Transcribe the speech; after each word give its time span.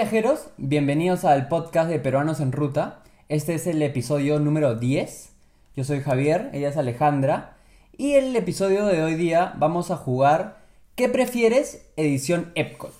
viajeros, 0.00 0.48
bienvenidos 0.56 1.26
al 1.26 1.46
podcast 1.48 1.90
de 1.90 1.98
Peruanos 1.98 2.40
en 2.40 2.52
Ruta. 2.52 3.02
Este 3.28 3.52
es 3.52 3.66
el 3.66 3.82
episodio 3.82 4.40
número 4.40 4.74
10. 4.74 5.30
Yo 5.76 5.84
soy 5.84 6.00
Javier, 6.00 6.48
ella 6.54 6.70
es 6.70 6.78
Alejandra. 6.78 7.58
Y 7.98 8.14
el 8.14 8.34
episodio 8.34 8.86
de 8.86 9.02
hoy 9.02 9.14
día 9.14 9.52
vamos 9.58 9.90
a 9.90 9.98
jugar 9.98 10.56
¿Qué 10.96 11.10
prefieres? 11.10 11.86
Edición 11.96 12.50
Epcot. 12.54 12.94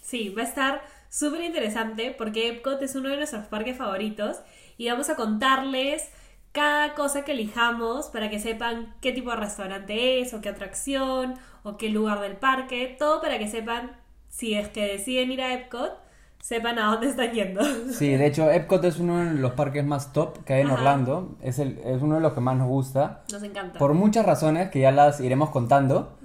Sí, 0.00 0.30
va 0.30 0.40
a 0.40 0.46
estar 0.46 0.82
súper 1.10 1.42
interesante 1.42 2.14
porque 2.16 2.48
Epcot 2.48 2.80
es 2.80 2.94
uno 2.94 3.10
de 3.10 3.18
nuestros 3.18 3.44
parques 3.48 3.76
favoritos 3.76 4.38
y 4.78 4.88
vamos 4.88 5.10
a 5.10 5.16
contarles 5.16 6.08
cada 6.52 6.94
cosa 6.94 7.26
que 7.26 7.32
elijamos 7.32 8.06
para 8.06 8.30
que 8.30 8.40
sepan 8.40 8.94
qué 9.02 9.12
tipo 9.12 9.28
de 9.32 9.36
restaurante 9.36 10.22
es 10.22 10.32
o 10.32 10.40
qué 10.40 10.48
atracción 10.48 11.34
o 11.62 11.76
qué 11.76 11.90
lugar 11.90 12.20
del 12.20 12.38
parque, 12.38 12.96
todo 12.98 13.20
para 13.20 13.38
que 13.38 13.48
sepan 13.48 13.98
si 14.30 14.54
es 14.54 14.68
que 14.68 14.86
deciden 14.86 15.30
ir 15.30 15.42
a 15.42 15.52
Epcot, 15.52 16.07
sepan 16.40 16.78
a 16.78 16.92
dónde 16.92 17.08
están 17.08 17.32
yendo. 17.32 17.60
Sí, 17.92 18.08
de 18.08 18.26
hecho 18.26 18.50
Epcot 18.50 18.84
es 18.84 18.98
uno 18.98 19.18
de 19.18 19.34
los 19.34 19.52
parques 19.52 19.84
más 19.84 20.12
top 20.12 20.44
que 20.44 20.54
hay 20.54 20.60
en 20.62 20.68
Ajá. 20.68 20.76
Orlando, 20.76 21.36
es, 21.42 21.58
el, 21.58 21.78
es 21.84 22.00
uno 22.02 22.14
de 22.16 22.20
los 22.20 22.32
que 22.32 22.40
más 22.40 22.56
nos 22.56 22.68
gusta, 22.68 23.22
Nos 23.30 23.42
encanta. 23.42 23.78
por 23.78 23.94
muchas 23.94 24.24
razones 24.24 24.70
que 24.70 24.80
ya 24.80 24.90
las 24.92 25.20
iremos 25.20 25.50
contando. 25.50 26.16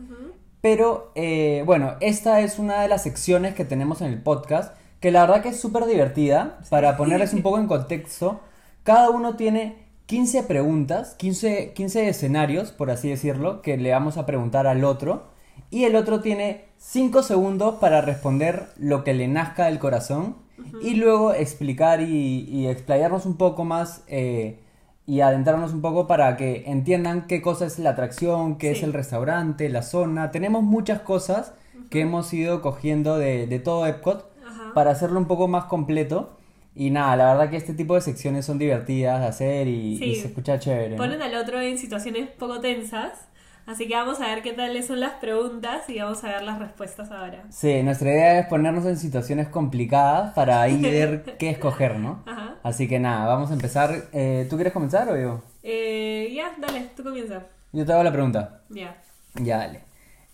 Pero 0.61 1.11
eh, 1.15 1.63
bueno, 1.65 1.95
esta 1.99 2.39
es 2.39 2.57
una 2.57 2.81
de 2.81 2.88
las 2.88 3.03
secciones 3.03 3.53
que 3.53 3.65
tenemos 3.65 3.99
en 4.02 4.07
el 4.07 4.21
podcast, 4.21 4.77
que 5.02 5.11
la 5.11 5.25
verdad 5.25 5.41
que 5.41 5.49
es 5.49 5.59
súper 5.59 5.85
divertida. 5.85 6.59
Para 6.69 6.95
ponerles 6.95 7.33
un 7.33 7.41
poco 7.43 7.59
en 7.59 7.67
contexto, 7.67 8.39
cada 8.83 9.09
uno 9.09 9.35
tiene 9.35 9.83
15 10.05 10.43
preguntas, 10.43 11.16
15, 11.16 11.73
15 11.73 12.07
escenarios, 12.07 12.71
por 12.71 12.91
así 12.91 13.09
decirlo, 13.09 13.61
que 13.61 13.75
le 13.75 13.91
vamos 13.91 14.16
a 14.17 14.25
preguntar 14.25 14.66
al 14.66 14.85
otro. 14.85 15.33
Y 15.69 15.83
el 15.83 15.97
otro 15.97 16.21
tiene 16.21 16.66
5 16.85 17.23
segundos 17.23 17.75
para 17.75 18.01
responder 18.01 18.67
lo 18.77 19.05
que 19.05 19.13
le 19.13 19.27
nazca 19.29 19.65
del 19.67 19.79
corazón. 19.79 20.35
Y 20.81 20.95
luego 20.95 21.33
explicar 21.33 22.01
y, 22.01 22.41
y 22.49 22.67
explayarnos 22.67 23.25
un 23.25 23.37
poco 23.37 23.63
más 23.63 24.03
eh, 24.08 24.59
y 25.08 25.21
adentrarnos 25.21 25.73
un 25.73 25.81
poco 25.81 26.08
para 26.08 26.35
que 26.38 26.63
entiendan 26.67 27.25
qué 27.27 27.41
cosa 27.41 27.66
es 27.66 27.80
la 27.80 27.91
atracción, 27.91 28.58
qué 28.58 28.71
es 28.71 28.80
Sí. 28.80 28.83
el 28.85 28.93
restaurante, 28.93 29.67
la 29.69 29.81
zona. 29.81 30.31
Tenemos 30.31 30.61
muchas 30.61 30.99
cosas 30.99 31.53
que 31.89 32.02
hemos 32.02 32.31
ido 32.33 32.61
cogiendo 32.61 33.17
de, 33.17 33.47
de 33.47 33.59
todo 33.59 33.88
Epcot 33.88 34.30
Ajá. 34.45 34.73
para 34.73 34.91
hacerlo 34.91 35.19
un 35.19 35.25
poco 35.27 35.47
más 35.47 35.65
completo. 35.65 36.38
Y 36.75 36.89
nada, 36.89 37.15
la 37.15 37.33
verdad 37.33 37.49
que 37.49 37.58
este 37.58 37.73
tipo 37.73 37.95
de 37.95 38.02
secciones 38.02 38.45
son 38.45 38.58
divertidas 38.59 39.21
de 39.21 39.27
hacer 39.27 39.67
y, 39.67 39.97
Sí. 39.97 40.03
y 40.05 40.15
se 40.15 40.27
escucha 40.27 40.59
chévere. 40.59 40.91
¿no? 40.91 40.97
Ponen 40.97 41.21
al 41.21 41.33
otro 41.36 41.61
en 41.61 41.77
situaciones 41.77 42.30
poco 42.30 42.59
tensas, 42.59 43.27
así 43.66 43.88
que 43.88 43.95
vamos 43.95 44.22
a 44.22 44.28
ver 44.28 44.42
qué 44.42 44.53
tales 44.53 44.88
son 44.88 45.00
las 45.00 45.14
preguntas 45.14 45.89
y 45.89 46.00
vamos 46.00 46.23
a 46.23 46.28
ver 46.30 46.44
las 46.44 46.59
respuestas 46.59 47.11
ahora. 47.11 47.44
Sí, 47.50 47.83
nuestra 47.83 48.11
idea 48.11 48.39
es 48.39 48.47
ponernos 48.47 48.86
en 48.86 48.97
situaciones 48.97 49.47
complicadas 49.47 50.33
para 50.33 50.61
ahí 50.61 50.78
ver 50.81 51.36
qué 51.38 51.50
escoger, 51.50 52.00
¿no? 52.00 52.23
Ajá. 52.25 52.55
Así 52.64 52.88
que 52.88 53.00
nada, 53.00 53.25
vamos 53.28 53.52
a 53.52 53.53
empezar. 53.53 54.09
Eh, 54.14 54.47
¿Tú 54.50 54.55
quieres 54.55 54.73
comenzar 54.73 55.09
o 55.09 55.20
yo? 55.20 55.42
Eh, 55.64 56.31
ya, 56.33 56.53
dale, 56.59 56.89
tú 56.95 57.03
comienza. 57.03 57.44
Yo 57.72 57.86
te 57.86 57.94
hago 57.94 58.03
la 58.03 58.11
pregunta. 58.11 58.61
Ya. 58.70 59.02
Ya, 59.36 59.58
dale. 59.58 59.81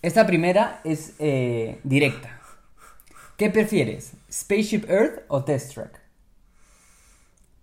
Esta 0.02 0.26
primera 0.26 0.80
es 0.84 1.14
eh, 1.18 1.80
directa. 1.84 2.40
¿Qué 3.36 3.50
prefieres? 3.50 4.12
¿Spaceship 4.30 4.84
Earth 4.88 5.24
o 5.28 5.44
Test 5.44 5.74
Track? 5.74 6.00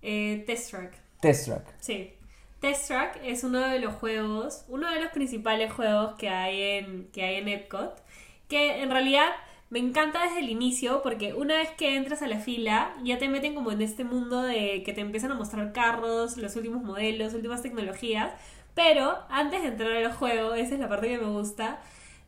Eh, 0.02 0.44
Test 0.48 0.72
Track. 0.72 0.94
Test 1.22 1.46
Track. 1.46 1.64
Sí. 1.80 2.17
Test 2.60 2.88
Track 2.88 3.20
es 3.24 3.44
uno 3.44 3.60
de 3.60 3.80
los 3.80 3.94
juegos, 3.96 4.66
uno 4.68 4.90
de 4.92 5.00
los 5.02 5.12
principales 5.12 5.72
juegos 5.72 6.16
que 6.16 6.30
hay 6.30 6.62
en, 6.62 7.08
que 7.12 7.24
hay 7.24 7.36
en 7.36 7.48
Epcot, 7.48 8.04
que 8.48 8.82
en 8.82 8.90
realidad 8.90 9.28
me 9.70 9.80
encanta 9.80 10.24
desde 10.24 10.40
el 10.40 10.50
inicio 10.50 11.02
porque 11.04 11.34
una 11.34 11.58
vez 11.58 11.70
que 11.72 11.96
entras 11.96 12.22
a 12.22 12.28
la 12.28 12.40
fila 12.40 12.96
ya 13.04 13.18
te 13.18 13.28
meten 13.28 13.54
como 13.54 13.72
en 13.72 13.82
este 13.82 14.04
mundo 14.04 14.42
de 14.42 14.82
que 14.84 14.94
te 14.94 15.02
empiezan 15.02 15.32
a 15.32 15.36
mostrar 15.36 15.74
carros, 15.74 16.38
los 16.38 16.56
últimos 16.56 16.82
modelos, 16.84 17.34
últimas 17.34 17.62
tecnologías, 17.62 18.32
pero 18.74 19.18
antes 19.30 19.62
de 19.62 19.70
entrar 19.70 19.92
al 19.92 20.14
juego, 20.14 20.54
esa 20.54 20.76
es 20.76 20.80
la 20.80 20.90
parte 20.90 21.10
que 21.10 21.18
me 21.18 21.30
gusta, 21.30 21.80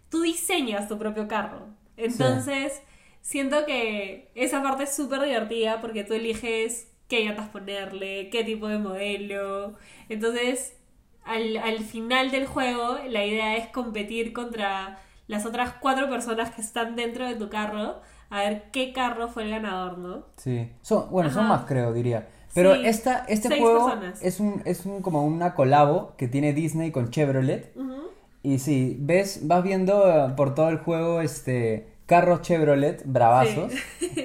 tú 0.09 0.21
diseñas 0.21 0.87
tu 0.87 0.97
propio 0.97 1.27
carro. 1.27 1.67
Entonces, 1.95 2.81
siento 3.21 3.65
que 3.65 4.31
esa 4.35 4.61
parte 4.61 4.83
es 4.83 4.95
súper 4.95 5.21
divertida 5.21 5.79
porque 5.81 6.03
tú 6.03 6.13
eliges 6.13 6.88
qué 7.09 7.25
llantas 7.25 7.49
ponerle, 7.49 8.29
qué 8.29 8.43
tipo 8.45 8.67
de 8.69 8.77
modelo. 8.77 9.73
Entonces, 10.07 10.77
al, 11.25 11.57
al 11.57 11.79
final 11.79 12.31
del 12.31 12.45
juego, 12.47 12.97
la 13.09 13.25
idea 13.25 13.57
es 13.57 13.67
competir 13.67 14.31
contra 14.31 14.99
las 15.27 15.45
otras 15.45 15.73
cuatro 15.81 16.09
personas 16.09 16.51
que 16.51 16.61
están 16.61 16.95
dentro 16.95 17.27
de 17.27 17.35
tu 17.35 17.49
carro 17.49 17.99
a 18.29 18.39
ver 18.41 18.69
qué 18.71 18.93
carro 18.93 19.27
fue 19.27 19.43
el 19.43 19.49
ganador, 19.49 19.97
¿no? 19.97 20.23
Sí. 20.37 20.69
Son, 20.81 21.09
bueno, 21.09 21.31
son 21.31 21.47
más 21.47 21.65
creo, 21.65 21.93
diría. 21.93 22.27
Pero 22.53 22.75
Sí, 22.75 22.85
esta, 22.85 23.25
este 23.27 23.47
seis 23.47 23.59
juego 23.59 23.85
personas. 23.89 24.21
es 24.23 24.39
un, 24.39 24.61
es 24.65 24.85
un 24.85 25.01
como 25.01 25.23
una 25.25 25.53
colabo 25.55 26.13
que 26.17 26.27
tiene 26.27 26.53
Disney 26.53 26.91
con 26.91 27.09
Chevrolet. 27.11 27.73
Y 28.41 28.59
sí, 28.59 28.95
ves, 28.99 29.47
vas 29.47 29.63
viendo 29.63 30.33
por 30.37 30.55
todo 30.55 30.69
el 30.69 30.77
juego 30.77 31.21
este 31.21 31.87
carros 32.09 32.41
Chevrolet 32.41 33.03
bravazos. 33.05 33.71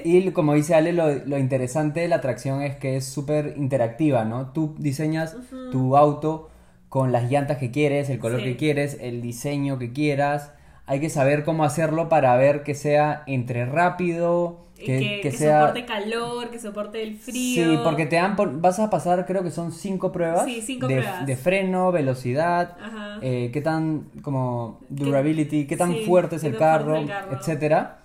Y 0.03 0.31
como 0.31 0.55
dice 0.55 0.73
Ale, 0.75 0.91
lo, 0.91 1.13
lo 1.25 1.37
interesante 1.37 1.99
de 2.01 2.07
la 2.07 2.17
atracción 2.17 2.61
es 2.63 2.75
que 2.75 2.97
es 2.97 3.05
súper 3.05 3.53
interactiva, 3.55 4.25
¿no? 4.25 4.51
Tú 4.51 4.75
diseñas 4.79 5.37
tu 5.71 5.95
auto 5.95 6.49
con 6.89 7.11
las 7.11 7.29
llantas 7.29 7.57
que 7.59 7.69
quieres, 7.71 8.09
el 8.09 8.19
color 8.19 8.39
Sí. 8.39 8.45
que 8.47 8.57
quieres, 8.57 8.97
el 8.99 9.21
diseño 9.21 9.77
que 9.77 9.93
quieras. 9.93 10.51
Hay 10.87 10.99
que 10.99 11.09
saber 11.09 11.43
cómo 11.43 11.63
hacerlo 11.63 12.09
para 12.09 12.35
ver 12.35 12.63
que 12.63 12.73
sea 12.73 13.23
entre 13.27 13.65
rápido, 13.65 14.64
que, 14.77 14.99
que, 14.99 15.19
que 15.21 15.31
sea... 15.31 15.61
soporte 15.61 15.85
calor, 15.85 16.49
que 16.49 16.59
soporte 16.59 17.03
el 17.03 17.15
frío. 17.17 17.33
Sí, 17.33 17.79
porque 17.83 18.05
te 18.05 18.15
dan, 18.17 18.35
por- 18.35 18.59
vas 18.59 18.79
a 18.79 18.89
pasar, 18.89 19.25
creo 19.25 19.43
que 19.43 19.51
son 19.51 19.71
cinco 19.71 20.11
pruebas. 20.11 20.45
Sí, 20.45 20.61
cinco 20.61 20.87
de, 20.87 20.97
pruebas. 20.97 21.25
de 21.25 21.37
freno, 21.37 21.91
velocidad, 21.91 22.77
Ajá. 22.81 23.19
eh, 23.21 23.49
qué 23.53 23.61
tan, 23.61 24.05
como, 24.21 24.79
durability, 24.89 25.65
qué 25.67 25.77
tan 25.77 25.95
sí, 25.97 26.03
fuerte 26.03 26.35
el 26.35 26.57
carro, 26.57 26.95
es 26.97 27.01
el 27.03 27.09
carro. 27.09 27.31
etcétera. 27.31 27.99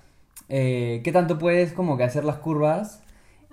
Eh, 0.48 1.00
qué 1.04 1.12
tanto 1.12 1.38
puedes 1.38 1.72
como 1.72 1.96
que 1.96 2.02
hacer 2.04 2.24
las 2.24 2.36
curvas 2.36 3.02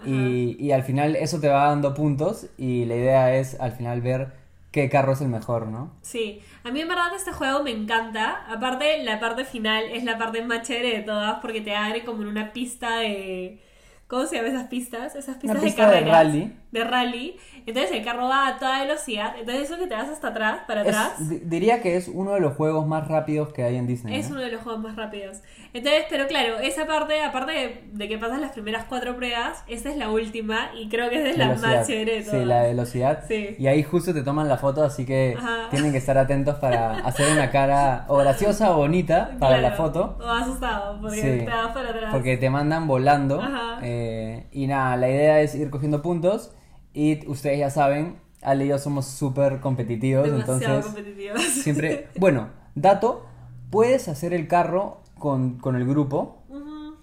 y, 0.04 0.56
y 0.60 0.72
al 0.72 0.84
final 0.84 1.16
eso 1.16 1.40
te 1.40 1.48
va 1.48 1.66
dando 1.68 1.94
puntos 1.94 2.48
y 2.58 2.86
la 2.86 2.96
idea 2.96 3.36
es 3.36 3.60
al 3.60 3.72
final 3.72 4.02
ver 4.02 4.34
qué 4.72 4.90
carro 4.90 5.14
es 5.14 5.22
el 5.22 5.28
mejor, 5.28 5.68
¿no? 5.68 5.92
Sí, 6.02 6.42
a 6.68 6.72
mí 6.72 6.82
en 6.82 6.88
verdad 6.88 7.16
este 7.16 7.32
juego 7.32 7.64
me 7.64 7.72
encanta. 7.72 8.46
Aparte, 8.52 9.04
la 9.04 9.20
parte 9.20 9.46
final 9.46 9.86
es 9.86 10.04
la 10.04 10.18
parte 10.18 10.42
más 10.42 10.68
chévere 10.68 10.98
de 10.98 11.04
todas 11.04 11.40
porque 11.40 11.62
te 11.62 11.74
abre 11.76 12.04
como 12.04 12.24
en 12.24 12.28
una 12.28 12.52
pista 12.52 12.98
de... 12.98 13.62
¿Cómo 14.08 14.26
se 14.26 14.38
llaman 14.38 14.52
esas 14.52 14.68
pistas? 14.68 15.16
Esas 15.16 15.38
pistas 15.38 15.62
pista 15.62 15.90
de 15.90 15.96
de 15.96 16.02
carreras. 16.02 16.28
rally. 16.28 16.54
De 16.72 16.84
rally. 16.84 17.38
Entonces 17.66 17.92
el 17.94 18.04
carro 18.04 18.28
va 18.28 18.48
a 18.48 18.60
toda 18.60 18.82
velocidad. 18.82 19.36
Entonces 19.40 19.64
eso 19.70 19.78
que 19.80 19.88
te 19.88 19.96
vas 19.96 20.10
hasta 20.10 20.28
atrás, 20.30 20.60
para 20.68 20.82
Es- 20.82 20.88
atrás, 20.90 21.30
di- 21.30 21.40
diría 21.46 21.82
que 21.82 21.96
es 21.96 22.10
uno 22.10 22.34
de 22.34 22.42
los 22.42 22.56
juegos 22.56 22.86
más 22.86 23.08
rápidos 23.08 23.54
que 23.54 23.64
hay 23.64 23.78
en 23.78 23.88
Disney. 23.88 24.20
es 24.20 24.30
¿no? 24.30 24.36
uno 24.36 24.44
de 24.44 24.52
los 24.52 24.62
juegos 24.64 24.82
más 24.82 24.96
rápidos. 24.98 25.38
Entonces, 25.74 26.04
pero 26.10 26.28
claro, 26.28 26.58
esa 26.60 26.86
parte, 26.86 27.22
aparte 27.24 27.52
de, 27.54 27.82
de 27.94 28.08
que 28.10 28.18
pasas 28.18 28.42
las 28.42 28.52
primeras 28.52 28.84
cuatro 28.90 29.16
pruebas, 29.16 29.64
esta 29.68 29.90
es 29.90 29.96
la 29.98 30.10
última 30.10 30.72
y 30.78 30.90
creo 30.90 31.10
que 31.10 31.20
esa 31.20 31.30
es 31.30 31.38
la 31.38 31.48
Velocidad. 31.50 31.78
más 31.78 31.88
chévere. 31.88 32.24
Sí, 32.24 32.46
la 32.46 32.64
velocidad. 32.64 33.24
Sí. 33.28 33.56
Y 33.58 33.68
ahí 33.68 33.84
justo 33.84 34.14
te 34.14 34.24
toman 34.24 34.50
la 34.50 34.58
foto, 34.58 34.84
así 34.84 35.06
que 35.06 35.36
Ajá. 35.38 35.70
tienen 35.70 35.94
que 35.94 36.00
estar 36.00 36.18
atentos 36.18 36.56
para 36.56 36.98
hacer 37.08 37.32
una 37.32 37.50
cara 37.50 38.04
o 38.10 38.18
graciosa 38.18 38.72
o 38.72 38.78
bonita 38.78 39.38
para 39.40 39.60
la 39.62 39.72
foto. 39.72 40.18
O 40.20 40.28
asustado, 40.30 41.00
porque 41.02 41.16
Sí. 41.22 41.46
te 41.46 41.50
vas 41.50 41.72
para 41.74 41.90
atrás. 41.92 42.10
Porque 42.14 42.36
te 42.36 42.50
mandan 42.50 42.88
volando. 42.88 43.42
Ajá. 43.42 43.80
eh, 43.84 44.48
y 44.52 44.68
nada, 44.68 44.98
la 44.98 45.10
idea 45.10 45.40
es 45.42 45.56
ir 45.56 45.70
cogiendo 45.70 46.02
puntos. 46.02 46.52
Y 46.98 47.28
ustedes 47.30 47.60
ya 47.60 47.70
saben, 47.70 48.16
Ale 48.42 48.66
y 48.66 48.70
yo 48.70 48.80
somos 48.80 49.06
súper 49.06 49.60
competitivos. 49.60 50.26
Demasiado 50.26 50.58
entonces, 50.60 50.86
competitivos. 50.86 51.42
siempre. 51.64 52.08
Bueno, 52.18 52.48
dato: 52.74 53.26
puedes 53.70 54.08
hacer 54.08 54.34
el 54.34 54.48
carro 54.48 55.02
con, 55.20 55.60
con 55.60 55.76
el 55.76 55.86
grupo. 55.86 56.42
Ujú, 56.50 56.96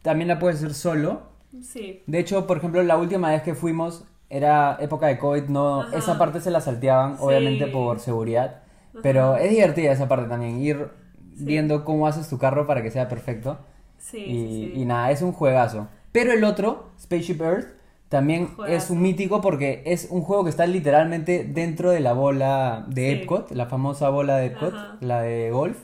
También 0.00 0.28
la 0.28 0.38
puedes 0.38 0.56
hacer 0.58 0.72
solo. 0.72 1.22
Sí. 1.62 2.02
De 2.06 2.18
hecho, 2.18 2.46
por 2.46 2.56
ejemplo, 2.56 2.82
la 2.82 2.96
última 2.96 3.30
vez 3.32 3.42
que 3.42 3.54
fuimos 3.54 4.04
era 4.30 4.78
época 4.80 5.08
de 5.08 5.18
COVID, 5.18 5.44
no, 5.48 5.82
Ajá. 5.82 5.96
esa 5.98 6.16
parte 6.16 6.40
se 6.40 6.50
la 6.50 6.62
salteaban, 6.62 7.18
Sí. 7.18 7.22
obviamente 7.22 7.66
por 7.66 8.00
seguridad, 8.00 8.62
pero 9.02 9.36
es 9.36 9.50
divertida 9.50 9.92
esa 9.92 10.08
parte 10.08 10.26
también, 10.28 10.58
ir 10.60 10.88
viendo 11.36 11.84
cómo 11.84 12.06
haces 12.06 12.28
tu 12.28 12.38
carro 12.38 12.66
para 12.66 12.82
que 12.82 12.90
sea 12.90 13.08
perfecto. 13.08 13.58
Sí, 13.98 14.18
y, 14.18 14.24
sí, 14.24 14.70
sí. 14.74 14.80
y 14.80 14.84
nada, 14.86 15.10
es 15.10 15.20
un 15.22 15.32
juegazo. 15.32 15.88
Pero 16.12 16.32
el 16.32 16.42
otro, 16.44 16.90
Spaceship 16.98 17.40
Earth, 17.42 17.68
también 18.08 18.46
Juegazo. 18.54 18.76
es 18.76 18.90
un 18.90 19.02
mítico 19.02 19.40
porque 19.40 19.82
es 19.86 20.08
un 20.10 20.22
juego 20.22 20.44
que 20.44 20.50
está 20.50 20.66
literalmente 20.66 21.44
dentro 21.44 21.90
de 21.90 22.00
la 22.00 22.12
bola 22.12 22.84
de 22.88 23.02
Sí. 23.10 23.12
Epcot, 23.22 23.50
la 23.52 23.66
famosa 23.66 24.08
bola 24.10 24.36
de 24.36 24.46
Epcot, 24.46 24.72
Ajá. 24.74 24.96
la 25.00 25.22
de 25.22 25.50
golf. 25.50 25.78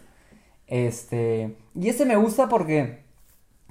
Este, 0.66 1.56
y 1.74 1.88
este 1.88 2.04
me 2.04 2.16
gusta 2.16 2.48
porque 2.48 3.00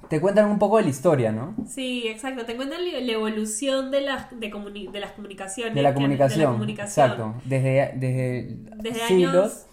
te 0.08 0.20
cuentan 0.20 0.50
un 0.50 0.58
poco 0.58 0.76
de 0.78 0.82
la 0.84 0.88
historia, 0.90 1.32
¿no? 1.32 1.54
Sí, 1.66 2.06
exacto. 2.08 2.44
Te 2.44 2.56
cuentan 2.56 2.80
la 2.84 3.12
evolución 3.12 3.90
de 3.90 4.00
las, 4.02 4.26
de, 4.38 4.50
comuni- 4.50 4.90
de 4.90 5.00
las 5.00 5.12
comunicaciones. 5.12 5.74
De 5.74 5.82
la 5.82 5.94
comunicación. 5.94 6.40
de 6.40 6.44
la 6.46 6.52
comunicación. 6.52 7.10
Exacto. 7.10 7.34
Desde, 7.44 7.92
desde, 7.96 8.56
Desde 8.76 9.06
siglos. 9.06 9.34
años 9.36 9.66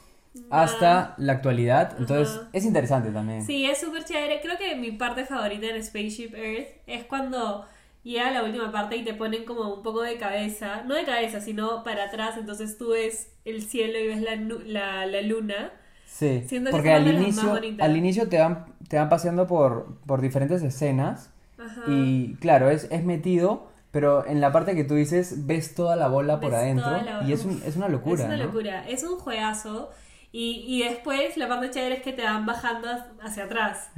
hasta 0.51 1.15
la 1.17 1.33
actualidad. 1.33 1.95
Entonces 1.97 2.39
es 2.53 2.63
interesante 2.65 3.09
también. 3.09 3.43
Sí, 3.43 3.65
es 3.65 3.79
súper 3.79 4.03
chévere. 4.05 4.39
Creo 4.41 4.57
que 4.57 4.75
mi 4.75 4.91
parte 4.91 5.25
favorita 5.25 5.65
en 5.67 5.83
Spaceship 5.83 6.33
Earth 6.35 6.67
es 6.85 7.03
cuando 7.05 7.65
llega 8.13 8.31
la 8.31 8.43
última 8.43 8.71
parte 8.71 8.97
y 8.97 9.03
te 9.03 9.13
ponen 9.13 9.45
como 9.45 9.73
un 9.73 9.83
poco 9.83 10.01
de 10.01 10.17
cabeza, 10.17 10.83
no 10.83 10.95
de 10.95 11.03
cabeza, 11.05 11.41
sino 11.41 11.83
para 11.83 12.05
atrás, 12.05 12.37
entonces 12.37 12.77
tú 12.77 12.89
ves 12.89 13.31
el 13.45 13.61
cielo 13.63 13.99
y 13.99 14.07
ves 14.07 14.21
la, 14.21 14.35
la, 14.35 15.05
la 15.05 15.21
luna. 15.21 15.71
Sí, 16.05 16.45
porque 16.71 16.91
al 16.93 17.07
inicio, 17.07 17.59
al 17.79 17.97
inicio 17.97 18.27
te 18.29 18.39
van, 18.39 18.65
te 18.87 18.97
van 18.97 19.09
paseando 19.09 19.45
por, 19.45 19.97
por 20.05 20.21
diferentes 20.21 20.63
escenas 20.63 21.29
Ajá. 21.59 21.83
y 21.87 22.35
claro, 22.39 22.69
es, 22.69 22.87
es 22.91 23.03
metido, 23.03 23.67
pero 23.91 24.25
en 24.25 24.39
la 24.41 24.51
parte 24.51 24.73
que 24.75 24.83
tú 24.83 24.95
dices 24.95 25.45
ves 25.45 25.75
toda 25.75 25.95
la 25.95 26.07
bola 26.07 26.39
por 26.39 26.55
adentro 26.55 26.89
la- 27.03 27.23
y 27.27 27.33
es, 27.33 27.45
un- 27.45 27.61
es 27.65 27.75
una 27.75 27.89
locura, 27.89 28.21
Es 28.23 28.27
una 28.29 28.37
¿no? 28.37 28.43
locura, 28.45 28.87
es 28.87 29.03
un 29.03 29.17
juegazo. 29.19 29.91
Y, 30.31 30.65
y 30.67 30.83
después 30.83 31.37
la 31.37 31.47
parte 31.47 31.69
chévere 31.71 31.95
es 31.95 32.01
que 32.01 32.13
te 32.13 32.21
van 32.23 32.45
bajando 32.45 32.87
hacia 33.21 33.45
atrás. 33.45 33.89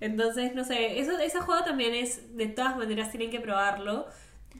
Entonces, 0.00 0.54
no 0.54 0.64
sé, 0.64 0.98
eso, 1.00 1.16
ese 1.18 1.40
juego 1.40 1.62
también 1.64 1.94
es, 1.94 2.36
de 2.36 2.48
todas 2.48 2.76
maneras 2.76 3.10
tienen 3.10 3.30
que 3.30 3.40
probarlo. 3.40 4.06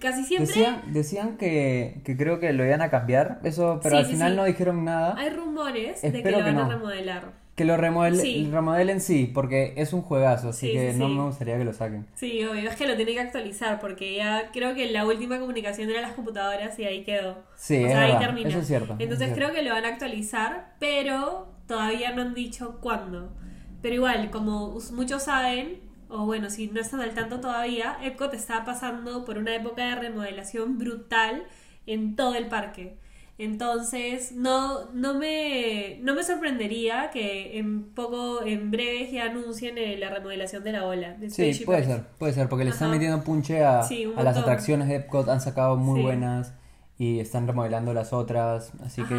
Casi 0.00 0.24
siempre 0.24 0.46
Decían, 0.46 0.82
decían 0.92 1.36
que, 1.38 2.02
que 2.04 2.16
creo 2.16 2.38
que 2.38 2.52
lo 2.52 2.64
iban 2.66 2.82
a 2.82 2.90
cambiar, 2.90 3.40
eso, 3.44 3.80
pero 3.82 3.96
Sí, 3.96 4.02
al 4.04 4.06
final 4.10 4.30
sí. 4.32 4.36
no 4.36 4.44
dijeron 4.44 4.84
nada. 4.84 5.14
hay 5.16 5.30
rumores 5.30 6.02
de 6.02 6.22
que 6.22 6.30
lo 6.30 6.38
que 6.38 6.42
van 6.44 6.58
a 6.58 6.68
remodelar. 6.68 7.45
Que 7.56 7.64
lo 7.64 7.76
remodel- 7.78 8.16
Sí. 8.20 8.48
remodelen 8.52 9.00
sí, 9.00 9.30
porque 9.32 9.72
es 9.76 9.92
un 9.94 10.02
juegazo, 10.02 10.50
así 10.50 10.66
Sí, 10.68 10.72
que 10.74 10.92
sí, 10.92 10.98
no 10.98 11.08
me 11.08 11.22
gustaría 11.24 11.56
que 11.56 11.64
lo 11.64 11.72
saquen. 11.72 12.06
Sí, 12.14 12.44
obvio, 12.44 12.68
es 12.68 12.76
que 12.76 12.86
lo 12.86 12.96
tienen 12.96 13.14
que 13.14 13.20
actualizar 13.22 13.80
porque 13.80 14.14
ya 14.14 14.50
creo 14.52 14.74
que 14.74 14.90
la 14.90 15.06
última 15.06 15.38
comunicación 15.40 15.88
era 15.90 16.02
las 16.02 16.12
computadoras 16.12 16.78
y 16.78 16.84
ahí 16.84 17.02
quedó. 17.02 17.38
Sí, 17.56 17.82
o 17.82 17.86
es 17.86 17.92
sea, 17.92 18.02
ahí 18.20 18.44
eso 18.44 18.58
es 18.58 18.66
cierto, 18.66 18.92
es 18.92 19.00
Entonces 19.00 19.28
cierto. 19.28 19.34
creo 19.36 19.52
que 19.54 19.62
lo 19.62 19.70
van 19.74 19.86
a 19.86 19.88
actualizar, 19.88 20.74
pero 20.78 21.48
todavía 21.66 22.12
no 22.12 22.20
han 22.22 22.34
dicho 22.34 22.78
cuándo. 22.82 23.32
Pero 23.80 23.94
igual, 23.94 24.30
como 24.30 24.78
muchos 24.92 25.22
saben, 25.22 25.80
o 26.10 26.26
bueno, 26.26 26.50
si 26.50 26.68
no 26.68 26.80
están 26.80 27.00
al 27.00 27.14
tanto 27.14 27.40
todavía, 27.40 27.96
Epcot 28.02 28.34
está 28.34 28.64
pasando 28.66 29.24
por 29.24 29.38
una 29.38 29.54
época 29.54 29.82
de 29.86 29.94
remodelación 29.94 30.76
brutal 30.78 31.44
en 31.86 32.16
todo 32.16 32.34
el 32.34 32.48
parque. 32.48 32.96
Entonces, 33.38 34.32
no, 34.32 34.90
no, 34.92 35.12
me, 35.14 35.98
no 36.00 36.14
me 36.14 36.22
sorprendería 36.24 37.10
que 37.12 37.58
en 37.58 37.84
poco, 37.94 38.42
en 38.42 38.70
breve 38.70 39.10
ya 39.12 39.24
anuncien 39.24 39.76
eh, 39.76 39.98
la 39.98 40.08
remodelación 40.08 40.64
de 40.64 40.72
la 40.72 40.86
ola. 40.86 41.12
de 41.14 41.28
Sí, 41.28 41.62
puede 41.66 41.80
Earth. 41.80 41.88
ser, 41.90 42.06
puede 42.18 42.32
ser, 42.32 42.48
porque 42.48 42.64
le 42.64 42.70
están 42.70 42.90
metiendo 42.90 43.22
punche 43.22 43.62
a, 43.62 43.82
Sí, 43.82 44.10
a 44.16 44.22
las 44.22 44.38
atracciones 44.38 44.88
de 44.88 44.96
Epcot, 44.96 45.28
han 45.28 45.40
sacado 45.42 45.76
muy 45.76 45.98
Sí. 46.00 46.02
buenas 46.02 46.54
y 46.98 47.20
están 47.20 47.46
remodelando 47.46 47.92
las 47.92 48.14
otras, 48.14 48.72
así 48.82 49.02
que 49.04 49.14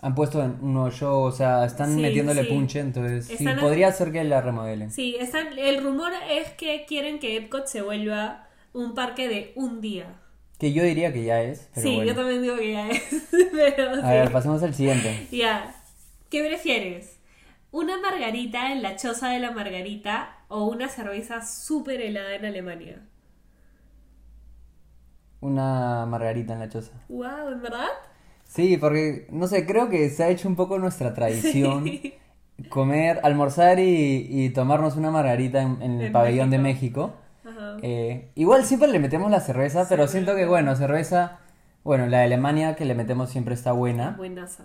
han 0.00 0.14
puesto 0.14 0.42
en 0.42 0.56
un 0.62 0.72
nuevo 0.74 0.90
show, 0.90 1.20
o 1.24 1.32
sea, 1.32 1.64
están 1.66 1.94
Sí, 1.94 2.00
metiéndole 2.00 2.44
sí. 2.44 2.48
punche, 2.48 2.80
entonces 2.80 3.26
sí, 3.26 3.46
podría 3.60 3.92
ser 3.92 4.10
que 4.10 4.24
la 4.24 4.40
remodelen. 4.40 4.90
Sí, 4.90 5.16
están, 5.20 5.58
el 5.58 5.82
rumor 5.82 6.12
es 6.30 6.50
que 6.52 6.86
quieren 6.88 7.18
que 7.18 7.36
Epcot 7.36 7.66
se 7.66 7.82
vuelva 7.82 8.46
un 8.72 8.94
parque 8.94 9.28
de 9.28 9.52
un 9.56 9.80
día. 9.82 10.06
Que 10.58 10.72
yo 10.72 10.82
diría 10.84 11.12
que 11.12 11.24
ya 11.24 11.40
es, 11.42 11.68
pero 11.74 11.90
sí, 11.90 11.92
bueno. 11.92 12.12
yo 12.12 12.14
también 12.14 12.42
digo 12.42 12.56
que 12.56 12.72
ya 12.72 12.88
es. 12.90 13.02
pero 13.52 14.02
A 14.02 14.10
sí. 14.10 14.12
ver, 14.12 14.32
pasemos 14.32 14.62
al 14.64 14.74
siguiente. 14.74 15.28
Ya. 15.30 15.74
¿Qué 16.30 16.44
prefieres? 16.44 17.18
¿Una 17.70 17.98
margarita 17.98 18.72
en 18.72 18.82
la 18.82 18.96
choza 18.96 19.28
de 19.30 19.40
la 19.40 19.50
margarita 19.52 20.38
o 20.48 20.64
una 20.66 20.88
cerveza 20.88 21.42
súper 21.46 22.00
helada 22.00 22.34
en 22.34 22.44
Alemania? 22.46 23.02
Una 25.40 26.06
margarita 26.06 26.52
en 26.52 26.60
la 26.60 26.68
choza. 26.68 26.92
Wow, 27.08 27.48
¿en 27.52 27.60
verdad? 27.62 27.88
Sí, 28.44 28.76
porque, 28.78 29.26
no 29.30 29.46
sé, 29.46 29.66
creo 29.66 29.88
que 29.90 30.08
se 30.10 30.24
ha 30.24 30.28
hecho 30.30 30.48
un 30.48 30.56
poco 30.56 30.78
nuestra 30.78 31.12
tradición 31.14 32.00
comer, 32.68 33.20
almorzar 33.22 33.78
y, 33.80 34.26
y 34.30 34.50
tomarnos 34.50 34.96
una 34.96 35.10
margarita 35.10 35.62
en, 35.62 35.82
en 35.82 36.00
el 36.00 36.08
En 36.08 36.12
pabellón 36.12 36.50
de 36.50 36.58
México. 36.58 37.14
Ajá. 37.58 37.76
Eh, 37.82 38.30
igual 38.34 38.64
siempre 38.64 38.88
le 38.88 38.98
metemos 38.98 39.30
la 39.30 39.40
cerveza, 39.40 39.86
pero 39.88 40.06
siento 40.08 40.34
que, 40.36 40.46
bueno, 40.46 40.74
cerveza, 40.76 41.38
bueno, 41.84 42.06
la 42.06 42.18
de 42.18 42.24
Alemania 42.24 42.76
que 42.76 42.84
le 42.84 42.94
metemos 42.94 43.30
siempre 43.30 43.54
está 43.54 43.72
buena, 43.72 44.14
Buenaza. 44.16 44.64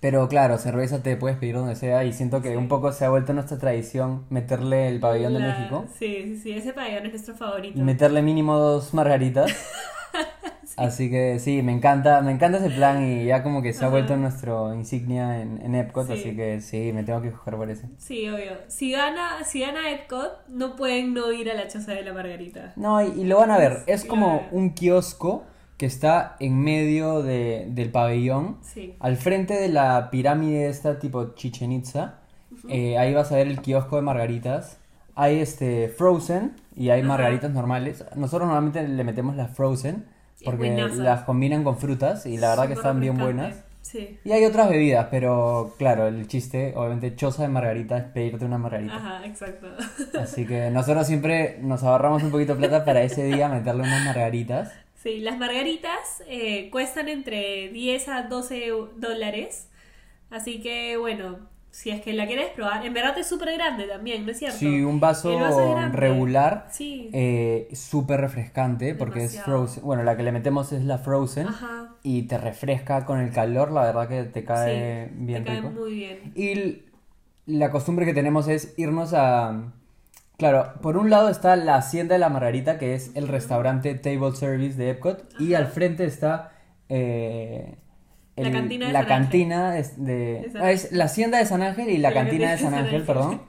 pero 0.00 0.28
claro, 0.28 0.56
cerveza 0.58 1.02
te 1.02 1.16
puedes 1.16 1.36
pedir 1.38 1.56
donde 1.56 1.76
sea 1.76 2.04
y 2.04 2.12
siento 2.12 2.40
que 2.42 2.50
Sí. 2.50 2.56
un 2.56 2.68
poco 2.68 2.92
se 2.92 3.04
ha 3.04 3.10
vuelto 3.10 3.32
nuestra 3.32 3.58
tradición 3.58 4.24
meterle 4.30 4.88
el 4.88 5.00
pabellón 5.00 5.34
de 5.34 5.40
México 5.40 5.84
Sí, 5.98 6.22
sí, 6.22 6.36
sí, 6.38 6.52
ese 6.52 6.72
pabellón 6.72 7.06
es 7.06 7.12
nuestro 7.12 7.34
favorito. 7.34 7.78
meterle 7.82 8.22
mínimo 8.22 8.56
dos 8.58 8.94
margaritas. 8.94 9.50
Así 10.76 11.10
que 11.10 11.38
sí, 11.40 11.62
me 11.62 11.72
encanta, 11.72 12.20
me 12.22 12.30
encanta 12.32 12.58
ese 12.58 12.70
plan 12.70 13.04
y 13.04 13.26
ya 13.26 13.42
como 13.42 13.60
que 13.60 13.72
se 13.72 13.80
ha 13.84 13.88
Ajá. 13.88 13.90
vuelto 13.96 14.16
nuestro 14.16 14.72
insignia 14.72 15.40
en, 15.42 15.60
en 15.62 15.74
Epcot, 15.74 16.06
Sí. 16.06 16.12
así 16.12 16.36
que 16.36 16.60
sí, 16.60 16.92
me 16.94 17.02
tengo 17.02 17.20
que 17.20 17.32
coger 17.32 17.56
por 17.56 17.68
ese. 17.70 17.86
Sí, 17.98 18.28
obvio. 18.28 18.52
Si 18.68 18.92
gana, 18.92 19.44
si 19.44 19.60
gana 19.60 19.90
Epcot, 19.90 20.46
no 20.48 20.76
pueden 20.76 21.12
no 21.12 21.32
ir 21.32 21.50
a 21.50 21.54
la 21.54 21.66
choza 21.68 21.92
de 21.92 22.02
la 22.02 22.12
margarita. 22.12 22.72
No, 22.76 23.02
y, 23.02 23.08
y 23.20 23.24
lo 23.24 23.38
van 23.38 23.50
a 23.50 23.58
ver, 23.58 23.82
es 23.86 24.04
como 24.04 24.46
un 24.52 24.70
kiosco 24.70 25.44
que 25.76 25.86
está 25.86 26.36
en 26.40 26.58
medio 26.60 27.22
de- 27.22 27.66
del 27.70 27.90
pabellón, 27.90 28.58
Sí. 28.62 28.94
al 29.00 29.16
frente 29.16 29.54
de 29.54 29.68
la 29.68 30.08
pirámide 30.10 30.68
esta 30.68 30.98
tipo 30.98 31.34
Chichen 31.34 31.72
Itza, 31.72 32.20
eh, 32.68 32.96
ahí 32.98 33.12
vas 33.14 33.32
a 33.32 33.36
ver 33.36 33.48
el 33.48 33.60
kiosco 33.60 33.96
de 33.96 34.02
margaritas. 34.02 34.78
Hay 35.20 35.38
este 35.40 35.88
Frozen 35.88 36.52
y 36.74 36.88
hay 36.88 37.00
Ajá. 37.00 37.08
margaritas 37.08 37.50
normales. 37.50 38.04
Nosotros 38.16 38.48
normalmente 38.48 38.86
le 38.88 39.04
metemos 39.04 39.36
las 39.36 39.54
Frozen 39.54 40.06
porque 40.44 40.70
las 40.96 41.24
combinan 41.24 41.62
con 41.62 41.76
frutas 41.76 42.24
y 42.24 42.38
la 42.38 42.50
verdad 42.50 42.68
que 42.68 42.72
están 42.72 43.00
bien 43.00 43.18
refrescante. 43.18 43.42
buenas. 43.42 43.64
Sí. 43.82 44.18
Y 44.24 44.32
hay 44.32 44.44
otras 44.46 44.70
bebidas, 44.70 45.08
pero 45.10 45.74
claro, 45.76 46.06
el 46.06 46.26
chiste, 46.26 46.72
obviamente, 46.76 47.16
choza 47.16 47.42
de 47.42 47.48
margarita 47.48 47.98
es 47.98 48.04
pedirte 48.04 48.44
una 48.46 48.56
margarita. 48.56 48.94
Ajá, 48.96 49.26
exacto. 49.26 49.66
Así 50.18 50.46
que 50.46 50.70
nosotros 50.70 51.06
siempre 51.06 51.58
nos 51.60 51.82
ahorramos 51.82 52.22
un 52.22 52.30
poquito 52.30 52.54
de 52.54 52.60
plata 52.66 52.84
para 52.86 53.02
ese 53.02 53.24
día 53.24 53.48
meterle 53.48 53.82
unas 53.82 54.04
margaritas. 54.06 54.72
Sí, 55.02 55.20
las 55.20 55.38
margaritas 55.38 56.22
eh, 56.28 56.70
cuestan 56.70 57.08
entre 57.08 57.68
10 57.70 58.08
a 58.08 58.22
12 58.22 58.70
dólares. 58.96 59.68
Así 60.30 60.60
que, 60.62 60.96
bueno, 60.96 61.38
si 61.80 61.88
es 61.88 62.02
que 62.02 62.12
la 62.12 62.26
quieres 62.26 62.50
probar, 62.50 62.84
en 62.84 62.92
verdad 62.92 63.16
es 63.16 63.26
súper 63.26 63.54
grande 63.54 63.84
también, 63.86 64.26
¿no 64.26 64.32
es 64.32 64.38
cierto? 64.38 64.58
Sí, 64.58 64.82
un 64.82 65.00
vaso, 65.00 65.30
regular, 65.92 66.66
Sí. 66.70 67.08
eh, 67.14 67.68
súper 67.72 68.20
refrescante, 68.20 68.94
porque 68.94 69.24
es 69.24 69.40
frozen. 69.40 69.82
Bueno, 69.82 70.02
la 70.02 70.14
que 70.14 70.22
le 70.22 70.30
metemos 70.30 70.72
es 70.72 70.84
la 70.84 70.98
frozen 70.98 71.48
Ajá. 71.48 71.94
y 72.02 72.24
te 72.24 72.36
refresca 72.36 73.06
con 73.06 73.18
el 73.18 73.32
calor, 73.32 73.72
la 73.72 73.80
verdad 73.80 74.08
que 74.08 74.24
te 74.24 74.44
cae 74.44 75.06
sí, 75.08 75.14
bien 75.20 75.42
te 75.42 75.52
cae 75.52 75.62
muy 75.62 75.94
bien. 75.94 76.32
Y 76.34 76.82
la 77.46 77.70
costumbre 77.70 78.04
que 78.04 78.12
tenemos 78.12 78.46
es 78.48 78.74
irnos 78.76 79.14
a... 79.14 79.72
Claro, 80.36 80.74
por 80.82 80.98
un 80.98 81.08
lado 81.08 81.30
está 81.30 81.56
la 81.56 81.76
Hacienda 81.76 82.14
de 82.14 82.18
la 82.18 82.28
Margarita, 82.28 82.76
que 82.76 82.94
es 82.94 83.10
el 83.14 83.26
restaurante 83.26 83.94
table 83.94 84.32
service 84.32 84.76
de 84.76 84.90
Epcot, 84.90 85.32
y 85.40 85.54
al 85.54 85.66
frente 85.68 86.04
está 86.04 86.52
eh, 86.90 87.76
La 88.36 88.50
cantina 88.50 88.86
de 88.86 88.92
la 88.92 89.00
San 89.00 89.08
cantina 89.08 89.78
es 89.78 90.02
de... 90.04 90.14
De 90.42 90.50
San 90.52 90.62
ah, 90.62 90.70
es 90.72 90.92
la 90.92 91.04
Hacienda 91.04 91.38
de 91.38 91.46
San 91.46 91.62
Ángel 91.62 91.90
y 91.90 91.98
la, 91.98 92.10
La 92.10 92.14
cantina 92.14 92.50
de 92.52 92.58
San 92.58 92.72
Ángel, 92.74 92.84
Ángel. 92.86 93.02
perdón. 93.04 93.42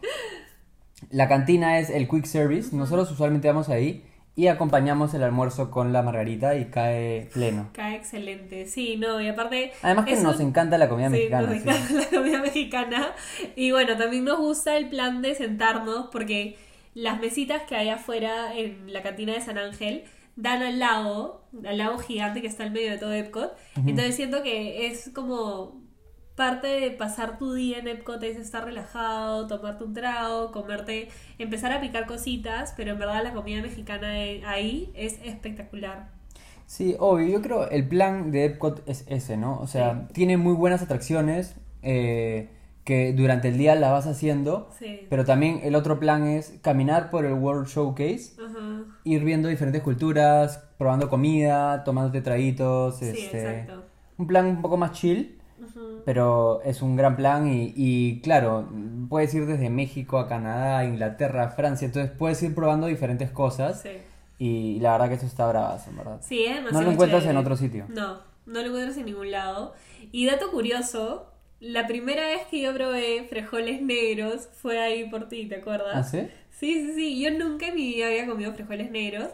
La 1.09 1.27
cantina 1.27 1.79
es 1.79 1.89
el 1.89 2.07
quick 2.07 2.25
service, 2.25 2.75
nosotros 2.75 3.09
usualmente 3.11 3.47
vamos 3.47 3.69
ahí 3.69 4.05
y 4.35 4.47
acompañamos 4.47 5.13
el 5.13 5.23
almuerzo 5.23 5.71
con 5.71 5.91
la 5.91 6.01
margarita 6.03 6.55
y 6.55 6.65
cae 6.65 7.29
pleno. 7.33 7.69
Cae 7.73 7.95
excelente. 7.95 8.65
Sí, 8.65 8.95
no, 8.97 9.19
y 9.19 9.27
aparte. 9.27 9.71
Además 9.81 10.05
que 10.05 10.15
nos 10.17 10.37
un- 10.39 10.47
encanta 10.47 10.77
la 10.77 10.87
comida 10.87 11.07
Sí, 11.07 11.13
mexicana. 11.13 11.47
nos 11.47 11.51
sí. 11.61 11.61
encanta 11.69 11.93
la 11.93 12.17
comida 12.17 12.41
mexicana. 12.41 13.07
Y 13.55 13.71
bueno, 13.71 13.97
también 13.97 14.23
nos 14.23 14.39
gusta 14.39 14.77
el 14.77 14.89
plan 14.89 15.21
de 15.21 15.35
sentarnos 15.35 16.07
porque 16.11 16.55
las 16.93 17.19
mesitas 17.19 17.63
que 17.63 17.75
hay 17.75 17.89
afuera 17.89 18.55
en 18.57 18.91
la 18.93 19.01
cantina 19.01 19.33
de 19.33 19.41
San 19.41 19.57
Ángel 19.57 20.03
dan 20.41 20.63
al 20.63 20.79
lago, 20.79 21.47
al 21.65 21.77
lago 21.77 21.99
gigante 21.99 22.41
que 22.41 22.47
está 22.47 22.63
al 22.63 22.71
medio 22.71 22.91
de 22.91 22.97
todo 22.97 23.13
Epcot. 23.13 23.55
Entonces 23.75 24.15
siento 24.15 24.41
que 24.43 24.87
es 24.87 25.11
como 25.13 25.81
parte 26.35 26.67
de 26.67 26.91
pasar 26.91 27.37
tu 27.37 27.53
día 27.53 27.77
en 27.77 27.87
Epcot 27.87 28.21
es 28.23 28.37
estar 28.37 28.65
relajado, 28.65 29.45
tomarte 29.47 29.83
un 29.83 29.93
trago, 29.93 30.51
comerte, 30.51 31.09
empezar 31.37 31.71
a 31.71 31.79
picar 31.79 32.07
cositas, 32.07 32.73
pero 32.75 32.93
en 32.93 32.99
verdad 32.99 33.23
la 33.23 33.33
comida 33.33 33.61
mexicana 33.61 34.09
ahí 34.45 34.91
es 34.95 35.19
espectacular. 35.23 36.09
Sí, 36.65 36.95
obvio, 36.97 37.27
yo 37.27 37.41
creo 37.41 37.69
el 37.69 37.87
plan 37.87 38.31
de 38.31 38.45
Epcot 38.45 38.81
es 38.87 39.03
ese, 39.07 39.37
¿no? 39.37 39.59
O 39.59 39.67
sea, 39.67 40.07
tiene 40.13 40.37
muy 40.37 40.53
buenas 40.53 40.81
atracciones 40.81 41.55
eh, 41.83 42.49
que 42.83 43.13
durante 43.13 43.49
el 43.49 43.57
día 43.57 43.75
la 43.75 43.91
vas 43.91 44.07
haciendo, 44.07 44.69
Sí. 44.79 45.05
pero 45.09 45.23
también 45.23 45.59
el 45.63 45.75
otro 45.75 45.99
plan 45.99 46.25
es 46.27 46.55
caminar 46.61 47.09
por 47.11 47.25
el 47.25 47.33
World 47.33 47.67
Showcase, 47.67 48.33
ir 49.03 49.23
viendo 49.23 49.47
diferentes 49.49 49.81
culturas, 49.83 50.63
probando 50.77 51.09
comida, 51.09 51.83
tomándote 51.83 52.21
traguitos, 52.21 52.97
Sí, 52.97 53.05
este, 53.05 53.61
exacto. 53.61 53.83
un 54.17 54.27
plan 54.27 54.45
un 54.47 54.61
poco 54.61 54.77
más 54.77 54.93
chill, 54.93 55.37
pero 56.05 56.61
es 56.63 56.81
un 56.81 56.95
gran 56.95 57.15
plan 57.15 57.47
y, 57.47 57.73
y 57.75 58.19
claro, 58.21 58.67
puedes 59.09 59.33
ir 59.35 59.45
desde 59.45 59.69
México 59.69 60.17
a 60.17 60.27
Canadá, 60.27 60.83
Inglaterra, 60.85 61.49
Francia, 61.49 61.85
entonces 61.85 62.11
puedes 62.17 62.41
ir 62.41 62.55
probando 62.55 62.87
diferentes 62.87 63.29
cosas 63.29 63.81
Sí. 63.81 63.89
y 64.39 64.79
la 64.79 64.93
verdad 64.93 65.09
que 65.09 65.15
eso 65.15 65.27
está 65.27 65.47
bravazo, 65.47 65.91
verdad. 65.95 66.17
Sí, 66.21 66.43
es 66.45 66.55
demasiado 66.55 66.79
No 66.79 66.85
lo 66.87 66.91
encuentras 66.93 67.21
chévere. 67.21 67.37
en 67.39 67.45
otro 67.45 67.55
sitio. 67.55 67.85
No, 67.89 68.15
no 68.47 68.59
lo 68.61 68.65
encuentras 68.65 68.97
en 68.97 69.05
ningún 69.05 69.29
lado. 69.29 69.73
Y 70.11 70.25
dato 70.25 70.49
curioso, 70.49 71.30
la 71.61 71.87
primera 71.87 72.25
vez 72.27 72.41
que 72.49 72.59
yo 72.61 72.73
probé 72.73 73.25
frijoles 73.29 73.81
negros 73.81 74.49
fue 74.61 74.79
ahí 74.79 75.09
por 75.09 75.29
ti, 75.29 75.45
¿te 75.47 75.55
acuerdas? 75.55 75.93
¿Ah, 75.95 76.03
sí? 76.03 76.27
Sí, 76.49 76.73
sí, 76.87 76.93
sí. 76.95 77.21
Yo 77.21 77.31
nunca 77.31 77.67
en 77.67 77.75
mi 77.75 77.93
vida 77.93 78.07
había 78.07 78.25
comido 78.27 78.53
frijoles 78.53 78.91
negros. 78.91 79.29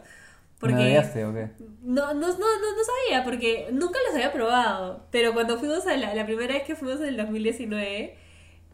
¿Me 0.62 0.74
odiaste 0.76 1.24
o 1.26 1.34
qué? 1.34 1.50
No, 1.84 2.14
no, 2.14 2.28
no, 2.28 2.38
no, 2.38 2.38
no 2.38 2.84
sabía, 3.08 3.24
porque 3.24 3.68
nunca 3.72 4.00
los 4.06 4.16
había 4.16 4.32
probado. 4.34 5.08
Pero 5.12 5.34
cuando 5.34 5.58
fuimos 5.60 5.86
a 5.88 5.96
la, 5.98 6.14
la 6.16 6.26
primera 6.26 6.54
vez 6.54 6.64
que 6.64 6.76
fuimos 6.76 7.00
en 7.02 7.08
el 7.08 7.18
2019, 7.18 8.16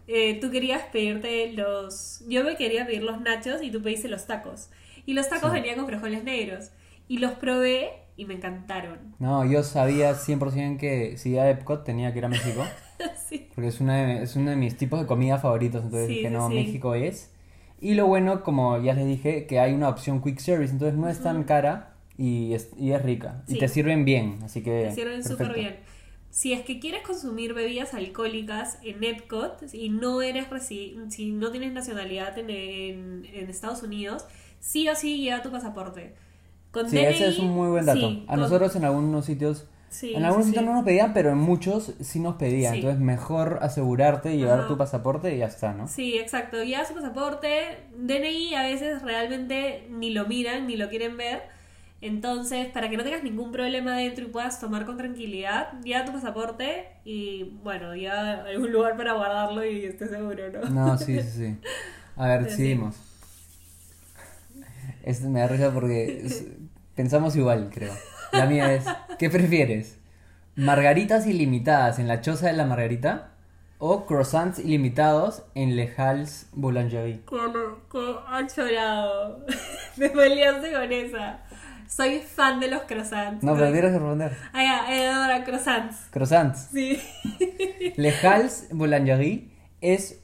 eh, 0.07 0.39
tú 0.39 0.49
querías 0.51 0.83
pedirte 0.91 1.51
los... 1.53 2.23
Yo 2.27 2.43
me 2.43 2.55
quería 2.55 2.85
pedir 2.85 3.03
los 3.03 3.21
nachos 3.21 3.61
y 3.61 3.71
tú 3.71 3.81
pediste 3.81 4.07
los 4.07 4.25
tacos. 4.27 4.69
Y 5.05 5.13
los 5.13 5.27
tacos 5.29 5.51
Sí. 5.51 5.55
venían 5.59 5.75
con 5.77 5.87
frijoles 5.87 6.23
negros. 6.23 6.71
Y 7.07 7.17
los 7.17 7.33
probé 7.33 8.02
y 8.15 8.25
me 8.25 8.35
encantaron. 8.35 9.15
No, 9.19 9.45
yo 9.45 9.63
sabía 9.63 10.13
100% 10.15 10.77
que 10.77 11.17
si 11.17 11.31
iba 11.31 11.43
a 11.43 11.49
Epcot 11.49 11.83
tenía 11.83 12.11
que 12.13 12.19
ir 12.19 12.25
a 12.25 12.29
México. 12.29 12.63
sí. 13.29 13.47
Porque 13.55 13.69
es, 13.69 13.79
una 13.81 13.95
de- 14.05 14.23
es 14.23 14.35
uno 14.35 14.49
de 14.51 14.55
mis 14.55 14.77
tipos 14.77 14.99
de 14.99 15.05
comida 15.07 15.39
favoritos. 15.39 15.83
Entonces 15.83 16.07
Sí, 16.07 16.15
dije, 16.17 16.29
no, 16.29 16.49
sí. 16.49 16.55
México 16.55 16.93
es. 16.95 17.31
Y 17.81 17.95
lo 17.95 18.07
bueno, 18.07 18.43
como 18.43 18.81
ya 18.81 18.93
les 18.93 19.05
dije, 19.07 19.45
que 19.45 19.59
hay 19.59 19.73
una 19.73 19.89
opción 19.89 20.21
quick 20.21 20.39
service. 20.39 20.71
Entonces 20.71 20.97
no 20.97 21.09
es 21.09 21.21
tan 21.21 21.43
cara 21.43 21.95
y 22.17 22.53
es, 22.53 22.69
y 22.77 22.91
es 22.91 23.01
rica. 23.01 23.43
Y 23.47 23.57
te 23.57 23.67
sirven 23.67 24.05
bien. 24.05 24.39
Así 24.43 24.61
que. 24.61 24.85
Te 24.89 24.91
sirven 24.93 25.23
súper 25.23 25.53
bien. 25.53 25.75
Si 26.29 26.51
es 26.53 26.61
que 26.61 26.79
quieres 26.79 27.01
consumir 27.03 27.53
bebidas 27.53 27.93
alcohólicas 27.93 28.79
en 28.83 29.03
Epcot 29.03 29.71
y 29.73 29.89
no 29.89 30.21
eres 30.23 30.49
resi 30.49 30.97
si 31.09 31.31
no 31.31 31.51
tienes 31.51 31.73
nacionalidad 31.73 32.37
en, 32.39 32.49
en- 32.49 33.25
en 33.31 33.49
Estados 33.49 33.83
Unidos, 33.83 34.25
sí 34.59 34.87
o 34.89 34.95
sí 34.95 35.17
lleva 35.17 35.41
tu 35.43 35.51
pasaporte. 35.51 36.15
Con 36.73 36.89
Sí, 36.89 36.97
DNI, 36.97 37.05
ese 37.13 37.27
es 37.29 37.39
un 37.39 37.49
muy 37.51 37.69
buen 37.69 37.85
dato. 37.85 37.99
sí, 38.09 38.25
a 38.27 38.31
con- 38.31 38.39
nosotros 38.41 38.75
en 38.75 38.83
algunos 38.83 39.25
sitios. 39.25 39.65
sí, 39.89 40.13
en 40.15 40.25
algunos 40.25 40.45
sí, 40.47 40.49
sitios 40.49 40.63
sí. 40.65 40.69
no 40.69 40.75
nos 40.75 40.83
pedían, 40.85 41.13
pero 41.13 41.29
en 41.29 41.37
muchos 41.37 41.93
sí 42.01 42.19
nos 42.19 42.35
pedían. 42.35 42.73
Sí. 42.73 42.79
Entonces 42.79 42.99
mejor 42.99 43.59
asegurarte 43.61 44.33
y 44.33 44.37
llevar 44.39 44.59
Ajá. 44.61 44.67
tu 44.67 44.77
pasaporte 44.77 45.33
y 45.35 45.37
ya 45.37 45.45
está, 45.45 45.73
¿no? 45.73 45.87
Sí, 45.87 46.17
exacto. 46.17 46.63
Lleva 46.63 46.83
su 46.83 46.95
pasaporte. 46.95 47.77
DNI 47.95 48.55
a 48.55 48.63
veces 48.63 49.03
realmente 49.03 49.87
ni 49.91 50.09
lo 50.09 50.25
miran 50.25 50.65
ni 50.67 50.75
lo 50.77 50.89
quieren 50.89 51.15
ver. 51.15 51.43
Entonces, 52.01 52.67
para 52.67 52.89
que 52.89 52.97
no 52.97 53.03
tengas 53.05 53.23
ningún 53.23 53.51
problema 53.53 53.95
dentro 53.95 54.25
y 54.25 54.27
puedas 54.27 54.59
tomar 54.59 54.85
con 54.85 54.97
tranquilidad, 54.97 55.79
lleva 55.83 56.03
tu 56.03 56.11
pasaporte 56.11 56.87
y, 57.05 57.43
bueno, 57.63 57.95
lleva 57.95 58.15
a 58.19 58.43
algún 58.47 58.73
lugar 58.73 58.97
para 58.97 59.13
guardarlo 59.13 59.63
y 59.63 59.85
estés 59.85 60.09
seguro, 60.09 60.43
¿no? 60.51 60.69
No, 60.69 60.97
sí, 60.97 61.21
sí, 61.21 61.29
sí. 61.37 61.57
A 62.17 62.27
ver, 62.27 62.43
Sí. 62.49 62.57
seguimos. 62.57 62.95
Este 65.03 65.27
me 65.27 65.39
da 65.41 65.47
risa 65.47 65.71
porque 65.73 66.25
pensamos 66.95 67.35
igual, 67.35 67.69
creo. 67.73 67.93
La 68.31 68.45
mía 68.45 68.73
es, 68.73 68.85
¿qué 69.19 69.29
prefieres? 69.29 69.99
¿Margaritas 70.55 71.27
ilimitadas 71.27 71.99
en 71.99 72.07
la 72.07 72.21
choza 72.21 72.47
de 72.47 72.53
la 72.53 72.65
Margarita? 72.65 73.31
¿O 73.79 74.05
croissants 74.05 74.59
ilimitados 74.59 75.43
en 75.55 75.75
Le 75.75 75.93
Halles 75.97 76.47
Boulangerie? 76.53 77.21
Como, 77.25 77.79
como 77.89 78.19
ha 78.27 78.47
chorado. 78.47 79.45
Me 79.97 80.09
peleaste 80.09 80.71
con 80.71 80.91
esa. 80.91 81.39
Soy 81.87 82.19
fan 82.19 82.59
de 82.59 82.69
los 82.69 82.83
croissants. 82.83 83.43
No, 83.43 83.53
pero 83.55 83.71
tienes 83.71 83.91
que 83.91 83.99
responder. 83.99 84.37
Ah, 84.53 84.63
ya, 84.63 84.95
eh, 84.95 85.09
ahora 85.09 85.43
croissants. 85.43 85.97
Croissants. 86.11 86.69
Sí. 86.71 87.01
Le 87.97 88.11
Halles 88.11 88.69
Boulangerie 88.71 89.51
es 89.81 90.23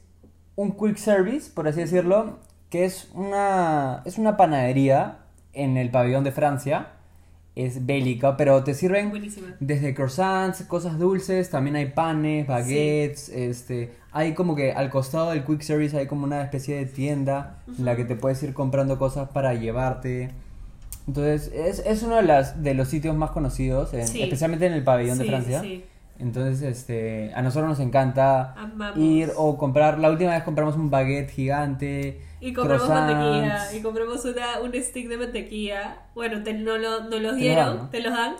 un 0.56 0.72
quick 0.72 0.96
service, 0.96 1.50
por 1.52 1.68
así 1.68 1.80
decirlo, 1.80 2.38
que 2.70 2.84
es 2.84 3.10
una, 3.14 4.02
es 4.04 4.16
una 4.16 4.36
panadería 4.36 5.18
en 5.52 5.76
el 5.76 5.90
pabellón 5.90 6.24
de 6.24 6.32
Francia. 6.32 6.88
Es 7.56 7.84
bélica, 7.84 8.36
pero 8.36 8.62
te 8.62 8.74
sirven 8.74 9.10
Buenísima. 9.10 9.48
desde 9.58 9.92
croissants, 9.92 10.62
cosas 10.62 10.98
dulces, 10.98 11.50
también 11.50 11.74
hay 11.76 11.86
panes, 11.86 12.46
baguettes, 12.46 13.28
este, 13.28 13.92
hay 14.12 14.34
como 14.34 14.54
que 14.54 14.72
al 14.72 14.88
costado 14.88 15.30
del 15.30 15.44
quick 15.44 15.60
service 15.62 15.96
hay 15.98 16.06
como 16.06 16.24
una 16.24 16.42
especie 16.42 16.76
de 16.76 16.86
tienda 16.86 17.58
en 17.76 17.84
la 17.84 17.96
que 17.96 18.04
te 18.04 18.14
puedes 18.14 18.40
ir 18.44 18.54
comprando 18.54 18.98
cosas 18.98 19.28
para 19.30 19.52
llevarte. 19.54 20.30
Entonces, 21.08 21.50
es, 21.52 21.80
es 21.84 22.02
uno 22.04 22.16
de, 22.16 22.22
las, 22.22 22.62
de 22.62 22.74
los 22.74 22.86
sitios 22.88 23.16
más 23.16 23.32
conocidos, 23.32 23.92
en- 23.94 24.06
Sí. 24.06 24.22
especialmente 24.22 24.66
en 24.66 24.72
el 24.72 24.84
pabellón 24.84 25.18
de 25.18 25.24
Francia. 25.24 25.60
sí. 25.60 25.84
Entonces, 26.20 26.62
este, 26.62 27.32
a 27.34 27.42
nosotros 27.42 27.68
nos 27.70 27.80
encanta 27.80 28.52
Amamos. 28.54 28.98
ir 28.98 29.32
o 29.36 29.56
comprar. 29.56 29.98
La 29.98 30.10
última 30.10 30.32
vez 30.32 30.42
compramos 30.42 30.76
un 30.76 30.90
baguette 30.90 31.30
gigante. 31.30 32.20
Y 32.40 32.52
compramos 32.52 32.84
croissants. 32.84 33.14
mantequilla. 33.14 33.72
Y 33.74 33.82
compramos 33.82 34.24
una, 34.24 34.60
un 34.60 34.74
stick 34.74 35.08
de 35.08 35.16
mantequilla. 35.16 35.98
Bueno, 36.14 36.42
te, 36.42 36.52
no, 36.54 36.78
lo, 36.78 37.04
no 37.04 37.10
los 37.10 37.10
Te 37.10 37.20
lo 37.20 37.34
dieron, 37.34 37.66
dan, 37.66 37.76
¿no? 37.78 37.88
te 37.90 38.00
los 38.00 38.12
dan. 38.12 38.36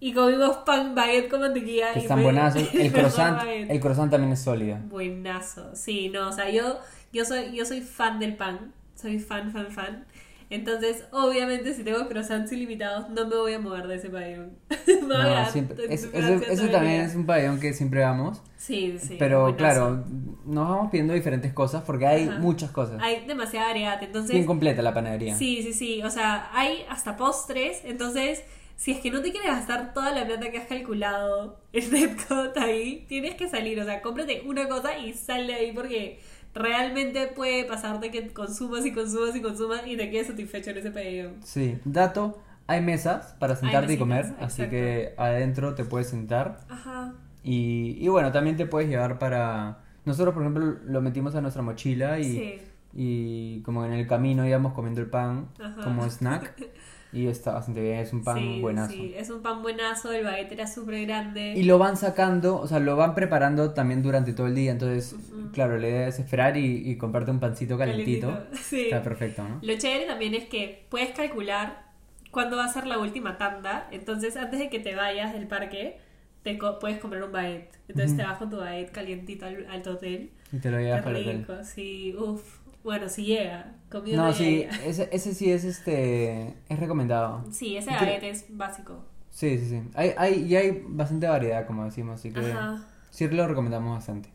Y 0.00 0.12
comimos 0.14 0.56
pan 0.58 0.94
baguette 0.94 1.28
con 1.28 1.40
mantequilla. 1.40 1.92
Que 1.92 2.00
y 2.00 2.02
están 2.02 2.22
buenazos. 2.22 2.62
El 2.74 2.92
croissant, 2.92 3.36
baguette. 3.36 3.70
el 3.70 3.80
croissant 3.80 4.10
también 4.10 4.32
es 4.32 4.40
sólido. 4.40 4.78
Buenazo. 4.88 5.74
Sí, 5.76 6.08
no, 6.08 6.28
o 6.28 6.32
sea, 6.32 6.50
yo, 6.50 6.78
yo 7.12 7.24
soy, 7.24 7.54
yo 7.54 7.64
soy 7.66 7.82
fan 7.82 8.18
del 8.18 8.34
pan. 8.36 8.72
Soy 8.94 9.18
fan, 9.18 9.50
fan, 9.52 9.70
fan. 9.70 10.06
Entonces, 10.50 11.04
obviamente, 11.12 11.72
si 11.74 11.84
tengo 11.84 12.08
croissants 12.08 12.50
ilimitados, 12.50 13.08
no 13.10 13.26
me 13.28 13.36
voy 13.36 13.54
a 13.54 13.58
mover 13.60 13.86
de 13.86 13.94
ese 13.96 14.10
pabellón. 14.10 14.58
A 14.70 14.74
No, 15.06 15.08
quedar 15.08 15.50
siempre- 15.52 15.84
en 15.84 15.92
es- 15.92 16.06
Francia 16.08 16.34
ese, 16.34 16.44
todo 16.44 16.52
ese 16.52 16.64
el 16.64 16.70
también 16.72 17.00
es 17.02 17.14
un 17.14 17.24
pabellón 17.26 17.60
que 17.60 17.72
siempre 17.72 18.00
vamos. 18.00 18.42
Sí, 18.56 18.98
sí. 18.98 19.16
pero 19.18 19.42
buenazo. 19.42 19.56
claro, 19.58 20.04
nos 20.44 20.68
vamos 20.68 20.90
pidiendo 20.90 21.14
diferentes 21.14 21.52
cosas 21.52 21.82
porque 21.84 22.06
hay 22.06 22.28
Ajá. 22.28 22.38
muchas 22.40 22.70
cosas. 22.72 22.98
Hay 23.00 23.24
demasiada 23.26 23.68
variedad. 23.68 24.02
Entonces, 24.02 24.32
Bien 24.32 24.44
completa 24.44 24.82
la 24.82 24.92
panadería. 24.92 25.34
Sí, 25.36 25.62
sí, 25.62 25.72
sí. 25.72 26.02
O 26.02 26.10
sea, 26.10 26.50
hay 26.52 26.84
hasta 26.88 27.16
postres. 27.16 27.82
Entonces, 27.84 28.42
si 28.76 28.90
es 28.92 28.98
que 29.00 29.10
no 29.10 29.22
te 29.22 29.30
quieres 29.30 29.50
gastar 29.50 29.94
toda 29.94 30.10
la 30.10 30.26
plata 30.26 30.50
que 30.50 30.58
has 30.58 30.66
calculado 30.66 31.58
en 31.72 31.94
Epcot 31.96 32.56
ahí, 32.58 33.04
tienes 33.08 33.34
que 33.36 33.48
salir. 33.48 33.80
O 33.80 33.84
sea, 33.84 34.02
cómprate 34.02 34.42
una 34.46 34.68
cosa 34.68 34.98
y 34.98 35.12
sal 35.14 35.46
de 35.46 35.54
ahí 35.54 35.72
porque 35.72 36.18
realmente 36.54 37.26
puede 37.28 37.64
pasarte 37.64 38.10
que 38.10 38.28
consumas 38.32 38.84
y 38.86 38.92
consumas 38.92 39.34
y 39.36 39.40
consumas 39.40 39.86
y 39.86 39.96
te 39.96 40.10
quedes 40.10 40.26
satisfecho 40.28 40.70
en 40.70 40.78
ese 40.78 40.90
pedido. 40.90 41.30
Sí, 41.44 41.78
dato, 41.84 42.40
hay 42.66 42.80
mesas 42.80 43.34
para 43.38 43.56
sentarte 43.56 43.92
y 43.94 43.98
comer, 43.98 44.26
así 44.40 44.66
que 44.68 45.14
adentro 45.16 45.74
te 45.74 45.84
puedes 45.84 46.08
sentar. 46.08 46.60
Ajá. 46.68 47.12
Y, 47.42 47.96
y 47.98 48.08
bueno, 48.08 48.32
también 48.32 48.56
te 48.56 48.66
puedes 48.66 48.88
llevar 48.88 49.18
para... 49.18 49.78
Nosotros, 50.04 50.34
por 50.34 50.42
ejemplo, 50.42 50.76
lo 50.86 51.00
metimos 51.00 51.34
a 51.34 51.40
nuestra 51.40 51.62
mochila 51.62 52.18
y, 52.18 52.24
Sí. 52.24 52.54
y 52.94 53.62
como 53.62 53.84
en 53.84 53.92
el 53.92 54.06
camino 54.06 54.46
íbamos 54.46 54.72
comiendo 54.72 55.00
el 55.00 55.08
pan 55.08 55.48
Ajá. 55.60 55.82
como 55.84 56.04
snack. 56.08 56.54
Y 57.12 57.26
está 57.26 57.52
bastante 57.54 57.80
bien, 57.80 57.98
es 57.98 58.12
un 58.12 58.22
pan 58.22 58.38
sí, 58.38 58.58
buenazo. 58.60 58.92
sí. 58.94 59.12
Es 59.16 59.30
un 59.30 59.42
pan 59.42 59.62
buenazo, 59.62 60.12
el 60.12 60.24
baguette 60.24 60.52
era 60.52 60.66
súper 60.68 61.06
grande. 61.06 61.54
Y 61.56 61.64
lo 61.64 61.78
van 61.78 61.96
sacando, 61.96 62.56
o 62.60 62.66
sea, 62.68 62.78
lo 62.78 62.94
van 62.96 63.14
preparando 63.16 63.72
también 63.72 64.02
durante 64.02 64.32
todo 64.32 64.46
el 64.46 64.54
día. 64.54 64.70
Entonces, 64.70 65.14
Ujú. 65.14 65.50
claro, 65.52 65.76
la 65.78 65.88
idea 65.88 66.08
es 66.08 66.20
esperar 66.20 66.56
y, 66.56 66.88
y 66.88 66.96
comprarte 66.96 67.32
un 67.32 67.40
pancito 67.40 67.76
calentito. 67.76 68.28
Calentito, 68.28 68.56
sí. 68.62 68.82
Está 68.82 69.02
perfecto, 69.02 69.42
¿no? 69.42 69.58
Lo 69.62 69.76
chévere 69.76 70.06
también 70.06 70.34
es 70.34 70.44
que 70.44 70.86
puedes 70.88 71.10
calcular 71.10 71.90
cuándo 72.30 72.56
va 72.56 72.64
a 72.66 72.68
ser 72.72 72.86
la 72.86 72.98
última 72.98 73.38
tanda. 73.38 73.88
Entonces, 73.90 74.36
antes 74.36 74.60
de 74.60 74.70
que 74.70 74.78
te 74.78 74.94
vayas 74.94 75.32
del 75.32 75.48
parque, 75.48 75.98
te 76.44 76.58
co- 76.58 76.78
puedes 76.78 76.98
comprar 77.00 77.24
un 77.24 77.32
baguette. 77.32 77.76
Entonces, 77.88 78.16
te 78.16 78.22
vas 78.22 78.38
con 78.38 78.50
tu 78.50 78.58
baguette 78.58 78.92
calientito 78.92 79.46
al, 79.46 79.66
al 79.68 79.88
hotel. 79.88 80.30
Y 80.52 80.58
te 80.58 80.70
lo 80.70 80.78
llevas 80.78 81.02
para 81.02 81.18
el 81.18 81.40
hotel. 81.40 81.64
sí, 81.64 82.14
uff. 82.16 82.59
Bueno, 82.82 83.08
si 83.08 83.24
llega, 83.26 83.74
comido 83.90 84.22
No, 84.22 84.28
de 84.28 84.34
sí, 84.34 84.44
ella. 84.62 84.70
ese, 84.84 85.08
ese 85.12 85.34
sí 85.34 85.50
es 85.52 85.64
este 85.64 86.54
es 86.68 86.78
recomendado. 86.80 87.44
Sí, 87.52 87.76
ese 87.76 87.90
baguette 87.90 88.24
es 88.24 88.46
básico. 88.56 89.04
Sí, 89.30 89.58
sí, 89.58 89.68
sí. 89.68 89.82
Hay, 89.94 90.12
hay, 90.16 90.42
y 90.44 90.56
hay 90.56 90.82
bastante 90.86 91.26
variedad, 91.28 91.66
como 91.66 91.84
decimos, 91.84 92.18
así 92.20 92.32
que 92.32 92.52
Ajá. 92.52 92.84
sí 93.10 93.28
lo 93.28 93.46
recomendamos 93.46 93.94
bastante. 93.96 94.30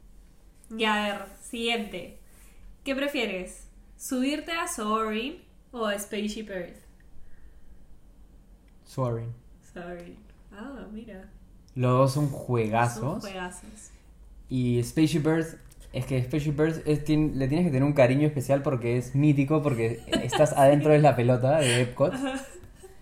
Ya, 0.70 1.06
a 1.06 1.08
ver, 1.20 1.28
siguiente. 1.42 2.20
¿Qué 2.84 2.96
prefieres? 2.96 3.68
¿Subirte 3.98 4.52
a 4.52 4.68
Soaring 4.68 5.44
o 5.72 5.86
a 5.86 5.98
Spaceship 5.98 6.50
Earth? 6.50 6.78
Soaring. 8.86 9.34
Soaring. 9.74 10.18
Ah, 10.52 10.88
mira. 10.92 11.30
Los 11.76 11.92
dos 11.92 12.14
son 12.14 12.30
Son 12.30 12.34
juegazos. 12.40 13.22
juegazos. 13.22 13.92
Y 14.50 14.82
Spaceship 14.84 15.26
Earth, 15.26 15.56
es 15.96 16.06
que 16.06 16.22
Spaceship 16.24 16.60
Earth 16.60 16.88
es, 16.88 17.04
tien- 17.06 17.34
le 17.34 17.48
tienes 17.48 17.66
que 17.66 17.72
tener 17.72 17.84
un 17.84 17.94
cariño 17.94 18.28
especial 18.28 18.62
porque 18.62 18.98
es 18.98 19.16
mítico, 19.16 19.62
porque 19.64 20.02
estás 20.24 20.54
adentro 20.58 20.92
de 20.92 21.00
la 21.00 21.16
pelota 21.16 21.58
de 21.58 21.82
Epcot. 21.82 22.14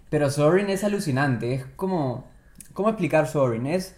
Pero 0.10 0.30
Soaring 0.30 0.70
es 0.70 0.84
alucinante, 0.84 1.54
es 1.54 1.66
como... 1.76 2.26
¿Cómo 2.74 2.90
explicar 2.90 3.28
Soaring? 3.28 3.66
Es... 3.68 3.96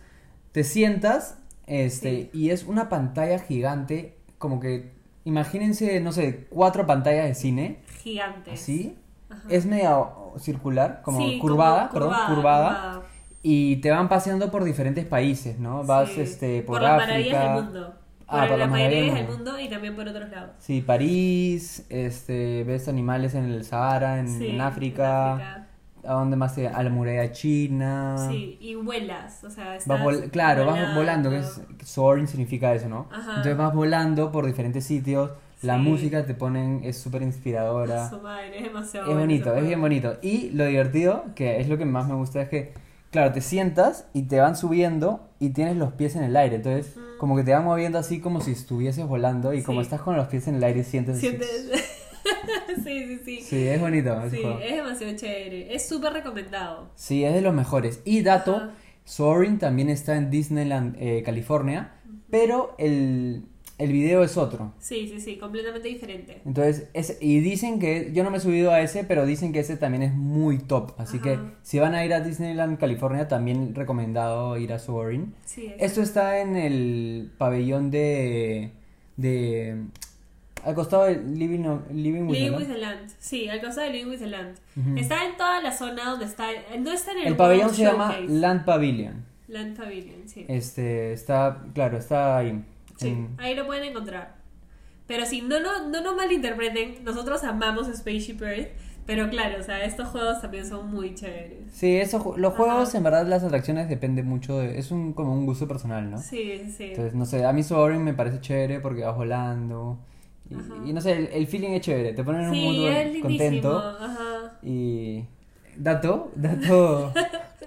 Te 0.52 0.64
sientas 0.64 1.38
este, 1.68 2.30
y 2.34 2.50
es 2.52 2.64
una 2.64 2.90
pantalla 2.90 3.40
gigante, 3.40 4.18
como 4.38 4.60
que... 4.60 4.94
Imagínense, 5.26 6.00
no 6.02 6.12
sé, 6.12 6.46
cuatro 6.50 6.86
pantallas 6.86 7.26
de 7.28 7.34
cine, 7.36 7.80
Gigantes. 8.04 8.70
Ajá. 9.30 9.42
Es 9.50 9.66
media 9.66 9.98
circular, 10.38 11.02
como 11.04 11.20
Sí, 11.20 11.40
curvada, 11.40 11.90
como 11.90 12.10
perdón, 12.12 12.36
curvada. 12.36 13.02
Y 13.42 13.78
te 13.78 13.90
van 13.92 14.08
paseando 14.08 14.52
por 14.52 14.64
diferentes 14.64 15.04
países, 15.06 15.58
¿no? 15.60 15.84
Vas 15.84 16.10
Sí. 16.12 16.22
este, 16.22 16.62
por, 16.62 16.76
por 16.76 16.82
las 16.84 16.92
África. 17.02 17.08
maravillas 17.08 17.44
del 17.56 17.64
mundo. 17.64 17.96
Ah, 18.28 18.42
por, 18.42 18.50
por 18.50 18.60
las 18.60 18.70
maravillas 18.70 19.16
del 19.16 19.28
mundo 19.28 19.60
y 19.60 19.70
también 19.70 19.96
por 19.96 20.08
otros 20.08 20.30
lados. 20.30 20.52
Sí, 20.60 20.82
París, 20.82 21.86
este, 21.90 22.64
ves 22.64 22.88
animales 22.88 23.36
en 23.36 23.46
el 23.46 23.64
Sahara, 23.64 24.20
en, 24.20 24.28
Sí, 24.28 24.50
en 24.50 24.62
África, 24.62 25.68
¿A 26.08 26.14
dónde 26.14 26.36
más 26.36 26.56
A 26.58 26.84
la 26.84 26.90
muralla 26.90 27.32
china. 27.32 28.16
Sí, 28.30 28.58
y 28.60 28.76
vuelas, 28.76 29.44
o 29.44 29.50
sea, 29.50 29.66
Vas 29.70 29.78
estás 29.82 30.00
vol- 30.00 30.30
claro, 30.30 30.66
vas 30.66 30.94
volando, 30.94 31.30
que 31.32 31.40
es 31.40 31.62
soaring 31.84 32.28
significa 32.28 32.74
eso, 32.74 32.88
¿no? 32.90 33.08
Ajá. 33.12 33.30
Entonces 33.30 33.58
vas 33.58 33.74
volando 33.74 34.32
por 34.32 34.46
diferentes 34.46 34.86
sitios, 34.86 35.32
la 35.64 35.76
Sí. 35.78 35.82
música 35.82 36.26
te 36.26 36.36
ponen, 36.36 36.82
es 36.84 36.98
súper 36.98 37.24
inspiradora. 37.24 38.10
Su 38.10 38.20
madre, 38.22 38.58
es 38.58 38.64
demasiado 38.66 39.10
Es 39.10 39.18
bonito, 39.18 39.56
es 39.56 39.64
bien 39.66 39.82
bonito. 39.82 40.18
Y 40.22 40.52
lo 40.52 40.66
divertido, 40.66 41.26
que 41.36 41.60
es 41.60 41.68
lo 41.70 41.78
que 41.78 41.86
más 41.86 42.08
me 42.08 42.14
gusta, 42.16 42.42
es 42.42 42.50
que, 42.50 42.74
claro, 43.16 43.32
te 43.32 43.40
sientas 43.40 44.08
y 44.12 44.24
te 44.24 44.42
van 44.42 44.58
subiendo 44.58 45.30
y 45.40 45.52
tienes 45.52 45.78
los 45.78 45.94
pies 45.94 46.18
en 46.18 46.24
el 46.26 46.36
aire. 46.36 46.58
Entonces, 46.58 46.98
como 47.18 47.38
que 47.38 47.44
te 47.44 47.54
van 47.54 47.64
moviendo 47.64 47.98
así 47.98 48.20
como 48.20 48.42
si 48.42 48.52
estuvieses 48.52 49.08
volando 49.08 49.54
y 49.54 49.64
como 49.64 49.80
Sí. 49.80 49.86
estás 49.86 50.02
con 50.02 50.18
los 50.18 50.28
pies 50.28 50.50
en 50.50 50.56
el 50.56 50.64
aire 50.66 50.84
sientes... 50.84 51.18
Sientes... 51.22 51.70
sí, 52.84 53.06
sí, 53.08 53.22
sí. 53.24 53.42
Sí, 53.42 53.68
es 53.70 53.80
bonito 53.80 54.22
Sí, 54.30 54.42
es 54.62 54.76
demasiado 54.76 55.16
chévere. 55.16 55.74
Es 55.74 55.88
súper 55.88 56.12
recomendado. 56.12 56.90
Sí, 56.96 57.24
es 57.24 57.34
de 57.34 57.40
los 57.40 57.54
mejores. 57.54 58.02
Y 58.04 58.22
dato. 58.22 58.70
Soaring 59.06 59.60
también 59.60 59.90
está 59.90 60.18
en 60.18 60.30
Disneyland, 60.30 60.98
eh, 61.00 61.24
California, 61.24 61.94
pero 62.30 62.76
el, 62.78 63.46
el 63.78 63.92
video 63.92 64.24
es 64.24 64.38
otro. 64.38 64.72
Sí, 64.80 65.08
sí, 65.10 65.20
sí, 65.20 65.38
completamente 65.38 65.88
diferente. 65.88 66.42
Entonces, 66.46 66.88
es, 66.94 67.18
y 67.22 67.40
dicen 67.42 67.80
que, 67.80 68.12
yo 68.14 68.24
no 68.24 68.32
me 68.32 68.38
he 68.38 68.40
subido 68.40 68.72
a 68.72 68.82
ese, 68.82 69.04
pero 69.04 69.26
dicen 69.26 69.52
que 69.52 69.60
ese 69.60 69.76
también 69.78 70.04
es 70.04 70.14
muy 70.14 70.60
top. 70.60 70.94
Así 70.98 71.20
que 71.20 71.38
si 71.62 71.80
van 71.80 71.94
a 71.94 72.06
ir 72.06 72.14
a 72.14 72.22
Disneyland, 72.22 72.78
California, 72.80 73.28
también 73.28 73.76
recomendado 73.76 74.58
ir 74.58 74.72
a 74.72 74.80
Soaring. 74.80 75.34
Sí, 75.46 75.66
es- 75.78 75.92
Esto 75.92 76.02
está 76.02 76.40
en 76.40 76.56
el 76.56 77.32
pabellón 77.38 77.92
de... 77.92 78.72
de 79.18 79.84
al 80.64 80.74
costado 80.74 81.04
de 81.04 81.18
Living, 81.22 81.64
Living 81.92 82.24
with 82.24 82.34
Living 82.40 82.52
the 82.52 82.58
with 82.58 82.68
Land. 82.68 82.74
the 82.74 82.78
Land. 82.80 83.12
Sí, 83.20 83.48
al 83.50 83.62
costado 83.62 83.86
de 83.88 83.94
Living 83.94 84.10
with 84.10 84.20
the 84.20 84.28
Land. 84.28 84.56
Está 84.98 85.26
en 85.26 85.38
toda 85.38 85.62
la 85.62 85.72
zona 85.72 86.10
donde 86.10 86.26
está. 86.26 86.48
No 86.80 86.92
está 86.92 87.12
en 87.12 87.20
el, 87.20 87.28
El 87.28 87.36
pabellón 87.36 87.72
se 87.74 87.84
llama. 87.84 88.18
Land 88.28 88.66
Pavilion. 88.66 89.26
Land 89.48 89.78
Pavilion, 89.78 90.28
sí. 90.28 90.46
Este, 90.48 91.14
está, 91.14 91.62
claro, 91.76 91.98
está 92.00 92.38
ahí. 92.38 92.64
Sí, 92.98 93.10
en- 93.10 93.36
ahí 93.38 93.56
lo 93.56 93.66
pueden 93.66 93.84
encontrar. 93.84 94.36
Pero 95.08 95.26
sí, 95.26 95.42
no, 95.42 95.60
no, 95.60 95.88
no 95.90 96.02
nos 96.02 96.16
malinterpreten. 96.16 97.04
Nosotros 97.04 97.44
amamos 97.44 97.88
Spaceship 97.96 98.42
Earth. 98.42 98.70
Pero 99.06 99.30
claro, 99.30 99.60
o 99.60 99.64
sea, 99.64 99.84
estos 99.86 100.08
juegos 100.08 100.42
también 100.42 100.66
son 100.66 100.90
muy 100.90 101.14
chéveres. 101.14 101.72
Sí, 101.72 101.96
eso, 101.98 102.34
los 102.38 102.54
Ajá. 102.54 102.58
juegos, 102.64 102.96
en 102.96 103.04
verdad, 103.04 103.28
las 103.28 103.44
atracciones 103.44 103.88
depende 103.88 104.24
mucho 104.24 104.58
de... 104.58 104.80
Es 104.80 104.90
un, 104.90 105.14
como 105.14 105.32
un 105.34 105.46
gusto 105.46 105.68
personal, 105.68 106.10
¿no? 106.10 106.18
Sí, 106.18 106.74
sí. 106.76 106.86
Entonces, 106.86 107.14
no 107.14 107.26
sé, 107.28 107.46
a 107.46 107.54
mí 107.54 107.62
Soaring 107.62 108.04
me 108.04 108.16
parece 108.16 108.42
chévere 108.42 108.80
porque 108.80 109.04
vas 109.04 109.16
volando. 109.16 110.00
Y, 110.50 110.90
y 110.90 110.94
no 110.94 111.02
sé, 111.02 111.12
el, 111.14 111.28
el 111.28 111.46
feeling 111.46 111.70
es 111.72 111.82
chévere, 111.82 112.14
te 112.14 112.24
ponen 112.24 112.42
en 112.42 112.50
un 112.50 112.56
sí, 112.56 112.62
mundo 112.64 112.88
es 112.90 113.06
lindísimo. 113.14 113.28
contento. 113.28 113.78
Ajá. 114.00 114.60
Y... 114.64 115.26
Dato, 115.78 116.32
dato... 116.36 117.14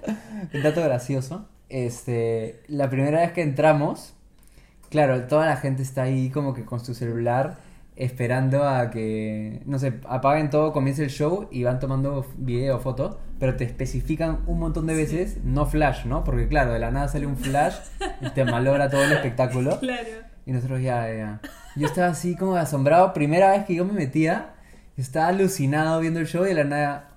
dato 0.61 0.81
gracioso. 0.83 1.47
Este, 1.69 2.63
la 2.67 2.89
primera 2.89 3.21
vez 3.21 3.31
que 3.31 3.43
entramos, 3.43 4.13
claro, 4.89 5.23
toda 5.23 5.45
la 5.45 5.57
gente 5.57 5.83
está 5.83 6.03
ahí 6.03 6.29
como 6.29 6.53
que 6.53 6.65
con 6.65 6.79
su 6.79 6.93
celular 6.93 7.57
esperando 7.99 8.63
a 8.63 8.89
que, 8.89 9.61
no 9.65 9.77
sé, 9.77 9.99
apaguen 10.07 10.49
todo, 10.49 10.71
comience 10.71 11.03
el 11.03 11.09
show 11.09 11.49
y 11.51 11.65
van 11.65 11.81
tomando 11.81 12.25
video 12.37 12.77
o 12.77 12.79
foto, 12.79 13.19
pero 13.39 13.57
te 13.57 13.65
especifican 13.65 14.39
un 14.47 14.57
montón 14.57 14.87
de 14.87 14.95
veces, 14.95 15.37
no 15.43 15.65
flash, 15.65 16.05
¿no? 16.05 16.23
Porque 16.23 16.47
claro, 16.47 16.71
de 16.71 16.79
la 16.79 16.91
nada 16.91 17.09
sale 17.09 17.27
un 17.27 17.35
flash 17.35 17.75
y 18.21 18.29
te 18.29 18.45
malogra 18.45 18.89
todo 18.89 19.03
el 19.03 19.11
espectáculo. 19.11 19.79
Claro. 19.89 20.07
Y 20.45 20.51
nosotros 20.51 20.81
ya, 20.81 21.13
ya. 21.13 21.41
Yo 21.75 21.87
estaba 21.87 22.07
así 22.07 22.35
como 22.35 22.55
asombrado, 22.55 23.13
primera 23.13 23.51
vez 23.51 23.65
que 23.65 23.75
yo 23.75 23.85
me 23.85 23.93
metía, 23.93 24.53
estaba 24.97 25.27
alucinado 25.27 25.99
viendo 25.99 26.19
el 26.19 26.25
show 26.25 26.45
y 26.45 26.49
de 26.49 26.53
la 26.55 26.63
nada, 26.63 27.09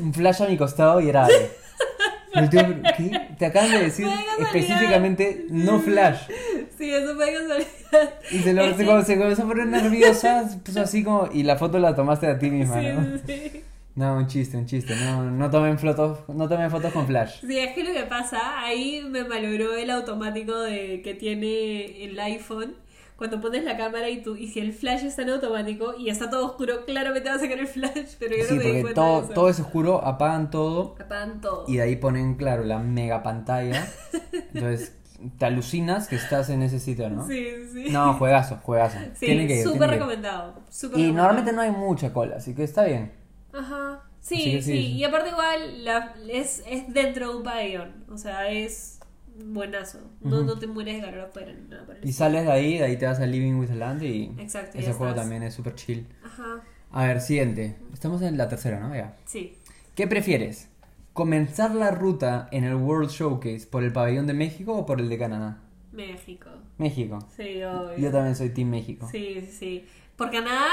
un 0.00 0.12
flash 0.12 0.42
a 0.42 0.48
mi 0.48 0.56
costado 0.56 1.00
y 1.00 1.08
era 1.08 1.28
¿qué? 2.96 3.28
Te 3.38 3.46
acaban 3.46 3.70
de 3.70 3.78
decir 3.82 4.08
específicamente 4.40 5.46
no 5.50 5.80
flash. 5.80 6.28
Sí, 6.76 6.90
eso 6.92 7.14
fue 7.14 7.32
casualidad. 7.32 8.14
Y 8.30 8.38
se, 8.40 8.52
lo, 8.52 8.62
Ese- 8.64 8.76
se, 8.78 8.86
como- 8.86 9.02
se 9.02 9.16
comenzó 9.18 9.42
a 9.42 9.46
poner 9.46 9.66
nerviosa, 9.66 10.48
puso 10.64 10.80
así 10.80 11.04
como, 11.04 11.28
y 11.32 11.42
la 11.44 11.56
foto 11.56 11.78
la 11.78 11.94
tomaste 11.94 12.26
a 12.26 12.38
ti 12.38 12.50
misma, 12.50 12.80
Sí, 12.80 12.86
¿no? 12.88 13.18
sí. 13.26 13.64
No, 13.96 14.16
un 14.16 14.26
chiste, 14.26 14.56
un 14.56 14.66
chiste, 14.66 14.96
no, 14.96 15.22
no 15.30 15.50
tomen 15.50 15.78
fotos, 15.78 16.18
no 16.28 16.48
tomen 16.48 16.68
fotos 16.70 16.92
con 16.92 17.06
flash. 17.06 17.40
Sí, 17.46 17.56
es 17.58 17.74
que 17.74 17.84
lo 17.84 17.92
que 17.92 18.02
pasa, 18.04 18.60
ahí 18.60 19.02
me 19.08 19.22
malogró 19.24 19.72
el 19.74 19.88
automático 19.90 20.58
de 20.58 21.00
que 21.02 21.14
tiene 21.14 22.04
el 22.04 22.18
iPhone. 22.18 22.74
Cuando 23.16 23.40
pones 23.40 23.62
la 23.62 23.76
cámara 23.76 24.10
y 24.10 24.20
tú, 24.22 24.34
y 24.34 24.48
si 24.48 24.58
el 24.58 24.72
flash 24.72 25.04
está 25.04 25.22
en 25.22 25.30
automático 25.30 25.94
y 25.96 26.08
está 26.10 26.28
todo 26.28 26.44
oscuro, 26.46 26.84
claramente 26.84 27.28
va 27.28 27.36
a 27.36 27.38
sacar 27.38 27.60
el 27.60 27.68
flash, 27.68 28.14
pero 28.18 28.36
yo 28.36 28.42
Sí, 28.42 28.54
no 28.54 28.56
me 28.56 28.64
di 28.64 28.68
porque 28.70 28.82
cuenta 28.82 29.00
todo, 29.00 29.18
de 29.20 29.24
eso. 29.26 29.34
todo 29.34 29.48
es 29.48 29.60
oscuro, 29.60 30.04
apagan 30.04 30.50
todo 30.50 30.96
Apagan 31.00 31.40
todo. 31.40 31.64
y 31.68 31.76
de 31.76 31.82
ahí 31.82 31.94
ponen, 31.94 32.34
claro, 32.34 32.64
la 32.64 32.80
mega 32.80 33.22
pantalla. 33.22 33.86
Entonces, 34.52 34.96
te 35.38 35.44
alucinas 35.46 36.08
que 36.08 36.16
estás 36.16 36.50
en 36.50 36.62
ese 36.62 36.78
sitio, 36.80 37.10
¿no? 37.10 37.26
Sí, 37.26 37.46
sí. 37.72 37.86
No, 37.90 38.14
juegazo, 38.14 38.58
juegazo. 38.62 38.98
Sí, 39.14 39.26
Tiene 39.26 39.46
que 39.46 39.62
súper 39.62 39.90
recomendado. 39.90 40.54
Y 40.68 40.82
recomendado. 40.82 41.12
normalmente 41.14 41.52
no 41.52 41.60
hay 41.60 41.70
mucha 41.70 42.12
cola, 42.12 42.36
así 42.36 42.54
que 42.54 42.64
está 42.64 42.84
bien. 42.84 43.12
Ajá. 43.52 44.02
Sí, 44.20 44.36
sí, 44.36 44.62
sí. 44.62 44.72
Y 44.92 45.04
aparte 45.04 45.30
igual 45.30 45.84
la, 45.84 46.14
es, 46.28 46.62
es 46.66 46.92
dentro 46.92 47.28
de 47.30 47.36
un 47.36 47.42
pabellón. 47.42 48.04
O 48.10 48.16
sea, 48.16 48.48
es 48.50 48.98
buenazo. 49.36 49.98
No, 50.20 50.42
no 50.42 50.58
te 50.58 50.66
mueres 50.66 50.96
de 50.96 51.02
calor 51.02 51.20
afuera 51.20 51.50
el 51.50 52.08
Y 52.08 52.12
sales 52.12 52.44
de 52.46 52.52
ahí, 52.52 52.78
de 52.78 52.84
ahí 52.84 52.96
te 52.96 53.06
vas 53.06 53.20
a 53.20 53.26
Living 53.26 53.54
with 53.54 53.68
the 53.68 53.74
Land 53.74 54.02
y 54.02 54.34
Exacto, 54.38 54.78
ese 54.78 54.92
juego 54.92 55.10
estás. 55.10 55.22
también 55.24 55.42
es 55.42 55.54
súper 55.54 55.74
chill. 55.74 56.06
Ajá. 56.24 56.62
A 56.90 57.04
ver, 57.06 57.20
siguiente. 57.20 57.76
Estamos 57.92 58.22
en 58.22 58.38
la 58.38 58.48
tercera, 58.48 58.80
¿no? 58.80 58.94
Ya. 58.94 59.16
Sí. 59.26 59.58
¿Qué 59.94 60.06
prefieres? 60.06 60.68
¿Comenzar 61.14 61.74
la 61.74 61.90
ruta 61.92 62.48
en 62.50 62.64
el 62.64 62.74
World 62.74 63.08
Showcase 63.08 63.66
por 63.70 63.84
el 63.84 63.92
pabellón 63.92 64.26
de 64.26 64.34
México 64.34 64.74
o 64.74 64.84
por 64.84 65.00
el 65.00 65.08
de 65.08 65.16
Canadá? 65.16 65.58
México. 65.92 66.50
México. 66.76 67.20
Sí, 67.36 67.62
obvio. 67.62 67.96
Yo 67.96 68.10
también 68.10 68.34
soy 68.34 68.50
Team 68.50 68.68
México. 68.68 69.08
Sí, 69.10 69.48
sí. 69.48 69.86
Por 70.16 70.30
Canadá 70.32 70.66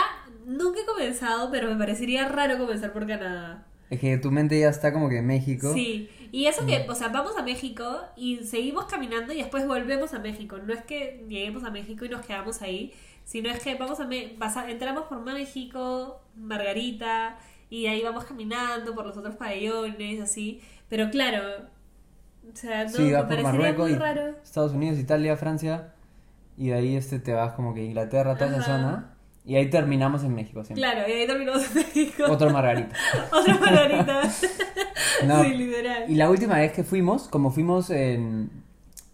nunca 0.48 0.80
he 0.82 0.86
comenzado, 0.86 1.52
pero 1.52 1.70
me 1.70 1.76
parecería 1.76 2.28
raro 2.28 2.58
comenzar 2.58 2.92
por 2.92 3.06
Canadá. 3.06 3.66
Es 3.92 4.00
que 4.00 4.18
tu 4.18 4.32
mente 4.32 4.60
ya 4.60 4.70
está 4.70 4.92
como 4.92 5.10
que 5.10 5.18
en 5.20 5.28
México. 5.28 5.74
Sí, 5.74 6.10
y 6.32 6.46
eso 6.48 6.66
que, 6.66 6.80
Mm. 6.88 6.90
o 6.90 6.96
sea, 6.96 7.10
vamos 7.10 7.38
a 7.38 7.44
México 7.44 8.00
y 8.16 8.38
seguimos 8.38 8.86
caminando 8.86 9.34
y 9.34 9.38
después 9.38 9.68
volvemos 9.68 10.14
a 10.16 10.20
México. 10.20 10.58
No 10.58 10.74
es 10.74 10.84
que 10.84 11.24
lleguemos 11.30 11.64
a 11.66 11.72
México 11.72 12.04
y 12.06 12.10
nos 12.10 12.26
quedamos 12.26 12.62
ahí, 12.64 12.94
sino 13.26 13.50
es 13.52 13.60
que 13.60 13.76
vamos 13.76 14.00
a, 14.00 14.70
entramos 14.72 15.04
por 15.04 15.20
México, 15.22 16.22
Margarita, 16.36 17.38
y 17.72 17.84
de 17.84 17.90
ahí 17.90 18.04
vamos 18.04 18.26
caminando 18.26 18.94
por 18.94 19.06
los 19.08 19.18
otros 19.18 19.36
pabellones, 19.36 20.22
así. 20.22 20.62
Pero 20.90 21.10
claro, 21.10 21.40
o 22.52 22.56
sea, 22.56 22.84
no, 22.84 22.90
Sí, 22.92 23.02
me 23.04 23.24
por 23.24 23.42
Marruecos 23.42 23.86
muy 23.90 23.94
y 23.94 24.00
raro. 24.00 24.36
Estados 24.44 24.74
Unidos, 24.74 25.00
Italia, 25.00 25.36
Francia. 25.38 25.94
Y 26.58 26.68
de 26.68 26.74
ahí 26.76 26.96
este 26.96 27.18
te 27.18 27.34
vas 27.34 27.54
como 27.54 27.74
que 27.74 27.84
Inglaterra, 27.84 28.36
toda 28.36 28.52
esa 28.52 28.60
Ajá. 28.60 28.66
zona. 28.66 29.14
Y 29.44 29.56
ahí 29.56 29.70
terminamos 29.72 30.24
en 30.24 30.36
México 30.36 30.64
siempre. 30.64 30.84
Claro, 30.84 31.10
y 31.10 31.12
ahí 31.14 31.26
terminamos 31.26 31.66
en 31.68 31.74
México. 31.76 32.24
Otro 32.30 32.52
Margarita. 32.52 32.96
Otra 33.32 33.56
Margarita. 33.58 34.22
No, 35.26 35.44
Sí, 35.44 35.50
literal. 35.54 36.06
Y 36.10 36.16
la 36.16 36.30
última 36.30 36.56
vez 36.58 36.72
que 36.72 36.84
fuimos, 36.84 37.28
como 37.28 37.52
fuimos 37.52 37.90
en, 37.90 38.50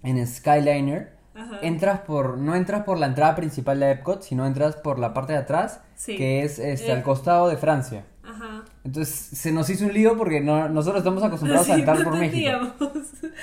en 0.04 0.26
Skyliner, 0.28 1.12
Ajá. 1.36 1.60
entras 1.62 2.00
por, 2.02 2.38
no 2.38 2.56
entras 2.56 2.84
por 2.84 2.98
la 2.98 3.08
entrada 3.08 3.36
principal 3.36 3.80
de 3.80 3.92
Epcot, 3.92 4.22
sino 4.22 4.46
entras 4.46 4.76
por 4.78 5.00
la 5.00 5.14
parte 5.14 5.34
de 5.34 5.40
atrás, 5.40 5.82
Sí. 5.96 6.16
que 6.16 6.44
es 6.44 6.60
este, 6.60 6.88
Eh. 6.90 6.92
al 6.94 7.04
costado 7.04 7.50
de 7.50 7.58
Francia. 7.58 8.06
Ajá. 8.38 8.64
Entonces 8.84 9.16
se 9.16 9.52
nos 9.52 9.70
hizo 9.70 9.86
un 9.86 9.94
lío 9.94 10.18
porque 10.18 10.40
no, 10.42 10.70
nosotros 10.70 11.00
estamos 11.02 11.24
acostumbrados 11.24 11.70
a 11.70 11.76
entrar 11.76 12.00
no 12.00 12.04
por 12.06 12.18
México. 12.20 12.74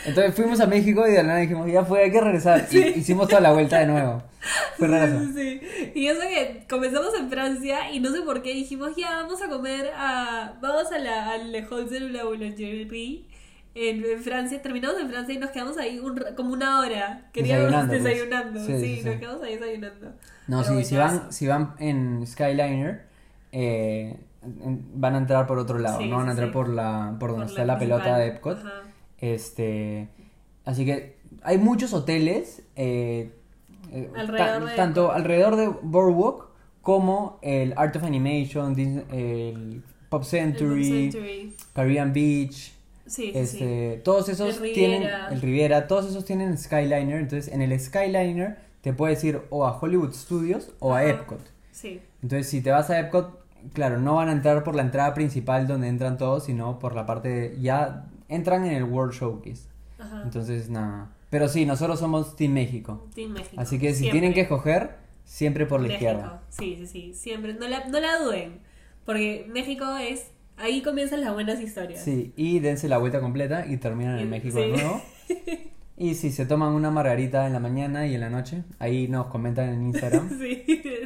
Entonces 0.07 0.35
fuimos 0.35 0.61
a 0.61 0.66
México 0.66 1.07
y 1.07 1.11
de 1.11 1.16
la 1.18 1.22
nada 1.24 1.38
dijimos, 1.40 1.70
ya 1.70 1.85
fue, 1.85 2.04
hay 2.04 2.11
que 2.11 2.20
regresar. 2.20 2.66
Y 2.70 2.78
hicimos 2.98 3.28
toda 3.28 3.40
la 3.40 3.52
vuelta 3.52 3.78
de 3.80 3.87
nuevo. 3.87 4.22
Fue 4.78 4.88
raro. 4.88 5.20
Sí. 5.35 5.61
Y 5.94 6.07
eso 6.07 6.20
que 6.20 6.64
comenzamos 6.68 7.14
en 7.18 7.30
Francia 7.30 7.90
y 7.90 8.00
no 8.00 8.12
sé 8.12 8.20
por 8.22 8.42
qué 8.42 8.52
dijimos, 8.54 8.94
ya 8.96 9.22
vamos 9.22 9.42
a 9.42 9.48
comer 9.48 9.90
a. 9.96 10.54
Vamos 10.61 10.92
a 10.92 10.98
la, 10.98 11.30
al 11.33 11.50
Le 11.52 11.66
la 12.11 12.24
Boulangerie 12.24 13.24
en, 13.74 14.04
en 14.04 14.22
Francia. 14.22 14.61
Terminamos 14.62 15.00
en 15.00 15.09
Francia 15.09 15.35
y 15.35 15.38
nos 15.38 15.50
quedamos 15.50 15.76
ahí 15.78 15.98
un 15.98 16.22
como 16.37 16.52
una 16.52 16.80
hora. 16.80 17.28
Queríamos 17.33 17.88
Desayunando, 17.88 17.92
pues. 17.92 18.04
desayunando. 18.04 18.61
Sí, 18.61 18.72
Sí, 18.72 18.80
sí, 18.80 18.96
sí. 19.02 19.09
nos 19.09 19.16
quedamos 19.16 19.42
ahí 19.42 19.54
desayunando. 19.54 20.12
No, 20.46 20.62
Pero 20.62 20.78
sí, 20.78 20.85
si 20.85 20.96
van, 20.96 21.33
si 21.33 21.46
van 21.46 21.74
en 21.78 22.26
Skyliner, 22.26 23.07
eh, 23.52 24.16
van 24.46 25.14
a 25.14 25.18
entrar 25.18 25.46
por 25.46 25.59
otro 25.59 25.78
lado, 25.78 25.98
Sí, 26.00 26.09
no 26.09 26.16
van 26.16 26.28
a 26.28 26.30
entrar 26.33 26.48
sí. 26.48 26.52
por 26.52 26.68
la 26.68 27.16
por 27.18 27.30
donde 27.30 27.44
Por 27.46 27.50
está 27.52 27.64
la 27.64 27.78
pelota 27.78 28.16
de 28.18 28.26
Epcot. 28.28 28.59
Ajá. 28.59 28.83
Este, 29.18 30.09
así 30.64 30.85
que 30.85 31.16
hay 31.42 31.59
muchos 31.59 31.92
hoteles 31.92 32.62
eh, 32.76 33.33
eh, 33.92 34.11
Alrededor 34.16 34.37
ta- 34.64 34.70
de 34.70 34.76
tanto 34.76 35.12
alrededor 35.12 35.57
de 35.57 35.68
Boardwalk 35.83 36.46
como 36.83 37.38
el 37.42 37.72
Art 37.76 37.96
of 37.96 38.04
Animation, 38.04 38.78
el 38.78 39.83
Pop 40.11 40.22
El 40.22 40.28
Century, 40.28 41.11
Century. 41.11 41.57
Caribbean 41.72 42.12
Beach, 42.12 42.72
Sí, 43.07 43.26
sí, 43.26 43.33
sí. 43.33 43.38
este, 43.38 44.00
todos 44.04 44.28
esos 44.28 44.61
El 44.61 44.72
tienen 44.72 45.09
el 45.30 45.40
Riviera, 45.40 45.87
todos 45.87 46.07
esos 46.11 46.24
tienen 46.24 46.57
Skyliner, 46.59 47.16
entonces 47.20 47.52
en 47.52 47.62
el 47.62 47.78
Skyliner 47.78 48.59
te 48.83 48.92
puedes 48.92 49.22
ir 49.24 49.40
o 49.50 49.66
a 49.66 49.78
Hollywood 49.78 50.12
Studios 50.12 50.72
o 50.78 50.94
a. 50.94 51.04
Epcot. 51.04 51.40
Sí. 51.72 52.00
Entonces 52.22 52.48
si 52.48 52.61
te 52.62 52.70
vas 52.70 52.88
a 52.90 52.98
Epcot, 53.00 53.43
claro, 53.72 53.98
no 54.00 54.14
van 54.16 54.29
a 54.29 54.33
entrar 54.33 54.62
por 54.64 54.74
la 54.74 54.83
entrada 54.83 55.14
principal 55.14 55.66
donde 55.66 55.88
entran 55.88 56.18
todos, 56.18 56.44
sino 56.44 56.79
por 56.79 56.94
la 56.94 57.07
parte, 57.07 57.57
ya 57.61 58.07
entran 58.29 58.64
en 58.66 58.74
el 58.74 58.85
World 58.85 59.12
Showcase. 59.14 59.68
Ajá. 59.98 60.22
Entonces, 60.24 60.68
nada. 60.70 61.11
Pero 61.31 61.48
sí, 61.48 61.66
nosotros 61.66 61.98
somos 61.98 62.37
Team 62.37 62.53
México. 62.53 63.07
Team 63.14 63.33
México. 63.33 63.57
Así 63.61 63.79
que 63.79 63.92
si 63.92 64.00
Siempre. 64.00 64.12
tienen 64.20 64.35
que 64.35 64.42
escoger, 64.42 64.96
siempre 65.24 65.66
por 65.66 65.81
la 65.81 65.88
México. 65.88 66.05
izquierda. 66.05 66.42
Sí, 66.48 66.77
sí, 66.79 66.87
sí. 66.87 67.14
Siempre. 67.14 67.55
No 67.55 67.66
la, 67.66 67.87
no 67.88 67.98
la 68.00 68.18
duden. 68.18 68.61
Porque 69.05 69.46
México 69.53 69.85
es. 69.96 70.31
Ahí 70.57 70.83
comienzan 70.83 71.20
las 71.22 71.35
buenas 71.35 71.61
historias. 71.61 72.05
Sí, 72.05 72.33
y 72.37 72.61
dense 72.61 72.88
la 72.88 72.98
vuelta 72.98 73.20
completa 73.20 73.66
y 73.66 73.77
terminan 73.79 74.18
en 74.20 74.31
México 74.31 74.59
de 74.61 74.68
nuevo. 74.68 75.03
Y 75.96 76.14
si 76.16 76.33
se 76.33 76.44
toman 76.44 76.72
una 76.72 76.90
margarita 76.90 77.46
en 77.46 77.52
la 77.52 77.61
mañana 77.61 78.07
y 78.07 78.14
en 78.14 78.20
la 78.20 78.30
noche, 78.30 78.64
ahí 78.80 79.07
nos 79.07 79.26
comentan 79.26 79.68
en 79.68 79.83
Instagram. 79.83 80.28
Sí. 80.38 80.64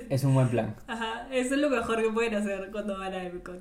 Es 0.08 0.24
un 0.24 0.34
buen 0.34 0.48
plan. 0.48 0.74
Ajá. 0.86 1.28
Eso 1.30 1.54
es 1.54 1.60
lo 1.60 1.68
mejor 1.68 2.02
que 2.02 2.10
pueden 2.10 2.34
hacer 2.34 2.70
cuando 2.72 2.98
van 2.98 3.12
a 3.12 3.24
Epcot. 3.24 3.60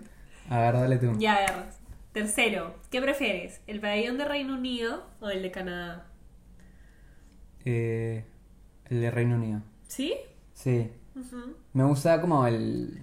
A 0.49 0.59
ver, 0.59 0.73
dale 0.75 0.97
tú. 0.97 1.13
Ya, 1.19 1.35
a 1.35 1.39
ver. 1.39 1.65
Tercero, 2.13 2.75
¿qué 2.89 3.01
prefieres? 3.01 3.61
¿El 3.67 3.79
pabellón 3.81 4.17
de 4.17 4.25
Reino 4.25 4.55
Unido 4.55 5.05
o 5.19 5.29
el 5.29 5.41
de 5.41 5.51
Canadá? 5.51 6.07
Eh, 7.65 8.23
el 8.85 9.01
de 9.01 9.11
Reino 9.11 9.35
Unido. 9.35 9.61
¿Sí? 9.87 10.15
Sí. 10.53 10.89
Ujú. 11.15 11.55
Me 11.73 11.83
gusta 11.83 12.21
como 12.21 12.47
el... 12.47 13.01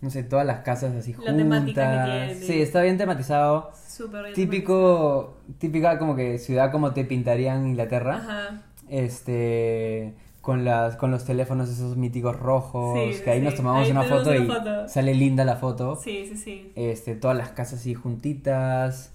No 0.00 0.10
sé, 0.10 0.22
todas 0.22 0.46
las 0.46 0.60
casas 0.60 0.94
así 0.94 1.14
La 1.24 1.36
temática 1.36 1.82
que 1.82 1.98
juntas. 1.98 2.38
tiene. 2.38 2.46
Sí, 2.46 2.62
está 2.62 2.82
bien 2.82 2.98
tematizado. 2.98 3.72
Súper 3.88 4.22
bien. 4.22 4.34
Típico, 4.34 5.38
típica 5.58 5.98
como 5.98 6.14
que 6.14 6.38
ciudad 6.38 6.70
como 6.70 6.92
te 6.92 7.04
pintarían 7.04 7.66
Inglaterra. 7.66 8.16
Ajá. 8.16 8.62
Este, 8.88 10.14
con 10.40 10.64
las, 10.64 10.96
con 10.96 11.10
los 11.10 11.24
teléfonos 11.24 11.68
esos 11.68 11.96
míticos 11.96 12.38
rojos, 12.38 12.98
Sí, 13.16 13.22
que 13.22 13.30
ahí 13.30 13.38
sí. 13.40 13.44
nos 13.44 13.54
tomamos 13.56 13.84
Ahí 13.84 13.90
una 13.90 14.02
foto 14.04 14.34
y 14.34 14.38
una 14.38 14.54
foto. 14.54 14.88
sale 14.88 15.14
linda 15.14 15.44
la 15.44 15.56
foto. 15.56 15.96
Sí, 15.96 16.26
sí, 16.28 16.36
sí. 16.36 16.72
Este, 16.76 17.14
todas 17.16 17.36
las 17.36 17.50
casas 17.50 17.80
así 17.80 17.94
juntitas. 17.94 19.12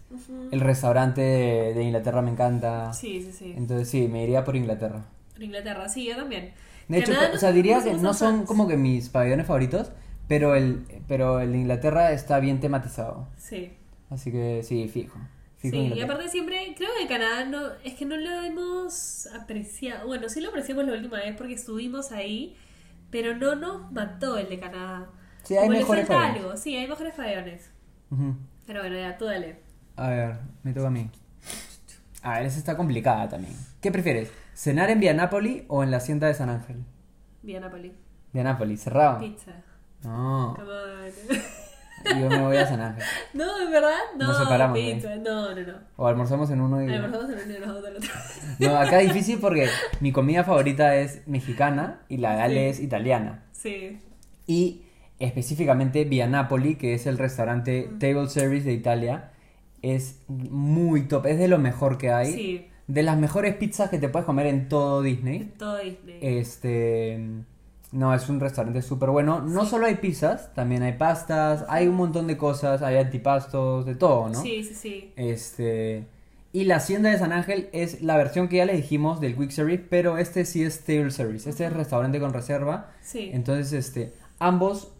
El 0.51 0.59
restaurante 0.59 1.21
de, 1.21 1.73
de 1.73 1.83
Inglaterra 1.83 2.21
me 2.21 2.29
encanta. 2.31 2.93
Sí, 2.93 3.21
sí, 3.23 3.31
sí. 3.31 3.53
Entonces 3.57 3.87
sí, 3.89 4.07
me 4.07 4.23
iría 4.23 4.43
por 4.43 4.55
Inglaterra. 4.55 5.05
Por 5.33 5.41
Inglaterra, 5.43 5.89
sí, 5.89 6.05
yo 6.07 6.15
también. 6.15 6.51
De 6.87 6.99
hecho, 6.99 7.13
o 7.33 7.37
sea, 7.37 7.51
diría 7.51 7.81
que 7.83 7.93
no 7.93 8.13
son 8.13 8.45
como 8.45 8.67
que 8.67 8.75
mis 8.77 9.09
pabellones 9.09 9.47
favoritos, 9.47 9.91
pero 10.27 10.55
el, 10.55 10.85
pero 11.07 11.39
el 11.39 11.51
de 11.51 11.57
Inglaterra 11.59 12.11
está 12.11 12.39
bien 12.39 12.59
tematizado. 12.59 13.27
Sí. 13.37 13.73
Así 14.09 14.31
que 14.31 14.63
sí, 14.63 14.87
fijo. 14.87 15.19
Fijo 15.57 15.75
Sí, 15.75 15.93
y 15.95 16.01
aparte 16.01 16.27
siempre, 16.29 16.73
creo 16.77 16.89
que 16.99 17.07
Canadá 17.07 17.45
no, 17.45 17.71
es 17.83 17.95
que 17.95 18.05
no 18.05 18.17
lo 18.17 18.29
hemos 18.41 19.27
apreciado. 19.27 20.07
Bueno, 20.07 20.29
sí 20.29 20.41
lo 20.41 20.49
apreciamos 20.49 20.85
la 20.85 20.93
última 20.93 21.17
vez 21.17 21.35
porque 21.37 21.53
estuvimos 21.53 22.11
ahí, 22.11 22.55
pero 23.09 23.35
no 23.35 23.55
nos 23.55 23.91
mató 23.91 24.37
el 24.37 24.49
de 24.49 24.59
Canadá. 24.59 25.09
Sí, 25.43 25.55
hay 25.55 25.67
Como 25.67 25.79
mejores 25.79 26.09
algo, 26.09 26.57
sí, 26.57 26.75
hay 26.75 26.87
mejores 26.87 27.13
pabellones. 27.13 27.71
Ujú. 28.11 28.35
Pero 28.65 28.81
bueno, 28.81 28.97
ya, 28.97 29.17
tú 29.17 29.25
dale. 29.25 29.57
A 29.95 30.09
ver, 30.09 30.35
me 30.63 30.73
toca 30.73 30.87
a 30.87 30.91
mí. 30.91 31.09
A 32.21 32.37
ver, 32.37 32.45
esa 32.45 32.59
está 32.59 32.77
complicada 32.77 33.27
también. 33.27 33.53
¿Qué 33.81 33.91
prefieres? 33.91 34.31
¿Cenar 34.53 34.89
en 34.89 34.99
Via 34.99 35.13
Napoli 35.13 35.65
o 35.67 35.83
en 35.83 35.91
la 35.91 35.97
Hacienda 35.97 36.27
de 36.27 36.33
San 36.33 36.49
Ángel? 36.49 36.83
Vía 37.41 37.59
Napoli. 37.59 37.93
Via 38.31 38.43
Napoli, 38.43 38.77
cerrado. 38.77 39.19
Pizza. 39.19 39.51
No, 40.03 40.55
yo 42.05 42.29
me 42.29 42.41
voy 42.41 42.57
a 42.57 42.67
San 42.67 42.81
Ángel. 42.81 43.03
no, 43.33 43.61
¿es 43.61 43.71
verdad? 43.71 43.97
No, 44.17 44.27
Nos 44.27 44.37
separamos, 44.37 44.77
pizza. 44.77 45.15
No, 45.17 45.55
no, 45.55 45.61
no. 45.61 45.73
O 45.95 46.07
almorzamos 46.07 46.49
en 46.51 46.61
uno 46.61 46.83
y... 46.83 46.91
Almorzamos 46.93 47.29
en 47.29 47.39
uno 47.39 47.57
y 47.57 47.59
nos 47.59 47.77
otro. 47.77 47.91
No, 48.59 48.77
acá 48.77 49.01
es 49.01 49.13
difícil 49.13 49.39
porque 49.39 49.67
mi 49.99 50.11
comida 50.11 50.43
favorita 50.43 50.95
es 50.97 51.25
mexicana 51.27 52.01
y 52.09 52.17
la 52.17 52.35
de 52.35 52.41
Ale 52.41 52.69
es 52.69 52.79
italiana. 52.79 53.43
Sí. 53.51 53.99
Y 54.47 54.83
específicamente 55.19 56.03
Via 56.03 56.27
Napoli, 56.27 56.75
que 56.75 56.93
es 56.93 57.05
el 57.07 57.17
restaurante 57.17 57.89
Table 57.99 58.27
Service 58.27 58.65
de 58.65 58.73
Italia, 58.73 59.31
es 59.81 60.19
muy 60.27 61.07
top, 61.07 61.25
es 61.27 61.39
de 61.39 61.47
lo 61.47 61.57
mejor 61.57 61.97
que 61.97 62.11
hay. 62.11 62.33
Sí. 62.33 62.67
De 62.87 63.01
las 63.01 63.17
mejores 63.17 63.55
pizzas 63.55 63.89
que 63.89 63.97
te 63.97 64.09
puedes 64.09 64.25
comer 64.25 64.47
en 64.47 64.67
todo 64.67 65.01
Disney. 65.01 65.37
En 65.37 65.51
todo 65.51 65.77
Disney. 65.77 66.19
Este. 66.21 67.43
No, 67.93 68.13
es 68.13 68.27
un 68.27 68.39
restaurante 68.39 68.81
súper 68.81 69.11
bueno. 69.11 69.39
No 69.41 69.65
solo 69.65 69.85
hay 69.85 69.95
pizzas, 69.95 70.51
también 70.55 70.81
hay 70.81 70.93
pastas, 70.93 71.63
hay 71.69 71.87
un 71.87 71.95
montón 71.95 72.25
de 72.25 72.37
cosas, 72.37 72.81
hay 72.81 72.97
antipastos, 72.97 73.85
de 73.85 73.93
todo, 73.93 74.29
¿no? 74.29 74.41
Sí, 74.41 74.63
sí, 74.63 74.73
sí. 74.73 75.13
Este. 75.15 76.07
Y 76.51 76.65
la 76.65 76.77
Hacienda 76.77 77.11
de 77.11 77.19
San 77.19 77.31
Ángel 77.31 77.69
es 77.71 78.01
la 78.01 78.17
versión 78.17 78.47
que 78.47 78.57
ya 78.57 78.65
le 78.65 78.75
dijimos 78.75 79.21
del 79.21 79.35
Quick 79.35 79.51
Service, 79.51 79.85
pero 79.89 80.17
este 80.17 80.43
sí 80.45 80.63
es 80.63 80.83
Table 80.83 81.11
Service. 81.11 81.47
Este 81.47 81.65
es 81.65 81.73
restaurante 81.73 82.19
con 82.19 82.33
reserva. 82.33 82.91
Sí. 83.01 83.29
Entonces, 83.31 83.71
este. 83.73 84.13
Ambos. 84.39 84.91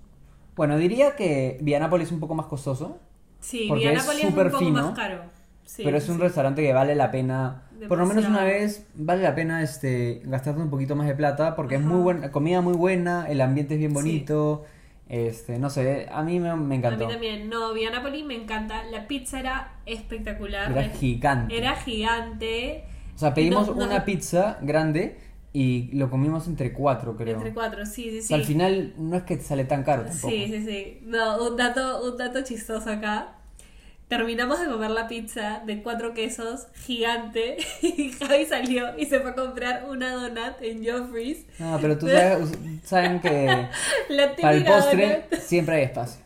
Bueno, 0.56 0.78
diría 0.78 1.16
que 1.16 1.58
Vianápolis 1.62 2.08
es 2.08 2.14
un 2.14 2.20
poco 2.20 2.36
más 2.36 2.46
costoso, 2.46 3.00
Sí, 3.44 3.66
porque 3.68 3.92
es 3.92 4.08
un 4.24 4.34
poco 4.36 4.58
fino, 4.58 4.84
más 4.84 4.96
caro. 4.96 5.24
Sí, 5.66 5.82
pero 5.84 5.98
es 5.98 6.08
un 6.08 6.16
sí. 6.16 6.22
restaurante 6.22 6.62
que 6.62 6.74
vale 6.74 6.96
la 6.96 7.12
pena. 7.12 7.64
Por 7.88 7.98
lo 7.98 8.06
menos 8.06 8.26
una 8.26 8.44
vez 8.44 8.86
vale 8.96 9.24
la 9.24 9.36
pena 9.36 9.62
este 9.64 10.22
gastarte 10.26 10.62
un 10.62 10.70
poquito 10.70 10.96
más 10.96 11.08
de 11.08 11.16
plata 11.16 11.56
porque 11.56 11.76
es 11.76 11.82
muy 11.82 12.02
buena, 12.02 12.32
comida 12.32 12.62
muy 12.62 12.74
buena, 12.74 13.28
el 13.30 13.42
ambiente 13.42 13.74
es 13.76 13.80
bien 13.80 13.92
Sí. 13.92 13.96
bonito. 13.96 14.66
Este, 15.10 15.60
no 15.60 15.70
sé, 15.70 16.08
a 16.12 16.24
mí 16.24 16.40
me, 16.40 16.56
me 16.56 16.76
A 16.76 16.78
encantó. 16.78 17.06
mí 17.06 17.12
también. 17.12 17.50
No, 17.50 17.74
Vía 17.74 17.92
Napoli 17.92 18.24
me 18.24 18.36
encanta. 18.36 18.84
La 18.86 19.08
pizza 19.08 19.40
era 19.40 19.74
espectacular. 19.86 20.72
Era 20.72 20.84
gigante. 20.90 21.58
Era 21.58 21.76
gigante. 21.76 22.86
O 23.16 23.20
sea, 23.20 23.34
pedimos 23.34 23.68
No, 23.68 23.76
no- 23.76 23.86
una 23.86 24.06
pizza 24.06 24.58
grande 24.62 25.20
y 25.52 25.92
lo 25.96 26.10
comimos 26.10 26.48
entre 26.48 26.74
cuatro, 26.74 27.16
creo. 27.16 27.36
Entre 27.36 27.54
cuatro, 27.54 27.86
sí, 27.86 28.10
sí, 28.10 28.18
O 28.18 28.22
sí. 28.22 28.28
sea, 28.30 28.38
al 28.38 28.44
final 28.44 28.94
no 28.98 29.16
es 29.18 29.24
que 29.24 29.38
te 29.38 29.44
sale 29.44 29.66
tan 29.66 29.84
caro 29.84 30.04
tampoco. 30.04 30.30
Sí, 30.30 30.48
sí, 30.48 30.66
sí. 30.66 31.00
No, 31.04 31.48
un 31.48 31.58
dato, 31.58 32.10
un 32.10 32.18
dato 32.18 32.42
chistoso 32.44 32.90
acá. 32.90 33.36
Terminamos 34.08 34.60
de 34.60 34.68
comer 34.68 34.92
la 34.92 35.08
pizza 35.08 35.62
de 35.66 35.82
cuatro 35.82 36.14
quesos 36.14 36.68
gigante 36.86 37.58
y 37.82 38.12
Javi 38.12 38.46
salió 38.46 38.98
y 38.98 39.06
se 39.06 39.20
fue 39.22 39.32
a 39.32 39.36
comprar 39.36 39.86
una 39.90 40.12
donut 40.14 40.62
en 40.62 40.86
Joffrey's. 40.86 41.46
No, 41.58 41.80
pero 41.82 41.98
tú 41.98 42.08
sabes, 42.08 42.52
saben 42.84 43.20
que 43.22 43.68
La 44.10 44.36
para 44.36 44.54
el 44.54 44.66
postre 44.66 45.26
donut. 45.32 45.42
siempre 45.46 45.78
hay 45.78 45.84
espacio. 45.84 46.22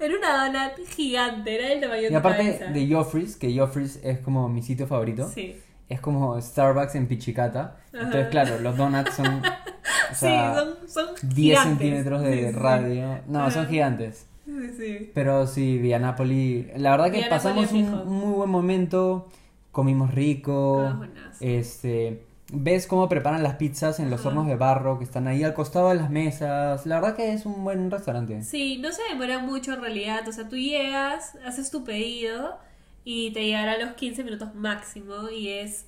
Era 0.00 0.14
una 0.18 0.46
donut 0.46 0.88
gigante, 0.88 1.54
era 1.54 1.68
del 1.68 1.80
tamaño 1.80 2.02
de 2.02 2.10
Y 2.10 2.14
aparte 2.14 2.42
cabeza. 2.58 2.64
de 2.72 2.92
Joffrey's, 2.92 3.36
que 3.36 3.56
Joffrey's 3.56 4.00
es 4.02 4.18
como 4.18 4.48
mi 4.48 4.62
sitio 4.62 4.86
favorito, 4.88 5.30
Sí. 5.32 5.60
es 5.88 6.00
como 6.00 6.40
Starbucks 6.40 6.94
en 6.96 7.06
Pichicata. 7.06 7.76
Entonces, 7.92 8.28
claro, 8.28 8.58
los 8.58 8.76
donuts 8.76 9.14
son, 9.14 9.26
o 10.10 10.14
sea, 10.14 10.54
sí, 10.54 10.60
son, 10.88 10.88
son 10.88 11.14
10 11.22 11.34
gigantes. 11.34 11.62
centímetros 11.78 12.22
de 12.22 12.32
Sí, 12.32 12.40
sí, 12.46 12.52
sí. 12.52 12.58
radio. 12.58 13.20
No, 13.28 13.50
son 13.52 13.68
gigantes. 13.68 14.26
Sí, 14.46 14.70
sí. 14.76 15.10
Pero 15.12 15.46
sí, 15.46 15.78
Via 15.78 15.98
Napoli. 15.98 16.70
La 16.76 16.92
verdad 16.92 17.10
que 17.10 17.24
pasamos 17.28 17.70
un 17.72 18.06
muy 18.06 18.32
buen 18.34 18.50
momento. 18.50 19.28
Comimos 19.72 20.14
rico. 20.14 20.84
Ah. 20.86 21.08
Este. 21.40 22.22
Ves 22.52 22.86
cómo 22.86 23.08
preparan 23.08 23.42
las 23.42 23.56
pizzas 23.56 23.98
en 23.98 24.08
los 24.08 24.20
Ajá. 24.20 24.28
hornos 24.28 24.46
de 24.46 24.54
barro 24.54 24.98
que 24.98 25.04
están 25.04 25.26
ahí 25.26 25.42
al 25.42 25.52
costado 25.52 25.88
de 25.88 25.96
las 25.96 26.10
mesas. 26.10 26.86
La 26.86 27.00
verdad 27.00 27.16
que 27.16 27.32
es 27.32 27.44
un 27.44 27.64
buen 27.64 27.90
restaurante. 27.90 28.40
Sí, 28.44 28.78
no 28.78 28.92
se 28.92 29.02
demora 29.10 29.40
mucho 29.40 29.74
en 29.74 29.80
realidad. 29.80 30.26
O 30.28 30.32
sea, 30.32 30.48
tú 30.48 30.56
llegas, 30.56 31.34
haces 31.44 31.72
tu 31.72 31.82
pedido 31.82 32.56
y 33.04 33.32
te 33.32 33.44
llegará 33.44 33.72
a 33.72 33.78
los 33.78 33.94
15 33.94 34.22
minutos 34.22 34.54
máximo 34.54 35.28
y 35.28 35.48
es... 35.48 35.86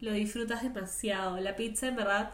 Lo 0.00 0.12
disfrutas 0.12 0.62
demasiado. 0.62 1.38
La 1.40 1.56
pizza, 1.56 1.86
en 1.88 1.96
verdad, 1.96 2.32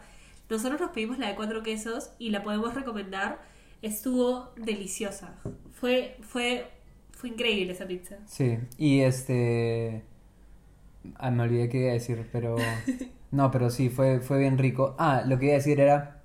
nosotros 0.49 0.81
nos 0.81 0.91
pedimos 0.91 1.19
la 1.19 1.29
de 1.29 1.37
cuatro 1.37 1.63
quesos 1.63 2.11
y 2.19 2.31
la 2.31 2.43
podemos 2.43 2.75
recomendar. 2.75 3.39
Estuvo 3.83 4.53
deliciosa. 4.57 5.35
Fue, 5.73 6.17
fue, 6.21 6.67
fue 7.13 7.31
increíble 7.31 7.73
esa 7.73 7.87
pizza. 7.87 8.17
Sí. 8.27 8.59
Y 8.79 9.01
este. 9.01 10.05
Ah, 11.17 11.31
me 11.31 11.45
olvidé 11.45 11.69
qué 11.69 11.79
iba 11.79 11.91
a 11.91 11.95
decir, 11.95 12.29
pero. 12.33 12.57
No, 13.33 13.53
pero 13.53 13.71
sí, 13.71 13.91
fue, 13.91 14.19
fue 14.19 14.41
bien 14.41 14.59
rico. 14.59 14.97
Ah, 14.99 15.23
lo 15.25 15.39
que 15.39 15.45
iba 15.47 15.55
a 15.55 15.59
decir 15.59 15.79
era. 15.79 16.21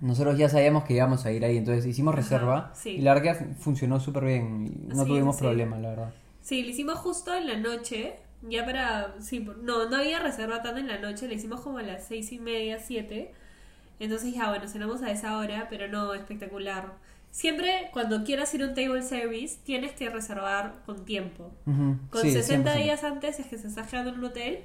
Nosotros 0.00 0.36
ya 0.36 0.48
sabíamos 0.48 0.82
que 0.84 0.94
íbamos 0.94 1.24
a 1.24 1.30
ir 1.32 1.44
ahí, 1.44 1.56
entonces 1.56 1.86
hicimos 1.86 2.14
Ajá, 2.14 2.20
reserva. 2.22 2.72
sí. 2.74 2.90
Y 2.90 3.00
la 3.02 3.14
verdad 3.14 3.38
que 3.38 3.44
funcionó 3.54 4.00
súper 4.00 4.24
bien. 4.24 4.66
y 4.66 4.94
No 4.94 5.04
Sí, 5.04 5.08
tuvimos 5.08 5.36
sí. 5.36 5.42
problema, 5.42 5.78
la 5.78 5.90
verdad. 5.90 6.14
Sí, 6.40 6.62
lo 6.64 6.70
hicimos 6.70 6.98
justo 6.98 7.32
en 7.34 7.46
la 7.46 7.56
noche, 7.58 8.16
ya 8.42 8.64
para... 8.64 9.14
Sí, 9.20 9.40
no, 9.62 9.88
no 9.88 9.96
había 9.96 10.18
reserva 10.20 10.62
tanto 10.62 10.80
en 10.80 10.88
la 10.88 10.98
noche, 10.98 11.28
lo 11.28 11.34
hicimos 11.34 11.60
como 11.60 11.78
a 11.78 11.82
las 11.82 12.06
seis 12.06 12.32
y 12.32 12.38
media, 12.40 12.80
siete. 12.80 13.32
Entonces 14.00 14.32
ya, 14.34 14.48
bueno, 14.48 14.68
cenamos 14.68 15.02
a 15.02 15.10
esa 15.10 15.38
hora, 15.38 15.66
pero 15.70 15.88
no, 15.88 16.14
espectacular. 16.14 16.92
Siempre 17.30 17.90
cuando 17.92 18.24
quieras 18.24 18.52
ir 18.54 18.62
a 18.62 18.66
un 18.68 18.74
table 18.74 19.02
service, 19.02 19.58
tienes 19.64 19.92
que 19.92 20.08
reservar 20.08 20.74
con 20.86 21.04
tiempo. 21.04 21.50
Con 21.64 22.22
sí, 22.22 22.30
60 22.32 22.74
100%. 22.74 22.82
días 22.82 23.04
antes 23.04 23.38
es 23.40 23.46
que 23.46 23.58
se 23.58 23.68
está 23.68 23.82
quedando 23.86 24.10
en 24.10 24.18
un 24.18 24.24
hotel 24.24 24.60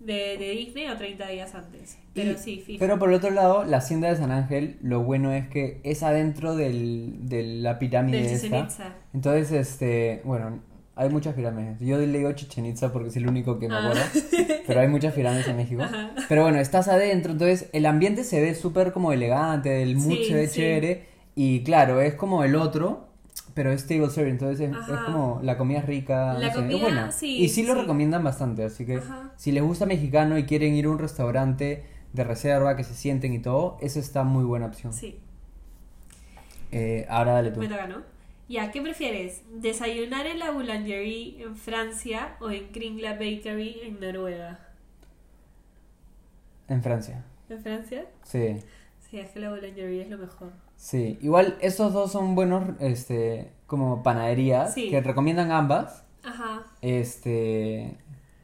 de, 0.00 0.36
de 0.38 0.50
Disney 0.50 0.88
o 0.88 0.96
30 0.96 1.28
días 1.28 1.54
antes. 1.54 1.98
Pero 2.14 2.32
Y- 2.32 2.38
sí, 2.38 2.60
fijo. 2.64 2.78
Pero 2.80 2.98
por 2.98 3.10
el 3.10 3.14
otro 3.16 3.30
lado, 3.30 3.64
la 3.64 3.76
hacienda 3.76 4.08
de 4.08 4.16
San 4.16 4.30
Ángel, 4.32 4.78
lo 4.82 5.02
bueno 5.02 5.32
es 5.32 5.48
que 5.48 5.80
es 5.84 6.02
adentro 6.02 6.56
del, 6.56 7.28
de 7.28 7.42
la 7.42 7.78
pirámide 7.78 8.22
Del 8.22 8.54
esta. 8.54 8.94
Entonces, 9.12 9.52
este, 9.52 10.22
bueno, 10.24 10.60
hay 10.96 11.08
muchas 11.08 11.34
pirámides. 11.34 11.78
Yo 11.80 11.96
le 11.98 12.06
digo 12.18 12.30
Chichen 12.32 12.66
Itza 12.66 12.92
porque 12.92 13.08
es 13.08 13.16
el 13.16 13.26
único 13.28 13.58
que 13.58 13.68
me 13.68 13.74
Ah. 13.74 13.78
acuerdo. 13.78 14.02
Pero 14.66 14.80
hay 14.80 14.88
muchas 14.88 15.14
pirámides 15.14 15.48
en 15.48 15.56
México. 15.56 15.82
Ajá. 15.82 16.10
Pero 16.28 16.42
bueno, 16.42 16.58
estás 16.58 16.88
adentro, 16.88 17.32
entonces 17.32 17.68
el 17.72 17.86
ambiente 17.86 18.24
se 18.24 18.40
ve 18.40 18.54
súper 18.54 18.92
como 18.92 19.12
elegante, 19.12 19.82
el 19.82 19.96
mood 19.96 20.16
Sí, 20.18 20.24
se 20.26 20.34
ve 20.34 20.46
sí. 20.48 20.56
chévere. 20.56 21.06
Y 21.34 21.62
claro, 21.64 22.00
es 22.02 22.14
como 22.14 22.44
el 22.44 22.54
otro, 22.56 23.08
pero 23.54 23.72
es 23.72 23.86
table 23.86 24.10
serving, 24.10 24.32
entonces 24.34 24.70
es, 24.70 24.76
como 25.06 25.40
la 25.42 25.56
comida 25.56 25.78
es 25.78 25.86
rica, 25.86 26.34
La 26.34 26.48
no 26.48 26.52
sé, 26.52 26.58
comida, 26.60 26.76
es 26.76 26.82
buena. 26.82 27.10
sí, 27.12 27.38
y 27.38 27.48
sí 27.48 27.62
lo 27.64 27.74
recomiendan 27.74 28.22
bastante, 28.22 28.64
así 28.64 28.84
que 28.84 28.96
Ajá. 28.96 29.32
si 29.36 29.50
les 29.52 29.62
gusta 29.62 29.86
mexicano 29.86 30.36
y 30.38 30.44
quieren 30.44 30.74
ir 30.74 30.84
a 30.86 30.90
un 30.90 30.98
restaurante 30.98 31.84
de 32.12 32.24
reserva, 32.24 32.76
que 32.76 32.84
se 32.84 32.94
sienten 32.94 33.32
y 33.32 33.38
todo, 33.40 33.78
esa 33.80 33.98
está 33.98 34.24
muy 34.24 34.44
buena 34.44 34.66
opción. 34.66 34.92
Sí, 34.92 35.18
Eh, 36.70 37.06
ahora 37.08 37.32
dale 37.32 37.50
tú. 37.50 37.60
me 37.60 37.68
toca, 37.68 37.86
¿no? 37.86 37.96
Ya, 38.48 38.70
¿qué 38.70 38.82
prefieres? 38.82 39.42
¿Desayunar 39.50 40.26
en 40.26 40.38
la 40.38 40.50
Boulangerie 40.50 41.42
en 41.42 41.56
Francia 41.56 42.36
o 42.40 42.50
en 42.50 42.68
Kringla 42.68 43.12
Bakery 43.12 43.80
en 43.84 44.00
Noruega? 44.00 44.58
En 46.68 46.82
Francia. 46.82 47.24
¿En 47.48 47.62
Francia? 47.62 48.06
Sí, 48.24 48.56
Sí, 49.10 49.18
es 49.18 49.30
que 49.30 49.40
la 49.40 49.50
Boulangerie 49.50 50.02
es 50.02 50.08
lo 50.10 50.18
mejor. 50.18 50.52
sí. 50.76 51.18
Igual 51.22 51.56
esos 51.60 51.92
dos 51.92 52.12
son 52.12 52.34
buenos, 52.34 52.64
este, 52.80 53.52
como 53.66 54.02
panaderías, 54.02 54.72
Sí. 54.74 54.88
que 54.90 55.00
recomiendan 55.00 55.50
ambas. 55.52 56.04
Ajá. 56.24 56.62
Este, 56.80 57.96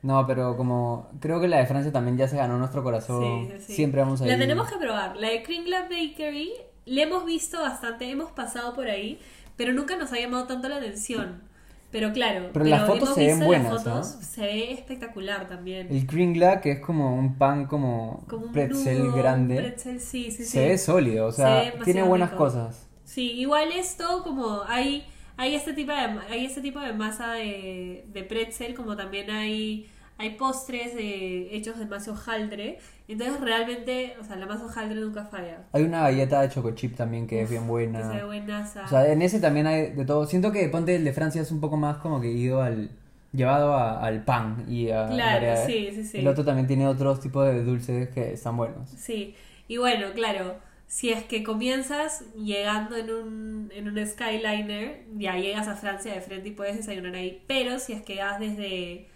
no, 0.02 0.26
pero 0.26 0.56
como 0.56 1.10
creo 1.20 1.40
que 1.40 1.48
la 1.48 1.58
de 1.58 1.66
Francia 1.66 1.92
también 1.92 2.16
ya 2.18 2.28
se 2.28 2.36
ganó 2.36 2.58
nuestro 2.58 2.82
corazón. 2.82 3.46
Sí, 3.46 3.52
sí, 3.58 3.64
sí. 3.66 3.72
Siempre 3.74 4.00
vamos 4.02 4.20
a 4.20 4.24
ir. 4.26 4.30
La 4.32 4.38
tenemos 4.38 4.70
que 4.70 4.76
probar. 4.78 5.16
La 5.16 5.28
de 5.30 5.42
Kringla 5.42 5.82
Bakery 5.82 6.52
la 6.86 7.02
hemos 7.02 7.24
visto 7.24 7.60
bastante, 7.60 8.10
hemos 8.10 8.30
pasado 8.32 8.74
por 8.74 8.88
ahí, 8.88 9.18
pero 9.58 9.74
nunca 9.74 9.96
nos 9.98 10.12
ha 10.14 10.18
llamado 10.20 10.46
tanto 10.48 10.68
la 10.70 10.78
atención. 10.78 11.42
Pero 11.90 12.12
claro, 12.14 12.50
Pero 12.52 12.64
las 12.66 12.86
fotos 12.86 13.14
se 13.14 13.26
ven 13.26 13.44
buenas, 13.44 13.72
las 13.72 13.82
fotos, 13.84 14.16
¿no? 14.16 14.22
se 14.22 14.42
ve 14.42 14.72
espectacular 14.72 15.48
también. 15.48 15.88
El 15.90 16.06
kringla, 16.06 16.60
que 16.62 16.72
es 16.72 16.80
como 16.80 17.14
un 17.16 17.38
pan 17.38 17.66
como, 17.66 18.26
Como 18.28 18.46
un 18.46 18.52
pretzel 18.52 18.98
nudo, 18.98 19.12
grande, 19.12 19.56
pretzel, 19.56 20.00
sí, 20.00 20.30
sí, 20.30 20.44
se 20.44 20.44
sí. 20.46 20.58
ve 20.68 20.78
sólido, 20.78 21.28
o 21.28 21.32
Se 21.32 21.42
sea, 21.42 21.62
ve 21.62 21.72
tiene 21.84 22.02
buenas 22.02 22.32
rico. 22.32 22.44
cosas. 22.44 22.88
Sí, 23.04 23.32
igual 23.32 23.72
esto 23.72 24.22
como 24.22 24.62
hay 24.66 25.06
hay 25.36 25.54
este 25.54 25.72
tipo 25.72 25.92
de 25.92 25.98
hay 25.98 26.44
este 26.46 26.60
tipo 26.60 26.80
de 26.80 26.92
masa 26.92 27.32
de, 27.32 28.04
de 28.12 28.22
pretzel 28.24 28.74
como 28.74 28.96
también 28.96 29.30
hay 29.30 29.90
hay 30.18 30.30
postres 30.36 30.94
de, 30.94 31.54
hechos 31.56 31.78
de 31.78 31.86
masa 31.86 32.10
hojaldre 32.12 32.78
entonces 33.06 33.40
realmente 33.40 34.16
o 34.20 34.24
sea 34.24 34.36
la 34.36 34.46
masa 34.46 34.66
hojaldre 34.66 35.00
nunca 35.00 35.24
falla 35.26 35.58
Hay 35.72 35.82
una 35.84 36.02
galleta 36.02 36.40
de 36.42 36.48
choco 36.50 36.72
chip 36.72 36.96
también 36.96 37.26
que 37.26 37.42
es 37.42 37.48
bien 37.50 37.62
que 37.62 37.68
buena. 37.68 38.24
buenaza 38.26 38.84
O 38.84 38.88
sea, 38.88 39.10
en 39.10 39.22
ese 39.22 39.40
también 39.40 39.66
hay 39.66 39.92
de 39.92 40.04
todo. 40.04 40.26
Siento 40.26 40.52
que 40.52 40.68
ponte 40.68 40.94
el 40.96 41.04
de 41.04 41.12
Francia 41.12 41.40
es 41.42 41.50
un 41.50 41.60
poco 41.60 41.76
más 41.76 41.96
como 41.98 42.20
que 42.20 42.30
ido 42.30 42.62
al 42.62 42.90
llevado 43.32 43.74
a- 43.74 44.00
al 44.04 44.24
pan 44.24 44.64
y 44.68 44.90
a 44.90 45.06
Claro, 45.06 45.66
sí, 45.66 45.90
sí, 45.94 46.04
sí. 46.04 46.18
El 46.18 46.28
otro 46.28 46.44
también 46.44 46.66
tiene 46.66 46.86
otros 46.86 47.20
tipos 47.20 47.46
de 47.46 47.62
dulces 47.62 48.08
que 48.10 48.32
están 48.32 48.56
buenos. 48.56 48.88
Sí, 48.90 49.34
y 49.68 49.76
bueno, 49.76 50.12
claro, 50.14 50.56
si 50.86 51.10
es 51.10 51.24
que 51.24 51.42
comienzas 51.42 52.24
llegando 52.34 52.96
en 52.96 53.10
un, 53.10 53.70
en 53.74 53.88
un 53.88 54.06
Skyliner, 54.06 55.04
ya 55.16 55.36
llegas 55.36 55.68
a 55.68 55.76
Francia 55.76 56.12
de 56.14 56.20
frente 56.22 56.48
y 56.48 56.52
puedes 56.52 56.76
desayunar 56.76 57.14
ahí, 57.14 57.42
pero 57.46 57.78
si 57.78 57.92
es 57.92 58.02
que 58.02 58.18
vas 58.18 58.40
desde, 58.40 59.08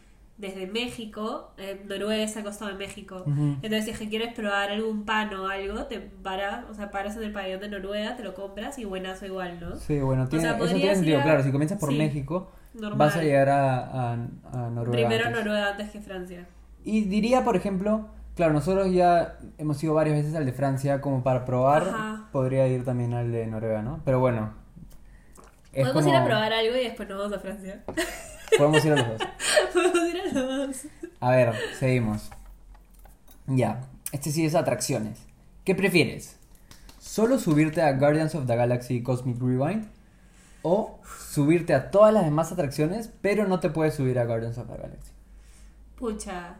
desde 0.42 0.66
México, 0.66 1.52
eh, 1.56 1.80
Noruega 1.88 2.22
está 2.22 2.40
al 2.40 2.44
costado 2.44 2.70
de 2.72 2.76
México, 2.76 3.22
Ujú. 3.26 3.56
entonces 3.62 3.84
si 3.84 3.90
es 3.92 3.98
que 3.98 4.08
quieres 4.10 4.34
probar 4.34 4.70
algún 4.70 5.04
pan 5.04 5.32
o 5.34 5.46
algo, 5.48 5.84
te 5.84 6.00
paras, 6.00 6.64
o 6.68 6.74
sea, 6.74 6.90
paras 6.90 7.16
en 7.16 7.22
el 7.22 7.32
pabellón 7.32 7.60
de 7.60 7.68
Noruega, 7.68 8.16
te 8.16 8.24
lo 8.24 8.34
compras 8.34 8.76
y 8.78 8.84
buenazo 8.84 9.24
igual, 9.24 9.58
¿no? 9.60 9.76
Sí, 9.76 10.00
bueno, 10.00 10.28
tiene, 10.28 10.42
sea, 10.44 10.56
eso 10.56 10.66
tiene 10.74 10.94
sentido. 10.96 11.20
a- 11.20 11.22
Claro, 11.22 11.42
si 11.44 11.52
comienzas 11.52 11.78
por 11.78 11.90
sí, 11.90 11.96
México, 11.96 12.50
Normal. 12.74 12.98
vas 12.98 13.16
a 13.16 13.22
llegar 13.22 13.48
a, 13.48 13.78
a, 13.86 14.12
a 14.14 14.56
Noruega. 14.70 14.90
Primero 15.08 15.26
antes. 15.26 15.38
Noruega 15.44 15.70
antes 15.70 15.90
que 15.90 16.00
Francia. 16.00 16.46
Y 16.84 17.02
diría, 17.04 17.44
por 17.44 17.54
ejemplo, 17.56 18.08
claro, 18.34 18.52
nosotros 18.52 18.92
ya 18.92 19.38
hemos 19.58 19.82
ido 19.84 19.94
varias 19.94 20.16
veces 20.16 20.34
al 20.34 20.44
de 20.44 20.52
Francia, 20.52 21.00
como 21.00 21.22
para 21.22 21.44
probar, 21.44 21.82
Ajá. 21.84 22.28
podría 22.32 22.66
ir 22.66 22.84
también 22.84 23.14
al 23.14 23.30
de 23.30 23.46
Noruega, 23.46 23.80
¿no? 23.82 24.00
Pero 24.04 24.18
bueno. 24.18 24.54
es 25.72 25.84
Podemos 25.86 26.02
como- 26.02 26.08
ir 26.16 26.20
a 26.20 26.24
probar 26.24 26.52
algo 26.52 26.74
y 26.76 26.82
después 26.82 27.08
nos 27.08 27.18
vamos 27.18 27.32
a 27.36 27.38
Francia. 27.40 27.84
Podemos 28.58 28.84
ir 28.84 28.92
a 28.92 28.96
los 28.96 29.08
dos. 29.08 29.18
Podemos 29.74 30.08
ir 30.08 30.20
a 30.20 30.24
los 30.32 30.34
dos. 30.34 30.76
A 31.20 31.30
ver, 31.30 31.54
seguimos. 31.78 32.30
Ya, 33.46 33.80
este 34.12 34.30
sí 34.30 34.44
es 34.44 34.54
atracciones. 34.54 35.18
¿Qué 35.64 35.74
prefieres? 35.74 36.36
¿Solo 36.98 37.38
subirte 37.38 37.82
a 37.82 37.92
Guardians 37.92 38.34
of 38.34 38.46
the 38.46 38.56
Galaxy 38.56 39.02
Cosmic 39.02 39.40
Rewind? 39.40 39.86
¿O 40.62 40.98
subirte 41.30 41.74
a 41.74 41.90
todas 41.90 42.14
las 42.14 42.24
demás 42.24 42.52
atracciones, 42.52 43.10
pero 43.20 43.46
no 43.48 43.58
te 43.60 43.70
puedes 43.70 43.94
subir 43.94 44.18
a 44.18 44.24
Guardians 44.24 44.58
of 44.58 44.68
the 44.68 44.76
Galaxy? 44.76 45.10
Pucha, 45.96 46.56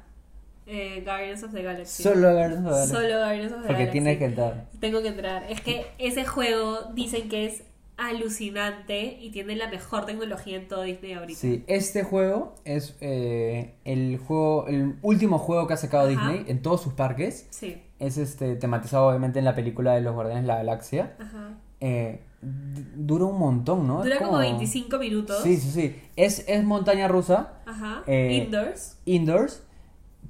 eh, 0.67 1.03
Guardians 1.05 1.43
of 1.45 1.53
the 1.53 1.63
Galaxy. 1.63 2.03
Solo 2.03 2.33
Guardians 2.33 2.59
of 2.59 2.65
the 2.65 2.71
Galaxy. 2.71 2.93
Solo 2.93 3.19
Guardians 3.19 3.53
of 3.53 3.61
the 3.63 3.67
Porque 3.67 3.73
Galaxy. 3.75 3.93
tienes 3.93 4.19
que 4.19 4.25
entrar. 4.25 4.67
Tengo 4.81 5.03
que 5.03 5.09
entrar. 5.09 5.45
Es 5.51 5.61
que 5.61 5.87
ese 5.99 6.25
juego 6.25 6.83
dicen 6.95 7.29
que 7.29 7.47
es 7.47 7.63
alucinante 7.97 9.19
y 9.21 9.31
tiene 9.31 9.57
la 9.57 9.69
mejor 9.69 10.07
tecnología 10.07 10.57
en 10.57 10.69
todo 10.69 10.83
Disney 10.83 11.13
ahorita. 11.13 11.39
Sí, 11.41 11.65
este 11.67 12.03
juego 12.03 12.55
es 12.65 12.97
eh, 13.01 13.75
el 13.85 14.19
juego, 14.19 14.67
el 14.69 14.97
último 15.03 15.39
juego 15.39 15.67
que 15.67 15.75
ha 15.75 15.77
sacado 15.77 16.09
Ajá. 16.09 16.11
Disney 16.31 16.45
en 16.51 16.63
todos 16.63 16.83
sus 16.83 16.93
parques. 16.95 17.47
Sí. 17.51 17.81
Es 17.99 18.19
este 18.19 18.57
tematizado 18.57 19.09
obviamente 19.09 19.39
en 19.39 19.45
la 19.45 19.55
película 19.55 19.95
de 19.95 20.01
los 20.01 20.15
Guardianes 20.15 20.45
de 20.45 20.49
la 20.49 20.57
Galaxia. 20.57 21.17
Ajá. 21.21 21.55
Eh, 21.81 22.21
dura 22.43 23.25
un 23.27 23.39
montón, 23.39 23.87
¿no? 23.87 24.03
Dura 24.03 24.19
como 24.19 24.39
25 24.39 24.99
minutos. 24.99 25.43
Sí, 25.43 25.57
sí, 25.57 25.71
sí. 25.71 25.97
Es, 26.17 26.45
es 26.49 26.65
montaña 26.65 27.07
rusa, 27.09 27.55
Ajá. 27.67 28.03
Eh, 28.07 28.43
Indoors. 28.45 28.99
indoors, 29.05 29.63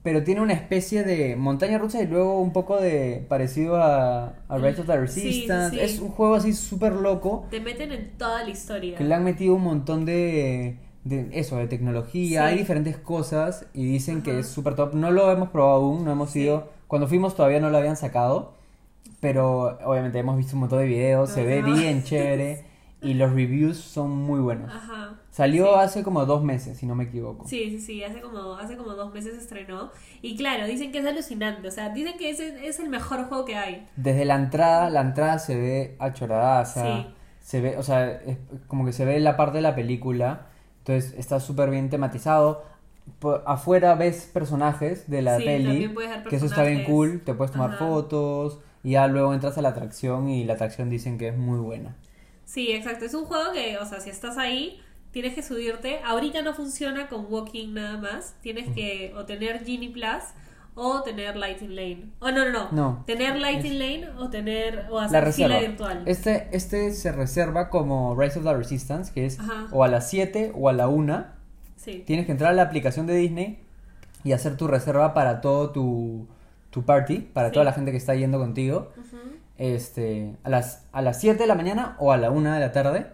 pero 0.03 0.25
tiene 0.25 0.41
una 0.41 0.53
especie 0.53 1.05
de 1.05 1.37
montaña 1.37 1.79
rusa 1.79 2.03
y 2.03 2.07
luego 2.09 2.41
un 2.41 2.53
poco 2.53 2.81
de 2.81 3.25
parecido 3.29 3.77
a, 3.77 4.35
a 4.49 4.59
Rise 4.59 4.81
of 4.81 4.87
the 4.87 4.93
sí, 4.95 4.99
Resistance. 4.99 5.77
sí. 5.77 5.81
Es 5.83 6.01
un 6.01 6.09
juego 6.11 6.35
así 6.35 6.53
súper 6.55 6.93
loco 6.95 7.47
Te 7.51 7.61
meten 7.61 7.93
en 7.93 8.11
toda 8.19 8.43
la 8.43 8.51
historia. 8.51 8.97
que 8.99 9.05
le 9.05 9.15
han 9.15 9.23
metido 9.25 9.55
un 9.55 9.63
montón 9.63 10.05
de, 10.05 10.77
de 11.05 11.29
eso, 11.33 11.57
de 11.57 11.69
tecnología. 11.69 12.43
Sí. 12.43 12.47
Hay 12.53 12.59
diferentes 12.59 12.97
cosas 12.97 13.67
y 13.75 13.85
dicen 13.85 14.23
que 14.23 14.41
es 14.41 14.49
súper 14.49 14.75
top. 14.75 14.95
No 14.95 15.11
lo 15.13 15.31
hemos 15.31 15.51
probado 15.51 15.77
aún, 15.77 16.05
no 16.05 16.11
hemos 16.13 16.35
ido. 16.35 16.71
Cuando 16.89 17.07
fuimos 17.09 17.37
todavía 17.37 17.61
no 17.61 17.71
lo 17.71 17.79
habían 17.79 17.97
sacado, 17.97 18.55
pero 19.21 19.79
obviamente 19.85 20.19
hemos 20.19 20.37
visto 20.37 20.55
un 20.57 20.61
montón 20.61 20.81
de 20.81 20.87
videos, 20.87 21.31
se 21.31 21.45
ve 21.45 21.63
bien 21.63 22.03
chévere 22.03 22.65
y 23.03 23.15
los 23.15 23.33
reviews 23.33 23.79
son 23.79 24.11
muy 24.11 24.41
buenos. 24.41 24.71
Ajá. 24.75 25.19
Salió 25.33 25.65
Sí. 25.65 25.81
hace 25.81 26.03
como 26.03 26.25
dos 26.27 26.45
meses, 26.45 26.77
si 26.79 26.85
no 26.87 26.95
me 26.95 27.05
equivoco. 27.05 27.49
Sí, 27.49 27.71
sí, 27.71 27.81
sí, 27.81 28.05
hace 28.05 28.21
como, 28.21 28.53
hace 28.55 28.77
como 28.77 28.93
dos 28.93 29.13
meses 29.15 29.35
se 29.35 29.41
estrenó. 29.41 29.91
Y 30.21 30.37
claro, 30.37 30.67
dicen 30.67 30.93
que 30.93 30.99
es 30.99 31.07
alucinante. 31.07 31.67
O 31.67 31.71
sea, 31.71 31.89
dicen 31.89 32.19
que 32.19 32.29
ese 32.31 32.67
es 32.69 32.79
el 32.79 32.91
mejor 32.91 33.25
juego 33.25 33.45
que 33.47 33.57
hay. 33.57 33.89
Desde 33.97 34.27
la 34.27 34.35
entrada, 34.37 34.91
la 34.91 35.01
entrada 35.01 35.39
se 35.39 35.57
ve 35.57 35.97
achoradaza. 35.99 36.85
Sí. 36.85 37.07
Se 37.41 37.61
ve, 37.63 37.77
o 37.79 37.83
sea, 37.83 38.11
es 38.13 38.37
como 38.69 38.85
que 38.85 38.93
se 38.93 39.05
ve 39.07 39.19
la 39.21 39.37
parte 39.39 39.57
de 39.59 39.63
la 39.63 39.75
película. 39.75 40.49
Entonces 40.79 41.15
está 41.19 41.41
súper 41.41 41.71
bien 41.71 41.89
tematizado. 41.89 42.65
Por 43.19 43.43
afuera 43.47 43.95
ves 43.95 44.29
personajes 44.33 45.09
de 45.11 45.23
la 45.23 45.39
Sí, 45.39 45.45
peli. 45.45 45.87
ver 45.89 46.23
Que 46.25 46.37
eso 46.37 46.45
está 46.47 46.63
bien 46.63 46.81
personajes. 46.81 46.87
cool. 46.87 47.21
Te 47.25 47.35
puedes 47.35 47.53
tomar 47.53 47.71
Ajá. 47.71 47.79
fotos. 47.79 48.59
Y 48.85 48.91
ya 48.93 49.07
luego 49.07 49.33
entras 49.33 49.57
a 49.57 49.63
la 49.63 49.71
atracción 49.71 50.29
y 50.29 50.45
la 50.45 50.53
atracción 50.55 50.91
dicen 50.91 51.17
que 51.17 51.29
es 51.29 51.39
muy 51.39 51.59
buena. 51.59 51.97
Sí, 52.45 52.71
exacto. 52.73 53.07
Es 53.07 53.15
un 53.15 53.25
juego 53.25 53.53
que, 53.53 53.79
o 53.79 53.87
sea, 53.87 53.99
si 54.01 54.11
estás 54.11 54.37
ahí, 54.37 54.81
tienes 55.13 55.35
que 55.35 55.43
subirte. 55.43 56.01
Ahorita 56.05 56.43
no 56.43 56.55
funciona 56.55 57.09
con 57.09 57.27
Walking 57.31 57.75
nada 57.75 57.99
más. 57.99 58.35
Tienes 58.43 58.69
que 58.75 59.13
o 59.17 59.25
tener 59.25 59.65
Genie 59.65 59.91
Plus 59.91 60.25
o 60.75 61.03
tener 61.03 61.37
Lighting 61.37 61.77
Lane. 61.77 62.07
O 62.21 62.31
no, 62.31 62.45
no, 62.47 62.51
no. 62.51 62.69
No. 62.73 63.05
Tener 63.07 63.37
Lighting 63.39 63.79
Lane 63.79 64.09
o 64.19 64.31
tener 64.31 64.87
o 64.91 64.99
La 65.01 65.05
hacer 65.07 65.33
fila 65.33 65.49
reserva. 65.49 65.69
virtual. 65.69 66.03
Este, 66.07 66.49
este 66.53 66.93
se 66.93 67.13
reserva 67.13 67.69
como 67.69 68.15
Rise 68.19 68.39
of 68.39 68.45
the 68.47 68.55
Resistance, 68.55 69.13
que 69.13 69.27
es 69.27 69.39
Ajá. 69.39 69.69
o 69.71 69.85
a 69.85 69.89
las 69.89 70.09
7 70.09 70.53
o 70.55 70.69
a 70.69 70.73
la 70.73 70.89
1. 70.89 71.27
Sí. 71.77 72.03
Tienes 72.07 72.27
que 72.27 72.33
entrar 72.33 72.51
a 72.53 72.55
la 72.55 72.63
aplicación 72.63 73.07
de 73.07 73.15
Disney 73.17 73.59
y 74.25 74.33
hacer 74.33 74.57
tu 74.57 74.67
reserva 74.67 75.13
para 75.15 75.41
todo 75.41 75.71
tu, 75.71 76.27
tu 76.71 76.85
party, 76.85 77.19
para 77.19 77.49
Sí. 77.49 77.55
toda 77.55 77.65
la 77.65 77.73
gente 77.73 77.91
que 77.91 77.97
está 77.99 78.15
yendo 78.15 78.39
contigo. 78.39 78.93
Ujú, 78.97 79.19
Este, 79.59 80.35
a 80.45 80.49
las 80.49 80.87
a 80.93 81.03
las 81.03 81.21
7 81.21 81.39
de 81.41 81.47
la 81.47 81.55
mañana 81.55 81.97
o 81.99 82.13
a 82.13 82.17
la 82.17 82.31
1 82.31 82.53
de 82.55 82.61
la 82.61 82.73
tarde. 82.73 83.07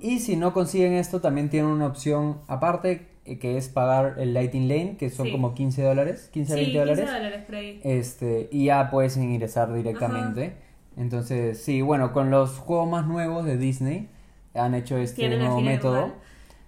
Y 0.00 0.20
si 0.20 0.36
no 0.36 0.52
consiguen 0.52 0.92
esto, 0.94 1.20
también 1.20 1.50
tienen 1.50 1.70
una 1.70 1.86
opción 1.86 2.38
aparte 2.46 3.08
eh, 3.24 3.38
que 3.38 3.56
es 3.58 3.68
pagar 3.68 4.14
el 4.18 4.32
Lighting 4.32 4.68
Lane, 4.68 4.96
que 4.98 5.10
son 5.10 5.26
Sí. 5.26 5.32
como 5.32 5.54
15 5.54 5.82
dólares, 5.82 6.30
15 6.32 6.52
a 6.52 6.56
Sí, 6.56 6.62
20 6.62 6.78
15 6.78 6.78
dólares. 6.78 7.06
dólares 7.12 7.44
por 7.44 7.54
ahí. 7.56 7.80
Este, 7.84 8.48
y 8.50 8.64
ya 8.66 8.90
puedes 8.90 9.16
ingresar 9.18 9.72
directamente. 9.74 10.56
Entonces, 10.96 11.62
sí, 11.62 11.82
bueno, 11.82 12.12
con 12.12 12.30
los 12.30 12.58
juegos 12.58 12.88
más 12.88 13.06
nuevos 13.06 13.44
de 13.44 13.56
Disney 13.56 14.08
han 14.54 14.74
hecho 14.74 14.96
este 14.96 15.28
nuevo 15.36 15.60
método. 15.60 16.12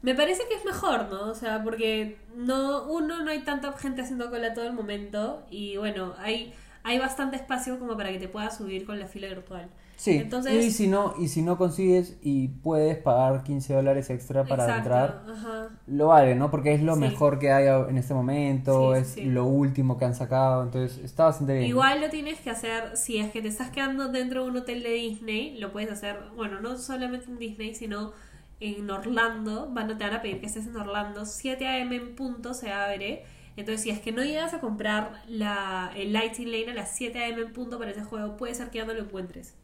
Me 0.02 0.14
parece 0.14 0.42
que 0.48 0.54
es 0.54 0.64
mejor, 0.64 1.08
¿no? 1.10 1.30
O 1.30 1.34
sea, 1.34 1.62
porque 1.62 2.16
no, 2.36 2.84
uno, 2.84 3.22
no 3.22 3.30
hay 3.30 3.40
tanta 3.40 3.72
gente 3.72 4.02
haciendo 4.02 4.30
cola 4.30 4.54
todo 4.54 4.66
el 4.66 4.72
momento 4.72 5.42
y 5.50 5.76
bueno, 5.76 6.14
hay, 6.18 6.54
hay 6.84 6.98
bastante 6.98 7.36
espacio 7.36 7.78
como 7.78 7.96
para 7.96 8.10
que 8.10 8.18
te 8.18 8.28
puedas 8.28 8.56
subir 8.56 8.86
con 8.86 8.98
la 8.98 9.06
fila 9.06 9.28
virtual. 9.28 9.68
Sí, 10.00 10.16
Entonces- 10.16 10.64
y 10.64 10.70
si 10.70 10.86
no, 10.88 11.12
y 11.18 11.28
si 11.28 11.42
no 11.42 11.58
consigues 11.58 12.16
y 12.22 12.48
puedes 12.48 12.96
pagar 12.96 13.42
15 13.42 13.74
dólares 13.74 14.08
extra 14.08 14.44
para 14.46 14.64
Exacto, 14.64 14.78
entrar, 14.78 15.24
ajá. 15.30 15.68
lo 15.86 16.06
vale, 16.06 16.34
¿no? 16.36 16.50
Porque 16.50 16.72
es 16.72 16.82
lo 16.82 16.94
Sí. 16.94 17.00
mejor 17.00 17.38
que 17.38 17.52
hay 17.52 17.66
en 17.86 17.98
este 17.98 18.14
momento, 18.14 18.94
Sí, 18.94 19.00
es 19.02 19.08
sí. 19.08 19.24
lo 19.26 19.44
último 19.44 19.98
que 19.98 20.06
han 20.06 20.14
sacado, 20.14 20.62
entonces 20.62 20.96
está 21.04 21.24
bastante 21.26 21.52
bien. 21.52 21.66
Igual 21.66 22.00
lo 22.00 22.08
tienes 22.08 22.40
que 22.40 22.48
hacer, 22.48 22.96
si 22.96 23.18
es 23.18 23.30
que 23.30 23.42
te 23.42 23.48
estás 23.48 23.68
quedando 23.72 24.08
dentro 24.08 24.44
de 24.44 24.50
un 24.50 24.56
hotel 24.56 24.82
de 24.82 24.88
Disney, 24.94 25.58
lo 25.58 25.70
puedes 25.70 25.90
hacer, 25.90 26.16
bueno, 26.34 26.60
no 26.62 26.78
solamente 26.78 27.26
en 27.26 27.38
Disney, 27.38 27.74
sino 27.74 28.12
en 28.60 28.90
Orlando, 28.90 29.68
van 29.70 29.90
a, 29.90 29.98
te 29.98 30.04
van 30.04 30.14
a 30.14 30.22
pedir 30.22 30.40
que 30.40 30.46
estés 30.46 30.66
en 30.66 30.76
Orlando, 30.76 31.26
7 31.26 31.66
a.m. 31.66 31.94
en 31.94 32.14
punto 32.14 32.54
se 32.54 32.72
abre, 32.72 33.24
entonces 33.56 33.82
si 33.82 33.90
es 33.90 34.00
que 34.00 34.12
no 34.12 34.22
llegas 34.24 34.54
a 34.54 34.60
comprar 34.60 35.22
la, 35.28 35.90
el 35.94 36.14
Lighting 36.14 36.50
Lane 36.50 36.70
a 36.70 36.74
las 36.74 36.96
7 36.96 37.18
a.m. 37.18 37.42
en 37.42 37.52
punto 37.52 37.78
para 37.78 37.90
ese 37.90 38.02
juego, 38.02 38.38
puede 38.38 38.54
ser 38.54 38.70
que 38.70 38.78
ya 38.78 38.86
no 38.86 38.94
lo 38.94 39.00
encuentres. 39.00 39.56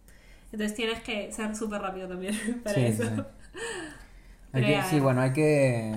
Entonces 0.57 0.75
tienes 0.75 1.03
que 1.03 1.31
ser 1.33 1.55
súper 1.55 1.83
rápido 1.83 2.09
también 2.09 2.35
para 2.65 2.77
Sí, 2.77 2.87
eso. 2.87 3.03
sí. 3.03 3.11
Hay 4.55 4.65
que- 4.65 4.83
sí, 4.85 5.01
bueno, 5.01 5.21
hay 5.21 5.35
que 5.35 5.95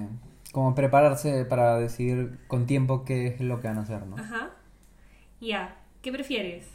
como 0.52 0.76
prepararse 0.76 1.45
para 1.45 1.78
decidir 1.80 2.39
con 2.48 2.65
tiempo 2.65 3.06
qué 3.06 3.28
es 3.28 3.39
lo 3.39 3.62
que 3.62 3.69
van 3.69 3.78
a 3.78 3.82
hacer, 3.84 4.06
¿no? 4.06 4.17
Ajá. 4.17 4.50
Ya, 5.39 5.78
¿qué 6.02 6.12
prefieres? 6.12 6.67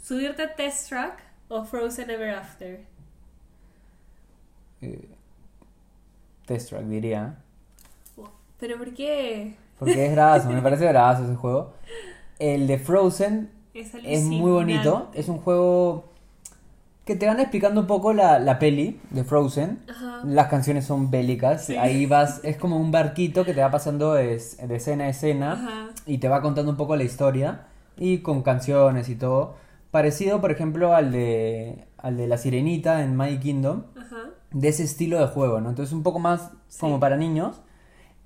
¿Subirte 0.00 0.42
a 0.42 0.54
Test 0.54 0.88
Track 0.90 1.20
o 1.48 1.64
Frozen 1.64 2.10
Ever 2.10 2.34
After? 2.36 2.84
Eh, 4.82 5.08
Test 6.46 6.68
Track 6.70 6.84
diría. 6.84 7.36
¿Pero 8.60 8.78
por 8.78 8.94
qué? 8.94 9.56
Porque 9.78 10.06
es 10.06 10.12
bravazo, 10.12 10.50
me 10.50 10.62
parece 10.62 10.88
bravazo 10.88 11.24
ese 11.24 11.34
juego. 11.36 11.72
El 12.38 12.66
de 12.66 12.78
Frozen 12.78 13.50
Es, 13.74 13.94
es 13.94 14.22
muy 14.24 14.50
bonito. 14.50 15.10
Es 15.14 15.28
un 15.28 15.38
juego 15.38 16.11
que 17.04 17.16
te 17.16 17.26
van 17.26 17.40
explicando 17.40 17.80
un 17.80 17.86
poco 17.86 18.12
la, 18.12 18.38
la 18.38 18.58
peli 18.58 19.00
de 19.10 19.24
Frozen. 19.24 19.80
Ajá. 19.90 20.20
Las 20.24 20.46
canciones 20.48 20.84
son 20.84 21.10
bélicas. 21.10 21.64
Sí. 21.66 21.76
Ahí 21.76 22.06
vas, 22.06 22.40
es 22.44 22.56
como 22.56 22.76
un 22.76 22.92
barquito 22.92 23.44
que 23.44 23.54
te 23.54 23.60
va 23.60 23.70
pasando 23.70 24.14
de, 24.14 24.26
de 24.38 24.76
escena 24.76 25.04
a 25.04 25.08
escena 25.08 25.52
Ajá. 25.52 25.88
y 26.06 26.18
te 26.18 26.28
va 26.28 26.40
contando 26.42 26.70
un 26.70 26.76
poco 26.76 26.94
la 26.96 27.02
historia 27.04 27.62
y 27.96 28.18
con 28.18 28.42
canciones 28.42 29.08
y 29.08 29.16
todo. 29.16 29.56
Parecido, 29.90 30.40
por 30.40 30.50
ejemplo, 30.52 30.94
al 30.94 31.10
de, 31.12 31.84
al 31.98 32.16
de 32.16 32.26
La 32.28 32.38
Sirenita 32.38 33.02
en 33.02 33.16
My 33.16 33.38
Kingdom. 33.38 33.82
Ajá. 33.98 34.16
De 34.52 34.68
ese 34.68 34.84
estilo 34.84 35.18
de 35.18 35.26
juego, 35.26 35.60
¿no? 35.60 35.70
Entonces 35.70 35.92
un 35.94 36.02
poco 36.02 36.18
más 36.18 36.50
Sí. 36.68 36.78
como 36.80 37.00
para 37.00 37.16
niños. 37.16 37.60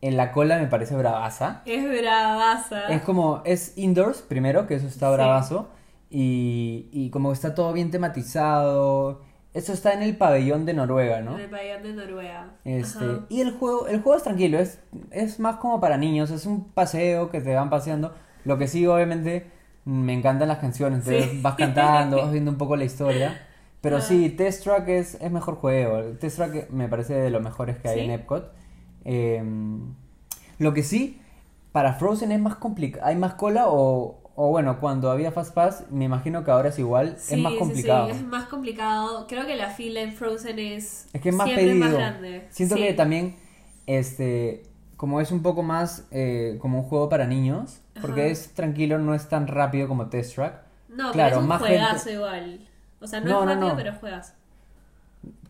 En 0.02 0.16
la 0.18 0.30
cola 0.32 0.58
me 0.58 0.66
parece 0.66 0.94
bravaza. 0.94 1.62
Es 1.64 1.82
bravaza. 1.88 2.88
Es 2.88 3.00
como, 3.02 3.40
es 3.44 3.72
indoors 3.78 4.20
primero, 4.22 4.66
que 4.66 4.74
eso 4.74 4.86
está 4.86 5.08
Sí. 5.08 5.14
bravazo. 5.14 5.68
Y, 6.10 6.88
y 6.92 7.10
como 7.10 7.32
está 7.32 7.54
todo 7.54 7.72
bien 7.72 7.90
tematizado. 7.90 9.22
Eso 9.54 9.72
está 9.72 9.94
en 9.94 10.02
el 10.02 10.16
pabellón 10.18 10.66
de 10.66 10.74
Noruega, 10.74 11.22
¿no? 11.22 11.34
En 11.36 11.44
el 11.44 11.50
pabellón 11.50 11.82
de 11.82 11.92
Noruega. 11.94 12.50
Este, 12.64 13.04
Ajá. 13.04 13.20
y 13.30 13.40
el 13.40 13.52
juego, 13.52 13.86
el 13.88 14.02
juego 14.02 14.18
es 14.18 14.22
tranquilo, 14.22 14.58
es, 14.58 14.80
es 15.10 15.40
más 15.40 15.56
como 15.56 15.80
para 15.80 15.96
niños, 15.96 16.30
es 16.30 16.44
un 16.44 16.64
paseo 16.64 17.30
que 17.30 17.40
te 17.40 17.54
van 17.54 17.70
paseando. 17.70 18.12
Lo 18.44 18.58
que 18.58 18.68
sí, 18.68 18.86
obviamente, 18.86 19.46
me 19.86 20.12
encantan 20.12 20.48
las 20.48 20.58
canciones, 20.58 20.98
entonces 20.98 21.30
Sí. 21.30 21.40
vas 21.40 21.54
cantando, 21.54 22.18
vas 22.18 22.30
viendo 22.32 22.50
un 22.50 22.58
poco 22.58 22.76
la 22.76 22.84
historia. 22.84 23.40
Pero 23.80 23.96
Ah. 23.96 24.00
sí, 24.02 24.28
Test 24.28 24.62
Track 24.64 24.88
es, 24.88 25.14
es 25.22 25.30
mejor 25.32 25.54
juego. 25.56 25.98
El 26.00 26.18
Test 26.18 26.36
Track 26.36 26.70
me 26.70 26.88
parece 26.88 27.14
de 27.14 27.30
los 27.30 27.42
mejores 27.42 27.78
que 27.78 27.88
hay 27.88 28.00
¿Sí? 28.00 28.04
en 28.04 28.10
Epcot. 28.10 28.52
Eh, 29.06 29.42
lo 30.58 30.74
que 30.74 30.82
sí, 30.82 31.18
para 31.72 31.94
Frozen 31.94 32.30
es 32.32 32.40
más 32.40 32.56
complicado. 32.56 33.06
Hay 33.06 33.16
más 33.16 33.34
cola 33.34 33.66
o, 33.68 34.18
o 34.38 34.50
bueno, 34.50 34.78
cuando 34.80 35.10
había 35.10 35.32
Fast 35.32 35.54
Pass, 35.54 35.84
me 35.90 36.04
imagino 36.04 36.44
que 36.44 36.50
ahora 36.50 36.68
es 36.68 36.78
igual, 36.78 37.16
Sí, 37.18 37.34
es 37.34 37.40
más 37.40 37.52
sí, 37.54 37.58
complicado. 37.58 38.06
Sí, 38.06 38.12
es 38.12 38.22
más 38.24 38.44
complicado. 38.46 39.26
Creo 39.26 39.46
que 39.46 39.56
la 39.56 39.70
fila 39.70 40.00
en 40.02 40.12
Frozen 40.12 40.58
es, 40.58 41.08
Es 41.12 41.20
que 41.22 41.30
es 41.30 41.34
más 41.34 41.46
siempre 41.46 41.66
pedido. 41.66 41.84
más 41.84 41.94
grande. 41.94 42.46
Siento 42.50 42.76
Sí. 42.76 42.82
que 42.82 42.92
también, 42.94 43.34
este, 43.86 44.62
como 44.96 45.20
es 45.20 45.30
un 45.32 45.42
poco 45.42 45.62
más 45.62 46.06
eh, 46.10 46.58
como 46.60 46.78
un 46.80 46.84
juego 46.84 47.08
para 47.08 47.26
niños, 47.26 47.80
porque 48.00 48.30
es 48.30 48.52
tranquilo, 48.54 48.98
no 48.98 49.14
es 49.14 49.28
tan 49.28 49.46
rápido 49.46 49.88
como 49.88 50.06
Test 50.08 50.34
Track. 50.34 50.62
No, 50.90 51.12
Claro, 51.12 51.14
pero 51.14 51.36
es 51.36 51.42
un 51.42 51.48
más 51.48 51.60
juegazo 51.60 51.94
gente- 51.98 52.12
igual. 52.12 52.68
O 53.00 53.06
sea, 53.06 53.20
no, 53.20 53.26
No, 53.26 53.40
es 53.42 53.46
rápido, 53.56 53.68
no. 53.70 53.76
pero 53.76 53.92
juegas. 54.00 54.34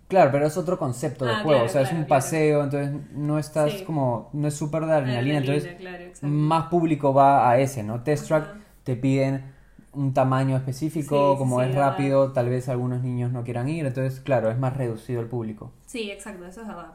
Claro, 0.08 0.30
pero 0.30 0.46
es 0.46 0.56
otro 0.56 0.78
concepto 0.78 1.24
de 1.24 1.32
Ah, 1.32 1.40
juego, 1.42 1.50
claro, 1.62 1.64
o 1.66 1.68
sea, 1.68 1.80
es 1.82 1.88
un 1.90 1.96
claro. 2.04 2.08
paseo, 2.08 2.62
entonces 2.64 2.92
no 3.12 3.38
estás 3.40 3.72
Sí. 3.72 3.84
como, 3.84 4.30
no 4.32 4.46
es 4.46 4.54
súper 4.54 4.86
de 4.86 4.92
adrenalina, 4.92 5.38
entonces 5.38 5.74
claro, 5.76 6.04
exacto. 6.04 6.26
más 6.28 6.68
público 6.68 7.12
va 7.12 7.50
a 7.50 7.58
ese, 7.58 7.82
¿no? 7.82 8.02
Test 8.04 8.28
Track. 8.28 8.46
Te 8.86 8.96
piden 8.96 9.52
un 9.92 10.14
tamaño 10.14 10.56
específico, 10.56 11.32
Sí, 11.34 11.38
como 11.38 11.58
sí, 11.60 11.64
es 11.66 11.74
verdad. 11.74 11.90
rápido, 11.90 12.32
tal 12.32 12.48
vez 12.48 12.68
algunos 12.68 13.02
niños 13.02 13.32
no 13.32 13.44
quieran 13.44 13.68
ir, 13.68 13.84
entonces 13.86 14.20
claro, 14.20 14.50
es 14.50 14.58
más 14.58 14.76
reducido 14.76 15.20
el 15.20 15.26
público. 15.26 15.72
Sí, 15.86 16.10
exacto, 16.10 16.46
eso 16.46 16.62
es 16.62 16.68
verdad. 16.68 16.92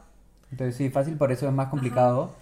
Entonces 0.50 0.76
sí, 0.76 0.90
fácil, 0.90 1.16
por 1.16 1.32
eso 1.32 1.46
es 1.46 1.52
más 1.52 1.68
complicado. 1.68 2.32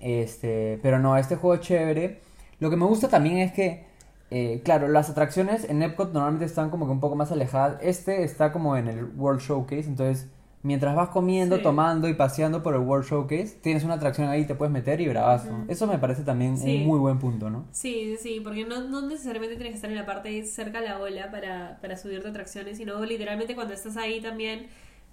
Este, 0.00 0.78
pero 0.82 0.98
no, 0.98 1.16
este 1.16 1.36
juego 1.36 1.54
es 1.54 1.60
chévere. 1.62 2.20
Lo 2.60 2.70
que 2.70 2.76
me 2.76 2.84
gusta 2.86 3.08
también 3.08 3.38
es 3.38 3.52
que, 3.52 3.84
eh, 4.30 4.62
claro, 4.64 4.88
las 4.88 5.10
atracciones 5.10 5.68
en 5.68 5.82
Epcot 5.82 6.12
normalmente 6.12 6.44
están 6.44 6.70
como 6.70 6.86
que 6.86 6.92
un 6.92 7.00
poco 7.00 7.16
más 7.16 7.32
alejadas. 7.32 7.78
Este 7.82 8.24
está 8.24 8.52
como 8.52 8.76
en 8.76 8.88
el 8.88 9.04
World 9.16 9.40
Showcase, 9.40 9.88
entonces 9.88 10.28
mientras 10.62 10.94
vas 10.94 11.08
comiendo, 11.08 11.56
Sí. 11.56 11.62
tomando 11.62 12.08
y 12.08 12.14
paseando 12.14 12.62
por 12.62 12.74
el 12.74 12.80
World 12.80 13.04
Showcase, 13.06 13.58
tienes 13.60 13.82
una 13.84 13.94
atracción 13.94 14.28
ahí, 14.28 14.44
te 14.46 14.54
puedes 14.54 14.72
meter 14.72 15.00
y 15.00 15.08
bravazo. 15.08 15.64
Eso 15.68 15.86
me 15.86 15.98
parece 15.98 16.22
también 16.22 16.56
Sí. 16.56 16.78
un 16.82 16.86
muy 16.86 16.98
buen 16.98 17.18
punto, 17.18 17.50
¿no? 17.50 17.66
Sí, 17.72 18.16
sí, 18.20 18.40
porque 18.42 18.64
no, 18.64 18.80
no 18.88 19.02
necesariamente 19.06 19.56
tienes 19.56 19.72
que 19.72 19.76
estar 19.76 19.90
en 19.90 19.96
la 19.96 20.06
parte 20.06 20.44
cerca 20.44 20.78
a 20.78 20.82
la 20.82 20.98
ola 21.00 21.30
para, 21.30 21.78
para 21.80 21.96
subirte 21.96 22.28
a 22.28 22.30
atracciones, 22.30 22.76
sino 22.78 23.04
literalmente 23.04 23.54
cuando 23.54 23.74
estás 23.74 23.96
ahí 23.96 24.20
también 24.20 24.66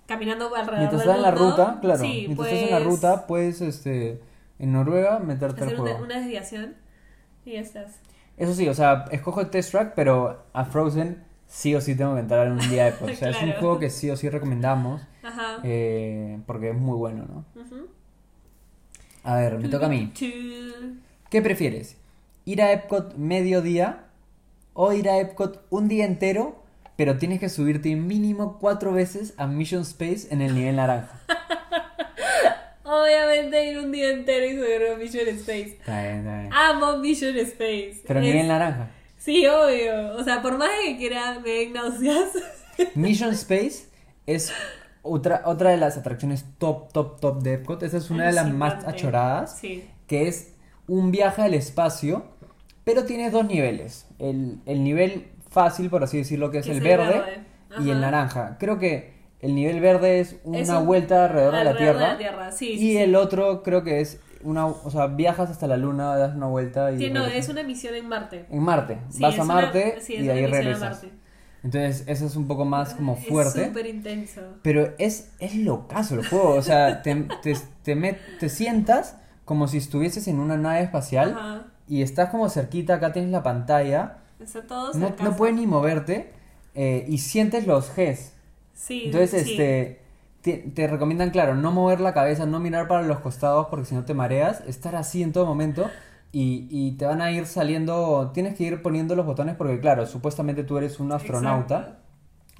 caminando 0.05 0.55
alrededor 0.55 0.77
Mientras 0.79 1.01
del 1.01 1.09
estás 1.11 1.17
en 1.17 1.21
la 1.23 1.31
ruta, 1.31 1.77
claro, 1.81 1.99
sí, 1.99 2.23
mientras 2.27 2.47
estás 2.51 2.63
en 2.69 2.71
la 2.71 2.79
ruta, 2.89 3.27
puedes, 3.27 3.61
este, 3.61 4.21
en 4.59 4.71
Noruega, 4.73 5.19
meterte 5.19 5.61
al 5.61 5.67
hacer 5.67 5.79
una, 5.79 5.91
juego. 5.91 6.05
una 6.05 6.19
desviación 6.19 6.75
y 7.45 7.53
ya 7.53 7.59
estás. 7.61 7.99
Eso 8.37 8.53
sí, 8.53 8.67
o 8.69 8.73
sea, 8.73 9.05
escojo 9.11 9.41
el 9.41 9.49
Test 9.49 9.71
Track, 9.71 9.93
pero 9.95 10.45
a 10.53 10.65
Frozen 10.65 11.23
sí 11.47 11.75
o 11.75 11.81
sí 11.81 11.95
tengo 11.95 12.13
que 12.13 12.21
entrar 12.21 12.47
en 12.47 12.53
un 12.53 12.69
día 12.69 12.85
de. 12.85 12.91
O 13.11 13.15
sea, 13.15 13.29
es 13.31 13.41
un 13.41 13.51
juego 13.53 13.79
que 13.79 13.89
sí 13.89 14.09
o 14.09 14.15
sí 14.15 14.29
recomendamos, 14.29 15.01
Ajá. 15.23 15.59
eh, 15.63 16.39
porque 16.45 16.69
es 16.69 16.75
muy 16.77 16.97
bueno, 16.97 17.25
¿no? 17.27 17.45
A 19.23 19.35
ver, 19.35 19.57
me 19.59 19.67
toca 19.69 19.87
a 19.87 19.89
mí. 19.89 20.11
¿Qué 21.29 21.41
prefieres? 21.41 21.97
¿Ir 22.45 22.61
a 22.61 22.71
Epcot 22.71 23.15
mediodía 23.15 24.05
o 24.73 24.93
ir 24.93 25.09
a 25.09 25.19
Epcot 25.19 25.65
un 25.69 25.87
día 25.87 26.05
entero, 26.05 26.63
pero 26.95 27.17
tienes 27.17 27.39
que 27.39 27.49
subirte 27.49 27.95
mínimo 27.95 28.57
cuatro 28.59 28.93
veces 28.93 29.33
a 29.37 29.45
Mission 29.45 29.81
Space 29.81 30.27
en 30.31 30.41
el 30.41 30.55
nivel 30.55 30.77
naranja? 30.77 31.21
Obviamente 32.83 33.65
ir 33.71 33.77
un 33.77 33.91
día 33.91 34.09
entero 34.09 34.45
y 34.45 34.55
subir 34.55 34.87
a 34.91 34.97
Mission 34.97 35.27
Space. 35.27 35.77
Está 35.79 36.01
bien, 36.01 36.17
está 36.19 36.39
bien. 36.41 36.53
Amo 36.53 36.97
Mission 36.97 37.37
Space. 37.37 38.01
Pero 38.07 38.19
Es- 38.19 38.25
nivel 38.25 38.47
naranja. 38.47 38.89
Sí, 39.17 39.45
obvio. 39.45 40.15
O 40.15 40.23
sea, 40.23 40.41
por 40.41 40.57
más 40.57 40.69
de 40.79 40.93
que 40.93 40.97
quiera 40.97 41.39
me 41.39 41.49
den 41.49 41.73
náuseas. 41.73 42.29
Mission 42.95 43.31
Space 43.33 43.85
es 44.25 44.51
otra, 45.09 45.41
otra 45.45 45.71
de 45.71 45.77
las 45.77 45.97
atracciones 45.97 46.45
top, 46.57 46.91
top, 46.91 47.19
top 47.19 47.41
de 47.41 47.53
Epcot. 47.53 47.81
Esa 47.83 47.97
es 47.97 48.09
una 48.09 48.25
de 48.27 48.33
las 48.33 48.51
más 48.51 48.85
achoradas. 48.85 49.57
Sí. 49.57 49.87
que 50.07 50.27
es 50.27 50.53
un 50.87 51.11
viaje 51.11 51.41
al 51.43 51.53
espacio, 51.53 52.23
pero 52.83 53.05
tiene 53.05 53.29
dos 53.29 53.45
niveles. 53.45 54.07
El, 54.17 54.59
el 54.65 54.83
nivel 54.83 55.27
fácil, 55.49 55.89
por 55.89 56.03
así 56.03 56.17
decirlo, 56.17 56.49
que 56.51 56.59
es 56.59 56.65
Que 56.65 56.71
el 56.71 56.77
es 56.77 56.83
verde, 56.83 57.19
verde. 57.19 57.43
y 57.85 57.89
el 57.91 58.01
naranja. 58.01 58.57
Creo 58.59 58.79
que 58.79 59.13
el 59.41 59.53
nivel 59.55 59.79
verde 59.79 60.19
es 60.19 60.37
una 60.43 60.79
vuelta 60.79 61.25
alrededor, 61.25 61.55
de 61.55 61.63
la 61.63 61.77
Tierra. 61.77 61.99
de 61.99 62.07
la 62.07 62.17
Tierra, 62.17 62.51
sí, 62.51 62.71
y 62.71 62.77
sí, 62.79 62.79
sí. 62.91 62.97
el 62.97 63.15
otro 63.15 63.61
creo 63.63 63.83
que 63.83 64.01
es 64.01 64.19
una, 64.43 64.65
o 64.65 64.89
sea, 64.89 65.07
viajas 65.07 65.49
hasta 65.49 65.67
la 65.67 65.77
Luna, 65.77 66.15
das 66.17 66.35
una 66.35 66.47
vuelta 66.47 66.91
y 66.91 66.97
Sí, 66.97 67.09
no, 67.09 67.21
regresas. 67.25 67.43
es 67.45 67.49
una 67.49 67.63
misión 67.63 67.93
en 67.95 68.07
Marte. 68.07 68.45
en 68.49 68.63
Marte. 68.63 68.97
Sí, 69.09 69.21
Vas 69.21 69.37
a 69.37 69.43
una- 69.43 69.53
Marte 69.53 69.97
sí, 70.01 70.15
es 70.15 70.19
y 70.21 70.23
de 70.23 70.29
una 70.29 70.33
ahí 70.33 70.41
misión 70.41 70.55
a 70.55 70.63
regresas. 70.63 71.03
Marte. 71.03 71.11
Entonces, 71.63 72.03
eso 72.07 72.25
es 72.25 72.35
un 72.35 72.47
poco 72.47 72.63
más 72.65 72.93
como 72.93 73.15
fuerte. 73.17 73.61
Es 73.63 73.67
súper 73.67 73.85
intenso. 73.87 74.41
Pero 74.61 74.93
es, 74.97 75.31
es 75.39 75.55
locazo 75.55 76.15
el 76.15 76.25
juego. 76.27 76.51
O 76.55 76.61
sea, 76.61 77.01
te, 77.01 77.13
te, 77.43 77.55
te, 77.83 77.95
met- 77.97 78.19
te 78.39 78.47
sientas 78.49 79.17
como 79.45 79.67
si 79.67 79.77
estuvieses 79.77 80.27
en 80.27 80.39
una 80.39 80.55
nave 80.57 80.81
espacial 80.81 81.35
Ajá. 81.37 81.63
y 81.87 82.01
estás 82.01 82.29
como 82.29 82.47
cerquita, 82.49 82.95
acá 82.95 83.11
tienes 83.11 83.31
la 83.31 83.43
pantalla. 83.43 84.17
Está 84.39 84.61
todo 84.61 84.93
No, 84.93 85.13
no 85.21 85.35
puedes 85.35 85.55
ni 85.55 85.67
moverte 85.67 86.31
eh, 86.75 87.05
y 87.09 87.17
sientes 87.17 87.67
los 87.67 87.89
Gs. 87.95 88.31
Sí, 88.73 89.03
Entonces, 89.07 89.43
sí. 89.43 89.51
este, 89.51 89.99
te, 90.41 90.53
te 90.59 90.87
recomiendan, 90.87 91.31
claro, 91.31 91.55
no 91.55 91.73
mover 91.73 91.99
la 91.99 92.13
cabeza, 92.13 92.45
no 92.45 92.61
mirar 92.61 92.87
para 92.87 93.01
los 93.01 93.19
costados 93.19 93.67
porque 93.69 93.85
si 93.87 93.95
no 93.95 94.05
te 94.05 94.13
mareas, 94.13 94.61
estar 94.65 94.95
así 94.95 95.21
en 95.23 95.33
todo 95.33 95.45
momento 95.45 95.89
y, 96.31 96.67
y 96.69 96.91
te 96.93 97.05
van 97.05 97.21
a 97.21 97.31
ir 97.31 97.45
saliendo, 97.45 98.31
tienes 98.33 98.55
que 98.55 98.63
ir 98.63 98.81
poniendo 98.81 99.15
los 99.15 99.25
botones 99.25 99.55
porque, 99.55 99.79
claro, 99.79 100.05
supuestamente 100.05 100.63
tú 100.63 100.77
eres 100.77 100.99
un 100.99 101.11
astronauta. 101.11 101.77
Exacto. 101.79 101.99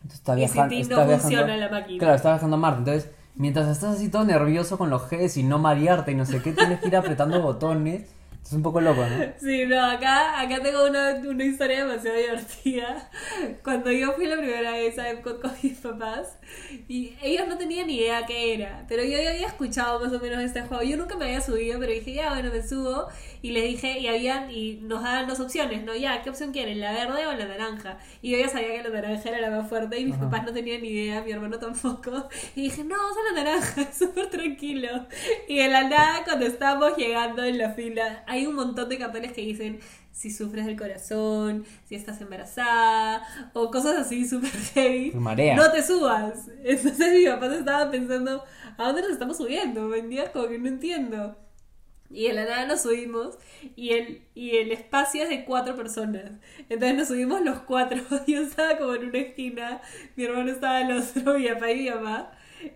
Entonces 0.02 0.20
está 0.20 0.34
Y 0.34 0.36
viajando, 0.38 0.76
está 0.76 0.96
no 0.96 1.06
viajando- 1.08 1.22
funciona 1.22 1.58
la 1.58 1.70
máquina. 1.70 2.00
Claro, 2.00 2.16
está 2.16 2.30
viajando 2.32 2.56
a 2.56 2.60
Marte. 2.60 2.80
Entonces, 2.80 3.12
mientras 3.36 3.68
estás 3.68 3.96
así 3.96 4.10
todo 4.10 4.24
nervioso 4.24 4.78
con 4.78 4.90
los 4.90 5.10
Gs 5.10 5.38
y 5.38 5.44
no 5.44 5.60
marearte 5.60 6.12
y 6.12 6.16
no 6.16 6.26
sé 6.26 6.42
qué, 6.42 6.54
tienes 6.54 6.80
que 6.80 6.88
ir 6.88 6.96
apretando 6.96 7.42
botones 7.44 8.10
Es 8.44 8.54
un 8.54 8.64
poco 8.64 8.82
loco, 8.82 9.06
¿no? 9.06 9.16
Sí, 9.40 9.66
no, 9.68 9.80
acá, 9.86 10.40
acá 10.40 10.62
tengo 10.64 10.86
una, 10.86 11.14
una 11.16 11.44
historia 11.46 11.86
demasiado 11.86 12.18
divertida. 12.18 13.10
Cuando 13.64 13.92
yo 13.92 14.14
fui 14.14 14.26
la 14.26 14.38
primera 14.38 14.72
vez 14.72 14.98
a 14.98 15.10
Epcot 15.10 15.40
con 15.40 15.52
mis 15.62 15.78
papás, 15.78 16.40
y 16.88 17.16
ellos 17.22 17.48
no 17.48 17.58
tenían 17.58 17.86
ni 17.88 17.98
idea 17.98 18.26
qué 18.26 18.56
era, 18.56 18.86
pero 18.88 19.04
yo 19.04 19.22
ya 19.22 19.30
había 19.30 19.48
escuchado 19.48 20.00
más 20.00 20.12
o 20.12 20.20
menos 20.20 20.42
este 20.42 20.62
juego. 20.64 20.82
Yo 20.84 20.98
nunca 20.98 21.16
me 21.16 21.26
había 21.26 21.42
subido, 21.42 21.80
pero 21.80 21.92
dije, 21.92 22.14
ya, 22.14 22.30
bueno, 22.34 22.50
me 22.52 22.68
subo. 22.68 23.08
Y 23.44 23.52
les 23.52 23.64
dije, 23.66 24.00
y 24.00 24.08
habían, 24.08 24.50
y 24.50 24.80
nos 24.82 25.04
daban 25.04 25.28
dos 25.28 25.40
opciones, 25.40 25.84
¿no? 25.84 25.96
Ya, 25.96 26.22
¿qué 26.24 26.30
opción 26.32 26.52
quieren? 26.52 26.80
¿La 26.80 26.92
verde 26.92 27.28
o 27.28 27.34
la 27.34 27.46
naranja? 27.46 28.00
Y 28.22 28.32
yo 28.32 28.40
ya 28.40 28.50
sabía 28.50 28.82
que 28.82 28.90
la 28.90 29.02
naranja 29.02 29.30
era 29.30 29.40
la 29.42 29.52
más 29.52 29.70
fuerte, 29.70 30.00
y 30.00 30.06
mis 30.06 30.16
Ajá. 30.16 30.24
papás 30.24 30.46
no 30.46 30.54
tenían 30.54 30.82
ni 30.82 30.90
idea, 30.90 31.22
mi 31.22 31.32
hermano 31.32 31.60
tampoco. 31.60 32.28
Y 32.56 32.64
dije, 32.64 32.84
no, 32.84 32.98
vamos 32.98 33.16
a 33.18 33.34
la 33.34 33.44
naranja, 33.44 33.94
súper 33.94 34.30
tranquilo. 34.30 35.06
Y 35.48 35.58
de 35.60 35.68
la 35.70 35.84
nada, 35.88 36.24
cuando 36.26 36.46
estábamos 36.48 36.98
llegando 36.98 37.44
en 37.44 37.58
la 37.60 37.70
fila, 37.74 38.24
hay 38.30 38.46
un 38.46 38.56
montón 38.56 38.88
de 38.90 38.98
carteles 39.00 39.34
que 39.34 39.42
dicen 39.42 39.80
si 40.12 40.30
sufres 40.30 40.66
del 40.66 40.78
corazón, 40.78 41.66
si 41.86 41.96
estás 41.96 42.22
embarazada, 42.22 43.24
o 43.54 43.72
cosas 43.72 43.98
así 43.98 44.28
súper 44.28 44.52
heavy. 44.52 45.12
Marea. 45.12 45.56
No 45.56 45.72
te 45.72 45.82
subas. 45.82 46.48
Entonces 46.64 47.14
mi 47.14 47.26
papá 47.26 47.50
se 47.50 47.60
estaba 47.60 47.90
pensando, 47.90 48.44
¿a 48.78 48.84
dónde 48.86 49.02
nos 49.02 49.12
estamos 49.12 49.38
subiendo? 49.38 49.86
¿Me 49.86 49.98
entiendes? 49.98 50.30
Como 50.30 50.48
que 50.48 50.60
no 50.60 50.68
entiendo. 50.68 51.38
Y 52.12 52.28
de 52.28 52.34
la 52.34 52.46
nada 52.46 52.66
nos 52.66 52.82
subimos 52.82 53.38
y 53.76 53.92
el, 53.92 54.24
y 54.34 54.58
el 54.58 54.72
espacio 54.72 55.24
es 55.24 55.30
de 55.30 55.44
cuatro 55.46 55.76
personas. 55.76 56.32
Entonces 56.70 56.98
nos 56.98 57.08
subimos 57.08 57.42
los 57.42 57.62
cuatro. 57.62 58.00
Yo 58.28 58.42
estaba 58.42 58.78
como 58.78 58.94
en 58.94 59.10
una 59.10 59.20
esquina, 59.20 59.82
mi 60.16 60.26
hermano 60.26 60.52
estaba 60.52 60.78
al 60.78 60.92
otro, 60.92 61.40
mi 61.40 61.48
papá 61.48 61.72
y 61.72 61.84
mi 61.84 61.90
mamá. 61.90 62.32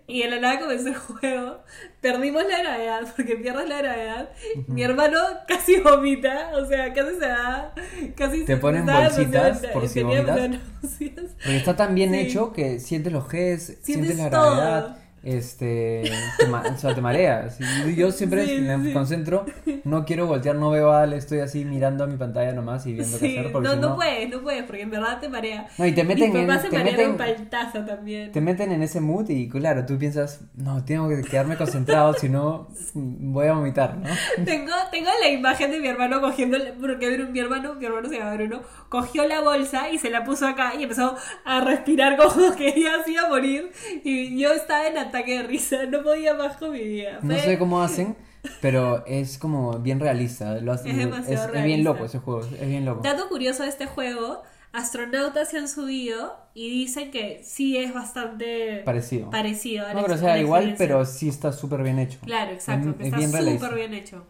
Y 0.07 0.23
de 0.23 0.29
la 0.29 0.39
nada 0.39 0.59
comenzó 0.59 0.87
el 0.89 0.95
juego. 0.95 1.59
Perdimos 2.01 2.43
la 2.49 2.59
gravedad, 2.59 3.13
porque 3.15 3.35
pierdes 3.35 3.67
la 3.67 3.77
gravedad. 3.79 4.29
Mi 4.67 4.83
hermano 4.83 5.17
casi 5.47 5.79
vomita, 5.79 6.51
o 6.55 6.65
sea, 6.65 6.93
casi 6.93 7.13
se 7.15 7.27
da. 7.27 7.73
Casi 8.15 8.39
Te 8.45 8.45
se 8.45 8.53
estaba 8.53 9.01
bolsitas 9.01 9.57
por 9.73 9.87
si 9.89 10.03
vomitas. 10.03 10.51
Porque 10.89 11.57
está 11.57 11.75
tan 11.75 11.95
bien 11.95 12.11
Sí. 12.11 12.19
hecho 12.19 12.53
que 12.53 12.79
sientes 12.79 13.11
los 13.11 13.25
Gs, 13.27 13.31
sientes, 13.31 13.83
Sientes 13.83 14.17
la 14.17 14.29
todo. 14.29 14.55
gravedad, 14.55 14.97
este, 15.23 16.03
te, 16.37 16.45
o 16.45 16.77
sea, 16.77 16.93
te 16.93 17.01
mareas. 17.01 17.57
Y 17.87 17.95
Yo 17.95 18.11
siempre 18.11 18.45
Sí, 18.45 18.61
me 18.61 18.83
sí. 18.83 18.93
concentro, 18.93 19.45
no 19.83 20.05
quiero 20.05 20.27
voltear, 20.27 20.55
no 20.55 20.69
veo 20.69 20.91
al, 20.91 21.13
estoy 21.13 21.39
así 21.39 21.65
mirando 21.65 22.03
a 22.03 22.07
mi 22.07 22.17
pantalla 22.17 22.51
nomás 22.51 22.85
y 22.85 22.93
viendo 22.93 23.17
qué 23.19 23.27
Sí, 23.27 23.37
hacer. 23.37 23.51
Porque 23.51 23.67
no, 23.69 23.73
si 23.75 23.79
no 23.79 23.89
no, 23.89 23.95
puedes, 23.95 24.29
no 24.29 24.41
puedes, 24.41 24.63
porque 24.63 24.81
en 24.81 24.89
verdad 24.91 25.19
te 25.19 25.29
marea. 25.29 25.67
No, 25.77 25.85
y 25.85 25.91
te 25.93 26.03
meten 26.03 26.31
Mis 26.31 26.39
en- 26.41 26.47
papás 26.47 26.61
se 26.63 26.69
te 26.69 26.77
meten- 26.83 27.17
paltazo 27.17 27.85
también. 27.85 28.31
te 28.31 28.41
meten 28.41 28.71
en 28.71 28.83
ese 28.83 28.99
mood 29.01 29.29
y 29.29 29.47
claro, 29.49 29.85
tú 29.85 29.97
piensas, 29.97 30.41
no, 30.55 30.83
tengo 30.83 31.07
que 31.09 31.21
quedarme 31.21 31.55
concentrado, 31.57 32.13
si 32.13 32.29
no 32.29 32.67
voy 32.93 33.47
a 33.47 33.53
vomitar, 33.53 33.97
¿no? 33.97 34.09
Tengo, 34.45 34.71
tengo 34.91 35.09
la 35.21 35.29
imagen 35.29 35.71
de 35.71 35.79
mi 35.79 35.87
hermano 35.87 36.19
cogiendo, 36.21 36.57
porque 36.81 37.17
mi 37.31 37.39
hermano, 37.39 37.75
mi 37.75 37.85
hermano 37.85 38.09
se 38.09 38.17
llama 38.17 38.33
Bruno, 38.35 38.61
cogió 38.89 39.27
la 39.27 39.41
bolsa 39.41 39.89
y 39.89 39.97
se 39.99 40.09
la 40.09 40.23
puso 40.23 40.45
acá 40.47 40.73
y 40.77 40.83
empezó 40.83 41.15
a 41.45 41.61
respirar 41.61 42.17
como 42.17 42.55
que 42.55 42.79
ya 42.81 43.03
se 43.03 43.11
iba 43.11 43.23
a 43.23 43.29
morir. 43.29 43.71
Y 44.03 44.37
yo 44.39 44.51
estaba 44.53 44.87
en 44.87 44.97
ataque 45.13 45.37
de 45.37 45.43
risa, 45.43 45.85
no 45.85 46.01
podía 46.03 46.33
más 46.33 46.59
vida. 46.59 47.19
No 47.21 47.37
sé 47.37 47.57
cómo 47.59 47.81
hacen, 47.83 48.15
pero 48.61 49.05
es 49.05 49.37
como 49.37 49.79
bien 49.79 49.99
realista. 49.99 50.55
Lo 50.59 50.73
hacen- 50.73 50.91
Es 50.91 50.97
demasiado 50.97 51.53
es 51.53 51.63
bien 51.63 51.83
loco 51.83 52.05
ese 52.05 52.19
juego, 52.19 52.41
es 52.41 52.67
bien 52.67 52.85
loco. 52.85 53.01
Dato 53.03 53.29
curioso 53.29 53.63
de 53.63 53.69
este 53.69 53.85
juego, 53.85 54.41
astronautas 54.71 55.49
se 55.49 55.57
han 55.59 55.67
subido 55.67 56.35
y 56.55 56.69
dicen 56.69 57.11
que 57.11 57.41
sí 57.43 57.77
es 57.77 57.93
bastante 57.93 58.81
Parecido. 58.85 59.29
parecido 59.29 59.85
a 59.85 59.93
No 59.93 59.99
a 59.99 60.17
sea 60.17 60.37
igual, 60.39 60.75
pero 60.77 61.05
sí 61.05 61.29
está 61.29 61.51
súper 61.51 61.83
bien 61.83 61.99
hecho. 61.99 62.19
Claro, 62.25 62.51
exacto, 62.51 62.89
Es- 62.89 62.95
que 62.95 63.03
es 63.03 63.13
está 63.13 63.41
súper 63.41 63.75
bien 63.75 63.93
hecho. 63.93 64.25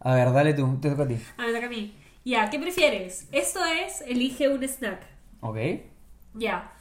A 0.00 0.14
ver, 0.14 0.32
dale 0.32 0.52
tú, 0.52 0.78
te 0.80 0.90
toca 0.90 1.04
a 1.04 1.08
ti. 1.08 1.16
A 1.38 1.46
ver, 1.46 1.54
toca 1.54 1.66
a 1.66 1.70
mí. 1.70 1.94
Ya, 2.26 2.50
¿qué 2.50 2.58
prefieres? 2.58 3.26
Esto 3.32 3.60
es, 3.64 4.02
elige 4.02 4.48
un 4.50 4.62
snack. 4.62 5.00
Ok. 5.40 5.56
Ya, 6.34 6.73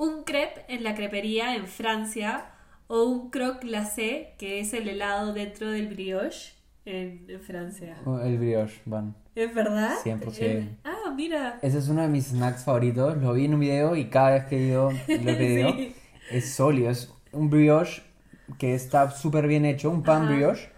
un 0.00 0.24
crepe 0.24 0.64
en 0.68 0.82
la 0.82 0.94
crepería 0.94 1.54
en 1.56 1.66
Francia 1.66 2.46
o 2.86 3.04
un 3.04 3.30
croque 3.30 3.66
glacé, 3.66 4.34
que 4.38 4.60
es 4.60 4.72
el 4.72 4.88
helado 4.88 5.32
dentro 5.34 5.70
del 5.70 5.88
brioche 5.88 6.54
en, 6.86 7.26
en 7.28 7.40
Francia. 7.40 7.96
El 8.24 8.38
brioche, 8.38 8.80
van. 8.86 9.14
¿Es 9.34 9.54
verdad? 9.54 9.92
100%. 10.02 10.38
El- 10.40 10.76
ah, 10.84 11.12
mira. 11.14 11.58
Ese 11.62 11.78
es 11.78 11.88
uno 11.88 12.02
de 12.02 12.08
mis 12.08 12.28
snacks 12.28 12.64
favoritos. 12.64 13.16
Lo 13.18 13.34
vi 13.34 13.44
en 13.44 13.54
un 13.54 13.60
video 13.60 13.94
y 13.94 14.06
cada 14.06 14.30
vez 14.30 14.44
que 14.46 14.56
he 14.56 14.66
ido 14.68 14.90
lo 15.08 15.30
he 15.30 15.34
pedido. 15.36 15.72
Sí. 15.72 15.94
Es 16.30 16.52
sólido. 16.54 16.90
Es 16.90 17.12
un 17.32 17.50
brioche 17.50 18.02
que 18.58 18.74
está 18.74 19.10
súper 19.10 19.46
bien 19.46 19.64
hecho, 19.64 19.90
un 19.90 20.02
pan 20.02 20.22
Ajá. 20.22 20.32
brioche. 20.34 20.70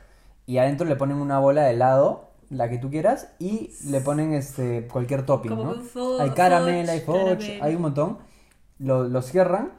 Y 0.46 0.58
adentro 0.58 0.86
le 0.86 0.96
ponen 0.96 1.16
una 1.18 1.38
bola 1.38 1.62
de 1.62 1.70
helado, 1.70 2.32
la 2.50 2.68
que 2.68 2.76
tú 2.78 2.90
quieras, 2.90 3.32
y 3.38 3.70
le 3.88 4.00
ponen 4.00 4.34
este 4.34 4.88
cualquier 4.88 5.24
topping, 5.24 5.50
Como 5.56 5.74
¿no? 5.76 6.18
hay 6.20 6.30
caramel, 6.30 6.90
hay 6.90 7.00
caramel. 7.00 7.58
hay 7.62 7.74
un 7.76 7.82
montón. 7.82 8.31
Lo, 8.78 9.04
lo 9.08 9.22
cierran 9.22 9.72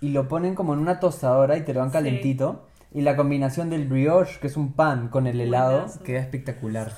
y 0.00 0.10
lo 0.10 0.28
ponen 0.28 0.54
como 0.54 0.72
en 0.74 0.80
una 0.80 1.00
tostadora 1.00 1.56
y 1.56 1.64
te 1.64 1.74
lo 1.74 1.80
dan 1.80 1.90
Sí. 1.90 1.92
calentito. 1.92 2.66
Y 2.92 3.02
la 3.02 3.16
combinación 3.16 3.70
del 3.70 3.86
brioche, 3.86 4.40
que 4.40 4.48
es 4.48 4.56
un 4.56 4.72
pan, 4.72 5.08
con 5.08 5.26
el 5.26 5.40
helado, 5.40 5.78
Buenazo. 5.82 6.02
queda 6.02 6.20
espectacular. 6.20 6.92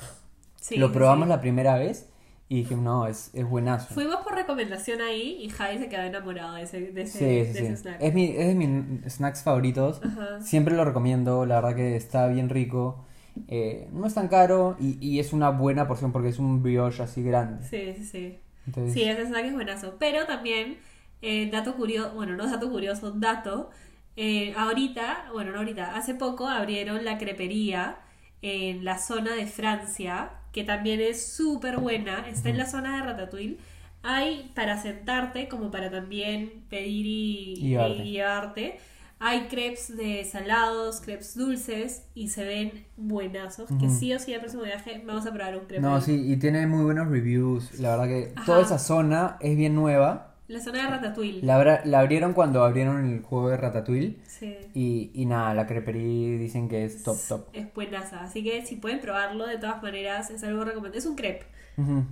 Sí, 0.59 0.77
lo 0.77 0.87
sí, 0.87 0.93
probamos 0.93 1.25
sí. 1.25 1.29
la 1.29 1.41
primera 1.41 1.75
vez 1.77 2.09
y 2.49 2.57
dije, 2.57 2.75
no, 2.75 3.05
es, 3.07 3.29
es 3.33 3.47
buenazo. 3.47 3.93
Fuimos 3.93 4.17
por 4.17 4.33
recomendación 4.35 5.01
ahí 5.01 5.37
y 5.43 5.49
Javi 5.49 5.77
se 5.77 5.89
quedó 5.89 6.01
enamorado 6.03 6.55
de 6.55 6.63
ese, 6.63 6.79
de 6.91 7.01
ese, 7.03 7.19
Sí, 7.19 7.25
de 7.25 7.45
sí, 7.53 7.65
ese 7.65 7.75
sí. 7.75 7.81
snack. 7.81 7.97
Es, 8.01 8.13
mi, 8.13 8.25
es 8.35 8.47
de 8.47 8.55
mis 8.55 9.13
snacks 9.13 9.43
favoritos. 9.43 10.01
Ajá. 10.03 10.41
Siempre 10.41 10.75
lo 10.75 10.83
recomiendo, 10.85 11.45
la 11.45 11.55
verdad 11.61 11.75
que 11.75 11.95
está 11.95 12.27
bien 12.27 12.49
rico. 12.49 13.05
Eh, 13.47 13.87
no 13.91 14.05
es 14.07 14.13
tan 14.13 14.27
caro 14.27 14.75
y, 14.79 14.97
y 15.05 15.19
es 15.19 15.33
una 15.33 15.49
buena 15.49 15.87
porción 15.87 16.11
porque 16.11 16.29
es 16.29 16.39
un 16.39 16.61
brioche 16.63 17.03
así 17.03 17.21
grande. 17.23 17.65
Sí, 17.67 17.93
sí, 17.97 18.05
sí. 18.05 18.39
Entonces, 18.65 18.93
Sí, 18.93 19.03
ese 19.03 19.25
snack 19.27 19.45
es 19.45 19.53
buenazo. 19.53 19.95
Pero 19.99 20.25
también, 20.25 20.77
eh, 21.23 21.49
dato 21.51 21.75
curioso, 21.75 22.13
bueno, 22.15 22.35
no 22.35 22.45
es 22.45 22.51
dato 22.51 22.69
curioso, 22.69 23.11
dato. 23.11 23.71
eh, 24.15 24.53
ahorita, 24.57 25.29
bueno, 25.33 25.51
no 25.53 25.59
ahorita, 25.59 25.95
hace 25.95 26.15
poco 26.15 26.47
abrieron 26.47 27.03
la 27.05 27.17
crepería 27.17 27.97
en 28.43 28.85
la 28.85 28.99
zona 28.99 29.33
de 29.35 29.47
Francia, 29.47 30.31
que 30.51 30.63
también 30.63 31.01
es 31.01 31.33
súper 31.35 31.77
buena. 31.79 32.27
Está 32.29 32.49
en 32.49 32.57
la 32.57 32.65
zona 32.67 32.97
de 32.97 33.03
Ratatouille. 33.03 33.57
Hay 34.03 34.51
para 34.55 34.77
sentarte, 34.81 35.47
como 35.47 35.71
para 35.71 35.89
también 35.89 36.65
pedir 36.69 37.05
y, 37.07 37.53
Y 37.61 37.69
llevarte. 37.69 38.03
y 38.03 38.11
llevarte. 38.11 38.79
Hay 39.19 39.47
crepes 39.47 39.95
de 39.97 40.25
salados, 40.25 41.01
crepes 41.01 41.35
dulces 41.37 42.05
y 42.13 42.29
se 42.29 42.43
ven 42.45 42.85
buenazos. 42.97 43.73
Que 43.79 43.87
Ujú. 43.87 43.89
sí 43.89 44.13
o 44.13 44.19
sí, 44.19 44.33
el 44.33 44.41
próximo 44.41 44.63
viaje 44.63 45.01
vamos 45.05 45.25
a 45.25 45.33
probar 45.33 45.57
un 45.57 45.65
crepe. 45.65 45.81
no, 45.81 45.95
ahí. 45.95 46.01
sí, 46.01 46.31
y 46.31 46.37
tiene 46.37 46.67
muy 46.67 46.83
buenos 46.83 47.07
reviews. 47.09 47.73
La 47.79 47.91
verdad 47.97 48.07
que 48.07 48.33
Ajá. 48.35 48.45
toda 48.45 48.61
esa 48.61 48.79
zona 48.79 49.37
es 49.41 49.55
bien 49.57 49.75
nueva. 49.75 50.32
La 50.53 50.59
zona 50.59 50.83
de 50.83 50.89
Ratatouille. 50.89 51.41
La, 51.41 51.81
la 51.83 51.99
abrieron 51.99 52.33
cuando 52.33 52.63
abrieron 52.63 53.03
el 53.11 53.21
juego 53.23 53.49
de 53.49 53.57
Ratatouille. 53.57 54.19
Sí. 54.27 54.55
Y, 54.75 55.09
y 55.15 55.25
nada, 55.25 55.55
la 55.55 55.65
crepería 55.65 56.37
dicen 56.37 56.69
que 56.69 56.85
es 56.85 57.01
top, 57.01 57.17
top. 57.27 57.47
Es 57.53 57.73
buenaza. 57.73 58.23
Así 58.23 58.43
que 58.43 58.63
si 58.63 58.75
pueden 58.75 58.99
probarlo, 58.99 59.47
de 59.47 59.57
todas 59.57 59.81
maneras, 59.81 60.29
es 60.29 60.43
algo 60.43 60.63
recomendable. 60.63 60.99
Es 60.99 61.07
un 61.07 61.15
crepe. 61.15 61.47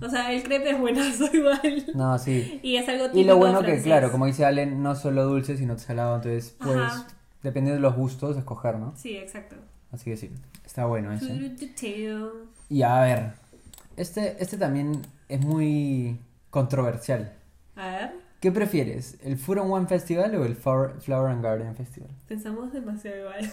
O 0.00 0.08
sea, 0.08 0.32
el 0.32 0.42
crepe 0.42 0.70
es 0.70 0.80
buenazo 0.80 1.26
igual. 1.32 1.86
No, 1.94 2.18
sí. 2.18 2.58
Y 2.64 2.74
es 2.76 2.88
algo 2.88 3.16
Y 3.16 3.22
lo 3.22 3.36
bueno 3.36 3.62
que, 3.62 3.80
claro, 3.80 4.10
como 4.10 4.26
dice 4.26 4.44
Allen, 4.44 4.82
no 4.82 4.96
solo 4.96 5.24
dulce, 5.24 5.56
sino 5.56 5.78
salado. 5.78 6.16
Entonces, 6.16 6.56
pues, 6.58 6.76
Ajá. 6.76 7.06
dependiendo 7.44 7.76
de 7.76 7.80
los 7.80 7.94
gustos, 7.94 8.36
escoger, 8.36 8.76
¿no? 8.76 8.92
Sí, 8.96 9.16
exacto. 9.16 9.54
Así 9.92 10.10
que 10.10 10.16
sí, 10.16 10.32
está 10.66 10.86
bueno 10.86 11.12
ese. 11.12 11.54
Y 12.68 12.82
a 12.82 13.00
ver, 13.02 13.32
este, 13.96 14.42
este 14.42 14.56
también 14.58 15.02
es 15.28 15.40
muy 15.40 16.18
controversial. 16.50 17.34
A 17.76 17.86
ver, 17.86 18.12
¿Qué 18.42 18.50
prefieres? 18.50 19.18
¿El 19.22 19.38
Food 19.38 19.58
on 19.58 19.70
One 19.70 19.86
Festival 19.86 20.34
o 20.34 20.44
el 20.44 20.56
Flower, 20.56 21.00
Flower 21.00 21.30
and 21.30 21.44
Garden 21.44 21.76
Festival? 21.76 22.10
pensamos 22.26 22.72
demasiado 22.72 23.16
igual. 23.16 23.52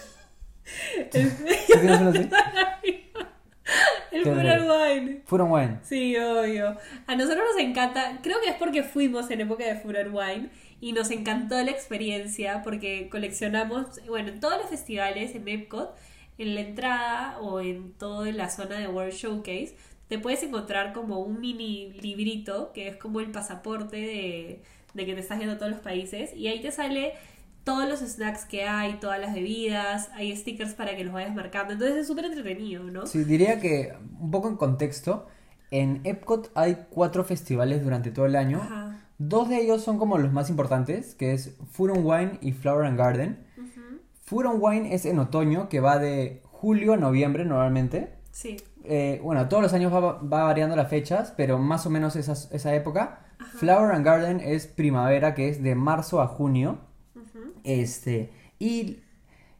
El 4.10 4.24
Qué 4.24 4.30
Pure 4.30 4.42
raro. 4.42 4.64
Wine. 4.66 5.22
Food 5.26 5.42
Wine. 5.42 5.78
Sí, 5.84 6.16
obvio. 6.16 6.76
A 7.06 7.14
nosotros 7.14 7.44
nos 7.52 7.62
encanta, 7.62 8.18
creo 8.20 8.40
que 8.42 8.48
es 8.50 8.56
porque 8.56 8.82
fuimos 8.82 9.30
en 9.30 9.42
época 9.42 9.64
de 9.64 9.76
Furor 9.76 10.08
Wine 10.12 10.50
y 10.80 10.92
nos 10.92 11.12
encantó 11.12 11.54
la 11.62 11.70
experiencia 11.70 12.62
porque 12.64 13.08
coleccionamos, 13.10 14.00
bueno, 14.08 14.30
en 14.30 14.40
todos 14.40 14.58
los 14.58 14.68
festivales 14.68 15.36
en 15.36 15.46
Epcot, 15.46 15.96
en 16.38 16.56
la 16.56 16.62
entrada 16.62 17.38
o 17.38 17.60
en 17.60 17.92
toda 17.92 18.30
la 18.32 18.50
zona 18.50 18.76
de 18.78 18.88
World 18.88 19.12
Showcase, 19.12 19.76
te 20.08 20.18
puedes 20.18 20.42
encontrar 20.42 20.92
como 20.92 21.20
un 21.20 21.40
mini 21.40 21.92
librito 22.00 22.72
que 22.72 22.88
es 22.88 22.96
como 22.96 23.20
el 23.20 23.30
pasaporte 23.30 23.96
de, 23.96 24.62
de 24.94 25.06
que 25.06 25.14
te 25.14 25.20
estás 25.20 25.38
yendo 25.38 25.54
a 25.54 25.58
todos 25.58 25.72
los 25.72 25.80
países 25.80 26.34
y 26.34 26.48
ahí 26.48 26.60
te 26.60 26.72
sale 26.72 27.14
todos 27.64 27.88
los 27.88 28.00
snacks 28.00 28.44
que 28.44 28.64
hay, 28.64 28.94
todas 28.94 29.20
las 29.20 29.34
bebidas, 29.34 30.10
hay 30.14 30.34
stickers 30.36 30.74
para 30.74 30.96
que 30.96 31.04
los 31.04 31.12
vayas 31.12 31.34
marcando, 31.34 31.72
entonces 31.74 31.98
es 31.98 32.06
súper 32.06 32.24
entretenido, 32.24 32.84
¿no? 32.84 33.06
Sí, 33.06 33.24
diría 33.24 33.60
que, 33.60 33.94
un 34.18 34.30
poco 34.30 34.48
en 34.48 34.56
contexto, 34.56 35.26
en 35.70 36.00
Epcot 36.04 36.50
hay 36.54 36.86
cuatro 36.90 37.22
festivales 37.22 37.84
durante 37.84 38.10
todo 38.10 38.26
el 38.26 38.36
año. 38.36 38.60
Ajá. 38.62 39.00
Dos 39.18 39.50
de 39.50 39.60
ellos 39.60 39.82
son 39.82 39.98
como 39.98 40.16
los 40.16 40.32
más 40.32 40.48
importantes, 40.48 41.14
que 41.14 41.34
es 41.34 41.54
Food 41.72 41.90
on 41.90 42.06
Wine 42.06 42.38
y 42.40 42.52
Flower 42.52 42.86
and 42.86 42.98
Garden. 42.98 43.46
Food 44.24 44.46
on 44.46 44.56
Wine 44.60 44.94
es 44.94 45.04
en 45.04 45.18
otoño, 45.18 45.68
que 45.68 45.80
va 45.80 45.98
de 45.98 46.40
julio 46.44 46.94
a 46.94 46.96
noviembre 46.96 47.44
normalmente. 47.44 48.14
Sí. 48.30 48.56
Eh, 48.84 49.20
bueno, 49.22 49.46
todos 49.48 49.62
los 49.62 49.74
años 49.74 49.92
va, 49.92 50.00
va 50.00 50.44
variando 50.44 50.74
las 50.74 50.88
fechas, 50.88 51.34
pero 51.36 51.58
más 51.58 51.84
o 51.84 51.90
menos 51.90 52.16
esa, 52.16 52.32
esa 52.32 52.74
época. 52.74 53.26
Flower 53.58 53.92
and 53.92 54.04
Garden 54.04 54.40
es 54.40 54.66
primavera, 54.66 55.34
que 55.34 55.48
es 55.48 55.62
de 55.62 55.74
marzo 55.74 56.20
a 56.20 56.26
junio. 56.26 56.78
Este, 57.62 58.30
y 58.58 59.00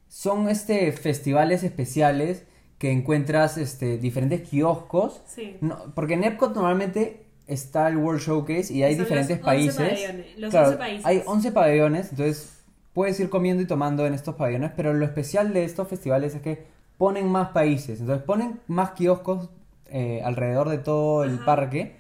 son 0.09 0.49
este, 0.49 0.91
festivales 0.93 1.63
especiales 1.63 2.45
que 2.79 2.91
encuentras 2.91 3.59
este, 3.59 3.99
diferentes 3.99 4.49
kioscos. 4.49 5.23
Sí. 5.27 5.57
No, 5.61 5.93
porque 5.95 6.15
en 6.15 6.25
Epcot 6.25 6.55
normalmente 6.55 7.27
está 7.47 7.89
el 7.89 7.97
World 7.99 8.21
Showcase 8.21 8.73
y 8.73 8.83
hay 8.83 8.95
Son 8.95 9.01
los 9.01 9.09
diferentes 9.09 9.39
11 9.39 9.45
países. 9.45 10.15
los 10.39 10.51
Claro, 10.51 10.69
11 10.69 10.79
países. 10.79 11.07
Hay 11.07 11.23
11 11.27 11.53
pabellones, 11.53 12.11
entonces 12.11 12.61
puedes 12.95 13.19
ir 13.21 13.29
comiendo 13.29 13.63
y 13.63 13.67
tomando 13.67 14.07
en 14.07 14.15
estos 14.15 14.37
pabellones, 14.37 14.73
pero 14.77 14.95
lo 14.95 15.05
especial 15.05 15.53
de 15.53 15.65
estos 15.65 15.89
festivales 15.89 16.35
es 16.35 16.43
que 16.43 16.65
ponen 16.97 17.29
más 17.29 17.49
países, 17.51 18.01
entonces 18.01 18.25
ponen 18.25 18.61
más 18.67 18.91
kioscos 18.93 19.51
eh, 19.87 20.23
alrededor 20.25 20.69
de 20.69 20.79
todo 20.79 21.25
el 21.25 21.39
parque, 21.39 21.97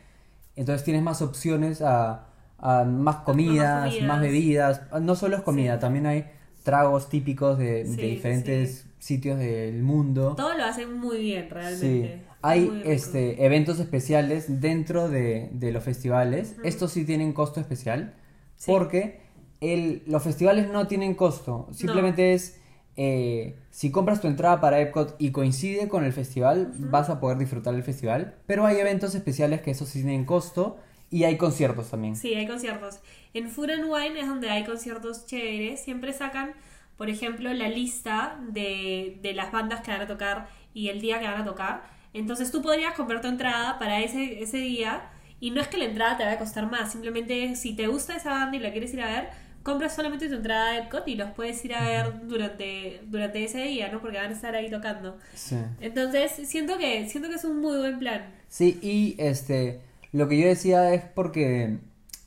entonces 0.60 0.84
tienes 0.84 1.02
más 1.02 1.22
opciones 1.22 1.82
a, 1.82 2.26
a 2.58 2.84
más 2.84 3.16
comidas, 3.16 3.92
más, 4.02 4.20
bebidas, 4.20 4.82
no 5.00 5.14
solo 5.16 5.36
es 5.36 5.42
comida, 5.42 5.74
Sí. 5.74 5.80
también 5.80 6.06
hay 6.06 6.26
tragos 6.62 7.08
típicos 7.08 7.58
de, 7.58 7.84
de 7.84 7.86
Sí, 7.86 8.00
diferentes 8.02 8.86
sitios 8.98 9.38
del 9.38 9.82
mundo. 9.82 10.34
Todo 10.36 10.54
lo 10.56 10.64
hacen 10.64 10.92
muy 10.98 11.18
bien, 11.18 11.44
Sí, 11.44 11.48
realmente. 11.54 12.22
hay 12.42 12.60
Muy 12.66 12.76
rico. 12.78 12.90
este, 12.90 13.44
eventos 13.46 13.80
especiales 13.80 14.60
dentro 14.60 15.08
de, 15.08 15.48
de 15.52 15.72
los 15.72 15.82
festivales. 15.82 16.56
Estos 16.62 16.92
sí 16.92 17.04
tienen 17.06 17.32
costo 17.32 17.60
especial 17.60 18.12
Sí. 18.56 18.70
porque 18.70 19.20
el, 19.62 20.02
los 20.06 20.22
festivales 20.22 20.68
no 20.70 20.86
tienen 20.86 21.14
costo. 21.14 21.66
Simplemente 21.72 22.34
es 22.34 22.59
eh, 22.96 23.56
si 23.70 23.90
compras 23.90 24.20
tu 24.20 24.26
entrada 24.26 24.60
para 24.60 24.80
Epcot 24.80 25.16
y 25.18 25.30
coincide 25.32 25.88
con 25.88 26.04
el 26.04 26.12
festival, 26.12 26.72
vas 26.76 27.08
a 27.08 27.20
poder 27.20 27.38
disfrutar 27.38 27.74
del 27.74 27.82
festival. 27.82 28.34
Pero 28.46 28.66
hay 28.66 28.78
eventos 28.78 29.14
especiales 29.14 29.62
que 29.62 29.70
esos 29.70 29.88
sí 29.88 30.00
tienen 30.02 30.24
costo 30.24 30.78
y 31.10 31.24
hay 31.24 31.36
conciertos 31.36 31.90
también. 31.90 32.16
Sí, 32.16 32.34
hay 32.34 32.46
conciertos. 32.46 33.00
En 33.34 33.48
Food 33.48 33.70
and 33.70 33.84
Wine 33.84 34.20
es 34.20 34.26
donde 34.26 34.50
hay 34.50 34.64
conciertos 34.64 35.26
chéveres. 35.26 35.80
Siempre 35.82 36.12
sacan, 36.12 36.52
por 36.96 37.08
ejemplo, 37.08 37.52
la 37.52 37.68
lista 37.68 38.38
de, 38.48 39.18
de 39.22 39.34
las 39.34 39.52
bandas 39.52 39.80
que 39.80 39.90
van 39.90 40.02
a 40.02 40.06
tocar 40.06 40.48
y 40.74 40.88
el 40.88 41.00
día 41.00 41.20
que 41.20 41.26
van 41.26 41.40
a 41.40 41.44
tocar. 41.44 41.82
Entonces 42.12 42.50
tú 42.50 42.62
podrías 42.62 42.94
comprar 42.94 43.20
tu 43.20 43.28
entrada 43.28 43.78
para 43.78 44.00
ese, 44.00 44.42
ese 44.42 44.58
día 44.58 45.10
y 45.40 45.52
no 45.52 45.60
es 45.60 45.68
que 45.68 45.78
la 45.78 45.84
entrada 45.86 46.16
te 46.16 46.24
va 46.24 46.32
a 46.32 46.38
costar 46.38 46.70
más. 46.70 46.92
Simplemente 46.92 47.56
si 47.56 47.74
te 47.74 47.86
gusta 47.86 48.16
esa 48.16 48.30
banda 48.30 48.56
y 48.56 48.60
la 48.60 48.72
quieres 48.72 48.92
ir 48.94 49.00
a 49.00 49.06
ver, 49.06 49.30
compras 49.62 49.94
solamente 49.94 50.28
tu 50.28 50.36
entrada 50.36 50.70
a 50.70 50.78
Epcot 50.78 51.06
y 51.06 51.16
los 51.16 51.30
puedes 51.30 51.62
ir 51.64 51.74
a 51.74 51.84
ver 51.84 52.26
durante, 52.26 53.02
durante 53.06 53.44
ese 53.44 53.62
día, 53.62 53.90
¿no? 53.90 54.00
Porque 54.00 54.18
van 54.18 54.30
a 54.30 54.34
estar 54.34 54.54
ahí 54.54 54.70
tocando. 54.70 55.18
Sí. 55.34 55.56
Entonces 55.80 56.32
siento 56.48 56.78
que, 56.78 57.08
siento 57.08 57.28
que 57.28 57.36
es 57.36 57.44
un 57.44 57.60
muy 57.60 57.78
buen 57.78 57.98
plan. 57.98 58.22
Sí, 58.48 58.78
y 58.82 59.16
este, 59.18 59.80
lo 60.12 60.28
que 60.28 60.38
yo 60.38 60.46
decía 60.46 60.94
es 60.94 61.04
porque, 61.04 61.78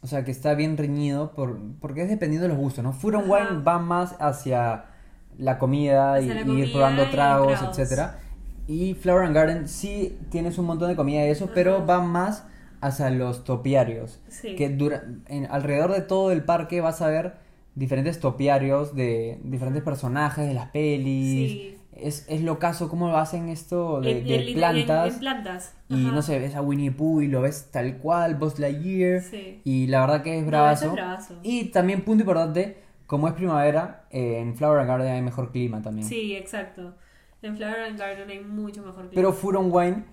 o 0.02 0.08
sea, 0.08 0.24
que 0.24 0.32
está 0.32 0.54
bien 0.54 0.78
reñido, 0.78 1.32
por, 1.32 1.60
porque 1.80 2.04
es 2.04 2.10
dependiendo 2.10 2.48
de 2.48 2.54
los 2.54 2.58
gustos, 2.58 2.84
¿no? 2.84 2.94
Food 2.94 3.16
and 3.16 3.32
Ajá. 3.32 3.50
Wine 3.50 3.64
va 3.64 3.80
más 3.80 4.16
hacia 4.20 4.86
la 5.38 5.58
comida 5.58 6.22
y, 6.22 6.28
la 6.28 6.42
comida 6.44 6.66
ir 6.66 6.72
probando 6.72 7.10
tragos, 7.10 7.58
tragos. 7.58 7.78
etcétera. 7.78 8.20
Y 8.68 8.94
Flower 8.94 9.26
and 9.26 9.36
Garden 9.36 9.68
sí 9.68 10.18
tienes 10.30 10.58
un 10.58 10.66
montón 10.66 10.90
de 10.90 10.96
comida 10.96 11.26
y 11.26 11.30
eso, 11.30 11.50
pero 11.54 11.86
va 11.86 12.00
más 12.00 12.46
hacia 12.86 13.10
los 13.10 13.44
topiarios. 13.44 14.22
Sí. 14.28 14.56
Que 14.56 14.70
dura, 14.70 15.04
en, 15.28 15.46
alrededor 15.48 15.92
de 15.94 16.02
todo 16.02 16.32
el 16.32 16.44
parque 16.44 16.82
vas 16.82 17.02
a 17.02 17.08
ver 17.08 17.34
diferentes 17.76 18.20
topiarios 18.20 18.94
de 18.96 19.40
diferentes 19.44 19.82
personajes 19.84 20.48
de 20.48 20.54
las 20.54 20.70
pelis. 20.70 21.52
Sí. 21.52 21.78
Es, 21.96 22.26
es 22.28 22.42
lo 22.42 22.58
caso 22.58 22.90
cómo 22.90 23.08
lo 23.08 23.18
hacen 23.18 23.50
esto 23.50 24.02
de, 24.02 24.20
En- 24.20 24.28
de 24.28 24.48
en- 24.50 24.54
plantas. 24.56 25.14
en 25.14 25.20
plantas. 25.20 25.76
Y 25.90 26.06
Ajá. 26.08 26.16
no 26.16 26.22
sé, 26.24 26.40
ves 26.40 26.56
a 26.56 26.62
Winnie 26.62 26.92
Pooh 26.92 27.22
y 27.22 27.28
lo 27.28 27.42
ves 27.42 27.70
tal 27.72 27.98
cual, 27.98 28.36
Buzz 28.36 28.58
Lightyear. 28.60 29.22
Sí. 29.22 29.62
Y 29.64 29.88
la 29.88 30.02
verdad 30.02 30.24
que 30.24 30.36
es 30.38 30.42
No, 30.44 30.48
bravazo. 30.50 30.86
eso 30.86 30.88
es 30.88 30.94
bravazo. 30.94 31.40
Y 31.44 31.66
también, 31.66 32.02
punto 32.02 32.24
importante, 32.24 32.78
como 33.06 33.28
es 33.28 33.34
primavera, 33.36 34.06
eh, 34.10 34.40
en 34.40 34.56
Flower 34.56 34.80
and 34.80 34.88
Garden 34.90 35.08
hay 35.14 35.22
mejor 35.22 35.52
clima 35.52 35.82
también. 35.84 36.08
Sí, 36.08 36.36
exacto. 36.36 36.96
En 37.44 37.56
Flower 37.58 37.82
and 37.82 38.00
Garden 38.00 38.28
hay 38.30 38.40
mucho 38.40 38.82
mejor 38.82 39.10
clima. 39.10 39.14
Pero 39.14 39.32
and 39.60 39.72
Wine, 39.74 40.04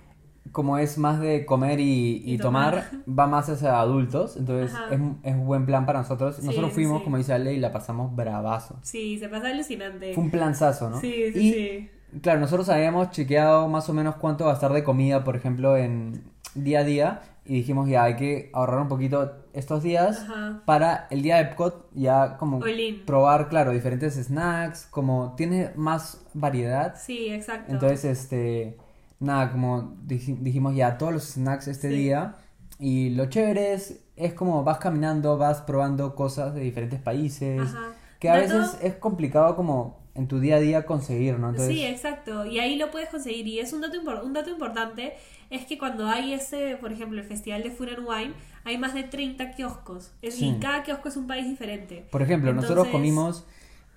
como 0.52 0.78
es 0.78 0.98
más 0.98 1.20
de 1.20 1.46
comer 1.46 1.80
y, 1.80 2.22
y 2.24 2.34
Y 2.34 2.38
tomar, 2.38 2.88
tomar. 2.90 3.18
va 3.18 3.26
más 3.26 3.48
hacia 3.48 3.78
adultos. 3.78 4.36
Entonces 4.36 4.76
es, 4.90 5.00
es 5.22 5.34
un 5.34 5.46
buen 5.46 5.66
plan 5.66 5.86
para 5.86 6.00
nosotros. 6.00 6.36
Sí, 6.36 6.46
nosotros 6.46 6.72
fuimos, 6.72 6.98
sí. 6.98 7.04
como 7.04 7.16
dice 7.18 7.32
Ale, 7.32 7.52
y 7.54 7.58
la 7.58 7.72
pasamos 7.72 8.14
bravazo. 8.14 8.78
Sí, 8.82 9.18
se 9.18 9.28
pasa 9.28 9.48
alucinante. 9.48 10.12
Fue 10.14 10.24
un 10.24 10.30
planzazo, 10.30 10.90
¿no? 10.90 11.00
Sí, 11.00 11.32
sí, 11.32 11.38
y, 11.38 11.52
sí. 11.52 11.90
Claro, 12.22 12.40
nosotros 12.40 12.68
habíamos 12.68 13.10
chequeado 13.10 13.68
más 13.68 13.88
o 13.88 13.92
menos 13.92 14.16
cuánto 14.16 14.46
gastar 14.46 14.72
de 14.72 14.82
comida, 14.82 15.22
por 15.22 15.36
ejemplo, 15.36 15.76
en 15.76 16.24
día 16.54 16.80
a 16.80 16.84
día. 16.84 17.22
Y 17.44 17.54
dijimos, 17.54 17.88
ya, 17.88 18.04
hay 18.04 18.16
que 18.16 18.50
ahorrar 18.52 18.80
un 18.80 18.88
poquito 18.88 19.32
estos 19.52 19.82
días 19.82 20.20
Ajá. 20.22 20.62
para 20.66 21.06
el 21.10 21.22
día 21.22 21.36
de 21.36 21.42
Epcot, 21.42 21.88
ya 21.94 22.36
como 22.36 22.60
probar, 23.06 23.48
claro, 23.48 23.72
diferentes 23.72 24.14
snacks, 24.14 24.86
como 24.90 25.34
tiene 25.36 25.70
más 25.76 26.24
variedad. 26.34 26.94
Sí, 26.96 27.28
exacto. 27.30 27.72
Entonces, 27.72 28.04
este, 28.04 28.76
nada, 29.20 29.52
como 29.52 29.94
dij- 30.06 30.38
dijimos 30.40 30.74
ya, 30.74 30.98
todos 30.98 31.12
los 31.12 31.24
snacks 31.24 31.68
este 31.68 31.88
Sí. 31.90 31.94
día. 31.94 32.36
Y 32.78 33.10
lo 33.10 33.26
chévere 33.26 33.74
es, 33.74 34.00
es 34.16 34.32
como 34.34 34.64
vas 34.64 34.78
caminando, 34.78 35.36
vas 35.38 35.60
probando 35.60 36.14
cosas 36.14 36.54
de 36.54 36.60
diferentes 36.62 37.00
países. 37.00 37.60
Ajá. 37.60 37.92
Que 38.18 38.28
a 38.30 38.36
Dato- 38.40 38.58
veces 38.58 38.78
es 38.82 38.94
complicado 38.96 39.54
como 39.56 40.00
en 40.14 40.26
tu 40.28 40.40
día 40.40 40.56
a 40.56 40.60
día 40.60 40.84
conseguir, 40.86 41.38
¿no? 41.38 41.50
Entonces, 41.50 41.74
Sí, 41.74 41.84
exacto. 41.84 42.44
Y 42.44 42.58
ahí 42.58 42.76
lo 42.76 42.90
puedes 42.90 43.08
conseguir. 43.10 43.46
Y 43.46 43.58
es 43.60 43.72
un 43.72 43.80
dato, 43.80 43.98
un 44.24 44.32
dato 44.32 44.50
importante, 44.50 45.14
es 45.50 45.64
que 45.66 45.78
cuando 45.78 46.06
hay 46.08 46.32
ese, 46.34 46.76
por 46.80 46.92
ejemplo, 46.92 47.18
el 47.20 47.24
Festival 47.26 47.62
de 47.62 47.70
Food 47.70 47.88
and 47.96 48.06
Wine, 48.08 48.34
hay 48.64 48.76
más 48.76 48.92
de 48.94 49.04
30 49.04 49.52
kioscos. 49.52 50.12
Es, 50.20 50.34
Sí. 50.34 50.48
Y 50.56 50.58
cada 50.60 50.82
kiosco 50.82 51.08
es 51.08 51.16
un 51.16 51.26
país 51.26 51.46
diferente. 51.48 52.06
Por 52.10 52.22
ejemplo, 52.22 52.52
nosotros 52.52 52.86
Entonces- 52.86 52.92
comimos 52.92 53.44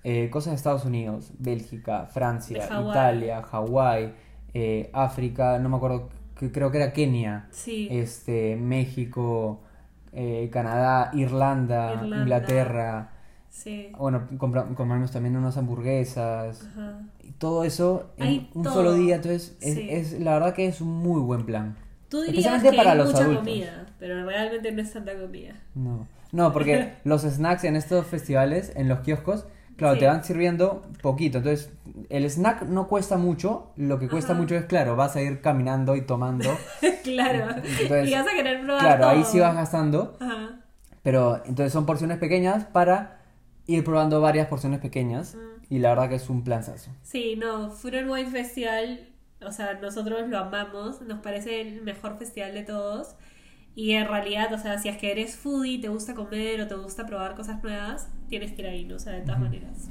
eh, 0.05 0.30
cosas 0.30 0.51
de 0.51 0.55
Estados 0.57 0.84
Unidos, 0.84 1.32
Bélgica, 1.39 2.07
Francia, 2.07 2.67
Hawái. 2.67 2.89
Italia, 2.91 3.41
Hawái, 3.41 4.13
eh, 4.54 4.89
África, 4.93 5.58
no 5.60 5.70
me 5.70 5.78
acuerdo, 5.78 6.10
que 6.38 6.51
creo 6.51 6.72
que 6.72 6.78
era 6.78 6.93
Kenia, 6.93 7.47
Sí. 7.51 7.88
este, 7.91 8.56
México, 8.56 9.62
eh, 10.12 10.49
Canadá, 10.51 11.12
Irlanda, 11.14 11.93
Irlanda. 11.95 12.18
Inglaterra. 12.18 13.10
Sí. 13.49 13.91
Bueno, 13.97 14.28
compramos 14.38 15.12
también 15.12 15.38
unas 15.38 15.58
hamburguesas. 15.58 16.68
Ajá. 16.72 17.01
Y 17.24 17.32
todo 17.34 17.64
eso 17.64 18.12
en 18.18 18.24
Hay 18.28 18.49
un 18.54 18.64
todo. 18.64 18.74
solo 18.74 18.93
día, 18.93 19.16
entonces 19.16 19.56
es, 19.62 19.76
Sí. 19.76 19.88
es- 19.89 20.20
la 20.20 20.34
verdad 20.34 20.54
que 20.54 20.66
es 20.68 20.82
un 20.82 20.89
muy 20.91 21.22
buen 21.22 21.45
plan. 21.45 21.76
Tú 22.10 22.22
dirías 22.22 22.62
que 22.62 22.74
para 22.74 22.91
hay 22.91 22.97
los 22.97 23.08
mucha 23.12 23.24
adultos. 23.24 23.43
comida, 23.43 23.86
pero 23.99 24.26
realmente 24.26 24.72
no 24.72 24.82
es 24.82 24.93
tanta 24.93 25.18
comida. 25.20 25.54
No, 25.76 26.08
no, 26.32 26.51
porque 26.54 26.93
los 27.04 27.24
snacks 27.24 27.64
en 27.64 27.76
estos 27.76 28.06
festivales, 28.08 28.72
en 28.76 28.88
los 28.88 28.99
kioscos, 28.99 29.47
claro, 29.78 29.95
Sí. 29.95 29.99
te 30.01 30.08
van 30.08 30.24
sirviendo 30.24 30.84
poquito. 31.01 31.39
Entonces, 31.39 31.72
el 32.10 32.26
snack 32.30 32.64
no 32.64 32.88
cuesta 32.88 33.18
mucho, 33.18 33.72
lo 33.76 34.00
que 34.00 34.10
cuesta 34.10 34.34
Ajá. 34.34 34.41
mucho 34.41 34.56
es, 34.56 34.66
claro, 34.66 34.96
vas 34.96 35.16
a 35.16 35.22
ir 35.22 35.41
caminando 35.41 35.96
y 35.96 36.02
tomando. 36.02 36.50
claro. 37.04 37.56
Entonces, 37.56 38.10
y 38.10 38.14
vas 38.14 38.28
a 38.28 38.32
querer 38.32 38.62
probar 38.64 38.82
claro, 38.82 39.08
ahí 39.08 39.22
todo. 39.22 39.32
sí 39.32 39.39
vas 39.39 39.56
gastando, 39.56 40.18
Ajá. 40.20 40.60
pero 41.04 41.38
entonces 41.46 41.72
son 41.72 41.86
porciones 41.86 42.18
pequeñas 42.18 42.66
para 42.66 43.20
ir 43.68 43.84
probando 43.84 44.22
varias 44.22 44.48
porciones 44.48 44.80
pequeñas. 44.80 45.38
Y 45.70 45.80
la 45.80 45.89
verdad 45.89 46.10
que 46.10 46.16
es 46.16 46.30
un 46.30 46.44
planzazo. 46.44 46.91
Sí, 47.02 47.36
no, 47.36 47.72
Food 47.72 47.96
and 47.96 48.12
Wine 48.12 48.30
Festival, 48.30 49.10
o 49.41 49.52
sea, 49.52 49.76
nosotros 49.76 50.28
lo 50.28 50.38
amamos, 50.38 51.02
nos 51.02 51.20
parece 51.20 51.62
el 51.62 51.82
mejor 51.82 52.18
festival 52.18 52.54
de 52.54 52.64
todos. 52.64 53.16
Y 53.76 53.94
en 53.94 54.08
realidad, 54.08 54.54
o 54.54 54.58
sea, 54.60 54.78
si 54.78 54.89
es 54.89 54.98
que 54.98 55.12
eres 55.12 55.36
foodie, 55.36 55.80
te 55.80 55.88
gusta 55.88 56.14
comer 56.14 56.62
o 56.62 56.68
te 56.68 56.76
gusta 56.76 57.08
probar 57.08 57.34
cosas 57.34 57.64
nuevas, 57.64 58.08
tienes 58.30 58.52
que 58.52 58.62
ir 58.62 58.68
ahí, 58.68 58.86
¿no? 58.86 58.98
O 58.98 59.00
sea, 59.00 59.14
de 59.14 59.22
todas 59.22 59.39
maneras. 59.39 59.88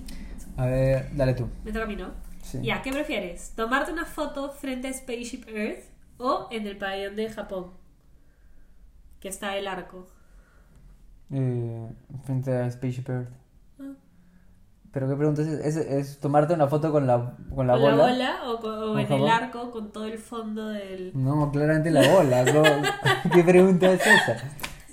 A 0.56 0.66
ver, 0.66 1.08
dale 1.16 1.34
tú. 1.34 1.48
Me 1.64 1.72
toca 1.72 1.84
a 1.84 1.88
mí, 1.88 1.96
¿no? 1.96 2.10
Sí. 2.42 2.60
Ya, 2.62 2.82
¿qué 2.82 2.92
prefieres? 2.92 3.52
¿Tomarte 3.56 3.92
una 3.92 4.04
foto 4.04 4.50
frente 4.50 4.88
a 4.88 4.92
Spaceship 4.92 5.44
Earth 5.48 5.84
o 6.18 6.48
en 6.50 6.66
el 6.66 6.76
pabellón 6.76 7.16
de 7.16 7.30
Japón? 7.30 7.70
Que 9.20 9.28
está 9.28 9.56
el 9.56 9.66
arco. 9.68 10.06
Eh, 11.30 11.88
frente 12.24 12.52
a 12.56 12.70
Spaceship 12.70 13.08
Earth. 13.08 13.28
Ah. 13.80 13.92
¿Pero 14.92 15.08
qué 15.08 15.16
pregunta 15.16 15.42
es? 15.42 15.48
¿Es, 15.48 15.76
es 15.76 16.18
tomarte 16.20 16.52
una 16.52 16.66
foto 16.68 16.90
con 16.92 17.06
la, 17.06 17.36
con 17.54 17.66
la 17.66 17.74
¿Con 17.74 17.82
bola? 17.82 17.96
la 17.96 18.02
bola 18.02 18.50
o, 18.50 18.60
con- 18.60 18.74
o 18.82 18.86
¿Con 18.92 18.98
en 19.00 19.12
el 19.12 19.28
arco 19.28 19.70
con 19.70 19.90
todo 19.92 20.04
el 20.04 20.18
fondo 20.18 20.68
del... 20.68 21.12
No, 21.14 21.50
claramente 21.50 21.90
la 21.90 22.06
bola. 22.12 22.44
¿Qué 23.32 23.42
pregunta 23.44 23.90
es 23.92 24.00
esa? 24.06 24.36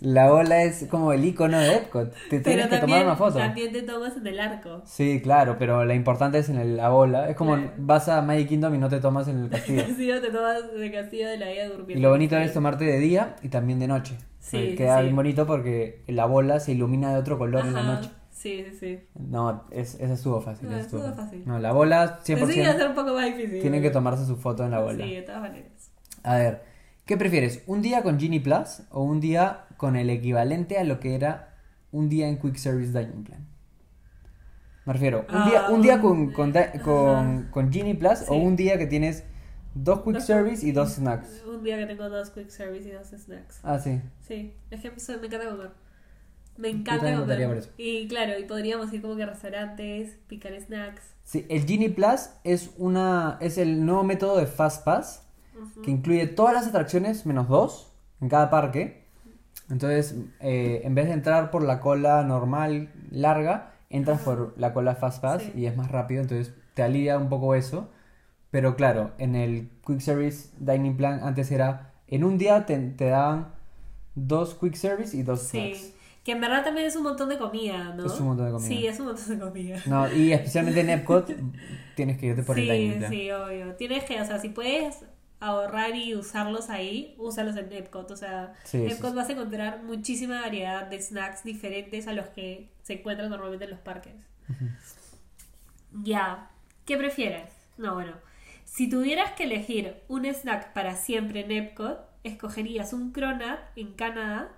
La 0.01 0.31
bola 0.31 0.63
es 0.63 0.85
como 0.89 1.11
el 1.13 1.25
icono 1.25 1.59
de 1.59 1.75
Epcot. 1.75 2.13
Te 2.29 2.39
tienes 2.39 2.67
Pero 2.67 2.69
que 2.69 2.77
tomar 2.87 3.03
una 3.05 3.15
foto. 3.15 3.37
también 3.39 3.71
te 3.73 3.81
tomas 3.81 4.15
en 4.15 4.27
el 4.27 4.39
arco. 4.39 4.81
Sí, 4.85 5.19
claro, 5.21 5.57
pero 5.59 5.83
la 5.83 5.93
importante 5.93 6.37
es 6.39 6.47
en 6.49 6.57
el- 6.57 6.77
la 6.77 6.89
bola. 6.89 7.29
Es 7.29 7.35
como 7.35 7.55
Claro. 7.55 7.71
vas 7.77 8.07
a 8.07 8.21
Magic 8.21 8.47
Kingdom 8.47 8.75
y 8.75 8.77
no 8.77 8.87
te 8.89 8.99
tomas 8.99 9.27
en 9.27 9.43
el 9.43 9.49
castillo. 9.49 9.83
Castillo 9.87 10.21
te 10.21 10.31
tomas 10.31 10.71
de 10.73 10.91
Castillo 10.91 11.27
de 11.27 11.37
la 11.37 11.49
Vida 11.49 11.67
durmiendo. 11.67 11.93
Y 11.99 12.01
lo 12.01 12.09
bonito 12.11 12.37
es 12.37 12.53
tomarte 12.53 12.85
de 12.85 12.97
día 12.99 13.35
y 13.43 13.49
también 13.49 13.79
de 13.79 13.87
noche. 13.87 14.15
Sí, 14.39 14.57
Eh, 14.57 14.67
sí, 14.71 14.75
Queda 14.77 14.97
sí. 14.97 15.03
bien 15.03 15.15
bonito 15.17 15.45
porque 15.45 16.03
la 16.07 16.25
bola 16.25 16.59
se 16.61 16.71
ilumina 16.71 17.11
de 17.13 17.19
otro 17.19 17.37
color 17.37 17.65
en 17.65 17.73
la 17.73 17.83
noche. 17.83 18.09
Sí, 18.31 18.63
sí, 18.69 18.77
sí. 18.79 18.99
No, 19.19 19.65
es, 19.69 19.95
esa 19.95 20.13
estuvo 20.13 20.39
fácil. 20.39 20.69
No, 20.69 20.75
esa 20.77 20.85
estuvo 20.85 21.13
fácil. 21.13 21.43
No, 21.45 21.59
la 21.59 21.73
bola 21.73 22.19
100% 22.23 22.23
Pensé 22.39 22.53
que 22.53 22.61
iba 22.61 22.69
a 22.71 22.77
ser 22.77 22.87
un 22.87 22.95
poco 22.95 23.13
más 23.13 23.25
difícil. 23.25 23.59
tienen 23.59 23.81
que 23.81 23.89
tomarse 23.89 24.25
su 24.25 24.37
foto 24.37 24.63
en 24.63 24.71
la 24.71 24.79
bola. 24.79 25.03
Sí, 25.03 25.13
de 25.15 25.21
todas 25.23 25.41
maneras. 25.41 25.91
A 26.23 26.35
ver, 26.37 26.63
¿qué 27.05 27.17
prefieres? 27.17 27.63
¿Un 27.67 27.81
día 27.81 28.01
con 28.01 28.17
Genie 28.17 28.39
Plus 28.39 28.83
o 28.91 29.03
un 29.03 29.19
día 29.19 29.65
con 29.79 29.95
el 29.95 30.09
equivalente 30.11 30.77
a 30.77 30.83
lo 30.83 30.99
que 30.99 31.15
era 31.15 31.55
un 31.91 32.09
día 32.09 32.27
en 32.27 32.37
Quick 32.37 32.57
Service 32.57 32.91
Dining 32.91 33.23
Plan? 33.23 33.47
Me 34.85 34.93
refiero, 34.93 35.25
un 35.31 35.45
día, 35.49 35.65
Ah, 35.67 35.71
un 35.71 35.81
día 35.81 36.01
con, 36.01 36.31
con, 36.33 36.53
con, 36.83 37.47
con 37.51 37.71
Genie 37.71 37.95
Plus 37.95 38.25
o 38.27 38.35
un 38.35 38.55
día 38.55 38.77
que 38.77 38.87
tienes 38.87 39.23
dos 39.73 40.01
Quick 40.01 40.15
Dos- 40.15 40.25
Service 40.25 40.65
y 40.67 40.71
dos 40.71 40.93
snacks. 40.95 41.43
Un 41.47 41.63
día 41.63 41.77
que 41.77 41.85
tengo 41.85 42.09
dos 42.09 42.29
quick 42.31 42.49
service 42.49 42.87
y 42.89 42.91
dos 42.91 43.07
snacks. 43.07 43.59
Ah, 43.63 43.79
sí. 43.79 44.01
Sí, 44.27 44.53
es 44.69 44.81
que 44.81 44.89
me 44.91 45.27
encanta 45.27 45.49
comer. 45.49 45.71
Me 46.57 46.69
encanta 46.69 47.15
comer. 47.19 47.47
por 47.47 47.57
eso. 47.57 47.69
Y 47.77 48.07
claro, 48.07 48.37
y 48.37 48.43
podríamos 48.43 48.91
ir 48.91 49.01
como 49.01 49.15
que 49.15 49.23
a 49.23 49.27
restaurantes, 49.27 50.17
picar 50.27 50.59
snacks. 50.59 51.03
Sí, 51.23 51.45
el 51.49 51.65
Genie 51.65 51.89
Plus 51.91 52.31
es 52.43 52.71
una 52.77 53.37
es 53.39 53.57
el 53.57 53.85
nuevo 53.85 54.03
método 54.03 54.37
de 54.37 54.47
Fast 54.47 54.83
Pass 54.83 55.25
que 55.83 55.91
incluye 55.91 56.25
todas 56.25 56.53
las 56.53 56.67
atracciones 56.67 57.25
menos 57.25 57.47
dos 57.47 57.93
en 58.21 58.29
cada 58.29 58.49
parque. 58.49 58.98
Entonces, 59.69 60.15
eh, 60.39 60.81
en 60.83 60.95
vez 60.95 61.07
de 61.07 61.13
entrar 61.13 61.51
por 61.51 61.63
la 61.63 61.79
cola 61.79 62.23
normal 62.23 62.89
larga, 63.11 63.73
entras 63.89 64.21
por 64.21 64.53
la 64.57 64.73
cola 64.73 64.95
Fast 64.95 65.21
Pass 65.21 65.43
Sí. 65.43 65.51
y 65.55 65.65
es 65.65 65.75
más 65.77 65.91
rápido, 65.91 66.21
entonces 66.21 66.53
te 66.73 66.83
alivia 66.83 67.17
un 67.17 67.29
poco 67.29 67.55
eso. 67.55 67.89
Pero 68.51 68.75
claro, 68.75 69.11
en 69.19 69.35
el 69.35 69.69
Quick 69.85 69.99
Service 69.99 70.49
Dining 70.59 70.97
Plan 70.97 71.19
antes 71.23 71.51
era, 71.51 71.93
en 72.07 72.23
un 72.23 72.37
día 72.39 72.65
te, 72.65 72.77
te 72.79 73.05
daban 73.09 73.53
dos 74.15 74.55
Quick 74.55 74.73
Service 74.75 75.15
y 75.15 75.21
dos 75.21 75.41
snacks. 75.49 75.77
Sí, 75.77 75.93
que 76.23 76.31
en 76.31 76.41
verdad 76.41 76.63
también 76.63 76.87
es 76.87 76.95
un 76.95 77.03
montón 77.03 77.29
de 77.29 77.37
comida, 77.37 77.93
¿no? 77.95 78.05
Es 78.07 78.19
un 78.19 78.27
montón 78.27 78.47
de 78.47 78.51
comida. 78.53 78.67
Sí, 78.67 78.87
es 78.87 78.99
un 78.99 79.05
montón 79.07 79.29
de 79.29 79.39
comida. 79.45 79.77
No, 79.85 80.11
y 80.11 80.33
especialmente 80.33 80.81
en 80.81 80.89
Epcot 80.89 81.31
tienes 81.95 82.17
que 82.17 82.25
irte 82.27 82.41
por 82.43 82.57
el 82.57 82.65
Dining 82.67 82.93
Sí, 82.93 82.97
Plan. 82.99 83.11
sí, 83.11 83.31
obvio. 83.31 83.75
Tienes 83.75 84.03
que, 84.05 84.19
o 84.19 84.25
sea, 84.25 84.39
si 84.39 84.49
puedes 84.49 85.05
ahorrar 85.39 85.95
y 85.95 86.15
usarlos 86.15 86.69
ahí, 86.69 87.15
úsalos 87.17 87.55
en 87.57 87.71
Epcot. 87.71 88.09
O 88.11 88.15
sea, 88.17 88.53
Sí, 88.63 88.77
Epcot 88.85 89.11
sí. 89.11 89.15
vas 89.15 89.29
a 89.29 89.33
encontrar 89.33 89.83
muchísima 89.83 90.41
variedad 90.41 90.87
de 90.87 91.01
snacks 91.01 91.43
diferentes 91.43 92.07
a 92.07 92.13
los 92.13 92.27
que 92.29 92.69
se 92.83 92.93
encuentran 92.93 93.29
normalmente 93.29 93.65
en 93.65 93.71
los 93.71 93.79
parques. 93.79 94.15
Ya, 96.03 96.51
¿qué 96.85 96.97
prefieres? 96.97 97.49
No, 97.77 97.93
bueno, 97.95 98.13
si 98.65 98.89
tuvieras 98.89 99.31
que 99.33 99.43
elegir 99.45 100.01
un 100.07 100.25
snack 100.25 100.73
para 100.73 100.95
siempre 100.95 101.41
en 101.41 101.51
Epcot, 101.51 101.99
¿escogerías 102.23 102.93
un 102.93 103.11
cronut 103.11 103.59
en 103.75 103.93
Canadá 103.93 104.51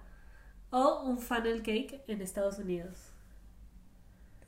o 0.71 1.03
un 1.03 1.19
funnel 1.19 1.61
cake 1.63 2.03
en 2.07 2.21
Estados 2.21 2.59
Unidos? 2.59 2.97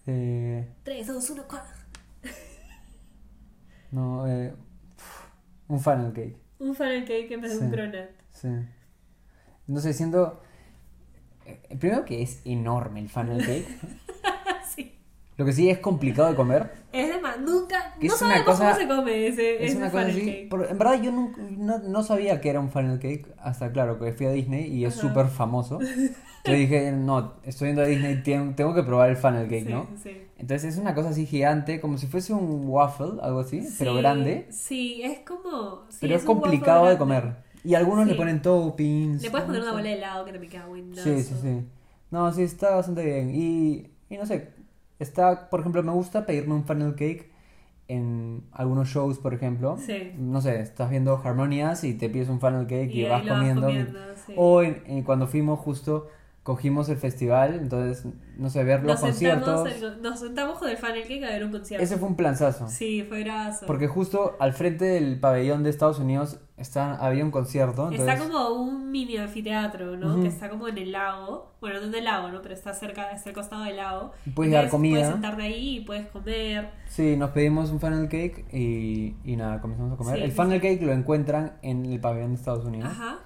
Eh, 0.05 0.67
3, 0.83 1.07
2, 1.07 1.29
1, 1.29 1.43
4. 1.47 1.75
no, 3.91 4.27
eh, 4.27 4.53
un 5.73 5.79
funnel 5.79 6.13
cake. 6.13 6.37
Un 6.59 6.75
funnel 6.75 7.01
cake 7.05 7.31
en 7.31 7.41
vez 7.41 7.59
de 7.59 7.65
un 7.65 7.71
cronut. 7.71 8.09
Sí. 8.31 8.47
No 9.67 9.79
sé, 9.79 9.93
siento. 9.93 10.41
eh, 11.45 11.59
Primero 11.79 12.05
que 12.05 12.21
es 12.21 12.41
enorme 12.45 12.99
el 12.99 13.09
funnel 13.09 13.37
cake. 13.45 13.67
sí. 14.75 14.95
Lo 15.35 15.45
que 15.45 15.53
sí 15.53 15.69
es 15.69 15.79
complicado 15.79 16.29
de 16.29 16.35
comer. 16.35 16.71
Es 16.91 17.07
de 17.13 17.19
más, 17.19 17.39
nunca, 17.39 17.95
no 17.99 18.15
sabemos 18.15 18.43
cosa- 18.45 18.65
cómo 18.65 18.75
se 18.75 18.87
come 18.87 19.27
ese, 19.27 19.55
Es 19.63 19.71
ese 19.71 19.77
una 19.77 19.89
cosa 19.89 20.03
funnel 20.03 20.17
así. 20.17 20.25
cake. 20.31 20.49
por- 20.49 20.67
en 20.69 20.77
verdad 20.77 21.01
yo 21.01 21.11
nunca- 21.11 21.41
no, 21.41 21.79
no 21.79 22.03
sabía 22.03 22.39
que 22.39 22.49
era 22.49 22.59
un 22.59 22.69
funnel 22.69 22.99
cake 22.99 23.33
hasta, 23.39 23.71
claro, 23.71 23.97
que 23.99 24.13
fui 24.13 24.27
a 24.27 24.31
Disney 24.31 24.65
y 24.71 24.85
es 24.85 24.93
súper 24.93 25.27
famoso. 25.27 25.79
Yo 26.45 26.53
dije, 26.53 26.91
no, 26.91 27.33
estoy 27.43 27.69
yendo 27.69 27.81
a 27.83 27.85
Disney, 27.85 28.21
tengo, 28.23 28.73
que 28.73 28.83
probar 28.83 29.09
el 29.09 29.17
funnel 29.17 29.47
cake, 29.47 29.63
Sí, 29.63 29.69
¿no? 29.69 29.87
sí. 30.03 30.09
Entonces 30.37 30.73
es 30.73 30.79
una 30.79 30.93
cosa 30.93 31.09
así 31.09 31.25
gigante, 31.25 31.79
como 31.79 31.97
si 31.97 32.07
fuese 32.07 32.33
un 32.33 32.67
waffle, 32.67 33.13
algo 33.21 33.39
así, 33.39 33.73
pero 33.77 33.93
Sí, 33.93 33.97
grande. 33.97 34.47
Sí, 34.51 35.01
es 35.03 35.19
como. 35.19 35.85
pero 35.99 36.15
es, 36.15 36.21
waffle 36.21 36.25
complicado 36.25 36.87
de 36.87 36.97
comer. 36.97 37.35
Y 37.63 37.75
algunos 37.75 38.07
le 38.07 38.15
ponen 38.15 38.41
toppings. 38.41 39.23
Le 39.23 39.29
puedes 39.29 39.45
poner 39.45 39.61
una 39.61 39.71
bola 39.71 39.83
de 39.89 39.93
helado 39.93 40.25
que 40.25 40.31
también 40.33 40.51
queda 40.51 40.65
buenazo. 40.65 41.01
Sí, 41.03 41.23
sí, 41.23 41.35
sí. 41.41 41.65
No, 42.11 42.31
sí, 42.33 42.43
está 42.43 42.75
bastante 42.75 43.05
bien. 43.05 43.31
Y, 43.33 43.89
y 44.09 44.17
no 44.17 44.25
sé, 44.25 44.49
está, 44.99 45.49
por 45.49 45.61
ejemplo, 45.61 45.81
me 45.81 45.91
gusta 45.93 46.25
pedirme 46.25 46.55
un 46.55 46.65
funnel 46.65 46.91
cake 46.95 47.31
en 47.87 48.43
algunos 48.51 48.89
shows, 48.89 49.17
por 49.19 49.33
ejemplo. 49.33 49.77
Sí. 49.77 49.93
No 50.17 50.41
sé, 50.41 50.59
estás 50.61 50.89
viendo 50.89 51.17
Harmonias 51.23 51.83
y 51.83 51.93
te 51.95 52.09
pides 52.09 52.29
un 52.29 52.39
funnel 52.39 52.67
cake 52.67 52.93
y, 52.95 52.99
Y 53.01 53.03
vas 53.05 53.23
comiendo. 53.25 53.67
comiendo, 53.67 53.99
sí. 54.15 54.33
O 54.35 54.61
en- 54.63 54.83
en 54.87 55.03
cuando 55.03 55.27
fuimos 55.27 55.59
justo, 55.59 56.07
cogimos 56.43 56.89
el 56.89 56.97
festival, 56.97 57.53
entonces, 57.55 58.05
no 58.37 58.49
sé, 58.49 58.65
ver 58.65 58.83
los 58.83 59.01
Nos 59.01 59.15
sentamos, 59.15 59.49
conciertos. 59.61 59.95
en- 59.95 60.01
nos 60.01 60.19
sentamos 60.19 60.57
con 60.59 60.69
el 60.69 60.75
funnel 60.77 61.03
cake 61.03 61.23
a 61.23 61.29
ver 61.29 61.45
un 61.45 61.51
concierto. 61.51 61.81
Ese 61.83 61.97
fue 61.97 62.09
un 62.09 62.15
planzazo. 62.17 62.67
Sí, 62.67 63.03
fue 63.07 63.23
brazo. 63.23 63.65
Porque 63.65 63.87
justo 63.87 64.35
al 64.41 64.51
frente 64.51 64.83
del 64.83 65.19
pabellón 65.21 65.63
de 65.63 65.69
Estados 65.69 65.99
Unidos 65.99 66.39
está, 66.57 66.95
había 66.95 67.23
un 67.23 67.31
concierto. 67.31 67.83
Entonces, 67.89 68.01
Está 68.01 68.17
como 68.17 68.49
un 68.61 68.91
mini 68.91 69.15
anfiteatro, 69.17 69.95
¿no? 69.95 70.21
Que 70.21 70.27
está 70.27 70.49
como 70.49 70.67
en 70.67 70.77
el 70.77 70.91
lago. 70.91 71.53
Bueno, 71.61 71.79
no 71.79 71.87
en 71.87 71.95
el 71.95 72.03
lago, 72.03 72.27
¿no? 72.27 72.41
Pero 72.41 72.53
está 72.55 72.73
cerca, 72.73 73.11
está 73.11 73.29
al 73.29 73.35
costado 73.35 73.63
del 73.63 73.77
lago. 73.77 74.11
Puedes 74.35 74.51
Entonces, 74.51 74.71
comida. 74.71 74.95
Puedes 74.97 75.11
sentarte 75.13 75.43
ahí 75.43 75.77
y 75.77 75.79
puedes 75.85 76.07
comer. 76.07 76.71
Sí, 76.89 77.15
nos 77.15 77.29
pedimos 77.29 77.71
un 77.71 77.79
funnel 77.79 78.09
cake 78.09 78.45
y, 78.53 79.15
y 79.23 79.35
nada, 79.37 79.61
comenzamos 79.61 79.93
a 79.93 79.95
comer. 79.95 80.17
Sí, 80.17 80.23
el 80.23 80.31
sí, 80.31 80.35
funnel 80.35 80.59
cake 80.59 80.81
lo 80.81 80.91
encuentran 80.91 81.53
en 81.61 81.85
el 81.85 82.01
pabellón 82.01 82.31
de 82.31 82.35
Estados 82.35 82.65
Unidos. 82.65 82.89
Ajá. 82.91 83.19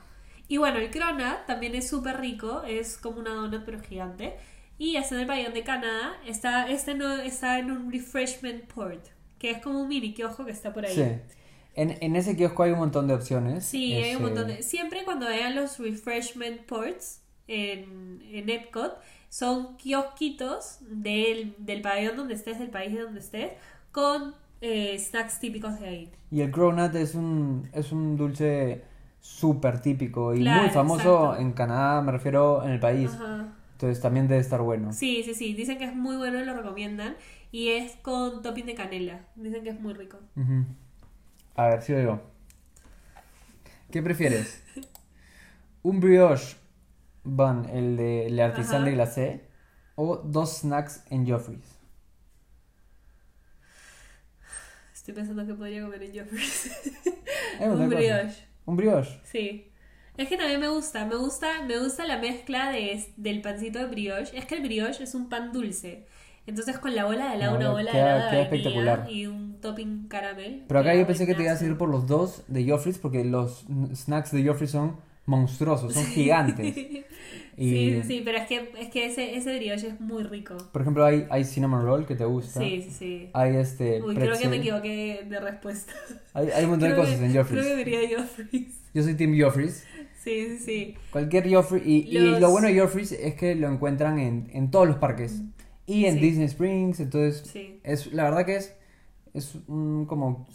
Y 0.48 0.58
bueno, 0.58 0.78
el 0.80 0.90
cronut 0.90 1.46
también 1.46 1.76
es 1.76 1.90
súper 1.90 2.20
rico. 2.20 2.64
Es 2.64 2.98
como 2.98 3.20
una 3.20 3.32
donut, 3.32 3.64
pero 3.66 3.82
gigante. 3.82 4.36
Y 4.78 4.96
está 4.96 5.16
en 5.16 5.22
el 5.22 5.28
pabellón 5.28 5.54
de 5.54 5.64
Canadá. 5.64 6.14
Está, 6.26 6.70
este 6.70 6.96
no, 6.96 7.18
está 7.18 7.60
en 7.60 7.72
un 7.72 7.92
refreshment 7.92 8.66
port. 8.66 9.08
Que 9.40 9.52
es 9.52 9.62
como 9.62 9.82
un 9.82 9.88
mini 9.88 10.14
kiosco 10.14 10.46
que 10.46 10.52
está 10.52 10.74
por 10.74 10.86
ahí. 10.86 10.96
Sí. 10.96 11.36
En, 11.76 11.98
en 12.02 12.16
ese 12.16 12.36
kiosco 12.36 12.64
hay 12.64 12.72
un 12.72 12.80
montón 12.80 13.08
de 13.08 13.14
opciones. 13.14 13.66
Sí, 13.66 13.94
Es, 13.94 14.06
hay 14.06 14.16
un 14.16 14.24
montón 14.24 14.48
de... 14.48 14.64
Siempre 14.64 15.04
cuando 15.04 15.28
vean 15.28 15.56
los 15.56 15.78
refreshment 15.78 16.62
ports 16.62 17.22
en, 17.48 18.22
en 18.32 18.50
Epcot, 18.50 19.00
son 19.30 19.78
kiosquitos 19.78 20.80
del, 20.82 21.54
del 21.60 21.82
pabellón 21.82 22.18
donde 22.18 22.34
estés, 22.34 22.58
del 22.58 22.70
país 22.70 22.94
de 22.94 23.02
donde 23.02 23.20
estés, 23.20 23.52
con 23.92 24.34
eh, 24.62 24.98
snacks 24.98 25.40
típicos 25.40 25.80
de 25.80 25.88
ahí. 25.88 26.12
Y 26.32 26.42
el 26.42 26.52
cronut 26.52 26.96
es 26.96 27.14
un, 27.14 27.70
es 27.74 27.92
un 27.92 28.18
dulce 28.18 28.84
súper 29.20 29.82
típico 29.82 30.34
y 30.34 30.42
Claro, 30.42 30.64
muy 30.64 30.72
famoso 30.72 31.24
exacto. 31.26 31.42
en 31.42 31.52
Canadá, 31.54 32.02
me 32.02 32.12
refiero 32.12 32.64
en 32.64 32.72
el 32.72 32.80
país. 32.80 33.12
Ajá. 33.14 33.54
Entonces 33.74 34.02
también 34.02 34.28
debe 34.28 34.42
estar 34.42 34.62
bueno. 34.62 34.92
Sí, 34.92 35.22
sí, 35.24 35.36
sí. 35.36 35.54
Dicen 35.54 35.78
que 35.78 35.86
es 35.86 35.96
muy 35.96 36.18
bueno 36.18 36.40
y 36.40 36.46
lo 36.46 36.56
recomiendan. 36.56 37.16
Y 37.52 37.70
es 37.70 37.96
con 37.98 38.42
topping 38.42 38.66
de 38.66 38.74
canela. 38.74 39.28
Dicen 39.36 39.64
que 39.64 39.70
es 39.70 39.80
muy 39.80 39.94
rico. 39.94 40.18
A 41.56 41.68
ver, 41.68 41.82
si 41.84 41.92
lo 41.94 42.00
digo. 42.00 42.22
¿Qué 43.92 44.02
prefieres? 44.02 44.64
¿Un 45.84 46.00
brioche 46.00 46.58
bun, 47.24 47.70
el 47.70 47.98
de 47.98 48.26
el 48.26 48.40
artisan 48.40 48.84
de 48.84 48.92
glacé? 48.92 49.48
¿O 49.96 50.18
dos 50.18 50.60
snacks 50.60 51.04
en 51.12 51.30
Joffrey's? 51.30 51.78
Estoy 54.94 55.14
pensando 55.14 55.46
que 55.46 55.54
podría 55.54 55.84
comer 55.84 56.02
en 56.04 56.20
Joffrey's. 56.20 56.92
Un 57.62 57.90
brioche. 57.90 58.48
¿Un 58.68 58.76
brioche? 58.78 59.20
Sí. 59.24 59.72
Es 60.18 60.28
que 60.30 60.38
también 60.38 60.60
me 60.60 60.68
gusta, 60.70 61.06
me 61.06 61.16
gusta, 61.16 61.64
me 61.68 61.80
gusta 61.80 62.06
la 62.06 62.18
mezcla 62.20 62.72
de, 62.72 63.04
del 63.18 63.42
pancito 63.42 63.80
de 63.80 63.86
brioche. 63.88 64.38
Es 64.38 64.46
que 64.46 64.56
el 64.56 64.62
brioche 64.62 65.04
es 65.04 65.16
un 65.16 65.30
pan 65.30 65.52
dulce. 65.52 66.06
Entonces 66.46 66.78
con 66.80 66.96
la 66.96 67.06
bola 67.06 67.30
de 67.30 67.36
helado, 67.36 67.52
No, 67.54 67.58
una 67.58 67.72
bola 67.72 67.92
queda- 67.92 68.04
de 68.04 68.12
helado 68.16 68.30
queda 68.32 68.42
espectacular. 68.44 69.08
y 69.12 69.26
un 69.28 69.60
topping 69.62 70.08
caramel. 70.08 70.64
Pero 70.68 70.80
acá 70.80 70.96
yo 70.96 71.06
pensé 71.08 71.26
que 71.26 71.34
te 71.36 71.44
ibas 71.44 71.62
a 71.62 71.66
ir 71.66 71.78
por 71.78 71.90
los 71.90 72.08
dos 72.08 72.44
de 72.48 72.70
Joffrey's 72.70 72.98
porque 73.00 73.24
los 73.26 73.66
snacks 73.94 74.32
de 74.32 74.46
Joffrey's 74.48 74.72
son 74.72 74.98
monstruosos, 75.26 75.94
son 75.94 76.06
gigantes. 76.06 76.76
Y, 77.60 77.70
Sí, 77.72 78.02
sí, 78.08 78.22
pero 78.24 78.38
es 78.38 78.48
que, 78.48 78.72
es 78.80 78.90
que 78.90 79.08
ese, 79.08 79.36
ese 79.36 79.58
brioche 79.58 79.88
es 79.88 80.00
muy 80.00 80.22
rico. 80.24 80.56
Por 80.72 80.84
ejemplo, 80.84 81.04
hay, 81.04 81.26
hay 81.32 81.44
cinnamon 81.44 81.84
roll 81.84 82.06
que 82.06 82.16
te 82.16 82.24
gusta. 82.24 82.60
Sí, 82.60 82.84
sí, 82.84 82.92
sí. 82.92 83.30
Hay 83.34 83.56
este 83.56 84.00
Uy, 84.04 84.14
creo 84.14 84.20
que 84.20 84.26
pretzel. 84.28 84.50
me 84.52 84.58
equivoqué 84.58 85.26
de 85.28 85.40
respuesta. 85.40 85.92
Hay, 86.34 86.50
hay 86.52 86.64
un 86.66 86.70
montón 86.72 86.90
de 86.90 86.96
Creo 86.96 87.06
cosas 87.06 87.20
que- 87.20 87.26
en 87.26 87.32
Creo 87.32 87.44
Joffrey's. 87.44 87.66
que 87.68 87.76
diría 87.78 88.00
Joffrey's. 88.20 88.76
Yo 88.94 89.04
soy 89.04 89.16
Team 89.16 89.36
Joffrey's. 89.42 89.84
Sí, 90.24 90.48
sí, 90.50 90.60
sí. 90.60 90.96
Cualquier 91.12 91.52
Joffrey. 91.52 91.82
Y, 91.86 92.16
y 92.16 92.20
Los- 92.20 92.42
lo 92.42 92.52
bueno 92.52 92.68
de 92.68 92.80
Joffrey's 92.80 93.12
es 93.14 93.34
que 93.36 93.56
lo 93.56 93.70
encuentran 93.72 94.20
en, 94.20 94.50
en 94.54 94.70
todos 94.70 94.88
los 94.88 94.98
parques. 94.98 95.42
Y 95.88 96.06
en 96.06 96.16
Sí. 96.16 96.20
Disney 96.20 96.46
Springs. 96.48 97.00
Entonces, 97.00 97.50
Sí. 97.50 97.80
es 97.84 98.14
la 98.14 98.24
verdad 98.26 98.46
que 98.46 98.58
es, 98.58 98.76
es 99.34 99.56
un 99.68 100.06
como 100.06 100.46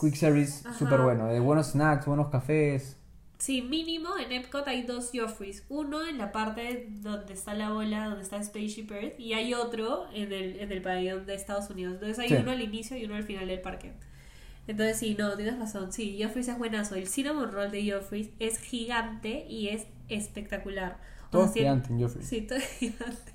quick 0.00 0.14
service 0.14 0.62
súper 0.78 1.00
bueno. 1.00 1.26
De 1.26 1.40
buenos 1.40 1.72
snacks, 1.72 2.06
buenos 2.06 2.28
cafés. 2.28 2.96
Sí, 3.38 3.62
mínimo 3.62 4.10
en 4.18 4.32
Epcot 4.32 4.66
hay 4.66 4.82
dos 4.82 5.10
Joffreys. 5.14 5.64
Uno 5.68 6.04
en 6.06 6.18
la 6.18 6.32
parte 6.32 6.88
donde 6.90 7.34
está 7.34 7.54
la 7.54 7.70
bola, 7.70 8.06
donde 8.08 8.22
está 8.22 8.42
Spaceship 8.42 8.90
Earth, 8.90 9.18
y 9.20 9.32
hay 9.34 9.54
otro 9.54 10.06
en 10.12 10.32
el, 10.32 10.58
en 10.58 10.72
el 10.72 10.82
pabellón 10.82 11.24
de 11.24 11.34
Estados 11.34 11.70
Unidos. 11.70 11.94
Entonces 11.94 12.18
hay 12.18 12.28
Sí. 12.28 12.34
uno 12.34 12.50
al 12.50 12.60
inicio 12.60 12.96
y 12.96 13.04
uno 13.04 13.14
al 13.14 13.22
final 13.22 13.46
del 13.46 13.60
parque. 13.60 13.92
Entonces 14.66 14.98
sí, 14.98 15.14
no, 15.18 15.34
tienes 15.36 15.58
razón. 15.58 15.92
Sí, 15.92 16.18
Joffrey's 16.20 16.48
es 16.48 16.58
buenazo. 16.58 16.96
El 16.96 17.06
cinnamon 17.06 17.52
roll 17.52 17.70
de 17.70 17.90
Joffrey's 17.90 18.30
es 18.40 18.58
gigante 18.58 19.46
y 19.48 19.68
es 19.68 19.86
espectacular. 20.08 20.98
Todo 21.30 21.42
O 21.42 21.44
es 21.46 21.52
gigante 21.54 21.92
en 21.92 22.00
Joffrey. 22.00 22.24
Sí, 22.24 22.40
todo 22.42 22.58
es 22.58 22.64
gigante. 22.78 23.32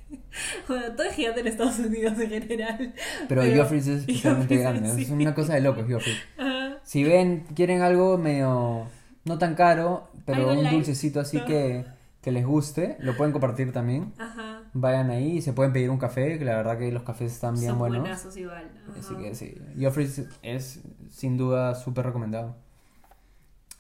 Bueno, 0.68 0.96
todo 0.96 1.08
es 1.08 1.16
gigante 1.16 1.40
en 1.40 1.48
Estados 1.48 1.80
Unidos 1.80 2.20
en 2.20 2.30
general. 2.30 2.94
Pero, 3.30 3.42
Joffrey 3.56 3.80
es 3.80 3.88
especialmente 3.88 4.58
grande. 4.58 4.90
sí. 4.94 5.04
Es 5.04 5.10
una 5.12 5.34
cosa 5.34 5.54
de 5.56 5.62
locos, 5.62 5.86
Joffrey. 5.90 6.16
Ajá. 6.38 6.80
Si 6.84 7.04
ven, 7.04 7.46
quieren 7.56 7.82
algo 7.82 8.18
medio. 8.18 8.86
No 9.26 9.38
tan 9.38 9.56
caro, 9.56 10.10
pero 10.26 10.52
un 10.52 10.70
dulcecito 10.70 11.20
así 11.20 11.38
No. 11.38 11.46
que, 11.46 11.86
que 12.22 12.32
les 12.32 12.46
guste, 12.46 12.98
lo 13.00 13.16
pueden 13.16 13.32
compartir 13.34 13.72
también. 13.72 14.14
Ajá. 14.18 14.62
Vayan 14.74 15.10
ahí 15.12 15.38
y 15.38 15.42
se 15.42 15.54
pueden 15.54 15.72
pedir 15.72 15.90
un 15.90 16.00
café, 16.00 16.40
que 16.40 16.46
la 16.46 16.56
verdad 16.58 16.78
que 16.80 16.92
los 16.92 17.04
cafés 17.04 17.32
están 17.34 17.54
bien 17.56 17.70
Son 17.72 17.80
buenos. 17.80 18.36
igual. 18.36 18.72
Así 18.98 19.16
que 19.16 19.36
sí, 19.36 19.56
Joffrey 19.80 20.06
es, 20.06 20.28
es 20.42 20.82
sin 21.10 21.38
duda 21.38 21.76
súper 21.76 22.06
recomendado. 22.08 22.56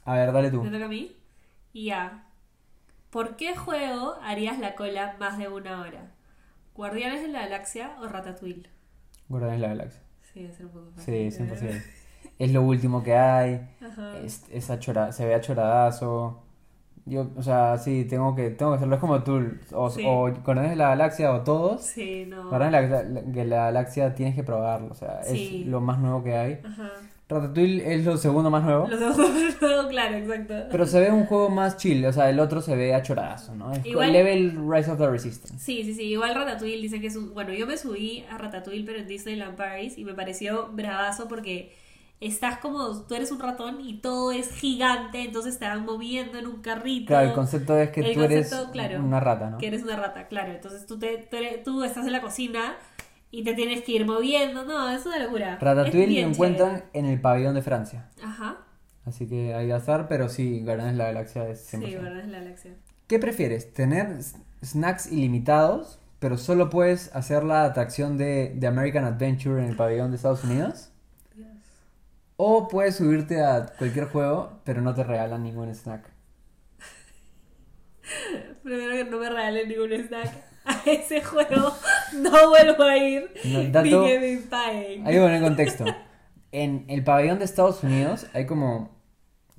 A 0.06 0.16
ver, 0.16 0.32
dale 0.32 0.52
tú. 0.52 0.64
¿Me 0.64 0.70
toca 0.72 0.86
a 0.86 0.90
mí? 0.90 1.16
Ya. 1.74 2.28
¿Por 3.10 3.36
qué 3.38 3.56
juego 3.56 4.16
harías 4.22 4.60
la 4.60 4.76
cola 4.76 5.16
más 5.20 5.38
de 5.38 5.48
una 5.48 5.82
hora? 5.82 6.12
¿Guardianes 6.76 7.22
de 7.22 7.28
la 7.30 7.42
Galaxia 7.42 7.96
o 8.02 8.08
Ratatouille? 8.08 8.70
Guardianes 9.30 9.62
de 9.62 9.68
la 9.68 9.74
Galaxia. 9.76 10.02
Sí, 10.34 10.46
es 10.46 10.60
un 10.60 10.70
poco 10.70 10.92
Sí, 10.98 11.30
fácil. 11.32 11.48
100%. 11.48 11.84
Es 12.40 12.52
lo 12.52 12.62
último 12.62 13.04
que 13.04 13.16
hay. 13.16 13.62
Ajá. 13.82 14.18
Es, 14.24 14.46
es 14.52 14.70
achora- 14.70 15.12
se 15.12 15.26
ve 15.26 15.36
achoradazo. 15.36 16.40
Yo, 17.06 17.28
o 17.36 17.44
sea, 17.44 17.78
sí, 17.78 18.06
tengo 18.10 18.34
que, 18.34 18.50
tengo 18.52 18.72
que 18.72 18.76
hacerlo. 18.78 18.96
Es 18.96 19.02
como 19.02 19.24
tú, 19.24 19.42
o, 19.74 19.90
Sí. 19.90 20.04
o 20.08 20.30
de 20.32 20.76
la 20.78 20.90
Galaxia 20.90 21.34
o 21.34 21.42
todos. 21.42 21.82
Sí, 21.84 22.26
no. 22.28 22.48
Guardianes 22.50 22.90
de 23.34 23.46
la, 23.46 23.58
la 23.58 23.64
Galaxia 23.66 24.16
tienes 24.16 24.36
que 24.36 24.44
probarlo, 24.44 24.88
o 24.92 24.96
sea, 24.96 25.22
Sí. 25.24 25.62
es 25.64 25.68
lo 25.68 25.82
más 25.82 26.00
nuevo 26.00 26.24
que 26.24 26.34
hay. 26.36 26.60
Ajá. 26.64 26.92
Ratatouille 27.28 27.94
es 27.96 28.06
lo 28.06 28.16
segundo 28.18 28.50
más 28.52 28.64
nuevo. 28.64 28.84
Ojos, 28.84 29.18
no, 29.62 29.88
claro, 29.90 30.16
exacto. 30.18 30.54
Pero 30.72 30.86
se 30.86 31.00
ve 31.00 31.12
un 31.12 31.26
juego 31.26 31.50
más 31.50 31.78
chill, 31.78 32.06
o 32.06 32.14
sea, 32.14 32.30
el 32.30 32.40
otro 32.40 32.62
se 32.62 32.76
ve 32.76 32.94
achoradazo, 32.94 33.56
¿no? 33.56 33.72
Es 33.74 33.86
Igual- 33.86 34.12
level 34.14 34.58
Rise 34.70 34.92
of 34.92 34.98
the 35.00 35.08
Resistance. 35.10 35.58
Sí, 35.58 35.84
sí, 35.84 35.94
sí. 35.96 36.04
Igual 36.04 36.36
Ratatouille 36.36 36.82
dice 36.82 37.02
que 37.02 37.08
es 37.08 37.16
un... 37.16 37.34
Bueno, 37.34 37.52
yo 37.54 37.66
me 37.66 37.76
subí 37.78 38.24
a 38.30 38.38
Ratatouille, 38.38 38.86
pero 38.86 39.00
en 39.00 39.08
Disneyland 39.08 39.56
Paris, 39.58 39.98
y 39.98 40.06
me 40.06 40.14
pareció 40.14 40.70
bravazo 40.72 41.28
porque 41.28 41.72
estás 42.28 42.58
como... 42.60 43.06
Tú 43.08 43.16
eres 43.16 43.32
un 43.32 43.40
ratón 43.40 43.82
y 43.82 44.00
todo 44.02 44.32
es 44.32 44.50
gigante, 44.52 45.24
entonces 45.24 45.60
te 45.60 45.66
van 45.66 45.86
moviendo 45.86 46.38
en 46.40 46.48
un 46.48 46.62
carrito. 46.62 47.08
Claro, 47.08 47.28
el 47.30 47.34
concepto 47.34 47.78
es 47.78 47.90
que 47.92 48.02
El 48.02 48.14
tú 48.14 48.22
eres 48.24 48.54
claro, 48.72 49.00
una 49.04 49.20
rata, 49.20 49.50
¿no? 49.50 49.58
Que 49.58 49.68
eres 49.68 49.84
una 49.84 49.96
rata, 49.96 50.28
claro. 50.28 50.52
Entonces 50.54 50.86
tú, 50.86 50.98
te, 51.00 51.18
tú, 51.30 51.38
eres- 51.38 51.64
tú 51.64 51.84
estás 51.84 52.06
en 52.06 52.12
la 52.12 52.22
cocina 52.22 52.76
y 53.32 53.44
te 53.44 53.54
tienes 53.54 53.84
que 53.84 53.92
ir 53.94 54.06
moviendo. 54.06 54.64
No, 54.66 54.90
es 54.90 55.06
una 55.06 55.20
locura. 55.20 55.58
Ratatouille 55.60 56.22
lo 56.22 56.30
encuentran 56.30 56.86
en 56.94 57.06
el 57.06 57.20
pabellón 57.20 57.56
de 57.56 57.62
Francia. 57.62 58.10
Ajá. 58.24 58.58
Así 59.06 59.28
que 59.28 59.54
ahí 59.54 59.68
va 59.68 59.76
a 59.76 59.80
estar, 59.80 60.08
pero 60.08 60.30
sí, 60.30 60.62
Guardianes 60.64 60.94
de 60.94 60.98
la 61.00 61.06
Galaxia 61.06 61.48
es 61.50 61.74
100%. 61.74 61.86
Sí, 61.88 61.96
verdad, 61.96 62.20
es 62.20 62.28
la 62.30 62.40
Galaxia. 62.40 62.72
¿Qué 63.08 63.20
prefieres? 63.20 63.74
¿Tener 63.74 64.18
snacks 64.64 65.12
ilimitados, 65.12 66.00
pero 66.20 66.38
solo 66.38 66.70
puedes 66.70 67.14
hacer 67.14 67.44
la 67.44 67.66
atracción 67.66 68.18
de, 68.18 68.54
de 68.56 68.68
American 68.68 69.04
Adventure 69.04 69.62
en 69.62 69.70
el 69.70 69.76
pabellón 69.76 70.12
de 70.12 70.16
Estados 70.16 70.44
Unidos? 70.46 70.90
¿O 72.38 72.68
puedes 72.68 72.96
subirte 72.96 73.44
a 73.44 73.68
cualquier 73.78 74.06
juego, 74.08 74.60
pero 74.64 74.82
no 74.82 74.94
te 74.94 75.04
regalan 75.04 75.44
ningún 75.44 75.70
snack? 75.74 76.10
Primero 78.64 78.92
que 78.94 79.06
no 79.06 79.18
me 79.20 79.30
regalen 79.30 79.70
ningún 79.70 79.92
snack 79.94 80.34
a 80.66 80.82
ese 80.86 81.22
juego, 81.22 81.74
no 82.16 82.50
vuelvo 82.50 82.84
a 82.84 82.98
ir. 82.98 83.30
No, 83.46 83.60
Ni 83.60 83.72
dato- 83.72 84.06
que 84.06 84.20
me 84.20 84.38
paguen. 84.50 85.08
Hay 85.08 85.14
que 85.14 85.20
poner 85.20 85.36
en 85.36 85.44
contexto. 85.44 85.86
En 86.52 86.86
el 86.88 87.04
pabellón 87.04 87.40
de 87.40 87.46
Estados 87.46 87.84
Unidos 87.84 88.28
hay 88.34 88.46
como... 88.46 88.92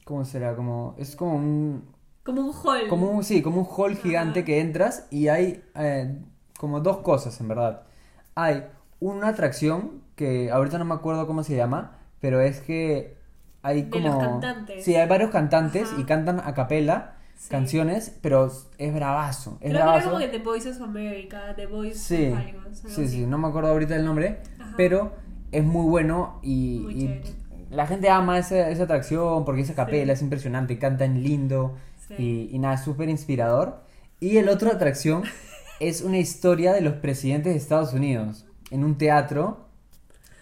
¿Cómo 0.05 0.25
será? 0.25 0.55
Como... 0.55 0.95
Es 0.99 1.16
como 1.16 1.35
un... 1.37 1.95
Como 2.22 2.41
un 2.43 2.53
hall. 2.55 2.89
Como 2.89 3.11
un, 3.11 3.25
sí, 3.25 3.43
como 3.43 3.61
un 3.62 3.66
hall 3.66 3.97
gigante 3.97 4.45
que 4.45 4.61
entras 4.61 5.07
y 5.11 5.29
hay 5.29 5.62
eh, 5.75 6.22
como 6.59 6.81
dos 6.81 6.99
cosas 6.99 7.39
en 7.41 7.49
verdad. 7.49 7.83
Hay 8.35 8.64
una 9.01 9.29
atracción 9.29 10.03
que 10.16 10.51
ahorita 10.51 10.79
no 10.79 10.85
me 10.87 10.95
acuerdo 10.95 11.27
cómo 11.27 11.43
se 11.43 11.55
llama, 11.57 11.99
pero 12.25 12.41
es 12.41 12.61
que 12.62 13.18
hay 13.61 13.83
De 13.83 13.91
como... 13.91 14.09
los 14.09 14.16
cantantes. 14.16 14.83
Sí, 14.83 14.95
hay 14.97 15.07
varios 15.07 15.31
cantantes 15.31 15.91
Ajá. 15.93 16.01
y 16.01 16.05
cantan 16.05 16.41
a 16.43 16.55
capela 16.55 17.16
Sí. 17.37 17.51
canciones, 17.51 18.16
pero 18.22 18.51
es 18.79 18.95
bravazo. 18.95 19.59
Es 19.61 19.70
Creo 19.70 19.72
que 19.72 19.77
era 19.77 19.85
bravazo. 19.85 20.07
como 20.12 20.20
que 20.20 20.29
The 20.29 20.39
Voice 20.39 20.70
of 20.70 20.81
America, 20.81 21.53
The 21.55 21.66
Voice 21.66 21.99
Sí, 21.99 22.29
of 22.33 22.39
algo 22.39 22.61
sí, 22.72 22.87
así. 22.87 23.09
sí, 23.09 23.27
no 23.27 23.37
me 23.37 23.49
acuerdo 23.49 23.68
ahorita 23.72 23.95
el 23.97 24.07
nombre, 24.07 24.39
Ajá. 24.59 24.72
pero 24.79 25.12
es 25.53 25.62
muy 25.64 25.85
bueno 25.87 26.39
y, 26.43 26.81
Muy 26.85 26.95
y 26.95 27.20
la 27.70 27.87
gente 27.87 28.09
ama 28.09 28.39
esa, 28.39 28.70
esa 28.70 28.85
atracción 28.85 29.45
porque 29.45 29.61
esa 29.61 29.75
capela 29.75 30.14
es 30.14 30.22
impresionante, 30.22 30.79
cantan 30.79 31.22
lindo 31.22 31.75
Sí. 32.09 32.14
y, 32.51 32.57
y 32.57 32.59
nada, 32.59 32.79
súper 32.79 33.11
inspirador. 33.11 33.83
Y 34.20 34.39
el 34.39 34.49
otro 34.49 34.70
atracción 34.70 35.25
es 35.81 36.01
una 36.01 36.16
historia 36.18 36.72
de 36.72 36.81
los 36.81 36.95
presidentes 36.95 37.53
de 37.53 37.59
Estados 37.59 37.93
Unidos 37.93 38.47
en 38.70 38.85
un 38.85 38.97
teatro. 38.97 39.64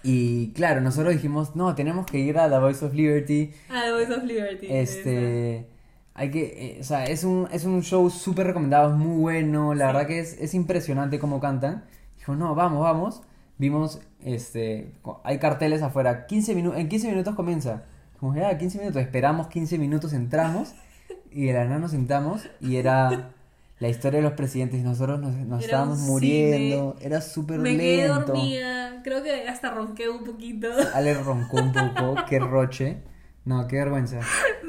Y 0.03 0.49
claro, 0.53 0.81
nosotros 0.81 1.13
dijimos, 1.15 1.55
no, 1.57 1.75
tenemos 1.75 2.07
que 2.07 2.19
ir 2.19 2.39
a 2.39 2.49
la 2.49 2.59
Voice 2.59 2.85
of 2.85 2.95
Liberty. 2.95 3.53
Ah, 3.71 3.83
The 3.87 3.93
Voice 3.93 4.13
of 4.13 4.25
Liberty. 4.25 4.67
esa. 4.67 4.75
Este, 4.99 5.67
hay 6.15 6.31
que, 6.31 6.43
eh, 6.43 6.79
o 6.81 6.85
sea, 6.85 7.05
es 7.05 7.25
un, 7.25 7.49
es 7.53 7.65
un 7.65 7.83
show 7.83 8.11
súper 8.11 8.47
recomendado, 8.49 8.91
es 8.91 8.97
muy 8.99 9.21
bueno, 9.21 9.75
la 9.75 9.87
Sí. 9.89 9.93
verdad 9.93 10.07
que 10.09 10.19
es, 10.19 10.37
es 10.41 10.55
impresionante 10.55 11.19
cómo 11.19 11.41
cantan. 11.41 11.85
Dijo, 12.19 12.35
no, 12.35 12.55
vamos, 12.55 12.81
vamos. 12.83 13.23
Vimos, 13.59 14.01
este, 14.25 14.93
hay 15.25 15.39
carteles 15.39 15.83
afuera, 15.83 16.27
15 16.27 16.55
minutos, 16.55 16.81
en 16.81 16.89
15 16.89 17.09
minutos 17.11 17.35
comienza. 17.37 17.85
Como, 18.19 18.35
ya, 18.35 18.57
15 18.59 18.79
minutos, 18.79 19.01
esperamos 19.03 19.47
15 19.49 19.79
minutos, 19.79 20.13
entramos 20.13 20.75
y 21.31 21.47
de 21.47 21.53
la 21.55 21.65
nada 21.65 21.79
nos 21.79 21.93
sentamos 21.93 22.43
y 22.61 22.77
era 22.77 23.31
la 23.83 23.89
historia 23.89 24.19
de 24.21 24.23
los 24.23 24.35
presidentes 24.35 24.79
y 24.79 24.83
nosotros 24.85 25.19
nos, 25.21 25.35
nos 25.35 25.65
estábamos 25.65 25.99
muriendo, 25.99 26.97
era 27.01 27.21
súper 27.21 27.59
Me 27.59 27.77
quedé 27.77 28.07
lento. 28.09 28.33
dormida. 28.33 29.01
Creo 29.03 29.23
que 29.25 29.49
hasta 29.49 29.71
ronqué 29.71 30.09
un 30.09 30.23
poquito. 30.25 30.69
Ale 30.95 31.15
roncó 31.15 31.57
un 31.57 31.73
poco, 31.73 32.15
qué 32.29 32.39
roche. 32.39 32.99
No, 33.45 33.67
qué 33.67 33.77
vergüenza. 33.79 34.21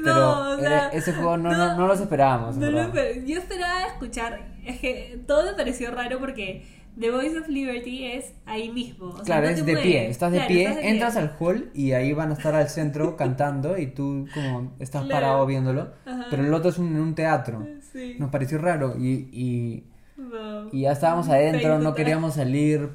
Pero 0.02 0.14
No, 0.16 0.50
o 0.54 0.58
sea, 0.58 0.66
era- 0.66 0.88
ese 0.88 1.12
juego 1.12 1.36
no, 1.36 1.52
no, 1.56 1.76
no, 1.76 1.86
los 1.86 2.00
esperábamos. 2.00 2.56
No 2.56 2.68
lo 2.72 2.80
esper- 2.92 3.24
yo 3.24 3.38
esperaba 3.38 3.84
escuchar. 3.86 4.48
Es 4.66 4.80
que 4.80 5.20
todo 5.28 5.44
me 5.44 5.52
pareció 5.52 5.92
raro 5.92 6.18
porque 6.18 6.64
The 6.98 7.10
Voice 7.12 7.38
of 7.38 7.46
Liberty 7.48 8.04
es 8.06 8.32
ahí 8.46 8.70
mismo. 8.70 9.10
o 9.10 9.16
sea, 9.18 9.24
Claro, 9.24 9.48
es 9.48 9.64
de 9.64 9.76
pie, 9.76 10.08
estás 10.08 10.32
de 10.32 10.38
Claro, 10.38 10.48
pie, 10.52 10.62
estás 10.64 10.82
de 10.82 10.88
entras 10.88 11.16
al 11.16 11.36
hall 11.38 11.70
y 11.72 11.92
ahí 11.92 12.12
van 12.12 12.30
a 12.30 12.34
estar 12.34 12.52
al 12.56 12.68
centro 12.68 13.16
cantando 13.22 13.78
y 13.78 13.86
tú 13.86 14.26
como 14.34 14.72
estás 14.80 15.04
Claro. 15.04 15.20
parado 15.20 15.46
viéndolo. 15.46 15.92
Ajá. 16.04 16.26
Pero 16.30 16.44
el 16.44 16.52
otro 16.52 16.70
es 16.70 16.78
un, 16.78 16.88
en 16.88 17.00
un 17.00 17.14
teatro. 17.14 17.64
Sí. 17.94 18.16
Nos 18.18 18.30
pareció 18.30 18.58
raro 18.58 18.96
y, 18.98 19.28
y, 19.32 19.84
No. 20.16 20.68
y 20.72 20.82
ya 20.82 20.92
estábamos 20.92 21.28
adentro, 21.30 21.78
no 21.78 21.94
queríamos 21.94 22.34
salir 22.34 22.90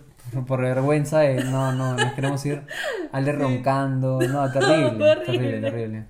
por 0.46 0.62
vergüenza 0.62 1.22
de 1.22 1.44
no, 1.46 1.72
no, 1.72 1.96
nos 1.96 2.14
queremos 2.14 2.46
ir. 2.46 2.62
Ale 3.12 3.32
roncando, 3.32 4.20
no, 4.22 4.52
terrible, 4.54 4.86
Horrible. 5.12 5.26
terrible, 5.26 5.62
terrible. 5.62 6.06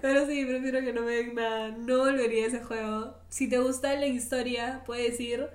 Pero 0.00 0.26
sí, 0.26 0.44
prefiero 0.44 0.80
que 0.80 0.92
no 0.92 1.02
me 1.02 1.12
den 1.12 1.34
nada. 1.34 1.68
No 1.78 1.98
volvería 1.98 2.44
a 2.44 2.48
ese 2.48 2.60
juego. 2.60 3.14
Si 3.28 3.48
te 3.48 3.58
gusta 3.58 3.94
la 3.94 4.06
historia, 4.06 4.82
puedes 4.84 5.18
ir. 5.20 5.46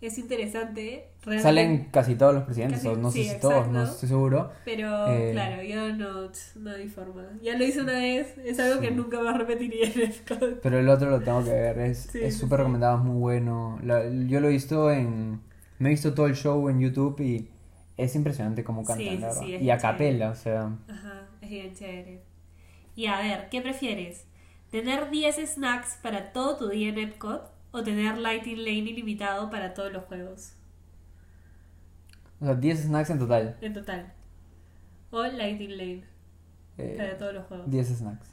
Es 0.00 0.18
interesante. 0.18 1.08
Realmente. 1.26 1.42
Salen 1.42 1.88
casi 1.90 2.14
todos 2.16 2.34
los 2.34 2.44
presidentes, 2.44 2.80
Casi- 2.80 2.88
o 2.88 2.96
no 2.96 3.10
sí, 3.10 3.24
sé 3.24 3.34
si 3.34 3.40
todos, 3.40 3.68
no 3.68 3.82
estoy 3.84 4.08
seguro. 4.08 4.50
Pero 4.64 4.88
Eh, 5.06 5.32
claro, 5.32 5.62
yo 5.62 5.92
no, 5.94 6.30
no 6.56 6.70
hay 6.70 6.88
forma. 6.88 7.24
Ya 7.42 7.56
lo 7.56 7.64
hice 7.64 7.80
una 7.82 7.94
vez, 7.94 8.36
es 8.38 8.58
algo 8.58 8.80
que 8.80 8.90
nunca 8.90 9.20
más 9.20 9.36
repetiría 9.36 9.86
en 9.86 10.00
el 10.00 10.12
Pero 10.62 10.78
el 10.78 10.88
otro 10.88 11.10
lo 11.10 11.22
tengo 11.22 11.44
que 11.44 11.50
ver, 11.50 11.78
es 11.78 12.36
súper 12.36 12.58
sí. 12.58 12.58
recomendado, 12.58 12.98
es 12.98 13.04
muy 13.04 13.18
bueno. 13.18 13.78
La- 13.82 14.04
yo 14.26 14.40
lo 14.40 14.48
he 14.48 14.50
visto 14.52 14.90
en... 14.90 15.40
Me 15.78 15.88
he 15.90 15.92
visto 15.92 16.14
todo 16.14 16.26
el 16.26 16.34
show 16.34 16.68
en 16.68 16.80
YouTube 16.80 17.20
y 17.20 17.48
es 17.96 18.14
impresionante 18.16 18.64
cómo 18.64 18.84
cantan, 18.84 19.20
la 19.20 19.28
verdad. 19.28 19.42
y 19.60 19.70
a 19.70 19.78
capela, 19.78 20.30
o 20.30 20.34
sea... 20.34 20.70
Ajá, 20.88 21.28
es 21.40 21.50
bien 21.50 21.74
chévere. 21.74 22.22
Y 22.96 23.06
a 23.06 23.18
ver, 23.20 23.48
¿qué 23.50 23.62
prefieres? 23.62 24.26
¿Tener 24.70 25.10
10 25.10 25.36
snacks 25.54 25.98
para 26.02 26.32
todo 26.32 26.56
tu 26.58 26.68
día 26.68 26.90
en 26.90 26.98
Epcot 26.98 27.50
o 27.72 27.84
tener 27.84 28.18
Lighting 28.18 28.58
Lane 28.58 28.90
ilimitado 28.90 29.50
para 29.50 29.74
todos 29.74 29.92
los 29.92 30.04
juegos? 30.06 30.55
O 32.40 32.44
sea, 32.44 32.54
10 32.54 32.80
snacks 32.84 33.10
en 33.10 33.18
total. 33.18 33.56
En 33.60 33.72
total. 33.72 34.12
O 35.10 35.22
Lighting 35.22 35.70
Lane 35.76 36.04
eh, 36.78 36.94
para 36.98 37.16
todos 37.16 37.34
los 37.34 37.44
juegos. 37.46 37.70
10 37.70 37.88
snacks. 37.98 38.28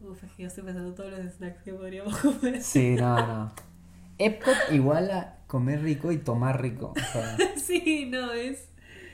Uf, 0.00 0.22
es 0.24 0.32
que 0.32 0.42
yo 0.42 0.48
estoy 0.48 0.64
pensando 0.64 0.92
todos 0.94 1.12
los 1.12 1.20
snacks 1.32 1.62
que 1.62 1.72
podríamos 1.72 2.16
comer. 2.18 2.60
Sí, 2.62 2.96
no, 2.98 3.16
no. 3.26 3.52
Epcot 4.18 4.54
igual 4.72 5.10
a 5.10 5.36
comer 5.46 5.82
rico 5.82 6.12
y 6.12 6.18
tomar 6.18 6.60
rico. 6.60 6.92
O 6.96 7.12
sea, 7.12 7.36
sí, 7.56 8.08
no, 8.10 8.32
es... 8.32 8.68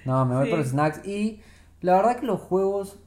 no, 0.04 0.24
me 0.26 0.34
voy 0.36 0.46
Sí. 0.46 0.50
por 0.50 0.64
snacks. 0.64 1.06
Y 1.06 1.40
la 1.80 1.96
verdad 1.96 2.18
que 2.18 2.26
los 2.26 2.40
juegos... 2.40 2.98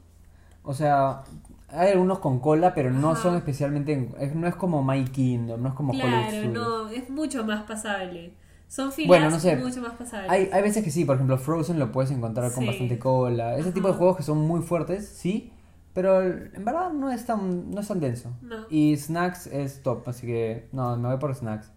O 0.64 0.74
sea, 0.76 1.24
hay 1.70 1.90
algunos 1.92 2.20
con 2.20 2.40
cola, 2.40 2.74
pero 2.76 2.92
no 2.92 3.12
Ajá. 3.12 3.24
son 3.24 3.36
especialmente... 3.36 4.10
es- 4.20 4.36
no 4.36 4.48
es 4.48 4.56
como 4.56 4.84
My 4.84 5.04
Kingdom, 5.06 5.62
no 5.62 5.70
es 5.70 5.76
como 5.76 5.92
Claro, 5.94 6.48
no, 6.50 6.90
es 6.90 7.10
mucho 7.10 7.44
más 7.44 7.64
pasable. 7.64 8.34
Son 8.72 8.90
filas 8.94 9.08
Bueno, 9.10 9.30
no 9.30 9.38
sé. 9.38 9.58
mucho 9.58 9.82
más 9.82 9.96
pasables. 9.96 10.32
Hay, 10.32 10.50
hay 10.50 10.62
veces 10.62 10.82
que 10.82 10.92
sí, 10.92 11.04
por 11.04 11.16
ejemplo, 11.16 11.38
Frozen 11.38 11.78
lo 11.78 11.92
puedes 11.92 12.10
encontrar 12.10 12.54
con 12.54 12.66
bastante 12.66 12.98
cola. 12.98 13.58
Ese 13.58 13.74
tipo 13.74 13.90
de 13.90 13.96
juegos 13.96 14.16
que 14.16 14.24
son 14.24 14.38
muy 14.38 14.62
fuertes, 14.62 15.10
sí, 15.10 15.52
pero 15.94 16.22
en 16.22 16.64
verdad 16.64 16.94
no 16.94 17.12
es 17.12 17.26
tan, 17.26 17.70
no 17.70 17.82
es 17.82 17.90
tan 17.90 18.00
denso. 18.00 18.34
No. 18.42 18.66
Y 18.70 18.96
Snacks 18.96 19.48
es 19.48 19.84
top, 19.84 20.08
así 20.08 20.26
que 20.26 20.70
no, 20.72 20.96
me 20.96 21.10
voy 21.10 21.18
por 21.18 21.36
Snacks. 21.36 21.70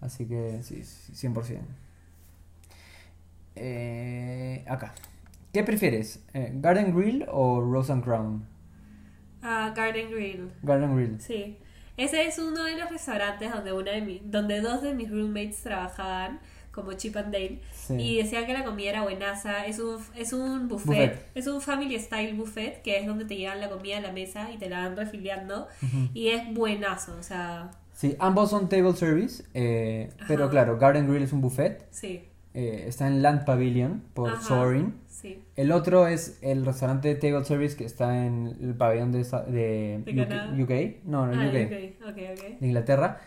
Así 0.00 0.26
que 0.26 0.64
sí, 0.64 0.82
sí, 0.82 1.28
100%. 1.28 1.60
Eh, 3.54 4.64
acá. 4.68 4.94
¿Qué 5.52 5.62
prefieres? 5.62 6.24
Eh, 6.34 6.50
¿Garden 6.56 6.92
Grill 6.92 7.24
o 7.30 7.60
Rose 7.60 7.92
and 7.92 8.02
Crown? 8.02 8.44
Ah, 9.42 9.72
Garden 9.76 10.10
Grill. 10.10 10.50
Garden 10.64 10.96
Grill. 10.96 11.20
Sí. 11.20 11.56
Ese 11.96 12.26
es 12.26 12.38
uno 12.38 12.64
de 12.64 12.76
los 12.76 12.90
restaurantes 12.90 13.52
donde, 13.52 13.72
una 13.72 13.92
de 13.92 14.00
mi- 14.00 14.20
donde 14.24 14.60
dos 14.60 14.82
de 14.82 14.94
mis 14.94 15.10
roommates 15.10 15.62
trabajaban 15.62 16.40
como 16.72 16.92
Chip 16.94 17.16
and 17.16 17.32
Dale 17.32 17.60
Sí. 17.72 17.94
y 17.94 18.16
decían 18.16 18.46
que 18.46 18.52
la 18.52 18.64
comida 18.64 18.90
era 18.90 19.02
buenaza. 19.02 19.64
Es 19.66 19.78
un, 19.78 19.98
es 20.16 20.32
un 20.32 20.66
buffet, 20.68 20.86
Buffet. 21.12 21.26
es 21.36 21.46
un 21.46 21.60
family 21.60 21.96
style 22.00 22.34
buffet 22.34 22.82
que 22.82 22.98
es 22.98 23.06
donde 23.06 23.24
te 23.26 23.36
llevan 23.36 23.60
la 23.60 23.68
comida 23.70 23.98
a 23.98 24.00
la 24.00 24.10
mesa 24.10 24.50
y 24.50 24.58
te 24.58 24.68
la 24.68 24.80
van 24.80 24.96
refiliando 24.96 25.68
y 26.14 26.28
es 26.30 26.52
buenazo, 26.52 27.16
o 27.18 27.22
sea, 27.22 27.70
Sí, 27.92 28.16
ambos 28.18 28.50
son 28.50 28.68
table 28.68 28.94
service, 28.94 29.44
eh, 29.54 30.10
pero 30.26 30.50
claro, 30.50 30.78
Garden 30.80 31.06
Grill 31.08 31.22
es 31.22 31.32
un 31.32 31.40
buffet. 31.40 31.86
sí. 31.92 32.24
Eh, 32.54 32.84
está 32.88 33.06
en 33.08 33.20
Land 33.22 33.44
Pavilion 33.44 34.02
por 34.14 34.30
Ajá. 34.30 34.40
Soaring. 34.42 34.94
Sí. 35.08 35.42
El 35.56 35.72
otro 35.72 36.06
es 36.06 36.38
el 36.42 36.64
restaurante 36.64 37.08
de 37.08 37.14
table 37.16 37.44
service 37.44 37.76
que 37.76 37.84
está 37.84 38.24
en 38.26 38.56
el 38.60 38.74
pabellón 38.74 39.10
de, 39.12 39.18
de, 39.24 40.02
¿De 40.04 40.62
UK. 40.62 41.04
No, 41.06 41.26
no, 41.26 41.32
Ah, 41.40 41.46
UK. 41.46 41.52
de 41.52 42.56
Inglaterra. 42.60 43.20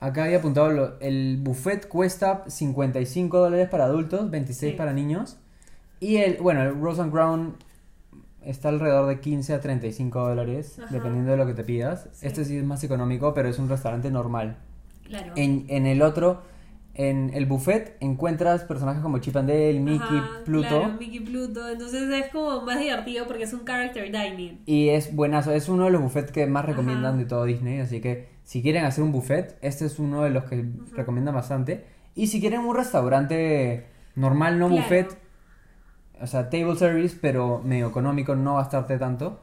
Acá 0.00 0.24
había 0.24 0.38
apuntado, 0.38 0.70
lo- 0.70 1.00
el 1.00 1.38
buffet 1.42 1.88
cuesta 1.88 2.44
55 2.46 3.38
dólares 3.38 3.68
para 3.68 3.84
adultos, 3.84 4.30
26 4.30 4.72
Sí. 4.72 4.76
para 4.76 4.92
niños. 4.92 5.38
Y 6.00 6.16
el, 6.16 6.36
bueno, 6.38 6.62
el 6.62 6.78
Rose 6.78 7.00
and 7.00 7.12
Crown 7.12 7.54
está 8.42 8.68
alrededor 8.68 9.06
de 9.08 9.20
15 9.20 9.54
a 9.54 9.60
35 9.60 10.28
dólares, 10.28 10.78
Ajá. 10.78 10.92
dependiendo 10.92 11.30
de 11.30 11.36
lo 11.38 11.46
que 11.46 11.54
te 11.54 11.64
pidas. 11.64 12.08
Sí. 12.12 12.26
Este 12.26 12.44
sí 12.44 12.58
es 12.58 12.64
más 12.64 12.84
económico, 12.84 13.32
pero 13.32 13.48
es 13.48 13.58
un 13.58 13.68
restaurante 13.70 14.10
normal. 14.10 14.58
Claro. 15.04 15.32
En, 15.36 15.64
en 15.68 15.86
el 15.86 16.02
otro, 16.02 16.42
en 16.96 17.30
el 17.34 17.46
buffet, 17.46 17.96
encuentras 18.00 18.62
personajes 18.64 19.02
como 19.02 19.18
Chip 19.18 19.36
and 19.36 19.48
Dale, 19.48 19.80
Mickey, 19.80 20.18
Ajá, 20.18 20.44
Pluto. 20.44 20.68
Claro, 20.68 20.94
Mickey 20.98 21.20
Pluto. 21.20 21.68
Entonces 21.68 22.02
es 22.10 22.28
como 22.30 22.60
más 22.62 22.78
divertido 22.78 23.26
porque 23.26 23.42
es 23.44 23.52
un 23.52 23.64
character 23.64 24.04
dining. 24.12 24.60
Y 24.66 24.90
es 24.90 25.14
buenazo, 25.14 25.52
es 25.52 25.68
uno 25.68 25.84
de 25.86 25.90
los 25.90 26.00
buffets 26.02 26.30
que 26.30 26.46
más 26.46 26.64
recomiendan 26.64 27.14
Ajá. 27.14 27.16
de 27.18 27.24
todo 27.26 27.44
Disney, 27.44 27.80
así 27.80 28.00
que 28.00 28.28
si 28.44 28.62
quieren 28.62 28.84
hacer 28.84 29.02
un 29.02 29.10
buffet, 29.12 29.58
este 29.62 29.86
es 29.86 29.98
uno 29.98 30.22
de 30.22 30.30
los 30.30 30.44
que 30.44 30.64
recomiendan 30.94 31.34
bastante. 31.34 31.84
Y 32.14 32.28
si 32.28 32.40
quieren 32.40 32.60
un 32.60 32.76
restaurante 32.76 33.86
normal, 34.14 34.58
no 34.60 34.68
Claro. 34.68 34.82
buffet, 34.82 35.18
o 36.20 36.26
sea, 36.28 36.48
table 36.48 36.76
service, 36.76 37.18
pero 37.20 37.60
medio 37.64 37.88
económico, 37.88 38.36
no 38.36 38.54
gastarte 38.56 38.98
tanto, 38.98 39.40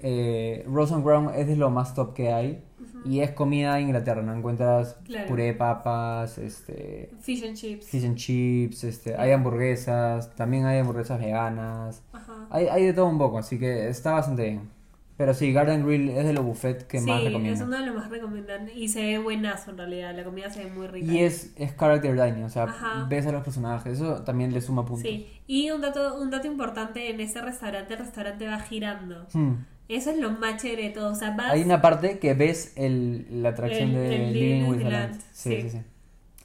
eh, 0.00 0.64
Rose 0.68 0.94
and 0.94 1.02
Crown 1.02 1.30
es 1.34 1.48
de 1.48 1.56
lo 1.56 1.70
más 1.70 1.94
top 1.94 2.14
que 2.14 2.32
hay. 2.32 2.62
Y 3.04 3.20
es 3.20 3.30
comida 3.32 3.74
de 3.76 3.82
Inglaterra, 3.82 4.22
¿no? 4.22 4.34
Encuentras 4.34 4.96
Claro. 5.04 5.28
puré 5.28 5.44
de 5.44 5.54
papas, 5.54 6.38
este, 6.38 7.10
Fish 7.20 7.44
and 7.44 7.54
chips. 7.56 7.86
fish 7.86 8.04
and 8.04 8.16
chips, 8.16 8.84
este, 8.84 9.14
hay 9.16 9.30
hamburguesas, 9.32 10.34
también 10.34 10.64
hay 10.66 10.78
hamburguesas 10.80 11.20
veganas. 11.20 12.02
Ajá. 12.12 12.46
Hay, 12.50 12.66
hay 12.68 12.84
de 12.86 12.92
todo 12.92 13.06
un 13.06 13.18
poco, 13.18 13.38
así 13.38 13.58
que 13.58 13.88
está 13.88 14.12
bastante 14.12 14.42
bien. 14.44 14.76
Pero 15.16 15.32
sí, 15.32 15.50
Garden 15.50 15.86
Grill 15.86 16.10
es 16.10 16.26
de 16.26 16.34
los 16.34 16.44
buffets 16.44 16.84
que 16.84 16.98
sí, 17.00 17.06
más 17.06 17.20
es 17.20 17.28
recomiendo. 17.28 17.64
uno 17.64 17.78
de 17.78 17.86
los 17.86 17.94
más 17.94 18.10
recomendados 18.10 18.68
y 18.74 18.88
se 18.88 19.00
ve 19.00 19.18
buenazo 19.18 19.70
en 19.70 19.78
realidad. 19.78 20.14
La 20.14 20.24
comida 20.24 20.50
se 20.50 20.64
ve 20.64 20.70
muy 20.70 20.86
rica. 20.88 21.10
Y 21.10 21.20
es, 21.20 21.52
es 21.56 21.74
character 21.74 22.14
dining, 22.22 22.44
o 22.44 22.50
sea, 22.50 22.64
Ajá. 22.64 23.06
ves 23.08 23.26
a 23.26 23.32
los 23.32 23.42
personajes, 23.42 23.94
eso 23.94 24.22
también 24.24 24.52
le 24.52 24.60
suma 24.60 24.84
puntos. 24.84 25.08
Sí, 25.08 25.26
y 25.46 25.70
un 25.70 25.80
dato, 25.80 26.20
un 26.20 26.30
dato 26.30 26.46
importante 26.46 27.08
en 27.08 27.20
ese 27.20 27.40
restaurante, 27.40 27.94
el 27.94 28.00
restaurante 28.00 28.46
va 28.46 28.58
girando. 28.60 29.26
Hmm. 29.32 29.54
Eso 29.88 30.10
es 30.10 30.18
lo 30.18 30.30
más 30.32 30.60
chévere 30.62 30.84
de 30.84 30.90
todo. 30.90 31.12
O 31.12 31.14
sea, 31.14 31.30
vas. 31.36 31.52
Hay 31.52 31.62
una 31.62 31.80
parte 31.80 32.18
que 32.18 32.34
ves 32.34 32.72
el, 32.76 33.42
la 33.42 33.50
atracción 33.50 33.90
El- 33.90 33.96
de 33.96 34.26
el 34.28 34.32
Living 34.34 34.48
Living 34.54 34.68
with 34.70 34.78
Land. 34.82 34.92
Land, 34.92 35.20
Sí, 35.32 35.50
sí. 35.50 35.62
sí, 35.62 35.70
sí. 35.70 35.80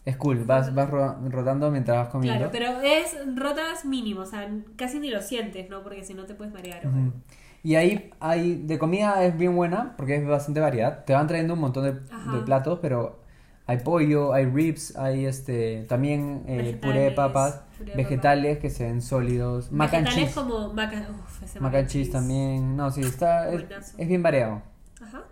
Es 0.04 0.18
cool, 0.18 0.44
vas, 0.46 0.74
vas 0.74 0.90
ro- 0.90 1.16
rotando 1.30 1.70
mientras 1.70 1.96
vas 1.98 2.08
comiendo. 2.10 2.50
Claro, 2.50 2.52
pero 2.52 2.82
es 2.82 3.16
rotas 3.36 3.86
mínimo, 3.86 4.22
o 4.22 4.26
sea, 4.26 4.50
casi 4.76 5.00
ni 5.00 5.12
lo 5.12 5.22
sientes, 5.22 5.70
¿no? 5.70 5.84
Porque 5.84 6.04
si 6.04 6.16
no 6.16 6.26
te 6.26 6.34
puedes 6.34 6.52
marear. 6.54 6.86
Ujú. 6.86 6.98
algo. 6.98 7.14
Y 7.64 7.76
ahí 7.76 8.10
hay, 8.20 8.56
de 8.64 8.80
comida 8.80 9.24
es 9.24 9.38
bien 9.38 9.56
buena, 9.56 9.94
porque 9.96 10.16
es 10.16 10.26
bastante 10.26 10.60
variedad. 10.60 11.06
Te 11.06 11.14
van 11.14 11.28
trayendo 11.28 11.54
un 11.54 11.60
montón 11.60 11.84
de, 11.84 11.92
de 12.32 12.42
platos, 12.44 12.80
pero 12.82 13.20
hay 13.68 13.78
pollo, 13.78 14.34
hay 14.34 14.46
ribs, 14.46 14.96
hay 14.98 15.26
este 15.28 15.86
también 15.88 16.44
eh, 16.48 16.76
puré 16.82 17.02
de 17.02 17.12
papas, 17.12 17.62
vegetales 17.96 18.60
que 18.60 18.70
se 18.70 18.86
ven 18.86 19.02
sólidos, 19.02 19.72
mac 19.72 19.94
and 19.94 20.06
Vegetales 20.06 20.34
cheese. 20.34 20.36
como 20.36 20.74
maca... 20.74 21.08
Uf, 21.10 21.44
ese 21.44 21.60
Mac 21.60 21.76
and 21.76 21.88
cheese 21.88 22.12
también. 22.12 22.76
No, 22.76 22.92
sí, 22.92 23.02
está. 23.02 23.52
Es, 23.52 24.08
bien 24.08 24.24
variado. 24.24 24.62
Ajá. 25.02 25.24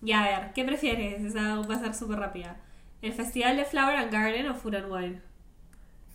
Ya, 0.00 0.24
a 0.24 0.40
ver, 0.40 0.52
¿qué 0.52 0.64
prefieres? 0.64 1.22
Esa 1.22 1.60
va 1.60 1.74
a 1.74 1.78
ser 1.78 1.94
súper 1.94 2.18
rápida. 2.18 2.56
¿El 3.02 3.12
Festival 3.12 3.56
de 3.56 3.64
Flower 3.64 3.96
and 3.96 4.12
Garden 4.12 4.48
o 4.48 4.54
Food 4.54 4.74
and 4.76 4.92
Wine? 4.92 5.20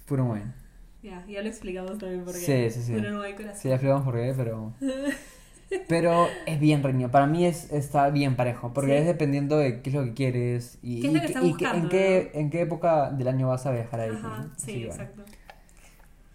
Puro 0.05 0.25
bueno. 0.25 0.53
Ya, 1.01 1.25
ya 1.27 1.41
lo 1.41 1.47
explicamos 1.47 1.97
también 1.97 2.23
por 2.23 2.33
qué. 2.33 2.39
Sí, 2.39 2.69
sí, 2.69 2.85
sí. 2.85 2.93
Food 2.93 3.05
and 3.05 3.19
Wine 3.19 3.35
corazón. 3.35 3.61
Sí, 3.61 3.69
ya 3.69 3.75
explicamos 3.75 4.03
por 4.03 4.15
qué, 4.15 4.33
pero. 4.35 4.73
Pero 5.87 6.27
es 6.45 6.59
bien 6.59 6.81
reñido. 6.83 7.11
Para 7.11 7.27
mí 7.27 7.45
es, 7.45 7.71
está 7.71 8.09
bien 8.09 8.35
parejo. 8.35 8.73
Porque 8.73 8.91
Sí. 8.91 8.97
es 8.97 9.05
dependiendo 9.05 9.57
de 9.57 9.81
qué 9.81 9.89
es 9.91 9.95
lo 9.95 10.03
que 10.03 10.13
quieres. 10.13 10.79
Y, 10.81 11.01
¿Qué 11.01 11.07
es 11.07 11.13
y 11.13 11.15
lo 11.15 11.21
que 11.21 11.27
qué- 11.27 11.33
estás 11.33 11.43
y 11.45 11.53
qué- 11.55 11.65
en, 11.67 11.89
qué, 11.89 12.31
en 12.33 12.49
qué 12.49 12.61
época 12.61 13.11
del 13.11 13.27
año 13.27 13.47
vas 13.49 13.65
a 13.65 13.71
viajar 13.71 13.99
ahí. 13.99 14.09
Ajá, 14.11 14.37
¿no? 14.45 14.51
sí, 14.57 14.85
bueno. 14.85 14.91
exacto. 14.91 15.23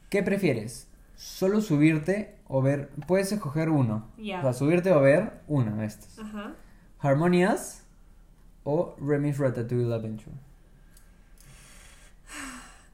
¿Qué 0.09 0.23
prefieres? 0.23 0.89
¿Solo 1.17 1.61
subirte 1.61 2.37
o 2.47 2.63
ver? 2.63 2.91
Puedes 3.09 3.33
escoger 3.33 3.71
uno. 3.71 4.09
Ya. 4.19 4.39
O 4.39 4.43
sea, 4.43 4.53
subirte 4.53 4.93
o 4.93 5.01
ver 5.01 5.41
uno 5.49 5.77
de 5.77 5.87
estos. 5.87 6.19
Ajá. 6.19 6.55
Harmonious 7.01 7.83
o 8.63 8.95
Remy's 9.01 9.39
Ratatouille 9.39 9.93
Adventure. 9.93 10.37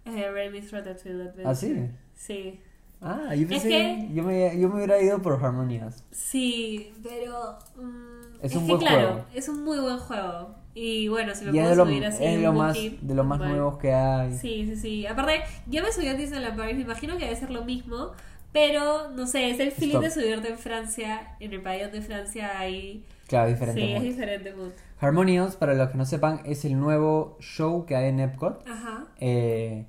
Eh, 0.07 0.31
Remy's 0.31 0.71
Ratatouille 0.73 1.21
Adventure. 1.29 1.45
¿Ah, 1.49 1.55
sí? 1.55 1.89
Sí. 2.15 2.61
Ah, 3.03 3.35
yo 3.35 3.49
pensé. 3.49 3.69
que- 3.69 4.09
Yo, 4.13 4.23
me, 4.23 4.59
yo 4.61 4.69
me 4.69 4.77
hubiera 4.77 5.01
ido 5.01 5.21
por 5.23 5.43
Harmonious. 5.43 6.05
Sí, 6.11 6.93
pero. 7.03 7.59
mm, 7.77 8.37
Es 8.43 8.53
es, 8.53 8.57
un 8.57 8.67
que 8.67 8.73
buen 8.73 8.81
claro, 8.87 9.09
juego. 9.09 9.25
es 9.35 9.49
un 9.49 9.65
muy 9.65 9.79
buen 9.79 9.99
juego. 9.99 10.55
Y 10.75 11.09
bueno, 11.09 11.35
si 11.35 11.45
es 11.47 11.51
puedo 11.51 11.75
lo, 11.75 11.85
subir 11.85 12.07
así 12.07 12.25
es 12.25 12.35
en 12.35 12.43
lo 12.43 12.53
más, 12.53 12.75
de 12.75 13.15
lo 13.15 13.25
más 13.25 13.39
normal. 13.39 13.57
nuevos 13.57 13.79
que 13.79 13.93
hay. 13.93 14.33
Sí, 14.37 14.67
sí, 14.67 14.77
sí. 14.77 15.07
Aparte, 15.07 15.41
yo 15.67 15.83
me 15.83 15.91
subí 15.93 16.07
a 16.09 16.15
Disneyland 16.15 16.57
Paris, 16.57 16.77
me 16.77 16.83
imagino 16.83 17.17
que 17.17 17.25
debe 17.25 17.37
ser 17.37 17.51
lo 17.51 17.65
mismo. 17.65 18.13
Pero, 18.53 19.11
no 19.11 19.27
sé, 19.29 19.51
es 19.51 19.61
el 19.61 19.71
feeling 19.71 19.95
top. 19.95 20.03
de 20.03 20.11
subirte 20.11 20.49
en 20.49 20.59
Francia, 20.59 21.37
en 21.39 21.53
el 21.53 21.63
pabellón 21.63 21.93
de 21.93 22.03
Francia, 22.03 22.59
ahí. 22.59 23.05
Claro, 23.29 23.49
diferente. 23.51 23.81
sí, 23.81 23.93
es 23.93 24.01
mood. 24.01 24.03
diferente 24.11 24.53
mood. 24.55 24.71
Harmonious, 25.01 25.55
para 25.57 25.75
los 25.75 25.91
que 25.91 25.97
no 25.99 26.05
sepan, 26.05 26.41
es 26.45 26.65
el 26.65 26.79
nuevo 26.79 27.37
show 27.41 27.87
que 27.87 27.95
hay 27.97 28.09
en 28.09 28.19
Epcot. 28.21 28.67
Ajá. 28.69 29.07
eh, 29.21 29.87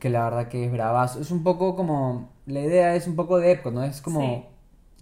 que 0.00 0.10
la 0.10 0.24
verdad 0.24 0.48
que 0.48 0.64
es 0.64 0.72
bravazo. 0.72 1.20
Es 1.20 1.30
un 1.30 1.44
poco 1.44 1.76
como. 1.76 2.30
La 2.46 2.60
idea 2.60 2.96
es 2.96 3.06
un 3.06 3.14
poco 3.14 3.38
de 3.38 3.52
Epcot, 3.52 3.72
¿no? 3.72 3.84
Es 3.84 4.00
como 4.00 4.48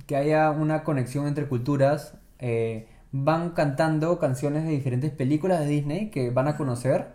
que 0.06 0.16
haya 0.16 0.50
una 0.50 0.84
conexión 0.84 1.26
entre 1.26 1.46
culturas. 1.48 2.14
eh, 2.38 2.86
van 3.10 3.50
cantando 3.52 4.18
canciones 4.18 4.64
de 4.64 4.70
diferentes 4.70 5.10
películas 5.10 5.60
de 5.60 5.66
Disney 5.66 6.10
que 6.10 6.28
van 6.30 6.46
a 6.46 6.56
conocer. 6.58 7.06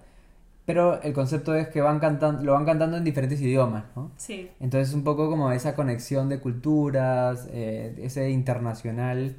Pero 0.65 1.01
el 1.03 1.13
concepto 1.13 1.53
es 1.55 1.67
que 1.67 1.81
van 1.81 1.99
cantando, 1.99 2.41
lo 2.41 2.53
van 2.53 2.65
cantando 2.65 2.95
en 2.97 3.03
diferentes 3.03 3.39
idiomas, 3.41 3.83
¿no? 3.95 4.11
Sí. 4.17 4.49
Entonces 4.61 4.93
un 4.95 5.03
poco 5.03 5.29
como 5.29 5.51
esa 5.51 5.75
conexión 5.75 6.29
de 6.29 6.39
culturas, 6.39 7.47
eh, 7.51 7.93
ese 8.01 8.29
internacional. 8.31 9.35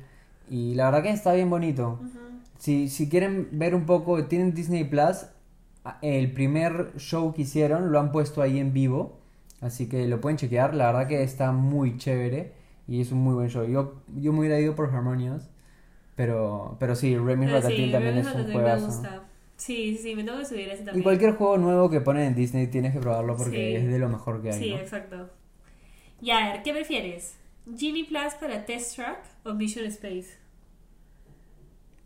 Y 0.50 0.74
la 0.74 0.84
verdad 0.86 1.02
que 1.02 1.10
está 1.10 1.32
bien 1.32 1.48
bonito. 1.50 1.98
Ujú. 2.00 2.18
Si, 2.58 2.88
si 2.88 3.08
quieren 3.08 3.48
ver 3.52 3.74
un 3.74 3.86
poco, 3.86 4.26
tienen 4.26 4.54
Disney 4.54 4.84
Plus, 4.84 5.26
el 6.02 6.32
primer 6.32 6.92
show 6.96 7.32
que 7.34 7.42
hicieron 7.42 7.92
lo 7.92 8.00
han 8.00 8.12
puesto 8.12 8.40
ahí 8.42 8.58
en 8.58 8.72
vivo, 8.72 9.18
así 9.60 9.88
que 9.88 10.06
lo 10.06 10.20
pueden 10.20 10.36
chequear, 10.38 10.74
la 10.74 10.86
verdad 10.86 11.08
que 11.08 11.22
está 11.22 11.52
muy 11.52 11.96
chévere 11.98 12.52
y 12.88 13.00
es 13.00 13.12
un 13.12 13.18
muy 13.18 13.34
buen 13.34 13.48
show. 13.50 13.64
Yo, 13.66 14.02
yo 14.16 14.32
me 14.32 14.40
hubiera 14.40 14.58
ido 14.60 14.74
por 14.74 14.88
Harmonious, 14.94 15.48
pero, 16.16 16.76
pero 16.80 16.94
sí, 16.94 17.10
Pero 17.14 17.24
Ratatouille 17.26 17.86
sí, 17.86 17.92
también 17.92 18.18
es 18.18 18.26
un 18.34 18.52
juegazo. 18.52 18.86
gusta. 18.86 19.22
Sí, 19.56 19.96
sí, 19.96 20.16
me 20.16 20.24
tengo 20.24 20.38
que 20.38 20.44
subir 20.46 20.68
ese 20.68 20.82
también. 20.84 20.98
Y 21.00 21.02
cualquier 21.02 21.34
juego 21.36 21.58
nuevo 21.58 21.88
que 21.88 22.00
ponen 22.00 22.24
en 22.24 22.34
Disney 22.34 22.66
tienes 22.66 22.92
que 22.92 22.98
probarlo 23.00 23.36
porque 23.36 23.50
Sí. 23.78 23.84
es 23.86 23.90
de 23.92 23.98
lo 23.98 24.08
mejor 24.08 24.42
que 24.42 24.50
hay, 24.50 24.58
Sí, 24.58 24.70
¿no? 24.70 24.78
exacto. 24.78 25.30
Y 26.20 26.30
a 26.30 26.52
ver, 26.52 26.62
¿qué 26.62 26.72
prefieres? 26.72 27.36
¿Genie 27.76 28.04
Plus 28.04 28.34
para 28.40 28.64
Test 28.64 28.96
Track 28.96 29.20
o 29.44 29.54
Mission 29.54 29.86
Space? 29.86 30.36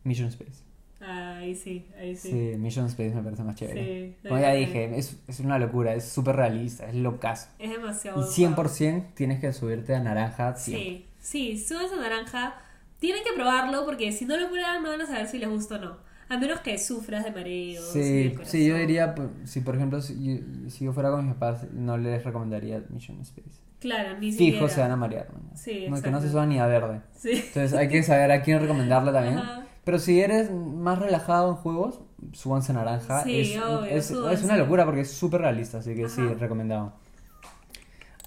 Mission 0.05 0.29
Space. 0.29 0.63
Ahí 1.01 1.55
sí, 1.55 1.87
ahí 1.99 2.17
sí. 2.17 2.31
Sí, 2.31 2.59
Mission 2.59 2.87
Space 2.87 3.15
me 3.15 3.23
parece 3.23 3.45
más 3.45 3.55
chévere. 3.55 4.17
Sí, 4.21 4.29
Como 4.29 4.41
ya 4.41 4.53
dije, 4.53 4.99
es, 4.99 5.17
es 5.29 5.41
una 5.41 5.59
locura, 5.59 5.95
es 5.95 6.05
súper 6.05 6.37
realista, 6.37 6.89
es 6.89 6.95
locazo. 6.97 7.49
Es 7.59 7.71
demasiado. 7.71 8.19
Y 8.21 8.25
buen 8.25 8.55
juego. 8.55 8.71
100% 8.71 9.15
tienes 9.15 9.41
que 9.41 9.53
subirte 9.53 9.95
a 9.95 10.01
naranja 10.01 10.57
siempre. 10.57 11.07
Sí, 11.21 11.57
sí, 11.57 11.59
subes 11.59 11.93
a 11.93 11.97
naranja. 11.97 12.57
Tienen 12.99 13.23
que 13.23 13.33
probarlo 13.33 13.85
porque 13.85 14.11
si 14.11 14.25
no 14.25 14.37
lo 14.37 14.49
prueban 14.49 14.83
no 14.83 14.91
van 14.91 15.01
a 15.03 15.07
saber 15.07 15.29
si 15.29 15.39
les 15.39 15.49
gusta 15.49 15.77
o 15.77 15.79
no. 15.79 16.09
A 16.29 16.37
menos 16.37 16.61
que 16.61 16.77
sufras 16.79 17.25
de 17.25 17.31
mareos. 17.31 17.85
Sí, 17.93 18.35
sí, 18.43 18.67
yo 18.67 18.77
diría, 18.77 19.15
pues, 19.15 19.29
si 19.45 19.61
por 19.61 19.77
ejemplo, 19.77 20.03
si 20.03 20.15
yo, 20.23 20.43
si 20.69 20.85
yo 20.85 20.93
fuera 20.93 21.11
con 21.11 21.25
mis 21.25 21.35
papás, 21.35 21.71
no 21.73 21.97
les 21.97 22.23
recomendaría 22.25 22.83
Mission 22.91 23.21
Space. 23.23 23.61
Claro, 23.81 24.19
ni 24.19 24.33
Fijo 24.33 24.45
siquiera. 24.45 24.69
se 24.69 24.81
van 24.81 24.91
a 24.91 24.97
marear, 24.97 25.33
man. 25.33 25.57
Sí, 25.57 25.87
no, 25.89 26.03
que 26.03 26.11
no 26.11 26.21
se 26.21 26.29
suban 26.29 26.49
ni 26.49 26.59
a 26.59 26.67
verde. 26.67 27.01
Sí. 27.15 27.31
Entonces 27.33 27.73
hay 27.73 27.89
que 27.89 28.03
saber 28.03 28.33
a 28.33 28.43
quién 28.43 28.61
recomendarle 28.61 29.13
también. 29.13 29.39
Ajá. 29.39 29.68
Pero 29.89 29.99
si 29.99 30.21
eres 30.21 30.51
más 30.51 30.99
relajado 30.99 31.49
en 31.49 31.57
juegos, 31.57 32.01
su 32.35 32.53
once 32.53 32.75
naranja 32.75 33.23
Sí, 33.23 33.41
es, 33.41 33.59
obvio, 33.59 34.29
es, 34.29 34.45
una 34.45 34.59
locura 34.59 34.85
porque 34.85 35.01
es 35.01 35.11
súper 35.11 35.41
realista, 35.41 35.79
así 35.79 35.95
que 35.95 36.11
sí, 36.11 36.21
recomendado. 36.21 36.93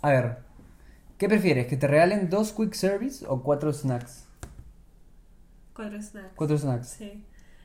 A 0.02 0.10
ver, 0.10 0.40
¿qué 1.20 1.30
prefieres? 1.30 1.68
¿Que 1.68 1.78
te 1.78 1.86
regalen 1.86 2.32
dos 2.32 2.52
quick 2.52 2.74
service 2.74 3.24
o 3.28 3.44
cuatro 3.44 3.72
snacks? 3.72 4.26
Cuatro 5.76 6.02
snacks. 6.02 6.34
Cuatro 6.36 6.58
snacks. 6.58 6.88
Sí. 6.88 7.24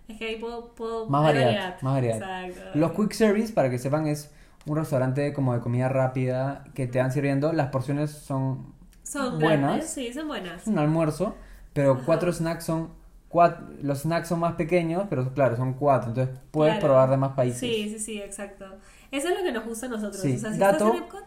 Es 0.08 0.18
que 0.18 0.26
ahí 0.26 0.36
puedo. 0.36 0.74
puedo 0.74 1.08
Más 1.08 1.22
variedad, 1.22 1.80
más 1.80 1.94
variedad. 1.94 2.44
Exacto. 2.44 2.78
Los 2.78 2.92
quick 2.92 3.12
service, 3.12 3.54
para 3.54 3.70
que 3.70 3.78
sepan, 3.78 4.06
es 4.08 4.30
un 4.66 4.76
restaurante 4.76 5.32
como 5.32 5.54
de 5.54 5.60
comida 5.60 5.88
rápida 5.88 6.64
que 6.74 6.86
te 6.86 6.98
van 6.98 7.12
sirviendo. 7.12 7.54
Las 7.54 7.70
porciones 7.70 8.10
son 8.10 8.74
Son 9.04 9.38
buenas. 9.38 9.70
grandes, 9.70 9.88
sí, 9.88 10.12
son 10.12 10.28
buenas. 10.28 10.60
Es 10.60 10.68
un 10.68 10.78
almuerzo, 10.78 11.34
pero 11.72 11.92
Ajá. 11.94 12.02
cuatro 12.04 12.30
snacks 12.30 12.64
son 12.64 12.90
cuatro, 13.28 13.66
los 13.82 14.00
snacks 14.02 14.28
son 14.28 14.40
más 14.40 14.54
pequeños, 14.54 15.04
pero 15.10 15.32
claro, 15.34 15.56
son 15.56 15.74
cuatro, 15.74 16.10
entonces 16.10 16.36
puedes 16.50 16.74
Claro. 16.74 16.86
probar 16.88 17.10
de 17.10 17.16
más 17.16 17.32
países. 17.32 17.58
Sí, 17.60 17.88
sí, 17.90 17.98
sí, 17.98 18.18
exacto. 18.20 18.64
Eso 19.10 19.28
es 19.28 19.36
lo 19.38 19.42
que 19.44 19.52
nos 19.52 19.64
gusta 19.64 19.86
a 19.86 19.88
nosotros. 19.90 20.20
Sí. 20.20 20.34
O 20.34 20.38
sea, 20.38 20.52
si 20.52 20.58
Dato, 20.58 20.86
estás 20.86 20.96
en 20.98 21.02
Epcot, 21.04 21.24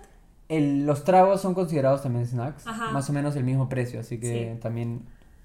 El- 0.49 0.85
los 0.87 1.03
tragos 1.03 1.41
son 1.41 1.53
considerados 1.53 2.01
también 2.01 2.25
snacks, 2.25 2.65
Ajá. 2.65 2.91
más 2.91 3.07
o 3.09 3.13
menos 3.13 3.35
el 3.35 3.43
mismo 3.43 3.69
precio, 3.69 3.99
así 3.99 4.19
que 4.19 4.53
Sí. 4.55 4.59
también 4.59 5.03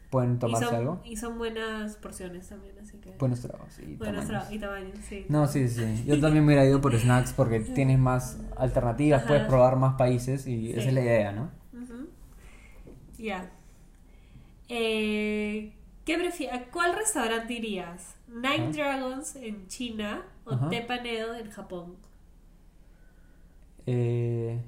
pueden 0.08 0.36
y 0.36 0.38
tomarse 0.38 0.64
son, 0.66 0.74
algo. 0.76 1.00
y 1.04 1.16
son 1.16 1.36
buenas 1.38 1.96
porciones 1.96 2.48
también, 2.48 2.74
así 2.80 2.96
que. 2.98 3.10
Buenos 3.18 3.40
tragos 3.40 3.78
y 3.80 3.96
buenos 3.96 4.26
tamaños. 4.26 4.50
y 4.52 4.58
tamaños, 4.58 4.98
sí. 5.06 5.26
No, 5.28 5.46
sí, 5.46 5.68
sí. 5.68 6.04
Yo 6.06 6.18
también 6.20 6.44
me 6.46 6.54
hubiera 6.54 6.64
ido 6.64 6.80
por 6.80 6.96
snacks 6.98 7.32
porque 7.34 7.60
tienes 7.84 7.98
más 7.98 8.38
alternativas, 8.56 9.18
Ajá. 9.20 9.28
puedes 9.28 9.44
probar 9.46 9.76
más 9.76 9.96
países 9.96 10.46
y 10.46 10.68
Sí. 10.68 10.70
esa 10.72 10.88
es 10.88 10.94
la 10.94 11.00
idea, 11.02 11.32
¿no? 11.32 11.50
Ya. 13.18 13.50
Eh, 14.68 15.73
¿qué 16.04 16.18
prefi- 16.18 16.50
¿A 16.52 16.64
cuál 16.70 16.94
restaurante 16.94 17.52
irías? 17.54 18.14
Nine. 18.28 18.72
Dragons 18.72 19.36
en 19.36 19.66
China 19.68 20.22
o 20.44 20.52
Ajá. 20.52 20.68
Tepanedo 20.68 21.34
en 21.34 21.50
Japón. 21.50 21.96
Eh, 23.86 24.58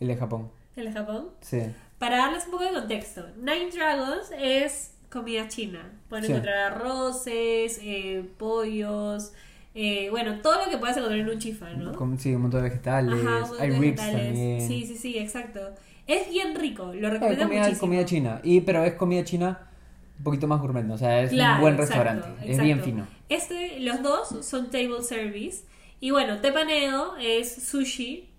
el 0.00 0.08
de 0.08 0.16
Japón, 0.16 0.50
¿El 0.76 0.86
de 0.86 0.92
Japón? 0.92 1.28
sí. 1.40 1.60
Para 1.98 2.18
darles 2.18 2.44
un 2.46 2.50
poco 2.50 2.64
de 2.64 2.72
contexto, 2.72 3.26
Nine 3.36 3.70
Dragons 3.70 4.30
es 4.36 4.92
comida 5.10 5.46
china. 5.48 5.92
Pueden 6.08 6.24
Sí. 6.26 6.32
encontrar 6.32 6.72
arroces, 6.72 7.78
eh, 7.82 8.28
pollos, 8.36 9.32
eh, 9.74 10.10
bueno, 10.10 10.40
todo 10.42 10.64
lo 10.64 10.70
que 10.70 10.76
puedas 10.78 10.96
encontrar 10.96 11.20
en 11.20 11.28
un 11.30 11.38
chifa, 11.38 11.70
¿no? 11.74 11.92
Con- 11.94 12.18
sí, 12.18 12.34
un 12.34 12.42
montón 12.42 12.62
de 12.62 12.68
vegetales, 12.70 13.14
Ajá, 13.24 13.44
hay 13.60 13.70
de 13.70 13.78
vegetales. 13.78 14.26
también. 14.26 14.60
Sí, 14.68 14.84
sí, 14.86 14.96
sí, 14.98 15.18
exacto. 15.18 15.60
Es 16.06 16.28
bien 16.28 16.54
rico, 16.56 16.92
lo 16.92 17.06
Eh, 17.08 17.10
recomiendo 17.12 17.44
comida, 17.44 17.60
muchísimo. 17.62 17.80
comida 17.80 18.04
china, 18.04 18.40
y, 18.42 18.60
pero 18.62 18.84
es 18.84 18.94
comida 18.94 19.24
china 19.24 19.70
un 20.18 20.24
poquito 20.24 20.46
más 20.46 20.60
gourmet, 20.60 20.84
¿no? 20.84 20.94
o 20.94 20.98
sea, 20.98 21.22
es 21.22 21.30
Claro, 21.30 21.56
un 21.56 21.60
buen 21.60 21.74
exacto, 21.74 22.02
restaurante, 22.04 22.50
es 22.52 22.60
bien 22.60 22.80
fino. 22.82 23.06
Este, 23.28 23.80
los 23.80 24.02
dos 24.02 24.44
son 24.46 24.70
table 24.70 25.02
service. 25.02 25.64
Y 26.00 26.10
bueno, 26.10 26.40
Tepanedo 26.40 27.16
es 27.20 27.52
sushi. 27.66 28.30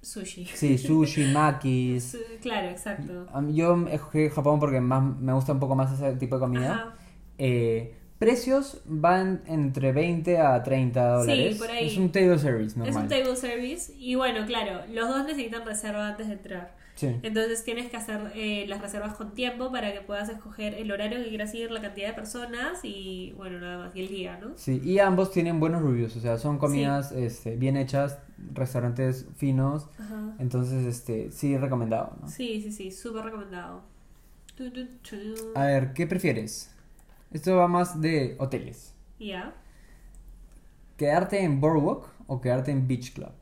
Sushi. 0.00 0.46
Sí, 0.46 0.78
sushi, 0.78 1.24
makis. 1.32 2.16
Claro, 2.42 2.68
exacto. 2.68 3.26
Yo 3.50 3.86
escogí 3.90 4.28
Japón 4.28 4.60
porque 4.60 4.80
más 4.80 5.02
me 5.02 5.32
gusta 5.32 5.52
un 5.52 5.58
poco 5.60 5.74
más 5.74 5.92
ese 5.92 6.12
tipo 6.16 6.36
de 6.36 6.40
comida. 6.40 6.94
Eh, 7.36 7.94
precios 8.18 8.80
van 8.84 9.42
entre 9.46 9.92
20 9.92 10.38
a 10.38 10.62
30 10.62 11.08
dólares. 11.18 11.58
por 11.58 11.70
ahí. 11.70 11.88
Es 11.88 11.96
un 11.96 12.10
table 12.12 12.38
service 12.38 12.78
normal. 12.78 12.88
Es 12.88 12.96
un 13.02 13.08
table 13.08 13.36
service. 13.36 13.92
Y 13.98 14.14
bueno, 14.14 14.46
claro, 14.46 14.82
los 14.92 15.08
dos 15.08 15.24
necesitan 15.26 15.64
reserva 15.66 16.08
antes 16.08 16.28
de 16.28 16.34
entrar. 16.34 16.76
Sí. 16.98 17.14
Entonces 17.22 17.62
tienes 17.62 17.88
que 17.90 17.96
hacer 17.96 18.32
eh, 18.34 18.64
las 18.66 18.80
reservas 18.80 19.14
con 19.14 19.32
tiempo 19.32 19.70
para 19.70 19.92
que 19.92 20.00
puedas 20.00 20.28
escoger 20.30 20.74
el 20.74 20.90
horario 20.90 21.22
que 21.22 21.28
quieras 21.28 21.54
ir, 21.54 21.70
la 21.70 21.80
cantidad 21.80 22.08
de 22.08 22.14
personas 22.14 22.80
y 22.82 23.34
bueno, 23.36 23.60
nada 23.60 23.78
más. 23.78 23.94
Y 23.94 24.00
el 24.00 24.08
día, 24.08 24.36
¿no? 24.42 24.56
Sí, 24.56 24.80
y 24.82 24.98
ambos 24.98 25.30
tienen 25.30 25.60
buenos 25.60 25.80
reviews, 25.80 26.16
o 26.16 26.20
sea, 26.20 26.38
son 26.38 26.58
comidas 26.58 27.12
este, 27.12 27.54
bien 27.54 27.76
hechas, 27.76 28.18
restaurantes 28.52 29.26
finos, 29.36 29.88
Ajá. 29.96 30.34
entonces 30.40 30.86
este 30.86 31.30
sí 31.30 31.56
recomendado, 31.56 32.16
¿no? 32.20 32.26
Sí, 32.26 32.60
sí, 32.62 32.72
sí, 32.72 32.90
súper 32.90 33.26
recomendado. 33.26 33.84
A 35.54 35.66
ver, 35.66 35.92
¿qué 35.92 36.08
prefieres? 36.08 36.74
Esto 37.30 37.54
va 37.54 37.68
más 37.68 38.00
de 38.00 38.34
hoteles. 38.40 38.92
Ya. 39.20 39.54
¿Quedarte 40.96 41.44
en 41.44 41.60
Boardwalk 41.60 42.08
o 42.26 42.40
quedarte 42.40 42.72
en 42.72 42.88
Beach 42.88 43.14
Club? 43.14 43.37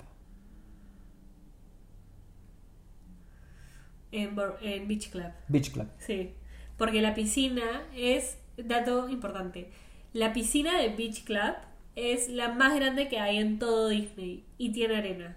En, 4.17 4.37
en 4.62 4.89
Beach 4.89 5.11
Club. 5.11 5.31
Beach 5.49 5.73
Club. 5.73 5.87
Sí, 5.99 6.33
porque 6.77 7.01
la 7.01 7.14
piscina 7.14 7.83
es, 7.95 8.39
dato 8.57 9.09
importante, 9.09 9.71
la 10.12 10.33
piscina 10.33 10.81
de 10.81 10.89
Beach 10.91 11.25
Club 11.25 11.55
es 11.95 12.29
la 12.29 12.53
más 12.53 12.75
grande 12.75 13.09
que 13.09 13.19
hay 13.19 13.39
en 13.39 13.59
todo 13.59 13.89
Disney 13.89 14.45
y 14.59 14.73
tiene 14.73 14.97
arena. 14.97 15.37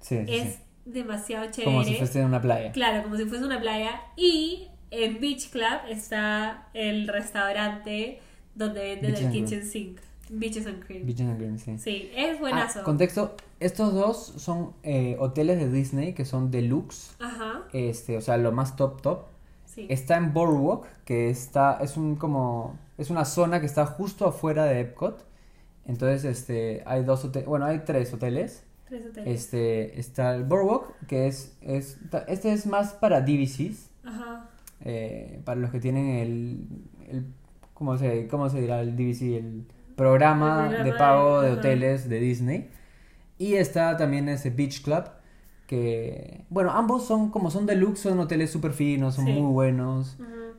Sí, 0.00 0.18
sí, 0.26 0.34
Es 0.34 0.54
sí. 0.54 0.60
demasiado 0.84 1.46
chévere. 1.50 1.64
Como 1.64 1.84
si 1.84 1.94
fuese 1.94 2.20
en 2.20 2.26
una 2.26 2.40
playa. 2.40 2.72
Claro, 2.72 3.02
como 3.02 3.16
si 3.16 3.24
fuese 3.24 3.44
una 3.44 3.60
playa. 3.60 4.00
Y 4.16 4.68
en 4.90 5.20
Beach 5.20 5.50
Club 5.50 5.80
está 5.88 6.68
el 6.74 7.06
restaurante 7.08 8.20
donde 8.54 8.80
venden 8.96 9.14
el 9.14 9.30
kitchen 9.32 9.64
sink. 9.64 10.00
Beaches 10.30 10.66
and 10.66 10.84
Cream. 10.84 11.04
Beach 11.06 11.20
and 11.20 11.36
Green, 11.38 11.58
sí. 11.58 11.76
Sí, 11.78 12.10
es 12.14 12.36
Ah, 12.36 12.40
buenazo. 12.40 12.82
contexto, 12.84 13.34
estos 13.58 13.92
dos 13.92 14.18
son 14.36 14.72
eh, 14.84 15.16
hoteles 15.18 15.58
de 15.58 15.70
Disney 15.70 16.12
que 16.14 16.24
son 16.24 16.50
deluxe, 16.50 17.16
Ajá, 17.18 17.64
este, 17.72 18.16
o 18.16 18.20
sea, 18.20 18.36
lo 18.36 18.52
más 18.52 18.76
top 18.76 19.02
top. 19.02 19.20
sí. 19.64 19.86
Está 19.90 20.16
en 20.16 20.32
Boardwalk, 20.32 20.86
que 21.04 21.30
está, 21.30 21.78
es 21.82 21.96
un 21.96 22.16
como, 22.16 22.78
es 22.96 23.10
una 23.10 23.24
zona 23.24 23.60
que 23.60 23.66
está 23.66 23.86
justo 23.86 24.26
afuera 24.26 24.64
de 24.64 24.80
Epcot. 24.80 25.24
Entonces, 25.86 26.24
este, 26.24 26.82
hay 26.86 27.02
dos 27.04 27.24
hoteles, 27.24 27.48
bueno, 27.48 27.64
hay 27.66 27.80
tres 27.80 28.12
hoteles. 28.14 28.64
Tres 28.88 29.06
hoteles. 29.06 29.34
Este, 29.40 29.98
está 29.98 30.34
el 30.36 30.44
Boardwalk, 30.44 31.06
que 31.08 31.26
es, 31.26 31.56
es, 31.60 31.98
este 32.28 32.52
es 32.52 32.66
más 32.66 32.92
para 32.92 33.20
DVCs, 33.22 33.90
Ajá. 34.04 34.48
eh, 34.84 35.40
para 35.44 35.60
los 35.60 35.70
que 35.70 35.80
tienen 35.80 36.06
el, 36.08 36.68
el 37.08 37.24
¿cómo 37.74 37.96
se, 37.98 38.28
cómo 38.28 38.48
se 38.50 38.60
dirá 38.60 38.80
el 38.80 38.94
DVC? 38.96 39.36
El 39.38 39.66
programa, 40.00 40.68
de 40.84 40.92
pago 40.94 41.42
de 41.42 41.52
hoteles 41.52 42.08
de 42.08 42.18
Disney. 42.20 42.70
Y 43.38 43.54
está 43.54 43.96
también 43.96 44.28
ese 44.28 44.50
Beach 44.50 44.82
Club, 44.82 45.04
que, 45.66 46.44
bueno, 46.50 46.70
ambos 46.72 47.06
son 47.06 47.30
como 47.30 47.50
son 47.50 47.66
deluxe, 47.66 48.00
son 48.00 48.18
hoteles 48.18 48.50
súper 48.50 48.72
finos, 48.72 49.14
son 49.14 49.26
Sí. 49.26 49.32
muy 49.32 49.52
buenos. 49.52 50.16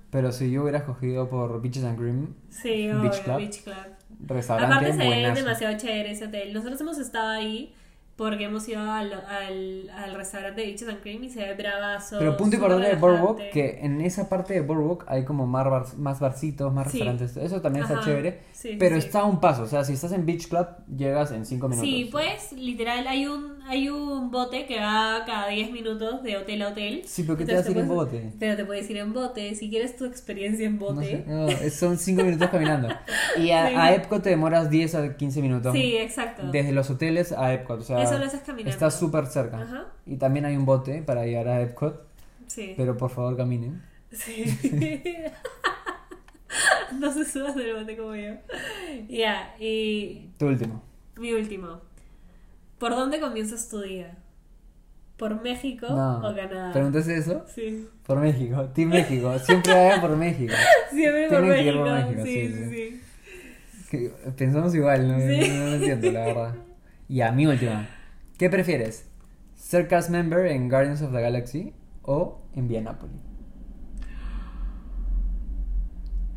Pero 0.09 0.31
si 0.31 0.51
yo 0.51 0.63
hubiera 0.63 0.79
escogido 0.79 1.29
por 1.29 1.61
Beaches 1.61 1.83
and 1.85 1.97
Cream, 1.97 2.33
Sí, 2.49 2.87
Beach 3.01 3.21
Club. 3.23 3.37
Beach 3.37 3.63
Club. 3.63 3.75
restaurante 4.27 4.75
Aparte 4.75 4.93
se 4.93 5.09
ve 5.09 5.31
demasiado 5.33 5.77
chévere 5.77 6.11
ese 6.11 6.25
hotel. 6.25 6.53
Nosotros 6.53 6.79
hemos 6.81 6.97
estado 6.99 7.29
ahí 7.29 7.73
porque 8.21 8.43
hemos 8.43 8.67
ido 8.69 8.81
al, 8.81 9.11
al, 9.13 9.89
al 9.89 10.13
restaurante 10.13 10.61
de 10.61 10.67
Beaches 10.67 10.87
and 10.89 11.01
Cream 11.01 11.23
y 11.23 11.29
se 11.31 11.39
ve 11.39 11.55
bravazo. 11.55 12.19
Pero 12.19 12.37
punto 12.37 12.55
importante 12.55 12.87
de 12.87 12.95
Boardwalk, 12.95 13.49
que 13.51 13.79
en 13.81 13.99
esa 13.99 14.29
parte 14.29 14.53
de 14.53 14.61
Boardwalk 14.61 15.05
hay 15.07 15.25
como 15.25 15.47
más, 15.47 15.65
bar- 15.67 15.97
más 15.97 16.19
barcitos, 16.19 16.71
más 16.71 16.85
Sí. 16.91 16.99
restaurantes. 16.99 17.35
Eso 17.37 17.61
también 17.61 17.85
está 17.85 17.99
chévere. 18.01 18.41
sí, 18.53 18.75
pero 18.77 18.99
sí. 19.01 19.07
está 19.07 19.21
a 19.21 19.25
un 19.25 19.39
paso. 19.39 19.63
O 19.63 19.67
sea, 19.67 19.83
si 19.83 19.93
estás 19.93 20.11
en 20.11 20.25
Beach 20.27 20.47
Club, 20.49 20.67
llegas 20.95 21.31
en 21.31 21.47
5 21.47 21.67
minutos. 21.67 21.89
Sí, 21.89 22.09
pues 22.11 22.51
literal 22.53 23.07
hay 23.07 23.25
un 23.25 23.59
hay 23.67 23.89
un 23.89 24.31
bote 24.31 24.65
que 24.65 24.79
va 24.79 25.23
cada 25.25 25.47
10 25.49 25.71
minutos 25.71 26.23
de 26.23 26.37
hotel 26.37 26.61
a 26.63 26.69
hotel. 26.69 27.03
Sí, 27.05 27.23
pero 27.23 27.37
¿qué 27.37 27.45
te 27.45 27.55
vas 27.55 27.67
a 27.67 27.71
ir 27.71 27.77
en 27.77 27.87
bote? 27.87 28.31
Pero 28.39 28.55
te 28.55 28.65
puedes 28.65 28.89
ir 28.89 28.97
en 28.97 29.13
bote. 29.13 29.55
Si 29.55 29.69
quieres 29.69 29.95
tu 29.95 30.05
experiencia 30.05 30.65
en 30.67 30.79
No, 30.79 30.85
bote. 30.93 31.05
sé, 31.05 31.23
no, 31.27 31.47
es- 31.47 31.75
son 31.75 31.97
5 31.97 32.23
minutos 32.23 32.49
caminando. 32.51 32.89
Y 33.37 33.51
a, 33.51 33.69
Sí. 33.69 33.75
a 33.75 33.95
Epcot 33.95 34.23
te 34.23 34.29
demoras 34.29 34.69
10 34.69 34.95
a 34.95 35.15
15 35.15 35.41
minutos. 35.41 35.73
Sí, 35.73 35.95
exacto. 35.97 36.49
Desde 36.51 36.71
los 36.71 36.89
hoteles 36.89 37.31
a 37.31 37.53
Epcot. 37.53 37.79
O 37.79 37.83
sea, 37.83 38.01
Eso 38.03 38.17
lo 38.17 38.25
haces 38.25 38.41
caminando. 38.41 38.71
está 38.71 38.91
súper 38.91 39.27
cerca. 39.27 39.61
Ajá. 39.61 39.85
Y 40.05 40.17
también 40.17 40.45
hay 40.45 40.57
un 40.57 40.65
bote 40.65 41.01
para 41.01 41.25
llegar 41.25 41.47
a 41.47 41.61
Epcot. 41.61 42.05
Sí. 42.47 42.73
Pero 42.75 42.97
por 42.97 43.09
favor 43.11 43.37
caminen. 43.37 43.81
Sí. 44.11 44.43
no 46.99 47.11
se 47.13 47.25
subas 47.25 47.55
del 47.55 47.75
bote 47.75 47.97
como 47.97 48.15
yo. 48.15 48.33
Ya, 49.09 49.55
y 49.59 50.29
Tu 50.37 50.47
último. 50.47 50.81
mi 51.17 51.33
último. 51.33 51.79
¿Por 52.81 52.91
dónde 52.95 53.19
comienzas 53.19 53.69
tu 53.69 53.79
día? 53.79 54.17
¿Por 55.17 55.39
México 55.43 55.85
No. 55.87 56.17
o 56.27 56.35
Canadá? 56.35 56.73
¿Preguntaste 56.73 57.15
eso? 57.15 57.45
Sí. 57.53 57.87
Por 58.07 58.19
México. 58.19 58.65
Team 58.73 58.89
México. 58.89 59.37
Siempre 59.37 59.71
vayan 59.71 60.01
por 60.01 60.17
México. 60.17 60.53
Siempre 60.89 61.29
por 61.29 61.41
México. 61.43 61.77
por 61.77 61.91
México, 61.91 62.21
sí, 62.25 62.47
sí, 62.47 62.69
sí, 62.69 63.01
sí. 63.91 64.11
pensamos 64.35 64.73
igual, 64.73 65.07
no, 65.07 65.19
Sí. 65.19 65.47
no, 65.47 65.57
no 65.57 65.65
lo 65.67 65.73
entiendo, 65.75 66.11
la 66.11 66.25
verdad. 66.25 66.55
Y 67.07 67.21
a 67.21 67.31
mi 67.31 67.45
última. 67.45 67.87
¿Qué 68.39 68.49
prefieres? 68.49 69.05
¿Ser 69.55 69.87
cast 69.87 70.09
member 70.09 70.47
en 70.47 70.67
Guardians 70.67 71.03
of 71.03 71.11
the 71.13 71.21
Galaxy 71.21 71.73
o 72.01 72.41
en 72.55 72.67
Vianápolis? 72.67 73.15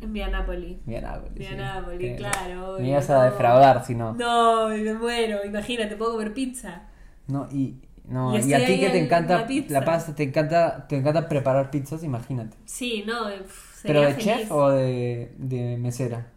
En 0.05 0.13
Vianápolis. 0.13 0.77
Vianápolis. 0.85 1.33
sí. 1.47 1.53
Vianápolis, 1.55 1.99
Que- 2.11 2.15
claro. 2.15 2.77
Me 2.79 2.89
ibas 2.89 3.09
a 3.09 3.23
defraudar 3.25 3.85
si 3.85 3.95
no. 3.95 4.13
No, 4.13 4.69
me 4.69 4.93
muero. 4.93 5.43
Imagínate, 5.45 5.95
puedo 5.95 6.13
comer 6.13 6.33
pizza. 6.33 6.83
No, 7.27 7.47
y, 7.51 7.81
no, 8.07 8.37
Y 8.37 8.41
y, 8.49 8.53
a 8.53 8.65
ti 8.65 8.79
que 8.79 8.89
te 8.89 8.99
en 8.99 9.05
encanta 9.05 9.47
la 9.47 9.79
la 9.79 9.83
pasta, 9.85 10.13
te 10.15 10.23
encanta, 10.23 10.85
te 10.87 10.97
encanta 10.97 11.27
preparar 11.27 11.71
pizzas, 11.71 12.03
imagínate. 12.03 12.55
Sí, 12.65 13.03
no. 13.05 13.27
uf, 13.27 13.81
¿Pero 13.83 14.01
de 14.01 14.13
feliz. 14.13 14.23
chef 14.25 14.51
o 14.51 14.69
de, 14.69 15.33
de 15.37 15.77
mesera? 15.77 16.27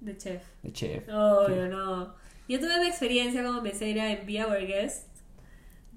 De 0.00 0.16
chef. 0.16 0.42
de 0.62 0.72
chef. 0.72 1.08
Obvio, 1.08 1.68
no. 1.68 2.14
Yo 2.48 2.58
tuve 2.58 2.80
mi 2.80 2.86
experiencia 2.86 3.44
como 3.44 3.60
mesera 3.60 4.10
en 4.10 4.20
Our 4.42 4.66
Guest 4.66 5.06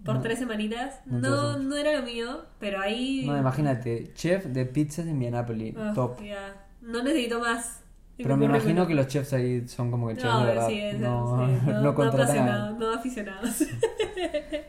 por 0.03 0.15
No. 0.15 0.21
tres 0.21 0.39
semanitas. 0.39 0.99
No 1.05 1.57
No, 1.59 1.77
era 1.77 1.97
lo 1.97 2.03
mío, 2.05 2.43
pero 2.59 2.82
ahí. 2.82 3.23
No, 3.25 3.38
imagínate, 3.38 4.11
chef 4.15 4.45
de 4.47 4.65
pizzas 4.65 5.05
en 5.05 5.11
Indianapolis, 5.13 5.75
Ugh, 5.77 5.93
top. 5.95 6.21
ya. 6.23 6.65
No 6.82 7.03
necesito 7.03 7.39
más. 7.39 7.77
Pero 8.17 8.38
me 8.38 8.45
imagino 8.45 8.86
que 8.86 8.93
los 8.93 9.07
chefs 9.07 9.34
ahí 9.34 9.67
son 9.67 9.89
como 9.89 10.07
que 10.09 10.13
chefs 10.15 10.25
No, 10.25 10.41
de 10.41 10.45
verdad. 10.47 10.67
sí, 10.67 10.79
eso, 10.79 10.99
no, 10.99 11.47
sí, 11.47 11.53
no, 11.65 11.73
no 11.73 11.82
no 11.82 11.95
contratan 11.95 12.77
no 12.77 12.93
aficionados. 12.93 13.63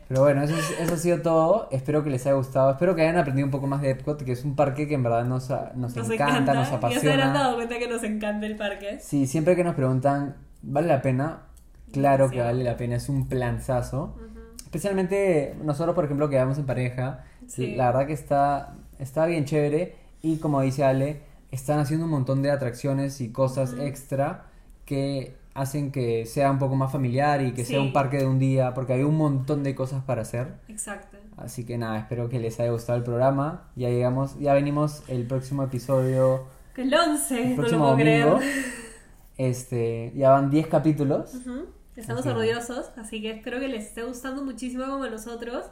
Pero 0.08 0.20
bueno, 0.22 0.42
eso, 0.42 0.56
es- 0.56 0.80
eso 0.80 0.94
ha 0.94 0.96
sido 0.96 1.20
todo. 1.20 1.68
Espero 1.70 2.02
que 2.02 2.10
les 2.10 2.24
haya 2.26 2.34
gustado. 2.34 2.70
Espero 2.70 2.94
que 2.94 3.02
hayan 3.02 3.18
aprendido 3.18 3.44
un 3.46 3.50
poco 3.50 3.66
más 3.66 3.82
de 3.82 3.90
Epcot, 3.90 4.22
que 4.24 4.32
es 4.32 4.44
un 4.44 4.56
parque 4.56 4.88
que 4.88 4.94
en 4.94 5.02
verdad 5.02 5.24
nos, 5.24 5.50
nos, 5.50 5.94
Nos 5.96 6.10
encanta, 6.10 6.14
encanta. 6.52 6.54
nos 6.54 6.64
Ya 6.64 6.70
se 6.70 6.74
habrán 6.76 6.90
apasiona. 6.92 7.32
dado 7.32 7.56
cuenta 7.56 7.78
que 7.78 7.88
nos 7.88 8.02
encanta 8.04 8.46
el 8.46 8.56
parque. 8.56 8.98
Sí, 9.00 9.26
siempre 9.26 9.54
que 9.56 9.64
nos 9.64 9.74
preguntan, 9.74 10.36
¿vale 10.62 10.88
la 10.88 11.02
pena? 11.02 11.42
Claro 11.92 12.30
que 12.30 12.40
vale 12.40 12.64
la 12.64 12.76
pena, 12.78 12.96
es 12.96 13.08
un 13.10 13.28
planzazo. 13.28 14.16
Especialmente 14.64 15.54
nosotros, 15.62 15.94
por 15.94 16.06
ejemplo, 16.06 16.30
que 16.30 16.36
vamos 16.36 16.56
en 16.58 16.64
pareja. 16.64 17.24
Sí. 17.46 17.74
La 17.76 17.86
verdad 17.88 18.06
que 18.06 18.14
está, 18.14 18.74
está 18.98 19.26
bien 19.26 19.44
chévere. 19.44 19.96
Y 20.22 20.38
como 20.38 20.62
dice 20.62 20.84
Ale, 20.84 21.20
están 21.52 21.78
haciendo 21.78 22.06
un 22.06 22.10
montón 22.10 22.42
de 22.42 22.50
atracciones 22.50 23.20
y 23.20 23.30
cosas 23.30 23.74
extra 23.78 24.46
que 24.84 25.36
hacen 25.54 25.92
que 25.92 26.26
sea 26.26 26.50
un 26.50 26.58
poco 26.58 26.74
más 26.76 26.90
familiar 26.90 27.42
y 27.42 27.52
que 27.52 27.64
sea 27.64 27.80
un 27.80 27.92
parque 27.92 28.18
de 28.18 28.26
un 28.26 28.38
día, 28.38 28.74
porque 28.74 28.94
hay 28.94 29.02
un 29.04 29.16
montón 29.16 29.62
de 29.62 29.74
cosas 29.74 30.02
para 30.02 30.22
hacer. 30.22 30.54
Exacto. 30.68 31.18
Así 31.36 31.64
que 31.64 31.78
nada, 31.78 31.98
espero 31.98 32.28
que 32.28 32.40
les 32.40 32.58
haya 32.58 32.70
gustado 32.72 32.98
el 32.98 33.04
programa. 33.04 33.70
Ya 33.76 33.88
llegamos, 33.90 34.38
ya 34.40 34.54
venimos 34.54 35.02
el 35.08 35.26
próximo 35.26 35.62
episodio, 35.62 36.46
Que 36.74 36.82
el 36.82 36.94
11, 36.94 37.34
el 37.34 37.42
no 37.42 37.50
lo 37.50 37.56
próximo 37.56 37.80
puedo 37.80 37.90
domingo. 37.92 38.38
creer. 38.38 38.54
Este, 39.38 40.12
ya 40.14 40.30
van 40.30 40.50
10 40.50 40.66
capítulos. 40.68 41.34
Estamos 41.96 42.20
Así 42.20 42.28
orgullosos, 42.28 42.90
así 42.96 43.20
que 43.22 43.30
espero 43.32 43.60
que 43.60 43.68
les 43.68 43.86
esté 43.86 44.02
gustando 44.02 44.44
muchísimo 44.44 44.84
como 44.86 45.06
nosotros 45.06 45.64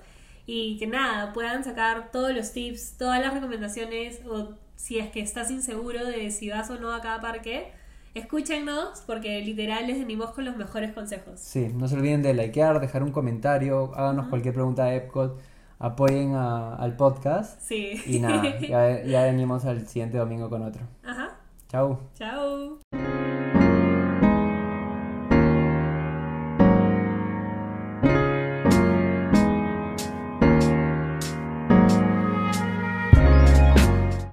y 0.47 0.77
que 0.79 0.87
nada, 0.87 1.33
puedan 1.33 1.63
sacar 1.63 2.11
todos 2.11 2.35
los 2.35 2.53
tips, 2.53 2.97
todas 2.99 3.21
las 3.21 3.33
recomendaciones 3.33 4.21
o 4.29 4.55
si 4.81 4.99
es 4.99 5.11
que 5.11 5.21
estás 5.21 5.51
inseguro 5.51 6.07
de 6.07 6.31
si 6.31 6.49
vas 6.49 6.71
o 6.71 6.79
no 6.81 6.91
a 6.95 7.01
cada 7.03 7.21
parque, 7.21 7.71
escúchenos 8.15 9.03
porque 9.07 9.41
literal 9.43 9.87
les 9.87 9.99
venimos 9.99 10.31
con 10.31 10.47
los 10.47 10.57
mejores 10.57 10.93
consejos. 10.93 11.39
Sí, 11.39 11.71
no 11.75 11.87
se 11.87 11.97
olviden 11.97 12.23
de 12.23 12.33
likear, 12.33 12.81
dejar 12.81 13.03
un 13.03 13.13
comentario, 13.13 13.93
háganos 13.95 14.29
cualquier 14.29 14.55
pregunta 14.55 14.85
de 14.87 14.97
Epcot, 14.97 15.39
apoyen 15.79 16.35
a- 16.35 16.77
al 16.77 16.97
podcast. 16.97 17.61
Sí. 17.61 18.01
Y 18.07 18.21
nada, 18.21 18.59
ya, 18.61 19.03
ya 19.05 19.25
venimos 19.25 19.67
al 19.67 19.87
siguiente 19.87 20.17
domingo 20.17 20.49
con 20.49 20.63
otro. 20.63 20.83
Ajá. 21.05 21.37
Chau. 21.69 21.99
Chao. 22.15 22.79